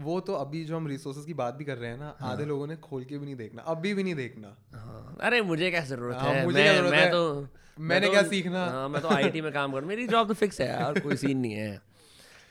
वो 0.00 0.20
तो 0.20 0.34
अभी 0.34 0.64
जो 0.64 0.76
हम 0.76 0.86
रिसोर्सेज 0.86 1.24
की 1.24 1.34
बात 1.34 1.54
भी 1.54 1.64
कर 1.64 1.78
रहे 1.78 1.90
हैं 1.90 1.98
ना 1.98 2.16
हाँ. 2.20 2.32
आधे 2.32 2.44
लोगों 2.44 2.66
ने 2.66 2.76
खोल 2.76 3.04
के 3.04 3.18
भी 3.18 3.24
नहीं 3.24 3.36
देखना। 3.36 3.62
अभी 3.62 3.94
भी 3.94 4.02
नहीं 4.02 4.14
देखना। 4.14 4.56
हाँ. 4.74 5.16
अरे 5.20 5.42
मुझे 5.42 5.70
क्या 5.70 5.84
ज़रूरत 5.84 6.16
हाँ, 6.16 6.30
है 6.30 7.10
तो 7.10 7.48
मैंने 7.80 8.00
मैं 8.00 8.10
क्या 8.10 8.22
तो- 8.22 8.30
सीखना? 8.30 8.66
हाँ, 8.66 8.88
मैं 8.88 9.02
तो 9.02 9.08
आईटी 9.08 9.40
में 9.40 9.52
काम 9.52 9.72
कर 9.72 9.84
मेरी 9.84 10.06
जॉब 10.06 10.28
तो 10.28 10.34
फिक्स 10.34 10.60
है 10.60 10.68
यार 10.68 11.00
कोई 11.00 11.16
सीन 11.16 11.38
नहीं 11.38 11.52
है। 11.52 11.80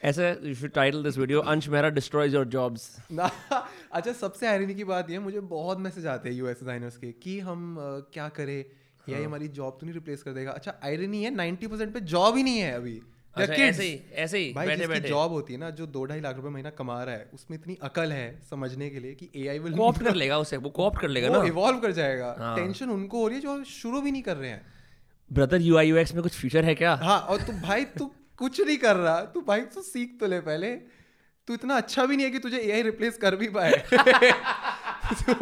ऐसे 0.04 0.40
you 0.44 0.56
should 0.56 0.72
title 0.72 1.04
this 1.04 1.18
video 1.18 1.40
Ansh 1.40 1.68
Mehra 1.70 1.90
destroys 1.90 2.34
your 2.34 2.46
jobs 2.46 2.96
अच्छा 3.20 4.12
सबसे 4.14 4.48
आयरनी 4.48 4.76
की 4.76 4.84
बात 4.84 5.10
ये 5.10 5.16
है 5.16 5.22
मुझे 5.24 5.40
बहुत 5.40 5.80
मैसेज 5.80 6.08
आते 6.08 6.30
हैं 6.30 6.36
यूएस 6.36 6.60
डिजाइनर्स 6.60 6.98
के 6.98 7.12
कि 7.12 7.40
हम 7.40 7.76
क्या 8.14 8.28
करें? 8.30 8.58
या 8.58 9.12
हाँ। 9.12 9.20
ये 9.20 9.26
हमारी 9.26 9.48
जॉब 9.48 9.78
तो 9.82 9.86
नहीं 9.86 9.94
रिप्लेस 9.94 10.24
कर 10.24 10.32
देगा? 10.32 10.52
अच्छा 10.52 10.74
आयरनी 10.84 11.24
है 11.24 11.32
90% 11.32 11.94
पे 11.94 12.00
जॉब 12.00 12.38
ही 12.38 12.44
नहीं 12.44 12.60
है 12.60 12.72
अभी। 12.74 13.02
अच्छा 13.36 13.54
ऐसे 13.54 13.84
ही 13.84 14.02
ऐसे 14.14 14.38
ही 14.38 14.54
भाई 14.54 14.68
बैठे 14.68 14.88
बैठे 14.88 15.10
जॉब 15.10 15.32
होती 15.32 15.54
है 15.54 15.60
ना 15.60 15.70
जो 15.70 15.86
दो 15.88 16.06
ढाई 16.06 16.20
लाख 16.22 16.36
रुपए 16.36 16.50
महीना 16.50 16.70
कमा 16.70 17.04
रहा 17.04 17.16
है 17.16 17.30
उसमें 17.34 17.58
इतनी 17.58 17.78
अकल 17.82 18.12
है 18.12 18.42
समझने 18.50 18.90
के 18.90 19.00
लिए 19.00 19.16
कि 19.16 19.30
एआई 19.36 19.60
विल 19.60 19.74
कॉप्ट 19.74 20.04
कर 20.04 20.16
लेगा 20.16 20.38
उसे 20.38 20.58
वो 20.58 20.70
कॉप्ट 20.70 21.02
कर 21.02 21.08
लेगा 21.08 21.30
ना। 21.30 21.44
इवॉल्व 21.44 21.80
कर 21.80 21.92
जाएगा। 21.92 22.36
हाँ। 22.40 22.56
टेंशन 22.56 22.90
उनको 22.90 23.22
हो 23.22 23.28
रही 23.28 23.36
है 23.36 23.42
जो 23.42 23.64
शुरू 23.64 24.02
भी 24.02 24.12
नहीं 24.12 24.22
कर 24.22 24.38
रहे 24.38 24.50
हैं। 24.50 24.81
ब्रदर 25.32 25.62
यूआई 25.62 25.90
यूएक्स 25.90 26.14
में 26.14 26.22
कुछ 26.24 26.38
फ्यूचर 26.38 26.66
है 26.66 26.76
क्या? 26.76 26.94
हाँ 26.96 27.20
और 27.20 27.42
तू 27.42 27.54
भाई 27.62 27.86
तू 27.98 28.12
कुछ 28.38 28.62
नहीं 28.62 28.78
कर 28.78 28.96
रहा। 28.96 29.20
तू 29.26 29.42
भाई 29.42 29.62
तू 29.62 29.82
सीख 29.82 30.18
तो 30.20 30.28
ले 30.28 30.40
पहले। 30.40 30.76
तू 31.48 31.54
इतना 31.54 31.76
अच्छा 31.76 32.06
भी 32.06 32.16
नहीं 32.16 32.26
है 32.26 32.32
कि 32.32 32.40
तुझे 32.40 32.58
एआई 32.58 32.82
रिप्लेस 32.82 33.18
कर 33.18 33.36
भी 33.36 33.48
पाए। 33.50 33.72
तू 35.22 35.34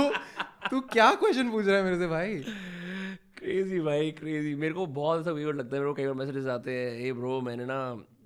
तू 0.69 0.79
क्या 0.93 1.13
क्वेश्चन 1.15 1.49
पूछ 1.51 1.65
रहा 1.65 1.77
है 1.77 1.83
मेरे 1.83 1.97
से 1.97 2.07
भाई? 2.07 2.35
क्रेजी 3.37 3.79
भाई 3.79 4.11
क्रेजी 4.11 4.55
मेरे 4.55 4.73
को 4.73 4.85
बहुत 4.85 5.21
ऐसा 5.21 5.31
वीडियो 5.31 5.51
लगता 5.51 5.75
है। 5.75 5.81
मेरे 5.81 5.91
को 5.91 5.95
कई 5.95 6.05
बार 6.05 6.13
मैसेजेस 6.13 6.45
आते 6.47 6.71
हैं 6.71 6.91
ए 6.99 7.11
ब्रो 7.13 7.39
मैंने 7.41 7.65
ना 7.65 7.79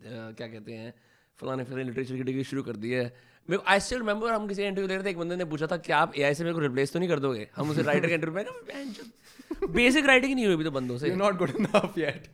क्या 0.06 0.48
कहते 0.48 0.72
हैं 0.72 0.94
फलाने 1.40 1.64
फलाने 1.64 1.84
लिटरेचर 1.84 2.16
की 2.16 2.24
डिग्री 2.24 2.44
शुरू 2.44 2.64
कर 2.64 2.76
दी 2.76 2.92
है। 2.92 3.33
आई 3.50 3.80
स्टिल 3.80 4.00
रिमेंबर 4.00 4.32
हम 4.32 4.48
किसी 4.48 4.64
इंटरव्यू 4.64 4.88
ले 4.88 4.96
रहे 4.96 5.06
थे 5.06 5.10
एक 5.10 5.18
बंदे 5.18 5.36
ने 5.36 5.46
पूछा 5.46 5.68
था 5.68 5.78
क्या 5.78 5.98
आप 5.98 6.16
एआई 6.16 6.34
से 6.34 6.44
मेरे 6.44 6.54
को 6.54 6.60
रिप्लेस 6.60 6.94
तो 6.94 7.00
नहीं 7.00 7.10
कर 7.10 7.20
दोगे? 7.20 7.48
हम 7.56 7.70
उसे 7.70 7.82
राइटर 7.82 8.08
के 8.08 8.14
इंटरव्यू 8.14 8.44
में 8.44 9.72
बेसिक 9.74 10.06
राइटिंग 10.06 10.34
नहीं 10.36 10.46
हुई 10.46 10.56
अभी 10.56 10.64
तो 10.64 10.72
बंदों 10.72 10.98
से। 10.98 11.16
Not 11.16 11.38
good 11.38 11.50
enough 11.60 11.98
yet 11.98 12.28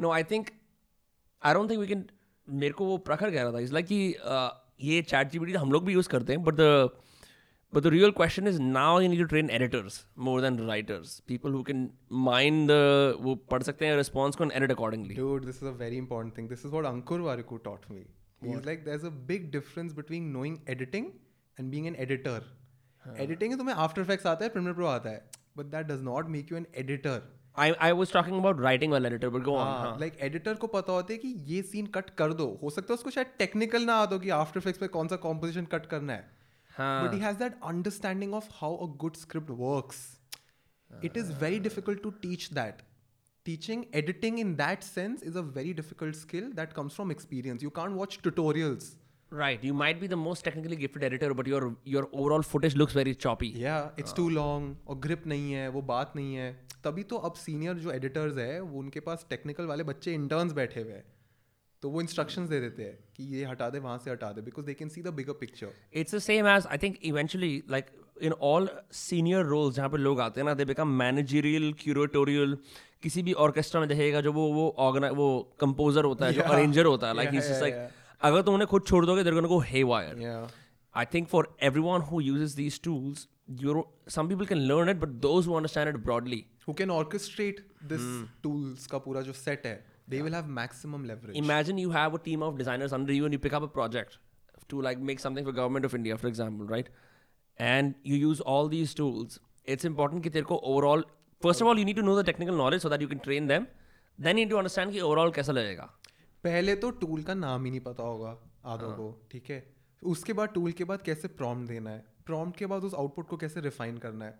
no 0.00 0.10
I 0.12 0.24
think 0.30 0.48
I 1.42 1.54
don't 1.54 1.70
think 1.70 1.80
we 1.80 1.86
can 1.86 2.04
मेरे 2.48 2.72
को 2.74 2.84
वो 2.84 2.96
प्रखर 3.08 3.30
कह 3.30 3.42
रहा 3.42 3.52
था। 3.52 3.58
इस 3.58 3.72
लाइक 3.72 3.86
कि 3.86 4.16
ये 4.88 5.02
चैट 5.02 5.30
जीपीटी 5.30 5.52
हम 5.52 5.72
लोग 5.72 5.84
भी 5.86 5.92
यूज़ 5.92 6.08
करते 6.08 6.32
हैं 6.32 6.42
but 6.44 6.54
the 6.54 6.88
but 7.72 7.82
the 7.82 7.86
real 7.86 8.10
question 8.10 8.48
is 8.48 8.60
now 8.60 9.00
you 9.00 9.08
need 9.08 9.20
to 9.20 9.26
train 9.26 9.50
editors 9.50 10.04
more 10.18 10.40
than 10.40 10.58
writers 10.68 11.18
people 11.28 11.52
who 11.52 11.62
can 11.62 11.88
mind 12.30 12.70
वो 13.20 13.34
पढ़ 13.50 13.62
सकते 13.62 13.86
हैं 13.86 13.96
रिस्पॉन्स 13.96 14.36
को 14.36 14.50
edit 14.50 14.70
accordingly 14.70 15.16
Dude, 15.20 15.46
this 15.50 15.62
is 15.62 15.70
a 15.70 15.76
very 15.84 16.02
important 16.02 16.36
thing. 16.38 16.50
This 16.54 16.66
is 16.66 16.74
what 16.74 16.90
Ankur 16.92 17.20
Wariku 17.28 17.62
taught 17.68 17.88
me. 18.42 18.54
He's 18.54 18.64
like, 18.64 18.84
there's 18.84 19.04
a 19.04 19.14
big 19.32 19.50
difference 19.50 19.92
between 19.92 20.32
knowing 20.32 20.58
editing 20.66 21.12
and 21.58 21.70
being 21.70 21.86
an 21.86 21.96
editor. 22.06 22.40
Editing 23.18 23.52
है 23.52 23.58
तुम्हें 23.58 23.74
After 23.84 24.02
Effects 24.02 24.26
आता 24.26 24.44
है 24.44 24.52
Premiere 24.52 24.74
Pro 24.74 24.88
आता 24.88 25.10
है 25.10 25.22
but 25.56 25.70
that 25.70 25.88
does 25.88 26.02
not 26.02 26.28
make 26.34 26.50
you 26.50 26.56
an 26.56 26.66
editor. 26.82 27.22
I, 27.54 27.72
I 27.86 27.92
was 27.92 28.10
talking 28.10 28.38
about 28.38 28.58
writing 28.58 28.90
well 28.90 29.06
editor, 29.06 29.30
but 29.30 29.42
go 29.44 29.54
on. 29.54 29.66
हाँ 29.66 29.80
हाँ. 29.80 29.98
Like 30.00 30.16
editor 30.22 30.54
को 30.54 30.66
पता 30.66 30.92
होता 30.92 31.12
है 31.12 31.18
कि 31.18 31.28
ये 31.46 31.62
सीन 31.62 31.86
कट 31.96 32.10
कर 32.18 32.32
दो 32.32 32.46
हो 32.62 32.70
सकता 32.70 32.92
है 32.92 32.94
उसको 32.94 33.10
शायद 33.10 33.32
टेक्निकल 33.38 33.82
ना 33.86 33.94
आता 34.02 34.14
हो 34.14 34.20
कि 34.20 34.30
आफ्टर 34.36 34.60
इफेक्ट्स 34.60 34.80
पे 34.80 34.88
कौन 34.94 35.08
सा 35.08 35.16
कॉम्पोजिशन 35.24 35.66
कट 35.74 35.86
करना 35.86 36.12
है 36.12 36.30
हाँ. 36.76 37.04
but 37.04 37.14
he 37.14 37.20
has 37.20 37.36
that 37.42 37.58
understanding 37.70 38.34
of 38.34 38.48
how 38.60 38.70
a 38.84 38.88
good 39.04 39.18
script 39.22 39.50
works 39.62 40.00
it 41.08 41.18
is 41.22 41.30
very 41.42 41.58
difficult 41.66 42.02
to 42.04 42.12
teach 42.22 42.48
that 42.60 42.80
teaching 43.45 43.83
editing 43.93 44.39
in 44.39 44.55
that 44.57 44.83
sense 44.83 45.21
is 45.21 45.35
a 45.35 45.43
very 45.57 45.73
difficult 45.73 46.15
skill 46.15 46.47
that 46.53 46.73
comes 46.73 46.93
from 46.93 47.11
experience 47.11 47.61
you 47.61 47.75
can't 47.81 48.01
watch 48.03 48.21
tutorials 48.21 48.95
Right. 49.29 49.61
You 49.61 49.73
might 49.73 49.99
be 49.99 50.07
the 50.07 50.15
most 50.15 50.45
technically 50.45 50.77
gifted 50.77 51.03
editor, 51.03 51.33
but 51.33 51.47
your 51.47 51.75
your 51.83 52.07
overall 52.13 52.41
footage 52.41 52.75
looks 52.81 52.93
very 52.93 53.13
choppy. 53.13 53.49
yeah 53.63 53.89
it's 53.97 54.13
too 54.19 54.29
long 54.29 54.69
और 54.87 54.99
grip 55.05 55.25
नहीं 55.27 55.51
है 55.53 55.67
वो 55.69 55.81
बात 55.89 56.13
नहीं 56.15 56.35
है 56.35 56.51
तभी 56.83 57.03
तो 57.03 57.17
अब 57.29 57.33
सीनियर 57.33 57.77
जो 57.77 57.91
एडिटर्स 57.91 58.37
है 58.37 58.59
वो 58.61 58.79
उनके 58.79 58.99
पास 59.09 59.25
टेक्निकल 59.29 59.65
वाले 59.65 59.83
बच्चे 59.83 60.13
इंटर्न्स 60.13 60.53
बैठे 60.59 60.81
हुए 60.81 60.93
हैं 60.93 61.03
तो 61.81 61.89
वो 61.89 62.01
इंस्ट्रक्शंस 62.01 62.49
दे 62.49 62.59
देते 62.59 62.83
हैं 62.83 62.97
कि 63.15 63.23
ये 63.35 63.43
हटा 63.45 63.69
दे 63.69 63.79
वहां 63.79 63.97
से 64.05 64.11
हटा 64.11 64.31
दे 64.37 64.41
because 64.41 64.65
they 64.65 64.73
can 64.73 64.89
see 64.89 65.01
the 65.01 65.13
bigger 65.19 65.33
picture 65.41 65.73
It's 66.03 66.17
the 66.17 66.23
same 66.29 66.49
as 66.53 66.69
I 66.75 66.77
think 66.85 67.03
eventually 67.11 67.51
like 67.75 67.91
in 68.22 68.32
all 68.42 68.68
senior 68.92 69.44
roles 69.44 69.74
जहाँ 69.74 69.88
पे 69.88 69.98
लोग 69.98 70.20
आते 70.20 70.40
हैं 70.40 70.46
ना 70.46 70.54
दे 70.54 70.84
मैनेजरियल 70.84 71.72
क्यूरेटोरियल 71.72 72.56
किसी 73.02 73.22
भी 73.22 73.32
ऑर्केस्ट्रा 73.32 73.80
में 73.80 73.88
देखेगा 73.88 74.20
जो 74.20 74.32
वो 74.32 74.46
वो 74.52 74.74
ऑर्गेनाइज 74.78 75.14
वो 75.14 75.28
कंपोजर 75.60 76.04
होता 76.04 76.26
है 76.26 76.32
yeah. 76.32 76.46
जो 76.46 76.54
अरेंजर 76.54 76.84
होता 76.84 77.08
है 77.08 77.14
लाइक 77.14 77.30
लाइक 77.32 77.74
इज़ 77.74 77.90
अगर 78.22 78.42
तुम 78.42 78.64
खुद 78.64 78.84
छोड़ 78.86 79.06
दोगे 79.06 79.24
there 79.24 79.34
go 79.34 79.58
haywire 79.82 80.48
I 80.94 81.04
think 81.04 81.28
for 81.28 81.56
everyone 81.80 82.00
who 82.00 82.20
use 82.20 82.56
these 82.56 82.80
tools 82.82 83.28
your 83.62 83.84
some 84.08 84.28
people 84.28 84.46
can 84.46 84.58
learn 84.58 84.90
it 84.90 84.96
but 84.96 85.08
those 85.08 85.48
it 85.78 85.96
broadly 85.96 86.44
who 86.68 86.74
can 86.74 86.90
orchestrate 86.90 87.66
this 87.84 88.00
tools 88.42 88.86
का 88.86 88.98
पूरा 88.98 89.20
जो 89.20 89.32
सेट 89.32 89.66
है 89.66 89.74
they 90.10 90.22
will 90.22 90.34
have 90.34 90.46
maximum 90.46 91.04
leverage 91.04 91.36
imagine 91.36 91.78
you 91.78 91.90
have 91.90 92.16
a 92.16 92.22
team 92.24 92.42
of 92.42 92.56
designers 92.56 92.94
under 92.94 93.12
you 93.12 93.28
you 93.28 93.38
pick 93.38 93.54
up 93.54 93.62
a 93.62 93.72
project 93.74 94.18
to 94.68 94.80
like 94.80 94.98
make 94.98 95.20
something 95.20 95.46
for 95.46 95.54
government 95.54 95.84
of 95.84 95.96
India 95.96 96.16
for 96.16 96.28
example 96.28 96.66
right? 96.66 96.88
And 97.58 97.94
you 98.10 98.18
use 98.20 98.40
all 98.52 98.68
these 98.68 98.94
tools 99.00 99.38
it's 99.66 99.88
important 99.88 100.22
कि 100.22 100.30
तेरे 100.30 100.44
को 100.46 100.60
overall 100.72 101.02
first 101.42 101.62
of 101.62 101.68
all 101.68 101.78
you 101.78 101.84
need 101.84 101.98
to 101.98 102.04
know 102.06 102.16
the 102.16 102.24
technical 102.30 102.56
knowledge 102.56 102.82
so 102.82 102.90
that 102.94 103.00
you 103.00 103.08
can 103.08 103.20
train 103.20 103.46
them. 103.46 103.66
Then 104.18 104.38
you 104.38 104.44
need 104.44 104.50
to 104.50 104.58
understand 104.58 104.92
कि 104.92 105.00
overall 105.00 105.34
कैसा 105.34 105.52
लगेगा. 105.52 105.84
पहले 106.44 106.74
तो 106.76 106.90
tool 107.00 107.22
का 107.22 107.34
नाम 107.34 107.64
ही 107.64 107.70
नहीं 107.70 107.80
पता 107.80 108.02
होगा 108.02 108.36
आधों 108.72 108.92
को 108.92 109.06
ठीक 109.32 109.50
है? 109.50 109.62
उसके 110.02 110.32
बाद 110.32 110.48
टूल 110.54 110.72
के 110.72 110.84
बाद 110.84 111.02
कैसे 111.02 111.28
प्रॉम्प्ट 111.28 111.68
देना 111.68 111.90
है? 111.90 112.04
प्रॉम्प्ट 112.26 112.58
के 112.58 112.66
बाद 112.66 112.84
उस 112.84 112.94
आउटपुट 112.94 113.28
को 113.28 113.36
कैसे 113.36 113.60
रिफाइन 113.60 113.98
करना 113.98 114.24
है? 114.24 114.38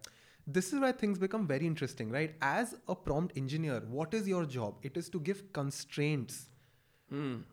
This 0.49 0.73
is 0.75 0.81
why 0.81 0.93
things 1.03 1.19
become 1.19 1.47
very 1.47 1.67
interesting 1.67 2.13
right 2.13 2.39
as 2.45 2.75
a 2.91 2.95
prompt 3.05 3.37
engineer 3.39 3.87
what 3.91 4.15
is 4.15 4.29
your 4.31 4.47
job 4.57 4.81
it 4.87 4.99
is 4.99 5.11
to 5.11 5.21
give 5.29 5.49
constraints 5.55 6.47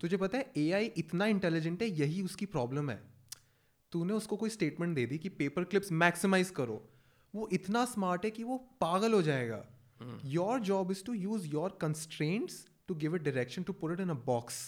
तुझे 0.01 0.17
पता 0.17 0.37
है 0.37 0.51
ए 0.57 0.71
आई 0.71 0.91
इतना 0.97 1.25
इंटेलिजेंट 1.25 1.81
है 1.81 1.89
यही 1.99 2.21
उसकी 2.23 2.45
प्रॉब्लम 2.55 2.89
है। 2.89 2.99
तूने 3.91 4.13
उसको 4.13 4.35
कोई 4.37 4.49
स्टेटमेंट 4.49 4.95
दे 4.95 5.05
दी 5.05 5.17
कि 5.17 5.29
पेपर 5.41 5.63
क्लिप्स 5.73 5.91
मैक्सिमाइज 6.05 6.49
करो 6.59 6.81
वो 7.33 7.47
इतना 7.53 7.85
स्मार्ट 7.85 8.25
है 8.25 8.31
कि 8.31 8.43
वो 8.43 8.57
पागल 8.81 9.13
हो 9.13 9.21
जाएगा 9.21 9.63
your 10.25 10.59
job 10.71 10.91
is 10.91 11.03
to 11.05 11.13
use 11.13 11.47
your 11.47 11.77
constraints 11.81 12.65
to 12.87 12.95
give 12.95 13.15
it 13.15 13.23
direction 13.23 13.63
to 13.63 13.73
put 13.81 13.91
it 13.91 13.99
in 13.99 14.09
a 14.09 14.19
box 14.25 14.59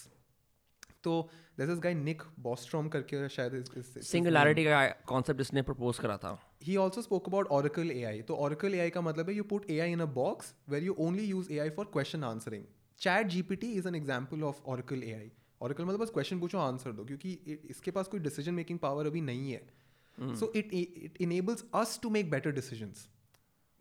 तो 1.04 1.30
this 1.60 1.70
is 1.70 1.80
guy 1.80 1.94
Nick 1.94 2.24
Bostrom 2.40 2.90
करके 2.90 3.28
शायद 3.30 3.64
सिंगुलैरिटी 4.04 4.64
का 4.64 4.88
कॉन्सेप्ट 5.08 5.42
इसने 5.42 5.62
प्रपोज 5.72 6.00
करा 6.00 6.18
था 6.18 6.40
he 6.62 6.78
also 6.78 7.02
spoke 7.02 7.28
about 7.28 7.48
Oracle 7.50 7.92
AI. 7.92 8.22
तो 8.22 8.36
Oracle 8.48 8.76
AI 8.76 8.90
का 8.92 9.02
मतलब 9.02 9.30
है 9.30 9.36
you 9.36 9.44
put 9.44 9.70
AI 9.70 9.88
in 9.94 10.02
a 10.02 10.08
box 10.18 10.54
where 10.68 10.84
you 10.88 10.96
only 11.06 11.26
use 11.26 11.52
AI 11.52 11.70
for 11.70 11.86
question 11.86 12.24
answering. 12.24 12.66
Chat 13.02 13.30
GPT 13.30 13.72
is 13.78 13.88
an 13.92 13.96
example 13.96 14.44
of 14.50 14.62
Oracle 14.66 15.04
AI. 15.04 15.32
Oracle 15.62 15.86
मतलब 15.86 16.00
बस 16.00 16.10
question 16.10 16.40
पूछो 16.40 16.58
answer 16.60 16.92
दो 16.92 17.06
क्योंकि 17.06 17.32
इसके 17.70 17.92
पास 17.92 18.08
कोई 18.08 18.20
डिसीज़न 18.20 18.54
मेकिंग 18.54 18.80
पावर 18.80 19.06
अभी 19.08 19.22
नहीं 19.22 19.52
है। 19.52 20.36
So 20.36 20.52
it 20.56 20.74
it 20.74 21.18
enables 21.22 21.66
us 21.76 22.00
to 22.04 22.10
make 22.10 22.30
better 22.32 22.52
decision 22.52 22.94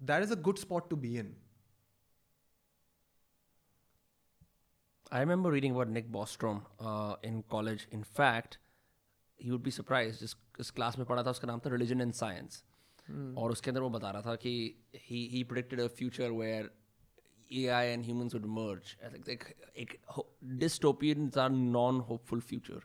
that 0.00 0.22
is 0.22 0.32
a 0.32 0.40
good 0.42 0.58
spot 0.58 0.90
to 0.90 0.96
be 0.96 1.16
in 1.18 1.36
I 5.12 5.20
remember 5.20 5.52
reading 5.52 5.74
about 5.74 5.88
Nick 5.88 6.12
Bostrom 6.12 6.62
in 7.24 7.40
college 7.50 7.86
in 7.92 8.02
fact 8.02 8.58
you 9.40 9.52
would 9.52 9.62
be 9.62 9.70
surprise 9.70 10.18
जिस 10.20 10.36
इस 10.60 10.70
class 10.70 10.98
में 10.98 11.06
पढ़ा 11.06 11.22
था 11.22 11.30
उसका 11.30 11.48
नाम 11.48 11.60
था 11.60 11.70
religion 11.70 12.00
and 12.00 12.12
science 12.14 12.62
और 13.38 13.50
उसके 13.50 13.70
अंदर 13.70 13.80
वो 13.80 13.90
बता 13.90 14.10
रहा 14.10 14.22
था 14.22 14.34
कि 14.36 14.52
he 14.98 15.26
he 15.28 15.42
predicted 15.44 15.80
a 15.80 15.86
future 15.96 16.30
where 16.32 16.70
AI 17.51 17.83
and 17.95 18.05
humans 18.09 18.33
would 18.33 18.45
merge. 18.57 18.97
I 19.05 19.09
think 19.15 19.27
like, 19.31 19.47
एक 19.77 19.95
ho- 20.17 20.27
dystopians 20.63 21.37
are 21.45 21.49
non-hopeful 21.55 22.41
future. 22.51 22.81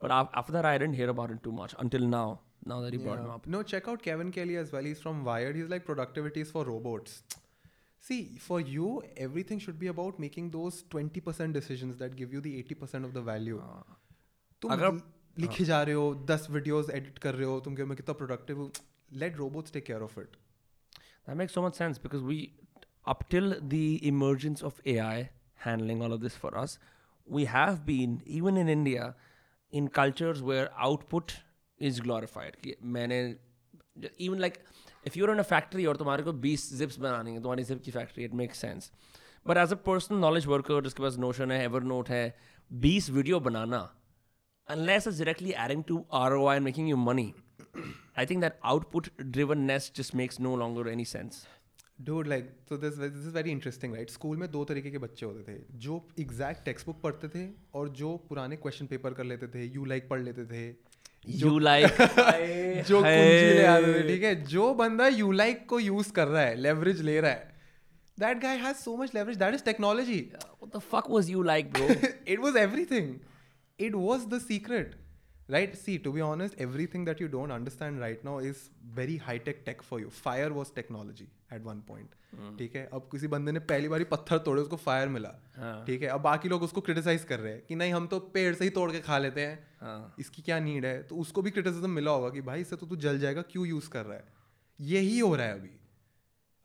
But 0.00 0.14
af- 0.18 0.30
after 0.40 0.54
that, 0.58 0.64
I 0.64 0.78
didn't 0.78 0.96
hear 1.00 1.08
about 1.14 1.30
it 1.36 1.42
too 1.48 1.52
much 1.52 1.74
until 1.78 2.06
now. 2.14 2.40
Now 2.66 2.80
that 2.84 2.92
he 2.92 2.98
brought 3.04 3.20
him 3.24 3.30
up. 3.34 3.46
No, 3.46 3.62
check 3.74 3.86
out 3.88 4.02
Kevin 4.06 4.32
Kelly 4.38 4.56
as 4.62 4.72
well. 4.72 4.84
He's 4.84 5.00
from 5.04 5.22
Wired. 5.28 5.56
He's 5.60 5.70
like 5.74 5.84
productivity 5.90 6.42
is 6.46 6.50
for 6.56 6.64
robots. 6.70 7.22
See, 8.08 8.18
for 8.48 8.58
you, 8.72 8.88
everything 9.16 9.58
should 9.58 9.78
be 9.78 9.88
about 9.92 10.18
making 10.18 10.50
those 10.50 10.82
20% 10.94 11.52
decisions 11.58 11.96
that 12.02 12.16
give 12.20 12.32
you 12.36 12.40
the 12.48 12.52
80% 12.64 13.08
of 13.10 13.14
the 13.18 13.22
value. 13.30 13.62
तुम 14.62 14.72
अगर- 14.72 14.92
लि- 14.94 15.40
लिखे 15.42 15.64
जा 15.64 15.82
रहे 15.82 15.94
हो 15.94 16.14
दस 16.30 16.46
videos 16.50 16.90
edit 17.00 17.18
कर 17.26 17.34
रहे 17.34 17.46
हो 17.46 17.58
तुम 17.66 17.74
कहो 17.76 17.86
मैं 17.86 17.96
कितना 17.96 18.14
प्रोडक्टिव 18.22 18.58
हूँ 18.60 18.70
let 19.22 19.36
robots 19.36 19.72
take 19.72 19.84
care 19.86 20.02
of 20.02 20.18
it 20.18 20.36
That 21.28 21.38
makes 21.40 21.54
so 21.56 21.62
much 21.64 21.76
sense 21.78 21.98
because 22.04 22.22
we, 22.28 22.36
up 23.06 23.28
till 23.28 23.54
the 23.60 24.06
emergence 24.06 24.62
of 24.62 24.80
AI 24.86 25.30
handling 25.66 26.02
all 26.02 26.12
of 26.12 26.20
this 26.20 26.34
for 26.34 26.56
us, 26.56 26.78
we 27.26 27.44
have 27.44 27.84
been, 27.86 28.22
even 28.24 28.56
in 28.56 28.68
India, 28.68 29.14
in 29.70 29.88
cultures 29.88 30.42
where 30.42 30.70
output 30.78 31.36
is 31.78 32.00
glorified. 32.00 32.56
कि 32.64 32.76
मैंने 32.84 33.36
even 34.18 34.38
like 34.38 34.60
if 35.04 35.16
you're 35.16 35.32
in 35.32 35.40
a 35.40 35.44
factory 35.44 35.86
और 35.86 35.96
तुम्हारे 35.96 36.22
को 36.22 36.32
20 36.40 36.74
zips 36.80 36.96
बनानी 36.96 37.34
है 37.34 37.42
तुम्हारी 37.42 37.64
zip 37.64 37.82
की 37.84 37.92
factory 37.92 38.24
it 38.24 38.34
makes 38.40 38.58
sense 38.58 38.90
but 39.46 39.56
as 39.56 39.72
a 39.72 39.78
personal 39.88 40.20
knowledge 40.24 40.46
worker 40.46 40.80
जिसके 40.82 41.02
पास 41.02 41.18
notion 41.18 41.50
है 41.52 41.66
evernote 41.68 42.08
है 42.08 42.34
20 42.86 43.10
video 43.18 43.40
banana 43.40 43.88
unless 44.68 45.06
it's 45.06 45.18
directly 45.18 45.54
adding 45.54 45.84
to 45.84 46.04
ROI 46.12 46.56
and 46.56 46.64
making 46.64 46.86
you 46.86 46.96
money 46.96 47.32
I 48.16 48.24
think 48.24 48.44
that 48.46 48.58
output 48.64 49.10
drivenness 49.36 49.92
just 50.00 50.14
makes 50.14 50.38
no 50.48 50.54
longer 50.64 50.88
any 50.88 51.04
sense 51.04 51.46
dude 51.99 52.27
like 52.27 52.49
तो 52.69 52.77
this 52.77 52.93
this 52.93 53.27
is 53.27 53.33
very 53.35 53.51
interesting 53.51 53.93
right 53.93 54.09
school 54.09 54.37
में 54.37 54.49
दो 54.51 54.63
तरीके 54.65 54.91
के 54.91 54.97
बच्चे 54.97 55.25
होते 55.25 55.51
थे। 55.51 55.59
जो 55.73 56.07
exact 56.19 56.65
text 56.65 56.85
book 56.85 57.01
पढ़ते 57.01 57.27
थे 57.27 57.47
और 57.73 57.89
जो 57.89 58.15
पुराने 58.29 58.55
क्वेश्चन 58.55 58.85
पेपर 58.85 59.13
कर 59.13 59.23
लेते 59.23 59.47
थे 59.47 59.65
यू 59.65 59.85
लाइक 59.85 60.03
like 60.03 60.09
पढ़ 60.09 60.21
लेते 60.21 60.45
थे। 60.45 60.67
यू 61.27 61.57
लाइक 61.59 62.83
जो 62.87 63.01
ठीक 64.07 64.23
है? 64.23 64.35
जो 64.43 64.73
बंदा 64.73 65.07
यू 65.07 65.31
लाइक 65.31 65.55
like 65.55 65.69
को 65.69 65.79
यूज़ 65.79 66.11
कर 66.11 66.27
रहा 66.27 66.41
है 66.41 66.55
लेवरेज 66.55 67.01
ले 67.01 67.19
रहा 67.21 67.31
है। 67.31 67.53
That 68.19 68.37
guy 68.37 68.57
has 68.57 68.77
so 68.77 68.97
much 68.97 69.15
leverage 69.15 69.37
that 69.37 69.53
is 69.53 69.63
technology 69.63 70.19
was 71.09 71.31
you 71.31 71.43
like 71.43 71.73
it 72.27 72.39
was 72.39 72.57
everything 72.85 73.15
it 73.79 73.95
was 73.95 74.27
the 74.27 74.39
secret 74.41 74.95
right 75.49 75.75
see 75.75 75.97
to 75.97 76.11
be 76.11 76.21
honest 76.21 76.61
everything 76.85 77.05
that 77.05 77.21
you 77.21 77.27
don't 77.27 77.51
understand 77.51 77.99
right 77.99 78.25
now 78.25 78.41
is 78.41 78.57
very 78.95 79.17
high 79.17 79.39
tech 79.39 79.61
tech 79.65 79.81
for 79.81 80.01
you 80.01 80.09
fire 80.09 80.51
was 80.51 80.73
technology 80.75 81.27
at 81.55 81.63
one 81.63 81.81
point. 81.89 82.13
ठीक 82.59 82.75
है? 82.75 82.89
अब 82.93 83.09
किसी 83.11 83.27
बंदे 83.27 83.51
ने 83.51 83.59
पहली 83.59 83.87
बारी 83.87 84.03
पत्थर 84.03 84.37
तोड़े 84.37 84.61
उसको 84.61 84.75
फायर 84.75 85.09
मिला। 85.09 85.31
हाँ। 85.57 85.85
ठीक 85.85 86.01
है? 86.01 86.07
अब 86.07 86.21
बाकी 86.21 86.49
लोग 86.49 86.63
उसको 86.63 86.81
क्रिटिसाइज 86.81 87.23
कर 87.23 87.39
रहे 87.39 87.53
हैं 87.53 87.61
कि 87.65 87.75
नहीं 87.75 87.93
हम 87.93 88.07
तो 88.07 88.19
पेड़ 88.19 88.55
से 88.55 88.63
ही 88.63 88.69
तोड़ 88.69 88.91
के 88.91 88.99
खा 88.99 89.17
लेते 89.17 89.41
हैं। 89.41 89.67
हाँ। 89.81 90.15
इसकी 90.19 90.41
क्या 90.41 90.59
नीड 90.59 90.85
है? 90.85 91.03
तो 91.03 91.15
उसको 91.15 91.41
भी 91.41 91.51
क्रिटिसिज्म 91.51 91.89
मिला 91.89 92.11
होगा 92.11 92.29
कि 92.29 92.41
भाई 92.41 92.61
इससे 92.61 92.75
तो 92.75 92.85
तू 92.85 92.95
जल 92.95 93.19
जाएगा 93.19 93.41
क्यों 93.41 93.67
यूज़ 93.67 93.89
कर 93.89 94.05
रहा 94.05 94.17
है? 94.17 94.25
यही 94.81 95.19
हो 95.19 95.35
रहा 95.35 95.45
है 95.45 95.59
अभी। 95.59 95.79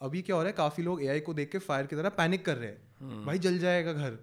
अभी 0.00 0.22
क्या 0.22 0.36
हो 0.36 0.42
रहा 0.42 0.48
है? 0.48 0.52
काफ़ी 0.52 0.82
लोग 0.82 1.02
एआई 1.02 1.20
को 1.20 1.34
देख 1.34 1.50
के 1.50 1.58
फायर 1.58 1.86
की 1.86 1.96
तरह 1.96 2.08
पैनिक 2.08 2.44
कर 2.44 2.56
रहे 2.56 2.68
हैं। 2.68 3.24
भाई 3.26 3.38
जल 3.38 3.58
जाएगा 3.58 3.92
घर। 3.92 4.18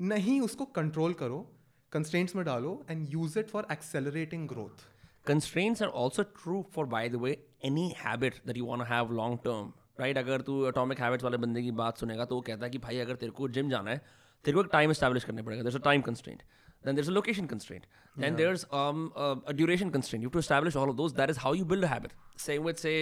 नहीं 0.00 0.40
उसको 0.40 0.64
कंट्रोल 0.64 1.12
करो 1.12 1.56
कंस्ट्रेंट्स 1.92 2.36
में 2.36 2.44
डालो 2.44 2.86
and 2.90 3.06
use 3.10 3.38
it 3.38 3.48
for 3.48 3.66
accelerating 3.72 4.48
growth 4.48 4.88
constraints 5.30 5.80
are 5.80 5.90
also 6.02 6.22
true 6.38 6.60
for 6.76 6.84
by 6.92 7.00
the 7.08 7.18
way 7.24 7.36
any 7.64 7.82
habit 7.98 8.38
that 8.46 8.56
you 8.56 8.64
want 8.64 8.82
to 8.82 8.86
have 8.86 9.10
long 9.18 9.34
term. 9.44 9.66
Right 10.00 10.18
अगर 10.18 10.40
तू 10.40 10.60
अटोमिक 10.66 11.00
हैबिट्स 11.00 11.24
वाले 11.24 11.36
बंदे 11.36 11.62
की 11.62 11.70
बात 11.80 11.98
सुनेगा 11.98 12.24
तो 12.24 12.34
वो 12.34 12.40
कहता 12.40 12.64
है 12.64 12.70
कि 12.70 12.78
भाई 12.78 12.98
अगर 12.98 13.16
तेरे 13.16 13.32
को 13.32 13.48
जिम 13.56 13.70
जाना 13.70 13.90
है 13.90 13.98
तेरे 14.44 14.54
को 14.54 14.64
एक 14.64 14.70
टाइम 14.72 14.92
स्टैब्लिश 14.92 15.24
करने 15.24 15.42
पड़ेगा। 15.42 15.62
There's 15.62 15.76
a 15.76 15.80
time 15.84 16.02
constant 16.02 16.42
then 16.86 16.94
there 16.94 17.04
a 17.04 17.10
location 17.10 17.46
constant 17.46 17.86
then 18.18 18.36
there 18.36 18.48
a 18.48 19.52
duration 19.52 19.90
constant 19.90 20.22
you 20.22 20.30
to 20.30 20.40
establish 20.40 20.76
all 20.76 20.90
of 20.90 21.12
that 21.12 21.30
is 21.30 21.38
how 21.40 21.54
you 21.54 21.64
build 21.64 21.84
habit 21.84 22.12
same 22.40 22.64
with 22.64 22.76
say 22.76 22.94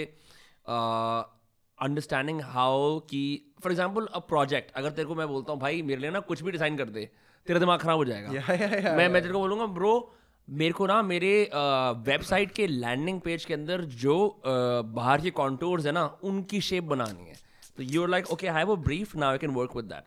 understanding 1.78 2.40
how 2.44 2.98
की 3.10 3.24
for 3.62 3.72
example 3.72 4.06
a 4.06 4.18
project 4.28 4.72
अगर 4.76 4.90
तेरे 4.90 5.08
को 5.08 5.14
मैं 5.14 5.28
बोलता 5.28 5.52
हूँ 5.52 5.60
भाई 5.60 5.82
मेरे 5.82 6.00
लिए 6.00 6.10
ना 6.10 6.20
कुछ 6.30 6.42
भी 6.42 6.50
डिज़ाइन 6.50 6.76
कर 6.76 6.88
दे 6.90 7.10
तेरा 7.46 7.58
दिमाग 7.58 7.80
खराब 7.80 7.96
हो 7.96 8.04
जाएगा. 8.04 8.30
Yeah, 8.30 8.40
yeah, 8.40 8.60
yeah, 8.60 8.72
yeah, 8.74 8.96
मैं 8.96 9.04
yeah. 9.04 9.12
मैं 9.12 9.22
तेरे 9.22 9.32
को 9.32 9.38
बोलूँगा 9.38 9.66
ब्रो 9.76 9.92
मेरे 10.50 10.72
को 10.72 10.86
ना 10.86 11.00
मेरे 11.02 11.32
वेबसाइट 12.06 12.50
के 12.52 12.66
लैंडिंग 12.66 13.20
पेज 13.20 13.44
के 13.44 13.54
अंदर 13.54 13.84
जो 13.98 14.14
बाहर 14.44 15.20
के 15.20 15.30
कॉन्टोर्स 15.32 15.86
है 15.86 15.92
ना, 15.92 16.04
उनकी 16.22 16.60
शेप 16.60 16.84
बनानी 16.84 17.28
है। 17.28 17.34
तो 17.76 17.82
you 17.84 18.06
like 18.06 18.30
okay 18.32 18.48
have 18.50 18.72
a 18.72 18.74
brief 18.82 19.14
now 19.16 19.30
I 19.30 19.38
can 19.38 19.50
work 19.52 19.76
with 19.76 19.84
that 19.86 20.04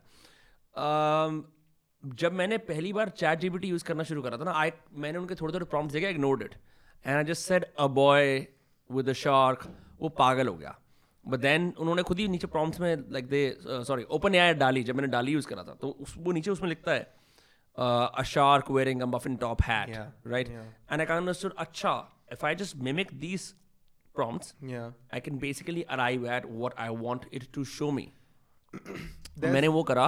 जब 2.02 2.32
मैंने 2.32 2.58
पहली 2.68 2.92
बार 2.92 3.08
चैट 3.10 3.38
जीपीटी 3.40 3.68
यूज़ 3.68 3.84
करना 3.84 4.02
शुरू 4.04 4.22
करा 4.22 4.38
था 4.38 4.44
ना 4.44 4.52
आई 4.62 4.72
मैंने 4.94 5.18
उनके 5.18 5.34
थोड़े 5.34 5.54
थोड़े 5.54 5.64
प्रॉम्प्ट्स 5.66 5.94
देखे 5.94 6.10
ignored 6.10 6.42
it 6.42 6.54
and 7.04 7.16
I 7.16 7.24
just 7.24 7.48
said 7.48 7.64
a 7.64 7.86
boy 7.96 8.46
with 8.90 9.08
a 9.08 9.12
shark 9.22 9.66
वो 10.00 10.08
पागल 10.18 10.48
हो 10.48 10.54
गया। 10.54 10.78
बट 11.24 11.38
देन 11.40 11.72
उन्होंने 11.78 12.02
खुद 12.02 12.18
ही 12.18 12.28
नीचे 12.28 12.46
प्रॉम्प्ट्स 12.46 12.80
में 12.80 12.96
like 13.12 13.28
they 13.28 13.56
sorry 13.62 14.04
OpenAI 14.34 14.54
DALL-E, 14.54 14.82
जब 14.82 14.94
मैंने 14.96 15.08
डाली 15.08 15.32
यूज़ 15.32 15.46
करा 15.48 15.62
था 15.62 15.74
तो 15.74 15.88
उस, 15.90 16.14
वो 16.18 16.32
नीचे 16.32 16.50
उसमें 16.50 16.68
लिखता 16.68 16.92
है 16.92 17.12
A 17.77 18.23
shark 18.33 18.71
wearing 18.71 19.01
a 19.01 19.05
muffin 19.15 19.35
top 19.45 19.61
hat 19.63 19.89
Yeah, 19.95 20.07
right 20.31 20.47
yeah. 20.47 20.65
And 20.91 20.99
I 21.01 21.05
can 21.05 21.15
understood 21.17 21.53
अच्छा 21.65 21.93
if 22.33 22.45
I 22.45 22.55
just 22.63 22.75
mimic 22.89 23.13
these 23.25 23.53
prompts 24.17 24.47
Yeah. 24.69 24.87
I 25.17 25.19
can 25.25 25.35
basically 25.41 25.81
arrive 25.95 26.23
at 26.37 26.45
what 26.61 26.73
I 26.85 26.87
want 27.03 27.25
it 27.37 27.43
to 27.57 27.61
show 27.73 27.89
me. 27.97 28.05
मैंने 29.43 29.67
वो 29.75 29.83
करा 29.91 30.07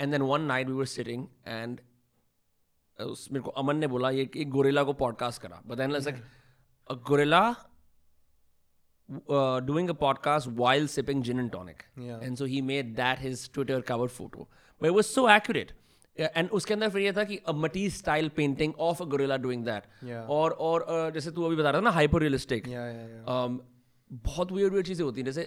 and 0.00 0.10
then 0.12 0.22
one 0.30 0.42
night 0.50 0.66
we 0.68 0.72
were 0.80 0.86
sitting 0.94 1.26
and 1.46 1.80
उस 2.98 3.26
मेरे 3.32 3.42
को 3.44 3.50
अमन 3.62 3.76
ने 3.76 3.86
बोला 3.94 4.10
ये 4.18 4.28
एक 4.36 4.50
गोरेला 4.50 4.82
को 4.84 4.92
पॉडकास्ट 5.04 5.42
करा 5.42 5.60
but 5.66 5.76
then 5.78 5.92
like 5.92 6.22
a 6.90 6.94
gorilla 7.08 7.40
doing 9.68 9.88
a 9.90 9.94
podcast 9.94 10.46
while 10.62 10.86
sipping 10.94 11.22
gin 11.26 11.38
and 11.42 11.50
tonic 11.52 11.84
Yeah. 12.06 12.18
and 12.28 12.38
so 12.38 12.44
he 12.54 12.60
made 12.70 12.94
that 12.96 13.18
his 13.26 13.48
twitter 13.48 13.80
cover 13.90 14.08
photo 14.16 14.46
but 14.80 14.88
it 14.90 14.94
was 14.98 15.08
so 15.18 15.26
accurate 15.34 15.72
And 16.17 16.51
उसके 16.51 16.73
अंदर 16.73 16.89
फिर 16.89 17.01
ये 17.01 17.11
था 17.13 17.23
कि 17.23 17.39
style 17.89 18.29
painting 18.39 18.73
of 18.87 18.99
a 19.01 19.05
gorilla 19.13 19.37
doing 19.45 19.63
that. 19.65 19.83
Yeah. 20.07 20.25
और 20.29 20.51
और 20.51 20.81
uh, 20.81 21.13
जैसे 21.13 21.31
तू 21.31 21.45
अभी 21.45 21.55
बता 21.55 21.69
रहा 21.69 21.79
था 21.79 21.83
ना 21.83 21.91
hyper 21.91 22.21
realistic 22.21 22.67
Yeah, 22.67 22.87
yeah, 22.87 23.07
yeah. 23.13 23.35
um, 23.35 23.59
बहुत 24.25 24.51
weird 24.51 24.73
weird 24.73 24.85
चीज़ें 24.87 25.03
होती 25.05 25.21
हैं। 25.21 25.25
जैसे 25.25 25.43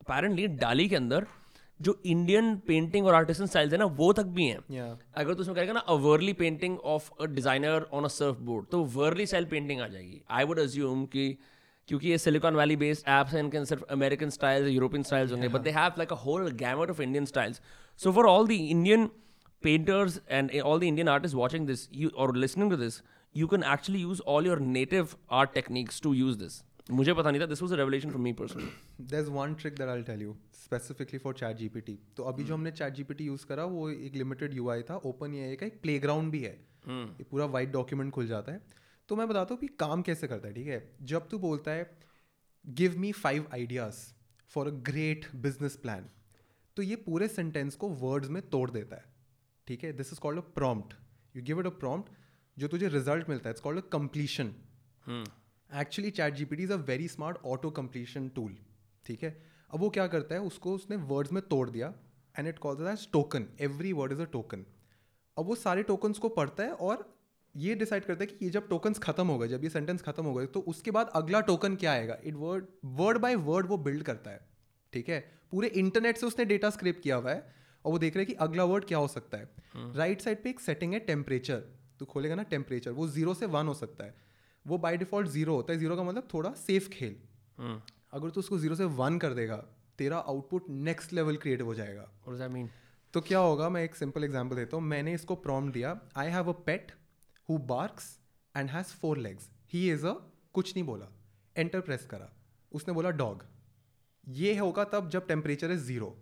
अपेरेंटली 0.00 0.46
डाली 0.64 0.88
के 0.88 0.96
अंदर 0.96 1.26
जो 1.80 1.96
इंडियन 2.06 2.54
पेंटिंग 2.66 3.06
और 3.06 3.14
आर्टिसन 3.14 3.46
स्टाइल्स 3.46 3.72
है 3.72 3.78
ना 3.78 3.84
वो 4.00 4.12
तक 4.12 4.26
भी 4.38 4.46
हैं। 4.46 4.58
Yeah. 4.70 4.90
अगर 5.16 5.34
तू 5.34 5.40
उसमें 5.42 5.54
करेगा 5.56 5.72
ना 5.72 5.80
a 5.80 5.94
Warli 6.06 6.32
painting 6.42 6.78
of 6.94 7.10
a 7.20 7.26
designer 7.26 7.86
on 7.92 8.04
a 8.04 8.08
surfboard 8.50 8.66
तो 8.72 8.82
वर्ली 8.96 9.26
स्टाइल 9.26 9.44
पेंटिंग 9.54 9.80
आ 9.80 9.86
जाएगी। 9.88 10.20
आई 10.30 10.44
वुड 10.44 10.58
अज्यूम 10.60 11.04
कि 11.14 11.26
क्योंकि 11.88 12.08
ये 12.08 12.18
सिलिकॉन 12.18 12.56
वैली 12.56 12.76
बेस्ड 12.76 13.08
एप्स 13.08 13.32
हैं 13.34 13.40
इनके 13.40 13.64
सिर्फ़ 13.66 13.84
अमेरिकन 13.92 14.30
स्टाइल्स 14.30 14.68
यूरोपियन 14.70 15.02
स्टाइल्स 15.02 15.32
होंगे 15.32 15.48
but 15.48 15.60
they 15.60 15.70
have 15.70 15.92
like 15.98 16.12
a 16.12 16.16
whole 16.26 16.50
gamut 16.60 16.90
of 16.90 17.02
Indian 17.02 17.24
styles 17.32 17.60
so 18.00 18.12
for 18.12 18.26
all 18.26 18.46
the 18.48 18.50
Indian 18.50 19.08
painters 19.62 20.18
and 20.38 20.52
eh, 20.54 20.60
all 20.60 20.78
the 20.78 20.88
Indian 20.88 21.08
artists 21.08 21.36
watching 21.38 21.66
this 21.70 21.86
you, 22.00 22.10
or 22.16 22.32
listening 22.32 22.70
to 22.70 22.76
this, 22.76 23.02
you 23.34 23.46
can 23.46 23.62
actually 23.74 24.02
use 24.02 24.20
all 24.20 24.50
your 24.50 24.58
native 24.74 25.14
art 25.40 25.54
techniques 25.54 26.00
to 26.06 26.12
use 26.20 26.42
this. 26.42 26.60
मुझे 26.90 27.12
पता 27.14 27.30
नहीं 27.30 27.40
था 27.40 27.46
this 27.46 27.62
was 27.62 27.74
a 27.74 28.08
for 28.10 28.16
me 28.20 28.32
person 28.32 28.68
there 29.00 29.18
is 29.18 29.28
one 29.30 29.54
trick 29.54 29.74
there 29.76 29.88
I 29.88 30.02
tell 30.02 30.22
you 30.22 30.34
specifically 30.54 31.18
for 31.18 31.34
ChatGPT 31.80 31.98
तो 32.16 32.22
अभी 32.22 32.42
जो 32.42 32.46
hmm. 32.46 32.54
हमने 32.54 32.70
chat 32.70 32.94
G 32.94 33.02
P 33.02 33.14
T 33.14 33.24
use 33.24 33.46
करा 33.46 33.64
वो 33.64 33.88
एक 33.90 34.14
लिमिटेड 34.14 34.54
यू 34.54 34.68
आई 34.70 34.82
था 34.90 34.96
ओपन 35.10 35.34
ये 35.34 35.54
का 35.56 35.66
एक 35.66 35.80
प्ले 35.82 35.98
ग्राउंड 35.98 36.32
भी 36.32 36.40
है। 36.42 36.54
hmm. 36.54 37.20
ये 37.20 37.24
पूरा 37.30 37.44
वाइट 37.56 37.70
डॉक्यूमेंट 37.72 38.12
खुल 38.12 38.26
जाता 38.26 38.52
है। 38.52 38.62
तो 39.08 39.16
मैं 39.16 39.28
बताता 39.28 39.54
हूँ 39.54 39.60
कि 39.60 39.66
काम 39.80 40.02
कैसे 40.02 40.28
करता 40.28 40.48
है 40.48 40.54
ठीक 40.54 40.66
है? 40.66 40.82
जब 41.02 41.28
तू 41.28 41.38
बोलता 41.38 41.70
है 41.70 41.90
give 42.64 42.98
me 42.98 43.12
five 43.12 43.46
ideas 43.54 44.02
for 44.54 44.68
a 44.68 44.70
great 44.90 45.26
business 45.36 45.76
plan 45.76 46.10
तो 46.76 46.82
ये 46.82 46.96
पूरे 47.06 47.28
सेंटेंस 47.28 47.74
को 47.74 47.88
वर्ड्स 48.02 48.28
में 48.28 48.42
तोड़ 48.50 48.70
देता 48.70 48.96
है। 48.96 49.09
ठीक 49.70 49.84
है? 49.84 49.92
This 49.92 50.12
is 50.12 50.20
called 50.20 50.38
a 50.38 50.42
prompt 50.54 50.94
you 51.36 51.42
give 51.44 51.60
it 51.60 51.66
a 51.66 51.70
prompt 51.80 52.12
जो 52.56 52.68
तुझे 52.68 52.88
रिज़ल्ट 52.88 53.28
मिलता 53.28 53.48
है 53.48 53.52
it's 53.52 53.62
called 53.62 53.78
a 53.78 53.82
completion 53.92 54.54
actually 55.70 56.10
ChatGPT 56.34 56.62
is 56.62 56.72
a 56.72 56.76
very 56.88 57.06
smart 57.08 57.36
auto 57.46 57.70
completion 57.70 58.28
tool 58.36 58.56
ठीक 59.06 59.22
है? 59.22 59.30
अब 59.70 59.80
वो 59.80 59.90
क्या 59.90 60.06
करता 60.14 60.34
है? 60.34 60.40
उसको 60.40 60.74
उसने 60.74 60.96
वर्ड्स 61.12 61.32
में 61.32 61.42
तोड़ 61.48 61.68
दिया 61.70 61.92
and 62.38 62.48
it 62.48 62.58
calls 62.58 62.80
as 62.92 63.08
token 63.12 63.46
every 63.60 63.92
word 63.92 64.12
is 64.12 64.22
a 64.22 64.24
token 64.32 64.64
अब 65.36 65.46
वो 65.46 65.54
सारे 65.56 65.82
टोकन्स 65.84 66.18
को 66.18 66.28
पढ़ता 66.30 66.64
है 66.64 66.72
और 66.88 67.06
ये 67.54 67.74
डिसाइड 67.74 68.04
करता 68.04 68.20
है 68.20 68.26
कि 68.26 68.44
ये 68.44 68.50
जब 68.50 68.68
टोकन्स 68.68 68.98
खत्म 68.98 69.26
हो 69.26 69.38
गए 69.38 69.48
जब 69.48 69.64
ये 69.64 69.70
सेंटेंस 69.70 70.02
खत्म 70.02 70.24
हो 70.24 70.34
गए 70.34 70.46
तो 70.46 70.60
उसके 70.68 70.90
बाद 70.90 71.10
अगला 71.14 71.40
टोकन 71.46 71.76
क्या 71.76 71.92
आएगा? 71.92 72.18
It 72.24 72.34
word 72.34 72.66
word 72.98 73.18
by 73.18 73.34
word 73.46 73.66
वो 73.66 73.78
बिल्ड 73.86 74.02
करता 74.02 74.30
है। 74.30 74.40
ठीक 74.92 75.08
है? 75.08 75.20
पूरे 75.50 75.68
इंटरनेट 75.68 76.16
से 76.16 76.26
उसने 76.26 76.44
डेटा 76.44 76.70
स्क्रिप 76.70 77.00
किया 77.04 77.16
हुआ 77.16 77.30
है। 77.30 77.59
और 77.84 77.92
वो 77.92 77.98
देख 77.98 78.16
रहे 78.16 78.24
हैं 78.24 78.26
कि 78.26 78.34
अगला 78.44 78.64
वर्ड 78.64 78.84
क्या 78.84 78.98
हो 78.98 79.08
सकता 79.08 79.38
है। 79.38 79.48
राइट 79.96 80.20
साइड 80.20 80.42
पे 80.42 80.50
एक 80.50 80.60
सेटिंग 80.60 80.92
है 80.92 80.98
टेम्परेचर 81.06 81.62
तो 81.98 82.06
खोलेगा 82.06 82.34
ना 82.34 82.42
टेम्परेचर 82.50 82.90
वो 82.92 83.06
ज़ीरो 83.08 83.34
से 83.34 83.46
वन 83.48 83.66
हो 83.66 83.74
सकता 83.74 84.04
है। 84.04 84.14
वो 84.64 84.78
बाय 84.78 84.96
डिफ़ॉल्ट 84.96 85.28
ज़ीरो 85.28 85.54
होता 85.54 85.72
है। 85.72 85.78
ज़ीरो 85.78 85.96
का 85.96 86.02
मतलब 86.02 86.28
थोड़ा 86.34 86.52
सेफ़ 86.58 86.88
खेल। 86.88 87.16
अगर 88.12 88.30
तू 88.30 88.40
उसको 88.40 88.58
ज़ीरो 88.58 88.74
से 88.74 88.84
वन 88.96 89.18
कर 89.18 89.34
देगा 89.34 89.56
तेरा 89.98 90.18
आउटपुट 90.18 90.68
नेक्स्ट 90.70 91.12
लेवल 91.12 91.36
क्रिएटिव 91.36 91.66
हो 91.66 91.74
जाएगा। 91.74 92.04
What 92.04 92.32
does 92.32 92.42
that 92.42 92.54
mean? 92.54 92.68
तो 93.14 93.20
क्या 93.20 93.38
होगा 93.38 93.68
मैं 93.68 93.82
एक 93.84 93.94
सिंपल 93.96 94.24
एग्ज़ाम्पल 94.24 94.56
देता 94.56 94.76
हूँ। 94.76 94.84
मैंने 94.84 95.14
इसको 95.14 95.34
प्रॉम 95.38 95.70
दिया 95.72 96.00
I 96.16 96.30
have 96.30 96.48
a 96.48 96.56
pet 96.66 96.92
who 97.48 97.58
barks 97.68 98.06
and 98.54 98.70
has 98.70 98.94
four 98.96 99.18
legs 99.18 99.50
he 99.72 99.90
is 99.92 100.06
a 100.06 100.14
कुछ 100.54 100.74
नहीं 100.76 100.84
बोला। 100.86 101.08
एंटर 101.56 101.80
प्रेस 101.80 102.06
करा। 102.06 102.32
उसने 102.72 102.94
बोला 102.94 103.10
डॉग 103.12 103.44
ये 104.24 104.56
होगा 104.58 104.84
तब 104.86 105.08
जब 105.10 105.26
टेम्परेचर 105.26 105.70
है। 105.70 105.76
ज़ीरो 105.78 106.16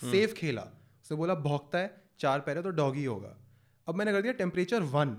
सेफ़ 0.00 0.34
खेला। 0.34 0.68
उसने 1.04 1.16
बोला 1.16 1.34
भौंकता 1.40 1.78
है 1.78 1.94
चार 2.18 2.40
पैर 2.40 2.56
है 2.56 2.62
तो 2.62 2.70
डॉग 2.72 2.96
ही 2.96 3.04
होगा। 3.04 3.36
अब 3.86 3.94
मैंने 3.94 4.12
कर 4.12 4.22
दिया 4.22 4.32
टेम्परेचर 4.34 4.82
वन 4.90 5.16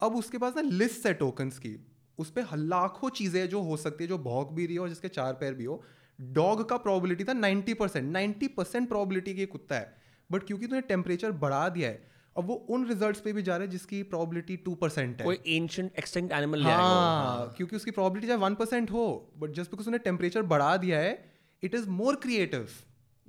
अब 0.00 0.16
उसके 0.16 0.38
पास 0.38 0.56
ना 0.56 0.62
लिस्ट 0.62 1.06
है 1.06 1.14
टोकन्स 1.14 1.58
की 1.58 1.74
उस 2.18 2.30
पर 2.30 2.56
लाखों 2.58 3.10
चीज़ें 3.10 3.48
जो 3.48 3.60
हो 3.62 3.76
सकती 3.78 4.04
है 4.04 4.08
जो 4.08 4.18
भौंक 4.20 4.48
भी 4.52 4.66
रही 4.66 4.76
हो 4.76 4.88
जिसके 4.88 5.08
चार 5.10 5.32
पैर 5.34 5.54
भी 5.54 5.64
हो 5.64 5.82
डॉग 6.18 6.68
का 6.68 6.76
प्रॉबिलिटी 6.78 7.24
था 7.24 7.32
ninety 7.32 7.74
percent 7.74 8.12
ninety 8.12 8.48
percent 8.50 8.88
probability 8.88 9.34
की 9.34 9.46
कुत्ता 9.46 9.76
है। 9.76 10.00
बट 10.30 10.44
क्योंकि 10.44 10.66
तूने 10.66 10.80
टेम्परेचर 10.88 11.32
बढ़ा 11.38 11.68
दिया 11.68 11.88
है 11.88 12.10
अब 12.36 12.46
वो 12.46 12.54
उन 12.70 12.86
रिजल्ट्स 12.88 13.20
पे 13.20 13.32
भी 13.32 13.42
जा 13.42 13.56
रहा 13.56 13.64
है 13.64 13.70
जिसकी 13.70 14.02
प्रॉबिलिटी 14.10 14.56
टू 14.58 14.74
परसेंट 14.74 15.20
है। 15.20 15.24
कोई 15.24 15.38
एंशियट 15.46 15.98
एक्सटिंक्ट 15.98 16.32
एनिमल 16.32 16.62
वो। 16.62 16.70
हाँ 16.70 17.52
क्योंकि 17.56 17.76
उसकी 17.76 17.90
प्रोबेबिलिटी 17.90 18.26
चाहे 18.26 18.40
वन 18.40 18.54
परसेंट 18.54 18.90
हो 18.90 19.04
बट 19.38 19.52
जस्ट 19.54 19.70
बिकॉज़ 19.70 19.88
उन्हें 19.88 20.02
टेम्परेचर 20.04 20.42
बढ़ा 20.52 20.76
दिया 20.76 20.98
है 20.98 21.12
it 21.62 21.74
is 21.74 21.88
more 21.90 22.16
creative 22.16 22.68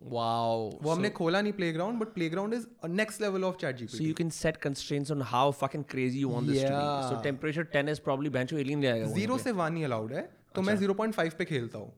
Wow. 0.03 0.79
वो 0.83 0.91
हमने 0.91 1.09
खोला 1.09 1.41
नहीं 1.41 1.53
playground 1.53 1.99
but 1.99 2.13
playground 2.13 2.53
is 2.53 2.65
next 2.89 3.21
level 3.21 3.43
of 3.43 3.55
chat 3.55 3.75
So 3.75 3.79
GPT 3.79 4.07
you 4.07 4.13
can 4.13 4.31
set 4.37 4.59
constraints 4.65 5.13
on 5.15 5.21
how 5.33 5.43
fucking 5.61 5.85
crazy 5.93 6.23
you 6.23 6.29
want 6.29 6.47
this 6.47 6.61
to 6.61 6.69
be. 6.69 6.85
So 7.09 7.15
Yeah. 7.15 7.21
temperature 7.21 7.65
10 7.75 7.91
is 7.93 8.01
probably 8.07 8.33
bench 8.37 8.53
alien 8.53 8.81
ले 8.81 8.87
आएगा 8.87 9.07
वहाँ 9.07 9.37
से 9.37 9.51
one 9.51 9.77
ही 9.77 9.83
allowed 9.83 10.13
है 10.13 10.29
तो 10.55 10.61
मैं 10.61 10.73
अच्छा। 10.73 10.93
Point 10.93 11.13
five 11.13 11.31
पे 11.37 11.45
खेलता 11.45 11.77
हूँ 11.77 11.91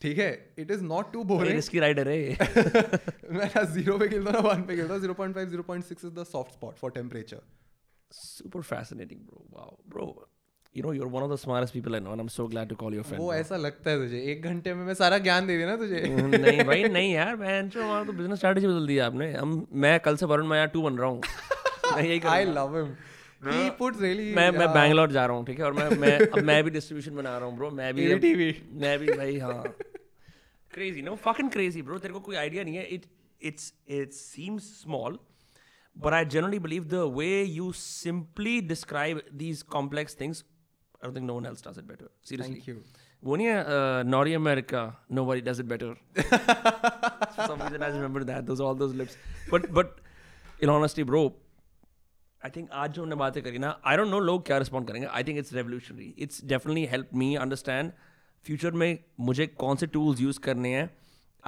ठीक 0.00 0.18
है 0.18 0.30
it 0.58 0.70
is 0.70 0.82
not 0.82 1.12
too. 1.12 1.24
Boring 1.24 1.60
risky 1.60 1.82
rider 1.84 2.06
है 2.06 2.18
मैं 3.38 3.50
ना 3.56 3.62
ज़ीरो 3.72 3.98
पे 3.98 4.08
खेलता 4.08 4.30
हूँ 4.30 4.42
ना 4.42 4.48
वन 4.48 4.62
पे 4.62 4.76
खेलता 4.76 4.92
हूँ 4.94 5.00
zero 5.00 5.14
point 5.14 5.34
five 5.34 5.48
zero 5.48 5.62
point 5.62 5.84
six 5.84 6.04
is 6.04 6.12
the 6.12 6.24
soft 6.32 6.52
spot 6.52 6.76
for 6.76 6.90
temperature 6.90 7.42
Super 8.12 8.62
fascinating, 8.62 9.20
bro. 9.26 9.42
Wow, 9.50 9.68
bro. 10.74 10.92
You 10.92 11.00
know, 11.00 11.00
you're 11.00 11.12
one 11.14 11.22
of 11.22 11.30
the 11.30 11.38
smartest 11.38 11.72
people 11.72 11.94
I 11.94 11.98
know, 11.98 12.12
and 12.12 12.20
I'm 12.20 12.28
so 12.28 12.48
glad 12.48 12.68
to 12.68 12.74
call 12.74 12.94
you 12.94 13.00
a 13.00 13.04
friend. 13.04 13.22
वो 13.22 13.34
ऐसा 13.34 13.56
लगता 13.56 13.90
है 13.90 13.96
तुझे 13.96 14.20
एक 14.32 14.42
घंटे 14.42 14.74
में 14.74 14.84
मैं 14.84 14.94
सारा 14.94 15.18
ज्ञान 15.18 15.46
दे 15.46 15.56
दिया 15.56 15.68
ना 15.68 15.76
तुझे। 15.76 16.00
नहीं 16.38 16.64
भाई 16.64 16.84
नहीं 16.84 17.12
यार 17.12 17.36
मैं 17.36 17.82
हमारा 17.82 18.04
तो 18.04 18.12
बिज़नेस 18.12 18.38
स्ट्रेटजी 18.38 18.66
बदल 18.66 18.86
दिया 18.86 19.06
आपने। 19.06 19.32
हम 19.32 19.66
मैं 19.72 20.00
कल 20.00 20.16
से 20.16 20.26
वरुण 20.26 20.46
माया 20.46 20.66
टू 20.66 20.82
बन 20.82 20.94
रहा 20.94 21.08
हूँ। 21.08 21.20
मैं 21.96 22.04
यही 22.04 22.20
I 22.20 22.44
love 22.44 22.76
him 22.76 22.94
he. 23.52 23.70
Puts 23.70 24.00
really 24.00 24.34
मैं 24.34 24.50
मैं 24.50 24.72
बैंगलोर 24.72 25.12
जा 25.12 25.26
रहा 25.26 25.36
हूँ 25.36 25.46
ठीक 25.46 25.58
है? 25.58 25.64
और 25.64 25.72
मैं 25.72 25.90
मैं 25.90 26.18
अब 26.18 26.42
मैं 26.42 26.64
भी 26.64 26.70
डिस्ट्रीब्यूशन 26.70 27.16
बना 27.16 27.38
रहा 27.38 27.48
हूँ 27.48 27.56
ब्रो 27.56 27.70
मैं 27.70 27.94
भी 27.94 28.14
ATV. 28.14 28.54
मैं 28.72 28.98
भी 28.98 29.06
भाई 29.06 29.38
हाँ। 29.38 29.76
Crazy 30.74 31.02
no 31.02 31.14
fucking 31.14 31.50
crazy 31.50 31.82
bro 31.82 31.98
तेरे 31.98 32.14
को 32.14 32.20
कोई 32.20 32.36
आइडिया 32.36 32.64
नहीं 32.64 32.76
है। 32.76 32.84
It 32.84 33.06
it's 33.42 33.72
it 33.88 34.12
seems 34.12 34.62
small 34.62 35.18
but 35.96 36.14
I 36.14 36.24
generally 36.24 36.58
believe 36.58 36.88
the 36.88 37.06
way 37.06 37.44
you 37.44 37.72
simply 37.74 38.62
describe 38.62 39.20
these 39.30 39.62
complex 39.62 40.14
things, 40.14 40.44
I 41.02 41.06
don't 41.06 41.14
think 41.14 41.26
no 41.26 41.34
one 41.34 41.46
else 41.46 41.60
does 41.60 41.78
it 41.78 41.86
better. 41.86 42.08
Seriously. 42.22 42.54
Thank 42.54 42.68
you 42.68 42.82
वो 43.24 43.36
नहीं 43.36 43.46
है 43.46 43.64
uh, 43.64 44.02
Naughty 44.10 44.34
America, 44.38 44.82
nobody 45.18 45.40
does 45.48 45.58
it 45.62 45.68
better. 45.72 45.88
For 46.16 47.46
some 47.46 47.60
reason 47.64 47.82
I 47.82 47.88
just 47.88 48.00
remember 48.00 48.22
that, 48.30 48.46
those 48.46 48.60
all 48.60 48.76
those 48.82 48.94
lips. 49.00 49.16
But 49.50 49.66
but 49.78 49.98
in 50.60 50.72
honesty, 50.76 51.06
bro, 51.10 51.22
I 52.44 52.50
think 52.56 52.70
आज 52.84 52.92
जो 52.92 53.02
हमने 53.02 53.16
बातें 53.24 53.42
करी 53.42 53.58
ना 53.58 53.74
I 53.92 53.96
don't 53.96 54.14
know 54.14 54.22
लोग 54.30 54.46
क्या 54.46 54.58
respond 54.64 54.86
करेंगे 54.90 55.08
I 55.20 55.22
think 55.28 55.42
it's 55.44 55.52
revolutionary. 55.58 56.08
It's 56.26 56.40
definitely 56.54 56.86
helped 56.94 57.20
me 57.24 57.30
understand 57.46 57.92
future 58.48 58.72
में 58.82 58.98
मुझे 59.28 59.46
कौन 59.64 59.76
से 59.82 59.86
tools 59.96 60.24
use 60.28 60.38
करने 60.48 60.74
हैं 60.74 60.88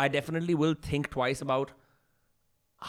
I 0.05 0.09
definitely 0.19 0.61
will 0.65 0.79
think 0.91 1.11
twice 1.17 1.43
about 1.49 1.75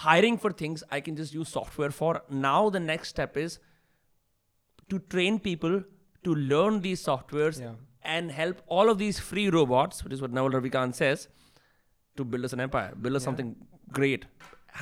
hiring 0.03 0.37
for 0.43 0.51
things 0.61 0.83
I 0.97 0.99
can 1.07 1.15
just 1.15 1.33
use 1.39 1.49
software 1.57 1.91
for. 2.01 2.13
Now 2.45 2.69
the 2.77 2.85
next 2.85 3.09
step 3.15 3.37
is 3.37 3.59
to 4.93 4.99
train 5.15 5.39
people 5.39 5.83
to 6.25 6.35
learn 6.51 6.79
these 6.85 7.03
softwares 7.07 7.59
Yeah. 7.63 7.75
and 8.15 8.31
help 8.39 8.61
all 8.77 8.91
of 8.93 8.97
these 8.99 9.19
free 9.29 9.45
robots, 9.55 10.03
which 10.05 10.13
is 10.17 10.21
what 10.25 10.35
Naval 10.39 10.57
Ravikant 10.57 10.99
says, 11.01 11.27
to 12.17 12.25
build 12.33 12.49
us 12.49 12.53
an 12.57 12.63
empire, 12.67 12.91
build 13.07 13.19
us 13.19 13.23
Yeah. 13.23 13.29
something 13.29 13.53
great. 13.99 14.25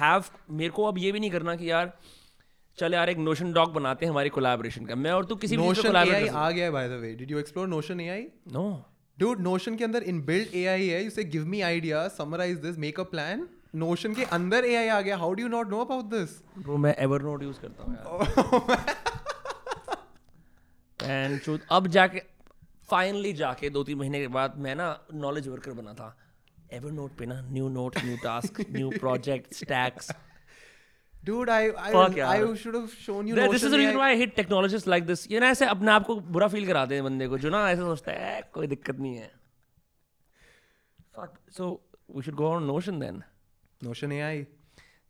Have 0.02 0.32
मेरे 0.62 0.70
को 0.80 0.86
अब 0.92 0.98
ये 0.98 1.12
भी 1.12 1.20
नहीं 1.20 1.32
करना 1.32 1.56
कि 1.56 1.70
यार 1.70 1.92
चल 2.78 2.94
यार 2.94 3.10
एक 3.10 3.18
नोशन 3.18 3.52
डॉग 3.54 3.74
बनाते 3.74 4.06
हैं 4.06 4.12
हमारी 4.12 4.30
कोलैबोरेशन 4.38 4.86
का 4.86 4.96
मैं 5.02 5.12
और 5.12 5.26
तू 5.32 5.36
किसी 5.44 5.58
भी 5.58 5.64
नोशन 5.64 5.92
कर 5.92 5.96
आ 5.96 6.50
गया 6.52 6.66
है 6.66 6.72
by 6.72 6.88
the 6.90 7.00
way 7.02 7.14
did 7.16 7.32
you 7.32 7.40
explore 7.40 7.68
Notion 7.68 8.00
AI 8.02 8.26
No. 8.56 8.64
Dude, 9.18 9.42
Notion 9.46 9.78
के 9.78 9.84
अंदर 9.84 10.04
इनबिल्ट 10.12 10.54
एआई 10.56 10.88
है 10.88 11.04
you 11.04 11.10
say 11.18 11.24
give 11.34 11.46
me 11.48 11.60
idea 11.62 12.08
summarize 12.18 12.58
this 12.60 12.78
make 12.86 13.00
a 13.00 13.04
plan 13.12 13.48
Notion 13.82 14.16
के 14.16 14.24
अंदर 14.38 14.66
एआई 14.66 14.88
आ 14.88 15.00
गया 15.02 15.18
how 15.18 15.34
do 15.34 15.44
you 15.44 15.50
not 15.50 15.70
know 15.70 15.80
about 15.86 16.06
this 16.14 16.38
Bro, 16.64 16.78
मैं 16.86 16.96
Evernote 17.06 17.44
use 17.44 17.60
करता 17.62 17.84
हूँ 17.84 17.96
यार 17.96 19.22
And 21.00 21.42
truth, 21.42 21.62
अब 21.72 21.88
जाके 21.88 22.22
फाइनली 22.90 23.34
जाके 23.34 23.70
दो 23.70 23.84
तीन 23.84 23.98
महीने 23.98 24.20
के 24.22 24.28
बाद 24.28 24.58
मैं 24.58 24.76
ना 24.76 24.88
नॉलेज 25.14 25.48
वर्कर 25.48 25.72
बना 25.72 25.94
था। 25.94 26.16
एवर 26.74 26.92
नोट 26.92 27.18
पे 27.18 27.26
ना 27.26 27.42
new 27.50 27.70
note 27.70 27.98
new 28.04 28.18
task 28.24 28.62
new 28.72 28.90
project 29.00 29.54
stacks 29.54 30.12
Dude, 31.28 31.50
I 31.50 31.60
I, 31.82 31.92
Fuck, 31.92 32.18
I 32.20 32.40
should 32.62 32.76
have 32.76 32.94
shown 33.02 33.28
you 33.28 33.36
this 33.36 33.44
Notion 33.44 33.56
is 33.56 33.68
the 33.70 33.74
reason 33.74 33.90
AI. 33.90 33.96
Why 33.96 34.12
I 34.12 34.18
hate 34.20 34.36
technologist 34.36 34.88
like 34.88 35.06
this 35.06 35.32
ये 35.32 35.40
ना 35.40 35.50
ऐसे 35.50 35.66
अपने 35.66 35.92
आप 35.92 36.06
को 36.06 36.16
बुरा 36.36 36.48
फील 36.48 36.66
कराते 36.68 36.96
हैं 36.96 37.04
बंदे 37.04 37.28
को 37.28 37.38
जो 37.38 37.50
ना 37.50 37.70
ऐसे 37.70 37.82
सोचता 37.82 38.12
है 38.12 38.42
कोई 38.54 38.68
दिक्कत 38.68 39.00
नहीं 39.00 39.16
है। 39.16 39.32
Fuck 41.18 41.38
so 41.58 41.80
we 42.16 42.24
should 42.26 42.38
go 42.42 42.50
on 42.56 42.68
notion 42.72 43.00
then 43.04 43.24
Notion 43.88 44.12
AI. 44.12 44.46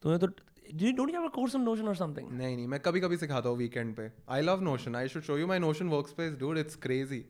तूने 0.03 0.18
तो 0.18 0.27
do 0.72 0.85
you 0.85 0.94
don't 0.98 1.10
you 1.10 1.19
have 1.19 1.27
a 1.27 1.34
course 1.38 1.56
on 1.56 1.65
notion 1.69 1.88
or 1.91 1.95
something? 2.02 2.31
नहीं 2.31 2.56
नहीं 2.56 2.68
मैं 2.68 2.80
कभी 2.80 2.99
कभी 2.99 3.18
सिखाता 3.18 3.49
हूँ 3.49 3.57
वीकेंड 3.57 3.95
पे। 3.95 4.11
I 4.30 4.41
love 4.41 4.61
Notion 4.61 4.95
I 4.95 5.07
should 5.07 5.23
show 5.23 5.38
you 5.38 5.48
my 5.48 5.60
Notion 5.60 5.90
workspace 6.07 6.38
dude 6.38 6.57
it's 6.57 6.76
crazy 6.76 7.26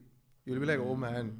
you'll 0.48 0.58
be 0.58 0.66
like 0.66 0.80
oh 0.80 0.94
man 0.94 1.32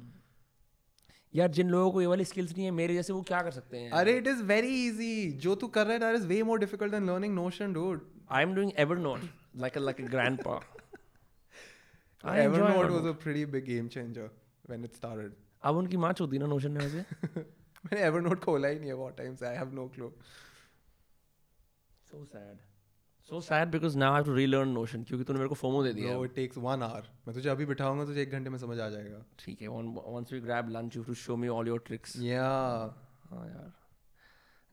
यार 1.35 1.47
जिन 1.51 1.69
लोगों 1.69 1.91
को 1.91 2.01
ये 2.01 2.07
वाली 2.07 2.25
स्किल्स 2.25 2.51
नहीं 2.51 2.65
है 2.65 2.71
मेरे 2.71 2.93
जैसे 2.93 3.13
वो 3.13 3.21
क्या 3.21 3.41
कर 3.41 3.51
सकते 3.51 3.77
हैं? 3.77 3.91
अरे 3.91 4.17
इट 4.17 4.27
इज़ 4.27 4.43
वेरी 4.43 4.85
इजी 4.87 5.31
जो 5.45 5.55
तू 5.55 5.67
कर 5.67 5.83
रहा 5.83 5.93
है 5.93 5.99
that 5.99 6.15
is 6.15 6.27
way 6.27 6.43
more 6.43 6.59
difficult 6.59 6.91
than 6.91 7.09
learning 7.09 7.35
Notion 7.35 7.73
dude 7.73 8.11
I'm 8.29 8.53
doing 8.53 8.69
Evernote 8.83 9.25
like 9.63 9.75
a 9.75 9.81
like 9.81 9.99
a 9.99 10.05
grandpa. 10.13 10.53
I 12.23 12.39
enjoy 12.39 12.59
Evernote 12.59 12.77
Evernote. 12.77 12.91
was 12.91 13.05
a 13.05 13.13
pretty 13.13 13.43
big 13.45 13.65
game 13.65 13.89
changer 13.89 14.29
when 14.71 14.87
it 14.87 14.95
started. 14.95 15.35
अब 15.63 15.75
उनकी 15.75 15.95
होती 15.95 16.37
है 16.37 16.43
ना 16.43 16.47
नोशन 16.47 16.71
में 16.71 16.81
वैसे। 16.81 16.97
मैंने 17.85 18.09
Evernote 18.09 18.43
खोला 18.43 18.67
ही 18.67 18.79
नहीं 18.79 18.89
है 18.89 18.95
बहुत 18.95 19.17
टाइम 19.17 19.35
से 19.35 19.45
I 19.45 19.55
have 19.55 19.73
no 19.73 19.87
clue 19.87 20.11
so 22.15 22.23
sad. 22.31 22.57
So 23.29 23.39
sad 23.39 23.71
because 23.71 23.95
now 23.95 24.13
I 24.13 24.17
have 24.17 24.25
to 24.25 24.33
relearn 24.33 24.73
notion 24.73 25.05
क्योंकि 25.05 25.23
तूने 25.23 25.39
मेरे 25.39 25.49
को 25.49 25.55
फोमो 25.55 25.83
दे 25.83 25.93
दिया। 25.93 26.17
इट 26.25 26.35
टेक्स 26.35 26.57
वन 26.57 26.83
आवर 26.83 27.07
मैं 27.27 27.33
तुझे 27.33 27.49
अभी 27.49 27.65
बिठाऊँगा 27.65 28.05
तुझे 28.05 28.21
एक 28.21 28.31
घंटे 28.31 28.49
में 28.49 28.57
समझ 28.57 28.79
आ 28.79 28.89
जाएगा। 28.89 29.23
ठीक 29.39 29.61
है 29.61 29.67
we 29.67 30.41
grab 30.49 30.69
lunch 30.75 30.95
you 30.95 31.03
have 31.03 31.09
to 31.09 31.17
show 31.23 31.37
me 31.37 31.49
all 31.55 31.71
your 31.71 31.79
tricks 31.89 32.15
या 32.23 32.43
हाँ 33.29 33.47
यार। 33.47 33.73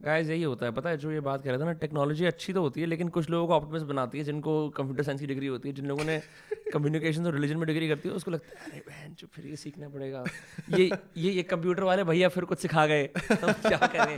गाइस 0.02 0.28
यही 0.28 0.42
होता 0.42 0.66
है। 0.66 0.72
पता 0.72 0.90
है 0.90 0.96
जो 0.96 1.12
ये 1.12 1.20
बात 1.20 1.42
कह 1.42 1.50
रहा 1.50 1.60
था 1.60 1.64
ना 1.64 1.72
टेक्नोलॉजी 1.72 2.24
अच्छी 2.24 2.52
तो 2.52 2.60
होती 2.60 2.80
है 2.80 2.86
लेकिन 2.86 3.08
कुछ 3.08 3.30
लोगों 3.30 3.46
को 3.46 3.54
ऑप्टिमिस्ट 3.54 3.86
बनाती 3.86 4.18
है 4.18 4.24
जिनको 4.24 4.68
कंप्यूटर 4.70 5.02
साइंस 5.02 5.20
की 5.20 5.26
डिग्री 5.26 5.46
होती 5.46 5.68
है 5.68 5.74
जिन 5.74 5.86
लोगों 5.86 6.04
ने 6.04 6.22
कम्युनिकेशन 6.72 7.26
और 7.26 7.34
रिलीजन 7.34 7.56
में 7.56 7.66
डिग्री 7.66 7.88
करती 7.88 8.08
है 8.08 8.14
उसको 8.14 8.30
लगता 8.30 8.58
है 8.58 8.70
अरे 8.70 8.80
बहन 8.88 9.14
जो 9.14 9.26
फिर 9.26 9.46
ये 9.46 9.56
सीखना 9.56 9.88
पड़ेगा। 9.88 10.24
ये 10.78 10.90
ये 11.16 11.32
ये 11.32 11.42
कंप्यूटर 11.42 11.82
वाले 11.82 12.04
भैया 12.04 12.28
फिर 12.28 12.44
कुछ 12.44 12.58
सिखा 12.58 12.86
गए। 12.86 13.04
हम 13.30 13.52
क्या 13.52 13.86
करें? 13.86 14.16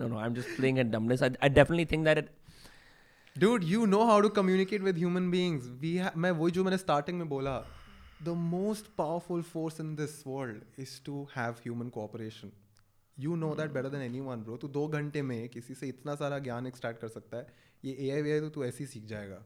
No 0.00 0.08
no 0.08 0.18
I 0.18 0.26
am 0.26 0.34
just 0.34 0.56
playing 0.56 0.78
at 0.78 0.86
dumbness 0.86 1.22
I 1.22 1.48
definitely 1.48 1.86
think 1.92 2.04
that 2.04 2.18
it 2.18 2.30
Dude, 3.36 3.64
you 3.64 3.86
know 3.86 4.04
how 4.08 4.20
to 4.24 4.28
communicate 4.36 4.84
with 4.84 4.98
human 4.98 5.24
beings. 5.32 5.64
We 5.80 5.88
ha- 6.02 6.12
मैं 6.16 6.30
वही 6.36 6.52
जो 6.52 6.62
मैंने 6.64 6.76
starting 6.78 7.18
में 7.22 7.28
बोला 7.28 7.56
the 8.28 8.34
most 8.44 8.86
powerful 9.00 9.42
force 9.48 9.80
in 9.84 9.90
this 9.96 10.14
world 10.26 10.84
is 10.84 10.94
to 11.08 11.16
have 11.32 11.58
human 11.64 11.90
cooperation. 11.96 12.52
You 13.16 13.36
know 13.42 13.50
that 13.58 13.74
better 13.74 13.90
than 13.94 14.04
anyone, 14.06 14.46
bro. 14.46 14.56
तू 14.62 14.68
दो 14.68 14.86
घंटे 14.98 15.22
में 15.22 15.48
किसी 15.48 15.74
से 15.74 15.88
इतना 15.88 16.14
सारा 16.22 16.38
ज्ञान 16.46 16.66
एक्सट्रैक्ट 16.66 17.00
कर 17.00 17.08
सकता 17.08 17.36
है 17.36 17.46
ये 17.84 17.92
ए 18.08 18.32
आई 18.32 18.40
तो 18.40 18.48
तू 18.56 18.64
ऐसे 18.64 18.84
ही 18.84 18.86
सीख 18.90 19.04
जाएगा 19.12 19.36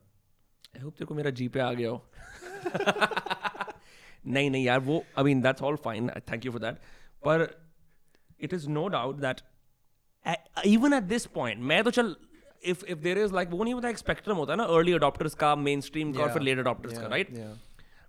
आई 0.76 0.82
होप 0.82 0.94
तेरे 0.94 1.06
को 1.06 1.14
मेरा 1.14 1.30
जी 1.40 1.48
पे 1.48 1.60
आ 1.60 1.72
गया 1.72 1.90
हो 1.90 2.06
नहीं 4.26 4.50
नहीं 4.50 4.64
यार 4.64 4.80
वो 4.80 5.04
I 5.18 5.24
mean 5.24 5.42
that's 5.42 5.62
all 5.62 5.76
fine 5.84 6.10
thank 6.30 6.44
you 6.46 6.52
for 6.52 6.60
that 6.60 6.76
पर 7.24 7.46
it 8.40 8.52
is 8.54 8.68
no 8.68 8.86
doubt 8.96 9.16
that 9.20 9.40
even 10.65 10.93
at 10.93 11.03
this 11.03 11.25
point 11.35 11.61
मैं 11.61 11.83
तो 11.83 11.91
चल 11.91 12.15
if 12.63 12.85
if 12.85 12.99
there 12.99 13.17
is 13.17 13.33
like 13.33 13.49
वो 13.49 13.63
नहीं 13.63 13.73
होता 13.73 13.89
एक 13.89 13.97
स्पेक्ट्रम 13.97 14.35
होता 14.35 14.53
है 14.53 14.57
ना 14.57 14.63
अर्ली 14.75 14.93
अडॉप्टर्स 14.93 15.35
का 15.35 15.55
मेन 15.55 15.81
स्ट्रीम 15.81 16.13
का 16.13 16.23
और 16.23 16.31
फिर 16.33 16.41
लेट 16.41 16.59
अडॉप्टर्स 16.59 16.99
का 16.99 17.07
राइट 17.07 17.37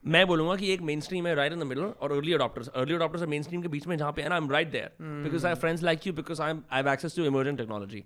मैं 0.05 0.26
बोलूँगा 0.26 0.56
कि 0.56 0.72
एक 0.72 0.80
मेन 0.82 1.01
स्ट्रीम 1.01 1.26
है 1.26 1.34
राइट 1.34 1.52
इन 1.52 1.60
द 1.60 1.62
मिडल 1.62 1.82
और 1.82 2.12
अर्ली 2.12 2.32
अडॉप्टर्स 2.32 2.68
अर्ली 2.68 2.94
अडॉप्टर्स 2.94 3.22
और 3.22 3.28
मेन 3.28 3.43
स्ट्रीम 3.43 3.62
के 3.62 3.68
बीच 3.68 3.86
में 3.86 3.97
जहाँ 3.97 4.12
पे 4.12 4.22
है 4.22 4.28
ना 4.28 4.34
I 4.34 4.40
am 4.40 4.51
right 4.51 4.70
there 4.72 4.90
because 5.22 5.47
I 5.47 5.55
friends 5.55 5.82
like 5.82 6.06
you 6.06 6.12
because 6.12 6.43
I 6.43 6.52
I 6.52 6.82
have 6.82 6.93
access 6.93 7.16
to 7.16 7.24
emerging 7.24 7.59
technology 7.59 8.05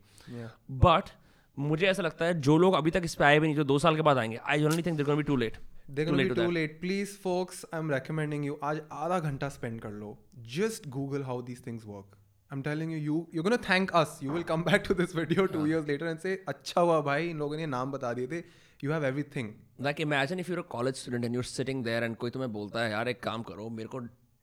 but 0.85 1.11
मुझे 1.59 1.87
ऐसा 1.87 2.03
लगता 2.03 2.25
है 2.25 2.41
जो 2.41 2.57
लोग 2.59 2.75
अभी 2.75 2.91
तक 2.91 3.03
इस 3.05 3.15
पे 3.15 3.25
आए 3.25 3.39
भी 3.39 3.47
नहीं 3.47 3.57
जो 3.57 3.65
दो 3.65 3.79
साल 3.79 3.97
के 3.97 4.03
बाद 4.03 4.19
आएँगे 4.19 4.37
I 4.37 4.61
generally 4.61 4.83
think 4.83 4.97
there 4.97 5.15
be 5.15 5.23
too 5.23 5.37
late 5.37 5.59
They're 5.93 6.05
gonna 6.05 6.25
be 6.25 6.35
too 6.35 6.51
late. 6.53 6.81
Please, 6.81 7.13
folks, 7.17 7.65
I'm 7.73 7.89
recommending 7.91 8.45
आज 8.63 8.81
आधा 8.93 9.19
घंटा 9.19 9.49
स्पेंड 9.49 9.81
कर 9.81 9.91
लो. 9.91 10.17
Just 10.51 10.87
Google 10.89 11.25
how 11.25 11.39
these 11.49 11.63
things 11.65 11.87
work. 11.87 12.20
I'm 12.53 12.63
telling 12.63 12.91
you, 12.91 12.99
you 12.99 13.29
you're 13.33 13.45
gonna 13.45 13.63
thank 13.65 13.95
us. 13.95 14.23
You 14.23 14.33
will 14.33 14.43
come 14.43 14.63
back 14.69 14.85
to 14.85 14.95
this 14.95 15.13
video 15.13 15.47
two 15.47 15.67
years 15.67 15.87
later 15.87 16.07
and 16.07 16.21
say, 16.21 16.37
अच्छा 16.49 16.81
हुआ 16.81 17.01
भाई 17.01 17.29
इन 17.31 17.39
लोगों 17.39 17.57
ने 17.57 17.67
नाम 17.67 17.93
बता 17.93 18.13
दिए 18.13 18.27
थे. 18.27 18.41
You 18.85 18.91
have 18.91 19.05
everything. 19.13 19.45
Like 19.81 20.01
imagine 20.01 20.41
if 20.41 20.51
you're 20.51 20.61
college 20.61 20.95
student 20.95 21.25
and 21.25 21.35
you're 21.35 21.45
sitting 21.45 21.85
there 21.85 22.05
and 22.05 22.17
कोई 22.17 22.31
तुम्हें 22.31 22.53
बोलता 22.53 22.81
है 22.81 22.91
यार 22.91 23.09
एक 23.09 23.23
काम 23.23 23.43
करो 23.43 23.69
मेरे 23.69 23.89
को 23.89 24.01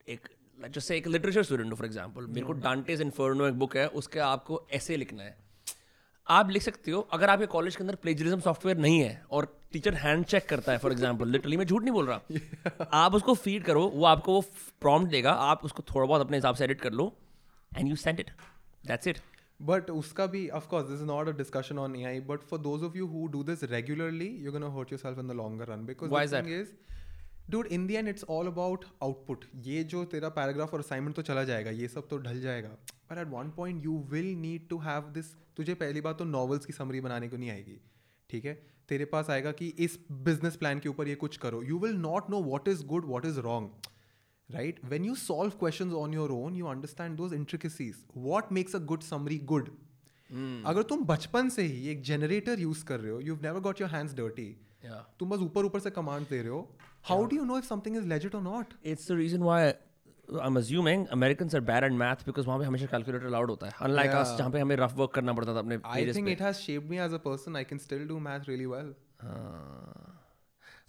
एक 0.10 0.30
जैसे 0.70 0.98
एक 0.98 1.08
लिटरेचर 1.08 1.44
स्टूडेंट 1.44 1.72
हो 1.72 1.76
फॉर 1.76 1.86
एग्जांपल 1.86 2.26
मेरे 2.28 2.42
को 2.42 2.54
डांटेज 2.54 3.02
इन्फर्नो 3.02 3.48
एक 3.48 3.54
बुक 3.54 3.76
है 3.78 3.88
उसके 3.88 4.20
आपको 4.20 4.68
ऐसे 4.74 4.98
लिखना 4.98 5.24
है 5.24 5.38
आप 6.30 6.50
लिख 6.50 6.62
सकते 6.62 6.92
हो 6.92 7.02
अगर 7.12 7.30
आपके 7.30 7.46
कॉलेज 7.46 7.76
के 7.76 7.84
अंदर 7.84 7.96
प्लेजरिज्म 7.96 8.40
सॉफ्टवेयर 8.40 8.78
नहीं 8.78 9.00
है 9.00 9.26
और 9.32 9.62
टीचर 9.72 9.94
हैंड 9.94 10.26
चेक 10.26 10.50
करता 10.50 10.72
है 10.72 10.78
फॉर 10.78 10.92
एग्जांपल 10.92 11.28
लिटरली 11.28 11.58
मैं 11.58 11.66
झूठ 11.66 11.82
नहीं 11.82 11.92
बोल 11.92 12.08
रहा। 12.08 12.88
आप 12.94 13.16
उसको 13.16 13.34
फ़ीड 13.34 13.64
करो 13.64 13.88
वो 13.88 14.06
आपको 14.06 14.34
वो 14.34 14.42
प्रॉम्प्ट 14.82 15.12
देगा 15.12 15.32
आप 15.32 15.66
उसको 15.66 15.84
थोड़ा 15.96 16.08
बहुत 16.08 16.22
अपने 16.22 16.38
हिसाब 16.38 16.56
से 16.56 16.64
एडिट 16.64 16.82
कर 16.82 16.92
लो। 16.92 17.14
And 17.78 17.88
you 17.88 17.96
send 17.96 18.20
it 18.20 18.32
that's 18.88 19.08
it 19.08 19.18
But 19.68 19.88
uska 19.92 20.26
bhi, 20.34 20.40
of 20.58 20.66
course, 20.72 20.84
this 20.88 21.00
is 21.04 21.08
not 21.10 21.30
a 21.30 21.32
discussion 21.38 21.80
on 21.84 21.94
AI. 22.00 22.10
But 22.26 22.44
for 22.50 22.58
those 22.66 22.84
of 22.88 22.98
you 22.98 23.06
who 23.14 23.22
do 23.36 23.40
this 23.46 23.64
regularly, 23.72 24.28
you're 24.42 24.52
gonna 24.56 24.70
hurt 24.76 24.92
yourself 24.92 25.22
in 25.22 25.32
the 25.32 25.38
longer 25.40 25.66
run. 25.70 25.86
Because 25.88 26.12
Why 26.12 26.26
the 26.26 26.26
is 26.26 26.36
thing 26.36 26.50
that? 26.50 26.62
is, 26.62 26.68
dude, 27.56 27.72
in 27.78 27.88
the 27.88 27.98
end, 28.02 28.12
it's 28.14 28.28
all 28.36 28.52
about 28.52 28.86
output. 29.08 29.48
ये 29.56 29.84
जो 29.84 30.06
तेरा 30.06 30.34
paragraph 30.36 30.74
और 30.74 30.84
assignment 30.84 31.16
तो 31.16 31.22
चला 31.22 31.44
जाएगा, 31.44 31.72
ये 31.72 31.88
सब 31.88 32.08
तो 32.08 32.18
ढल 32.18 32.42
जाएगा. 32.42 32.78
But 33.12 33.24
at 33.24 33.34
one 33.34 33.52
point, 33.60 33.86
you 33.88 33.96
will 34.14 34.32
need 34.46 34.70
to 34.74 34.82
have 34.86 35.14
this. 35.18 35.26
तुझे 35.58 35.74
पहली 35.74 36.02
बात 36.02 36.18
तो 36.18 36.26
novels 36.26 36.66
की 36.66 36.74
summary 36.74 37.00
बनाने 37.00 37.30
को 37.30 37.38
नहीं 37.38 37.50
आएगी, 37.50 37.82
ठीक 38.30 38.46
है? 38.46 38.68
तेरे 38.90 39.06
पास 39.06 39.30
आएगा 39.30 39.52
कि 39.52 39.68
इस 39.68 40.00
business 40.12 40.58
plan 40.58 40.80
के 40.80 40.90
ऊपर 40.90 41.08
ये 41.08 41.16
कुछ 41.16 41.38
करो. 41.38 41.64
You 41.64 41.80
will 41.84 41.98
not 42.06 42.34
know 42.34 42.46
what 42.54 42.74
is 42.74 42.88
good, 42.94 43.10
what 43.14 43.30
is 43.32 43.44
wrong. 43.46 43.70
right 44.49 44.81
when 44.93 45.05
you 45.09 45.15
solve 45.21 45.55
questions 45.61 45.95
on 45.99 46.15
your 46.17 46.31
own 46.39 46.57
you 46.61 46.67
understand 46.71 47.21
those 47.21 47.35
intricacies 47.37 48.01
what 48.25 48.51
makes 48.57 48.75
a 48.79 48.81
good 48.91 49.05
summary 49.13 49.39
good 49.53 49.71
अगर 50.67 50.83
तुम 50.91 51.05
बचपन 51.07 51.49
से 51.55 51.63
ही 51.63 51.89
एक 51.91 52.03
जनरेटर 52.09 52.61
यूज 52.61 52.83
कर 52.91 53.01
रहे 53.01 53.13
हो 53.13 53.21
you 53.21 53.37
never 53.43 53.61
got 53.61 53.81
your 53.81 53.91
hands 53.91 54.15
dirty 54.21 54.45
तुम 55.21 55.31
बस 55.31 55.41
ऊपर 55.47 55.65
ऊपर 55.65 55.81
से 55.81 55.91
कमांड 56.01 56.27
दे 56.31 56.41
रहे 56.43 56.51
हो 56.51 56.61
how 57.09 57.25
do 57.25 57.37
you 57.37 57.45
know 57.45 57.59
if 57.59 57.65
something 57.65 57.97
is 57.97 58.07
legit 58.13 58.35
और 58.35 58.43
not 58.43 58.75
It's 58.93 59.09
the 59.13 59.17
reason 59.23 59.49
why 59.49 59.59
I'm 60.49 60.59
assuming 60.63 61.03
Americans 61.17 61.57
are 61.59 61.63
bad 61.71 61.85
at 61.89 61.97
math 62.03 62.25
because 62.29 62.47
वहाँ 62.47 62.59
पे 62.59 62.65
हमेशा 62.67 62.87
calculator 62.95 63.31
allowed 63.33 63.51
होता 63.51 63.67
है 63.67 63.73
unlike 63.89 64.15
us 64.21 64.29
Yeah. 64.29 64.39
जहाँ 64.39 64.51
पे 64.51 64.61
हमें 64.61 64.77
rough 64.83 64.97
work 65.03 65.15
करना 65.15 65.33
पड़ता 65.41 65.55
था 65.55 65.59
अपने 65.59 65.79
आई 65.85 66.05
pages 66.05 66.17
थिंक 66.17 66.27
पे 66.27 66.33
it 66.33 66.43
has 66.43 66.55
shaped 66.69 66.91
me 66.91 66.99
as 67.07 67.15
a 67.15 67.23
person 67.27 67.57
I 67.57 67.65
can 67.73 67.79
still 67.87 68.07
do 68.09 68.19
math 68.29 68.49
really 68.49 68.67
well 68.77 68.95
हाँ. 69.23 70.09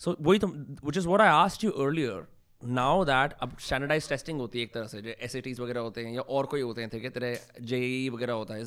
so 0.05 0.15
वही 0.29 0.39
तो 0.39 0.47
which 0.89 1.01
is 1.03 1.11
what 1.13 1.25
I 1.27 1.31
asked 1.41 1.67
you 1.67 1.73
earlier 1.87 2.21
now 2.62 3.04
that 3.04 3.34
अब 3.42 3.56
standardized 3.64 4.10
testing 4.12 4.38
होती 4.40 4.58
है 4.58 4.64
एक 4.64 4.72
तरह 4.74 4.86
से 4.86 5.00
जो 5.02 5.12
SATs 5.26 5.60
वगैरह 5.60 5.80
होते 5.80 6.04
हैं 6.04 6.12
या 6.14 6.20
और 6.20 6.46
कोई 6.54 6.60
होते 6.60 6.80
हैं 6.80 6.90
ठीक 6.90 7.04
है 7.04 7.10
तेरे 7.10 7.34
JEE 7.72 8.10
वगैरह 8.14 8.32
होता 8.32 8.54
है 8.54 8.64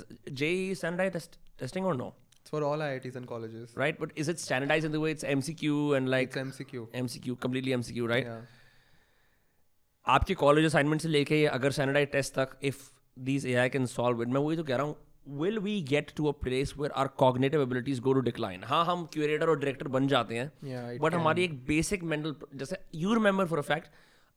standardized 0.81 1.15
test, 1.15 1.38
testing 1.63 1.89
or 1.89 1.95
no 2.01 2.07
for 2.51 2.61
all 2.69 2.84
IITs 2.85 3.18
and 3.19 3.27
colleges. 3.27 3.76
right 3.81 3.99
but 3.99 4.13
is 4.23 4.30
it 4.34 4.39
standardized 4.39 4.85
in 4.85 4.95
the 4.95 5.01
way 5.01 5.11
it's 5.15 5.27
MCQ 5.34 5.97
and 5.97 6.09
like 6.13 6.30
It's 6.30 6.41
MCQ. 6.45 6.88
MCQ 7.03 7.38
completely 7.45 7.77
MCQ 7.81 8.09
right 8.15 8.26
Yeah. 8.31 8.41
आपके 10.07 10.34
कॉलेज 10.34 10.65
असाइनमेंट 10.65 11.01
से 11.01 11.07
लेके 11.09 11.45
अगर 11.45 11.72
standardize 11.72 12.11
test 12.11 12.34
तक 12.35 12.57
if 12.65 12.77
these 13.26 13.45
A 13.47 13.53
I 13.63 13.69
can 13.69 13.85
solve 13.85 14.22
it 14.23 14.27
मैं 14.27 14.41
वही 14.41 14.57
तो 14.57 14.63
कह 14.63 14.76
रहा 14.76 14.85
हूँ 14.85 14.95
will 15.26 15.57
we 15.60 15.80
get 15.89 16.11
to 16.18 16.26
a 16.27 16.31
place 16.43 16.73
where 16.77 16.91
our 17.02 17.07
cognitive 17.18 17.61
abilities 17.61 17.99
go 18.07 18.14
to 18.14 18.19
decline 18.30 18.64
हाँ 18.68 18.84
हम 18.85 19.06
क्यूरेटर 19.14 19.49
और 19.49 19.57
डायरेक्टर 19.60 19.88
बन 19.98 20.07
जाते 20.07 20.35
हैं 20.38 20.52
Yeah, 20.69 20.88
it 20.95 21.02
बट 21.02 21.11
can. 21.11 21.19
हमारी 21.19 21.43
एक 21.43 21.53
बेसिक 21.65 22.03
मेंटल 22.14 22.35
जैसे 22.56 22.77
you 22.95 23.14
remember 23.14 23.45
for 23.48 23.60
a 23.60 23.68
fact 23.73 23.89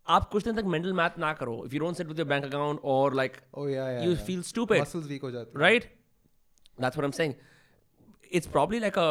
आप 0.06 0.28
कुछ 0.31 0.44
दिन 0.44 0.56
तक 0.56 0.65
मेंटल 0.74 0.93
मैथ 0.93 1.19
ना 1.19 1.32
करो 1.35 1.62
if 1.66 1.74
you 1.74 1.81
don't 1.81 1.97
set 1.97 2.06
with 2.09 2.19
your 2.19 2.28
bank 2.28 2.44
account 2.44 2.81
और 2.94 3.15
like 3.15 3.36
Oh 3.59 3.66
yeah, 3.69 3.86
yeah. 3.93 4.02
you 4.06 4.15
yeah. 4.15 4.24
feel 4.27 4.43
stupid 4.51 4.81
Muscles 4.85 5.09
weak 5.12 5.23
हो 5.23 5.31
जाते 5.31 5.51
हैं. 5.51 5.65
right 5.66 5.86
that's 6.85 6.98
what 7.01 7.06
i'm 7.09 7.15
saying 7.20 7.35
it's 8.39 8.51
probably 8.56 8.81
like 8.85 8.97
a 9.05 9.11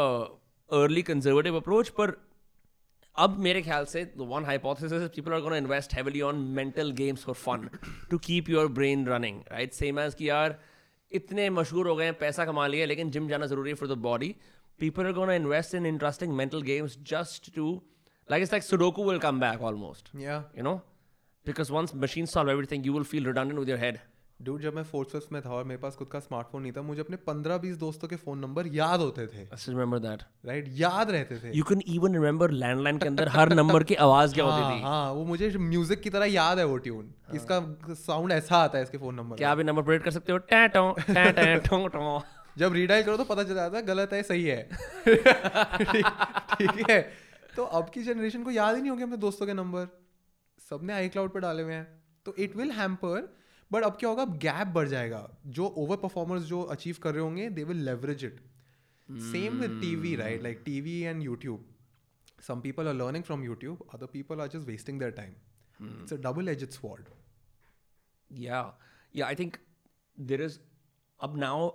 early 0.69 1.03
conservative 1.09 1.57
approach 1.61 1.91
but 1.99 2.13
अब 3.15 3.37
मेरे 3.45 3.61
ख्याल 3.61 3.85
से 3.85 4.03
the 4.19 4.27
one 4.29 4.45
hypothesis 4.49 4.93
is 4.99 5.09
people 5.15 5.33
are 5.37 5.41
going 5.47 5.55
to 5.55 5.61
invest 5.63 5.91
heavily 5.97 6.21
on 6.29 6.37
mental 6.59 6.91
games 7.01 7.25
for 7.29 7.35
fun 7.41 7.65
to 8.13 8.19
keep 8.27 8.47
your 8.53 8.63
brain 8.77 9.03
running 9.13 9.41
right 9.55 9.75
same 9.79 9.99
as 10.05 10.15
कि 10.21 10.29
यार 10.29 10.55
इतने 11.13 11.49
मशहूर 11.49 11.87
हो 11.87 11.95
गए 11.95 12.05
हैं 12.05 12.17
पैसा 12.19 12.45
कमा 12.45 12.67
लिया 12.67 12.85
लेकिन 12.85 13.11
जिम 13.11 13.27
जाना 13.29 13.45
ज़रूरी 13.45 13.69
है 13.69 13.75
for 13.75 13.89
the 13.89 13.97
body 14.01 14.35
people 14.79 15.05
are 15.05 15.13
gonna 15.13 15.33
invest 15.33 15.75
in 15.75 15.85
interesting 15.85 16.33
mental 16.35 16.61
games 16.61 16.97
just 17.09 17.53
to 17.55 17.67
like 18.29 18.41
it's 18.43 18.53
like 18.53 18.63
sudoku 18.63 19.09
will 19.09 19.19
come 19.19 19.39
back 19.39 19.61
almost 19.69 20.09
या 20.21 20.37
you 20.57 20.63
know 20.63 20.75
because 21.45 21.71
once 21.73 21.95
machine 22.03 22.25
solve 22.25 22.51
everything 22.51 22.85
you 22.85 22.93
will 22.93 23.03
feel 23.05 23.25
redundant 23.25 23.59
with 23.59 23.69
your 23.69 23.79
head 23.79 23.97
dude 24.39 24.61
जब 24.61 24.75
मैं 24.75 24.83
fourth 24.83 25.09
fifth 25.09 25.31
में 25.31 25.41
था 25.41 25.49
और 25.49 25.63
मेरे 25.63 25.79
पास 25.81 25.95
खुद 25.95 26.07
का 26.07 26.19
smartphone 26.19 26.61
नहीं 26.61 26.71
था 26.71 26.81
मुझे 26.81 27.01
अपने 27.01 27.17
पंद्रह 27.27 27.57
बीस 27.57 27.75
दोस्तों 27.77 28.07
के 28.07 28.15
फ़ोन 28.15 28.39
नंबर 28.39 28.67
याद 28.67 28.99
होते 28.99 29.25
थे। 29.27 29.45
Remember 29.65 29.99
that. 30.05 30.23
राइट 30.45 30.65
याद 30.77 31.11
रहते 31.11 31.37
थे। 31.37 31.51
You 31.53 31.65
can 31.69 31.83
even 31.93 32.17
remember 32.17 32.49
landline 32.55 33.01
के 33.01 33.07
अंदर 33.07 33.29
हर 33.29 33.53
नंबर 33.53 33.83
की 33.83 33.95
आवाज़ 34.05 34.33
क्या 34.33 34.45
होती 34.45 34.61
हाँ 34.63 34.75
थी। 34.75 34.81
हाँ 34.83 35.11
वो 35.13 35.25
मुझे 35.25 35.49
म्यूज़िक 35.57 36.01
की 36.01 36.09
तरह 36.09 36.25
याद 36.25 36.59
है 36.59 36.65
वो 36.65 36.77
ट्यून 36.87 37.13
इसका 37.35 37.59
साउंड 37.99 38.31
ऐसा 38.31 38.57
आता 38.57 38.77
है 38.77 38.83
इसके 38.83 38.97
फ़ोन 38.97 39.15
नंबर 39.15 39.37
क्या 39.37 39.51
आप 39.51 39.59
नंबर 39.61 39.83
प्रेडिक्ट 39.83 40.05
कर 40.05 40.11
सकते 40.11 40.31
हो? 40.31 40.37
टैं 40.37 40.67
टों 40.69 40.91
टैं 41.03 41.33
टैं 41.33 41.59
टों 41.67 41.87
टों। 41.89 42.19
जब 42.57 42.73
रीडाइल 42.73 43.03
करो 43.03 43.17
तो 43.17 43.23
पता 43.25 43.43
चल 43.43 43.55
जाता 43.55 43.77
है 43.77 43.85
गलत 43.85 44.13
है 44.13 44.23
सही 44.23 44.43
है। 44.45 44.61
ठीक 45.05 46.05
ठीक 46.57 46.89
है। 46.89 47.01
तो 47.55 47.63
अब 47.79 47.89
की 47.93 48.03
जनरेशन 48.03 48.43
को 48.43 48.51
याद 48.51 48.75
ही 48.75 48.81
नहीं 48.81 48.89
होंगे 48.89 49.03
अपने 49.03 49.17
दोस्तों 49.19 49.45
के 49.45 49.53
नंबर 49.53 49.87
सबने 50.59 50.93
आई 50.93 51.09
क्लाउड 51.09 51.33
पर 51.33 51.39
डाले 51.39 51.63
हुए 51.63 51.73
हैं। 51.73 51.87
तो 52.25 52.35
इट 52.39 52.55
विल 52.57 52.71
हैम्पर 52.71 53.31
बट 53.73 53.83
अब 53.83 53.95
क्या 53.99 54.09
होगा? 54.09 54.25
गैप 54.25 54.67
बढ़ 54.67 54.87
जाएगा। 54.87 55.27
जो 55.47 55.65
ओवर 55.77 55.97
परफॉर्मर्स 55.97 56.43
जो 56.43 56.61
अचीव 56.61 56.95
कर 57.03 57.13
रहे 57.13 57.23
होंगे 57.23 57.49
they 57.49 57.63
will 57.63 57.83
leverage 57.85 58.25
it 58.25 58.39
same 59.09 59.59
with 59.59 59.79
TV 59.81 60.15
right 60.15 60.43
like 60.43 60.61
TV 60.65 60.99
and 61.01 61.23
YouTube 61.23 61.65
some 62.47 62.61
people 62.61 62.87
are 62.87 62.93
learning 62.93 63.23
from 63.23 63.43
YouTube 63.43 63.87
other 63.93 64.05
people 64.05 64.41
are 64.41 64.47
just 64.47 64.67
wasting 64.67 64.99
their 64.99 65.11
time 65.11 65.33
it's 66.01 66.13
a 66.13 66.17
double 66.17 66.49
edge 66.49 66.63
it's 66.63 66.79
word 66.83 67.09
या 68.31 68.59
I 69.25 69.35
think 69.35 69.57
there 70.17 70.41
is 70.41 70.59
अब 71.19 71.37
now 71.37 71.69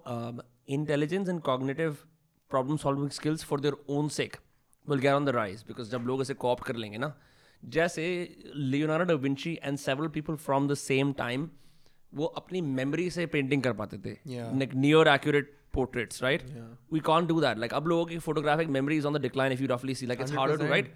intelligence 0.69 1.29
and 1.29 1.41
cognitive 1.43 1.97
problem 2.51 2.77
solving 2.77 3.11
skills 3.11 3.45
for 3.45 3.61
their 3.61 3.77
own 3.89 4.09
sake 4.09 4.37
will 4.89 4.99
get 4.99 5.13
on 5.13 5.25
the 5.25 5.29
rise 5.29 5.65
because 5.69 5.91
जब 5.91 6.03
लोग 6.03 6.23
इसे 6.23 6.35
corp 6.35 6.61
कर 6.61 6.77
लेंगे 6.77 6.99
ना 6.99 7.15
जैसे 7.63 8.05
Leonardo 8.55 9.17
Vinci 9.17 9.59
and 9.63 9.79
several 9.79 10.09
people 10.09 10.37
from 10.37 10.69
the 10.69 10.75
same 10.75 11.13
time 11.13 11.51
वो 12.13 12.27
अपनी 12.37 12.61
मेमोरी 12.61 13.11
से 13.11 13.27
पेंटिंग 13.27 13.63
कर 13.63 13.73
पाते 13.73 13.99
थे. 13.99 14.17
Like 14.29 14.75
near 14.75 15.09
accurate 15.09 15.55
portraits 15.75 16.23
right 16.23 16.43
we 16.93 17.01
can't 17.07 17.29
do 17.29 17.41
that 17.41 17.59
like 17.59 17.75
अब 17.75 17.87
लोगों 17.87 18.05
की 18.07 18.19
photographic 18.19 18.69
memories 18.77 19.07
on 19.07 19.15
the 19.15 19.21
decline 19.23 19.53
if 19.53 19.63
you 19.63 19.69
रफली 19.69 19.95
see 19.95 20.07
like 20.07 20.21
it's 20.21 20.33
harder 20.35 20.57
to 20.57 20.67
write 20.67 20.93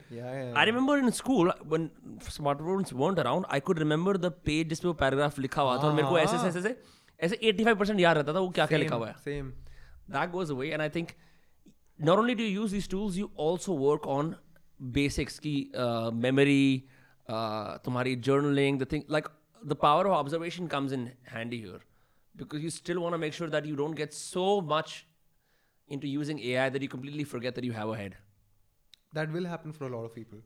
I 0.57 0.65
remember 0.67 0.99
in 0.99 1.11
school 1.19 1.53
when 1.67 1.89
smartphones 2.29 2.93
won't 2.93 3.19
around 3.19 3.47
I 3.51 3.61
could 3.61 3.79
remember 3.79 4.17
the 4.17 4.33
page 4.45 4.69
जिस 4.69 4.81
पे 4.81 4.89
वो 4.89 4.95
paragraph 5.03 5.39
लिखा 5.39 5.63
हुआ 5.63 5.77
था 5.77 5.89
और 5.89 5.95
मेरे 5.95 6.09
को 6.09 6.19
ऐसे 6.19 6.37
ऐसे 6.49 6.77
ऐसे 7.21 7.37
85 7.51 7.77
परसेंट 7.79 8.01
याद 8.01 8.17
रहता 8.17 8.35
था 8.35 8.39
वो 8.39 8.49
क्या 8.51 8.67
क्या 8.67 8.79
लिखा 8.79 8.97
हुआ 8.97 9.09
है. 9.09 9.15
Same 9.25 9.51
that 10.11 10.31
goes 10.31 10.51
away 10.51 10.71
and 10.71 10.81
I 10.81 10.89
think 10.89 11.09
not 11.99 12.19
only 12.19 12.35
do 12.35 12.45
use 12.45 12.73
this 12.75 12.91
tools 12.91 13.17
you 13.17 13.31
also 13.41 13.77
work 13.79 14.07
on 14.17 14.35
basics 14.97 15.39
की 15.39 15.55
मेमरी 16.15 16.85
तुम्हारी 17.85 18.17
journaling 18.29 18.81
the 18.81 18.87
thing 18.93 19.03
like 19.11 19.29
the 19.64 19.76
power 19.84 20.06
of 20.08 20.14
observation 20.14 20.68
comes 20.76 20.92
in 20.98 21.06
handy 21.36 21.60
here 21.66 21.80
because 22.42 22.62
you 22.68 22.70
still 22.70 23.00
want 23.06 23.14
to 23.14 23.18
make 23.26 23.34
sure 23.34 23.50
that 23.56 23.66
you 23.66 23.76
don't 23.76 23.96
get 24.02 24.14
so 24.14 24.46
much 24.62 24.96
into 25.96 26.08
using 26.08 26.40
AI 26.52 26.70
that 26.70 26.82
you 26.82 26.90
completely 26.96 27.24
forget 27.24 27.56
that 27.56 27.64
you 27.70 27.74
have 27.80 27.90
a 27.90 27.98
head 28.02 28.18
that 29.14 29.32
will 29.38 29.46
happen 29.54 29.74
for 29.80 29.86
a 29.88 29.90
lot 29.98 30.06
of 30.10 30.14
people 30.16 30.40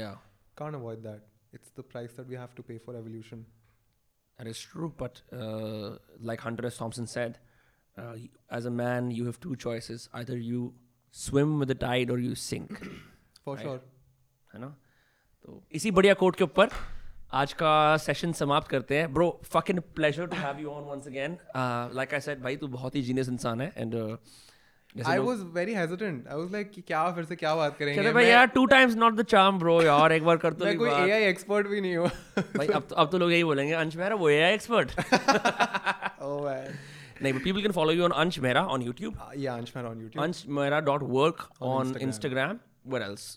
yeah 0.00 0.16
can't 0.62 0.74
avoid 0.80 1.02
that 1.02 1.26
it's 1.58 1.70
the 1.80 1.82
price 1.94 2.12
that 2.20 2.28
we 2.34 2.34
have 2.44 2.54
to 2.60 2.62
pay 2.72 2.78
for 2.88 2.96
evolution 3.02 3.46
That 4.40 4.48
is 4.48 4.58
true, 4.70 4.86
but 5.02 5.18
uh, 5.42 5.90
like 6.30 6.42
Hunter 6.46 6.64
S. 6.70 6.74
Thompson 6.80 7.06
said, 7.12 7.36
uh, 8.00 8.10
y- 8.16 8.26
as 8.56 8.66
a 8.70 8.72
man, 8.80 9.06
you 9.18 9.22
have 9.28 9.38
two 9.44 9.54
choices: 9.62 10.02
either 10.18 10.34
you 10.48 10.58
swim 11.20 11.54
with 11.62 11.70
the 11.72 11.76
tide 11.84 12.10
or 12.16 12.18
you 12.24 12.34
sink. 12.42 12.74
for 13.46 13.54
Right. 13.54 13.62
sure 13.68 13.80
है 14.52 14.60
ना? 14.64 14.68
तो 15.46 15.56
इसी 15.80 15.90
बढ़िया 16.00 16.14
quote 16.24 16.36
के 16.42 16.44
ऊपर 16.44 16.76
आज 17.33 17.53
का 17.53 17.97
session 17.97 18.31
समाप्त 18.33 18.67
करते 18.67 18.97
हैं 18.97 19.13
bro 19.13 19.41
fucking 19.43 19.79
pleasure 19.95 20.25
to 20.27 20.37
have 20.37 20.59
you 20.59 20.69
on 20.69 20.83
once 20.83 21.07
again 21.07 21.37
like 21.95 22.13
I 22.13 22.19
said 22.19 22.41
भाई 22.43 22.55
तू 22.63 22.67
बहुत 22.67 22.95
ही 22.95 23.01
जीनियस 23.01 23.29
इंसान 23.29 23.61
है 23.61 23.73
and 23.77 24.17
I 25.09 25.13
was 25.25 25.41
very 25.55 25.73
hesitant. 25.75 26.25
I 26.31 26.37
was 26.37 26.49
like 26.53 26.71
क्या 26.87 27.03
फिर 27.15 27.25
से 27.25 27.35
क्या 27.35 27.53
बात 27.55 27.77
करेंगे 27.77 28.01
कहते 28.01 28.13
भाई 28.13 28.25
यार 28.25 28.47
two 28.55 28.65
times 28.73 28.95
not 28.95 29.13
the 29.15 29.23
charm 29.33 29.59
bro 29.59 29.81
यार 29.81 30.11
एक 30.13 30.23
बार 30.23 30.37
कर 30.37 30.53
तो 30.53 30.65
मैं 30.65 30.77
कोई। 30.77 30.89
AI 30.89 31.19
expert 31.27 31.69
भी 31.69 31.81
नहीं 31.81 31.95
हूँ 31.97 32.07
भाई 32.37 32.67
अब 32.67 32.87
तो 32.89 32.95
अब 32.95 33.11
तो 33.11 33.17
लोग 33.17 33.31
यही 33.31 33.43
बोलेंगे 33.43 33.73
अंश 33.73 33.95
मेहरा 33.97 34.15
वो 34.15 34.29
एआई 34.29 34.53
एक्सपर्ट 34.53 34.91
oh 34.91 36.35
man 36.47 36.67
नहीं 37.23 37.33
but 37.33 37.43
people 37.47 37.63
can 37.67 37.77
follow 37.79 37.97
you 37.99 38.05
on 38.09 38.17
Ansh 38.25 38.39
Mehra 38.47 38.65
on 38.75 38.87
YouTube 38.89 39.19
Uh, 39.23 39.33
yeah 39.45 39.61
Ansh 39.61 39.73
Mehra 39.73 39.93
on 39.95 40.01
YouTube 40.03 40.23
anshmehra.work 40.25 41.43
on, 41.61 41.69
On 41.71 41.85
Instagram. 41.85 42.07
Instagram. 42.07 42.59
What 42.93 43.09
else? 43.09 43.27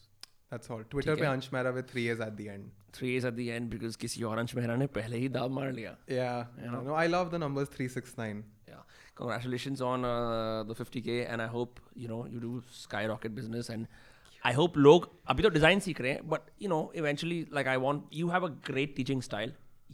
that's 0.51 0.71
all 0.71 0.89
Twitter 0.95 1.17
पे 1.17 1.37
Mehra 1.59 1.75
with 1.79 1.93
three 1.93 2.09
A's 2.15 2.25
at 2.29 2.37
the 2.41 2.49
end 2.49 2.84
Three 2.98 3.10
A's 3.18 3.26
at 3.30 3.36
the 3.40 3.48
end 3.56 3.70
because 3.74 3.96
किसी 4.04 4.24
और 4.30 4.38
अंश 4.38 4.56
मेहरा 4.56 4.76
ने 4.76 4.88
पहले 5.00 5.18
ही 5.18 5.28
दाव 5.40 5.50
मार 5.58 5.72
लिया 5.72 5.96
yeah 6.20 6.72
no 6.86 6.96
I 7.04 7.08
love 7.16 7.32
the 7.36 7.40
numbers 7.46 7.70
369 7.76 8.44
Yeah. 8.72 8.82
Congratulations 9.20 9.82
on 9.92 10.06
uh, 10.06 10.64
the 10.72 10.76
50k 10.80 11.14
and 11.34 11.42
I 11.42 11.48
hope 11.56 11.80
you 12.04 12.08
know 12.12 12.20
you 12.34 12.40
do 12.46 12.52
skyrocket 12.82 13.34
business 13.40 13.70
and 13.76 13.88
I 14.50 14.54
hope 14.60 14.78
लोग 14.78 15.10
अभी 15.30 15.44
तो 15.44 15.50
डिजाइन 15.56 15.80
सीख 15.88 16.02
रहे 16.02 16.12
हैं 16.12 16.30
but 16.34 16.52
you 16.66 16.70
know 16.74 16.82
eventually 17.04 17.40
like 17.60 17.70
I 17.74 17.78
want 17.86 18.14
you 18.22 18.30
have 18.36 18.46
a 18.48 18.52
great 18.70 18.96
teaching 19.00 19.24
style 19.30 19.52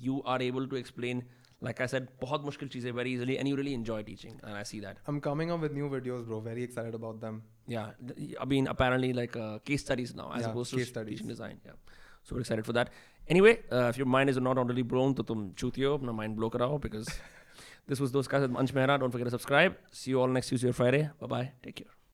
you 0.07 0.17
are 0.33 0.39
able 0.49 0.67
to 0.73 0.79
explain 0.81 1.23
like 1.67 1.81
I 1.85 1.87
said 1.93 2.07
बहुत 2.21 2.45
मुश्किल 2.45 2.69
चीज़ें 2.75 2.91
very 2.99 3.13
easily 3.17 3.37
and 3.43 3.51
you 3.51 3.59
really 3.61 3.73
enjoy 3.79 3.99
teaching 4.11 4.35
and 4.43 4.59
I 4.61 4.63
see 4.71 4.81
that 4.85 4.99
I'm 5.13 5.21
coming 5.29 5.53
up 5.55 5.65
with 5.67 5.77
new 5.79 5.89
videos 5.95 6.25
bro 6.31 6.39
very 6.49 6.65
excited 6.69 6.99
about 7.01 7.21
them 7.27 7.41
Yeah, 7.73 7.93
th- 8.07 8.33
I 8.43 8.45
mean, 8.49 8.67
apparently 8.71 9.07
like 9.19 9.35
uh, 9.43 9.45
case 9.69 9.83
studies 9.85 10.11
now 10.17 10.25
as 10.33 10.41
Yeah, 10.43 10.49
opposed 10.51 10.73
to 10.73 10.77
case 10.79 10.89
studies. 10.89 11.13
teaching 11.21 11.29
design. 11.33 11.55
Yeah, 11.69 11.77
So 12.22 12.34
we're 12.34 12.40
excited 12.40 12.66
for 12.66 12.72
that. 12.72 12.90
Anyway, 13.28 13.60
uh, 13.70 13.86
if 13.88 13.96
your 13.96 14.06
mind 14.06 14.30
is 14.30 14.38
not 14.38 14.58
already 14.58 14.82
blown, 14.82 15.14
to 15.14 15.22
tum 15.22 15.52
chutio, 15.56 15.98
apna 15.98 16.14
mind 16.14 16.36
blow 16.36 16.50
karao 16.50 16.80
because 16.80 17.08
this 17.86 18.00
was 18.00 18.12
those 18.12 18.28
guys 18.28 18.42
at 18.42 18.50
Ansh 18.50 18.72
Mehra. 18.72 18.98
Don't 18.98 19.10
forget 19.10 19.26
to 19.26 19.30
subscribe. 19.30 19.76
See 19.92 20.10
you 20.12 20.20
all 20.20 20.28
next 20.28 20.48
Tuesday 20.48 20.68
or 20.68 20.72
Friday. 20.72 21.08
Bye 21.20 21.26
bye. 21.26 21.52
Take 21.62 21.76
care. 21.76 21.99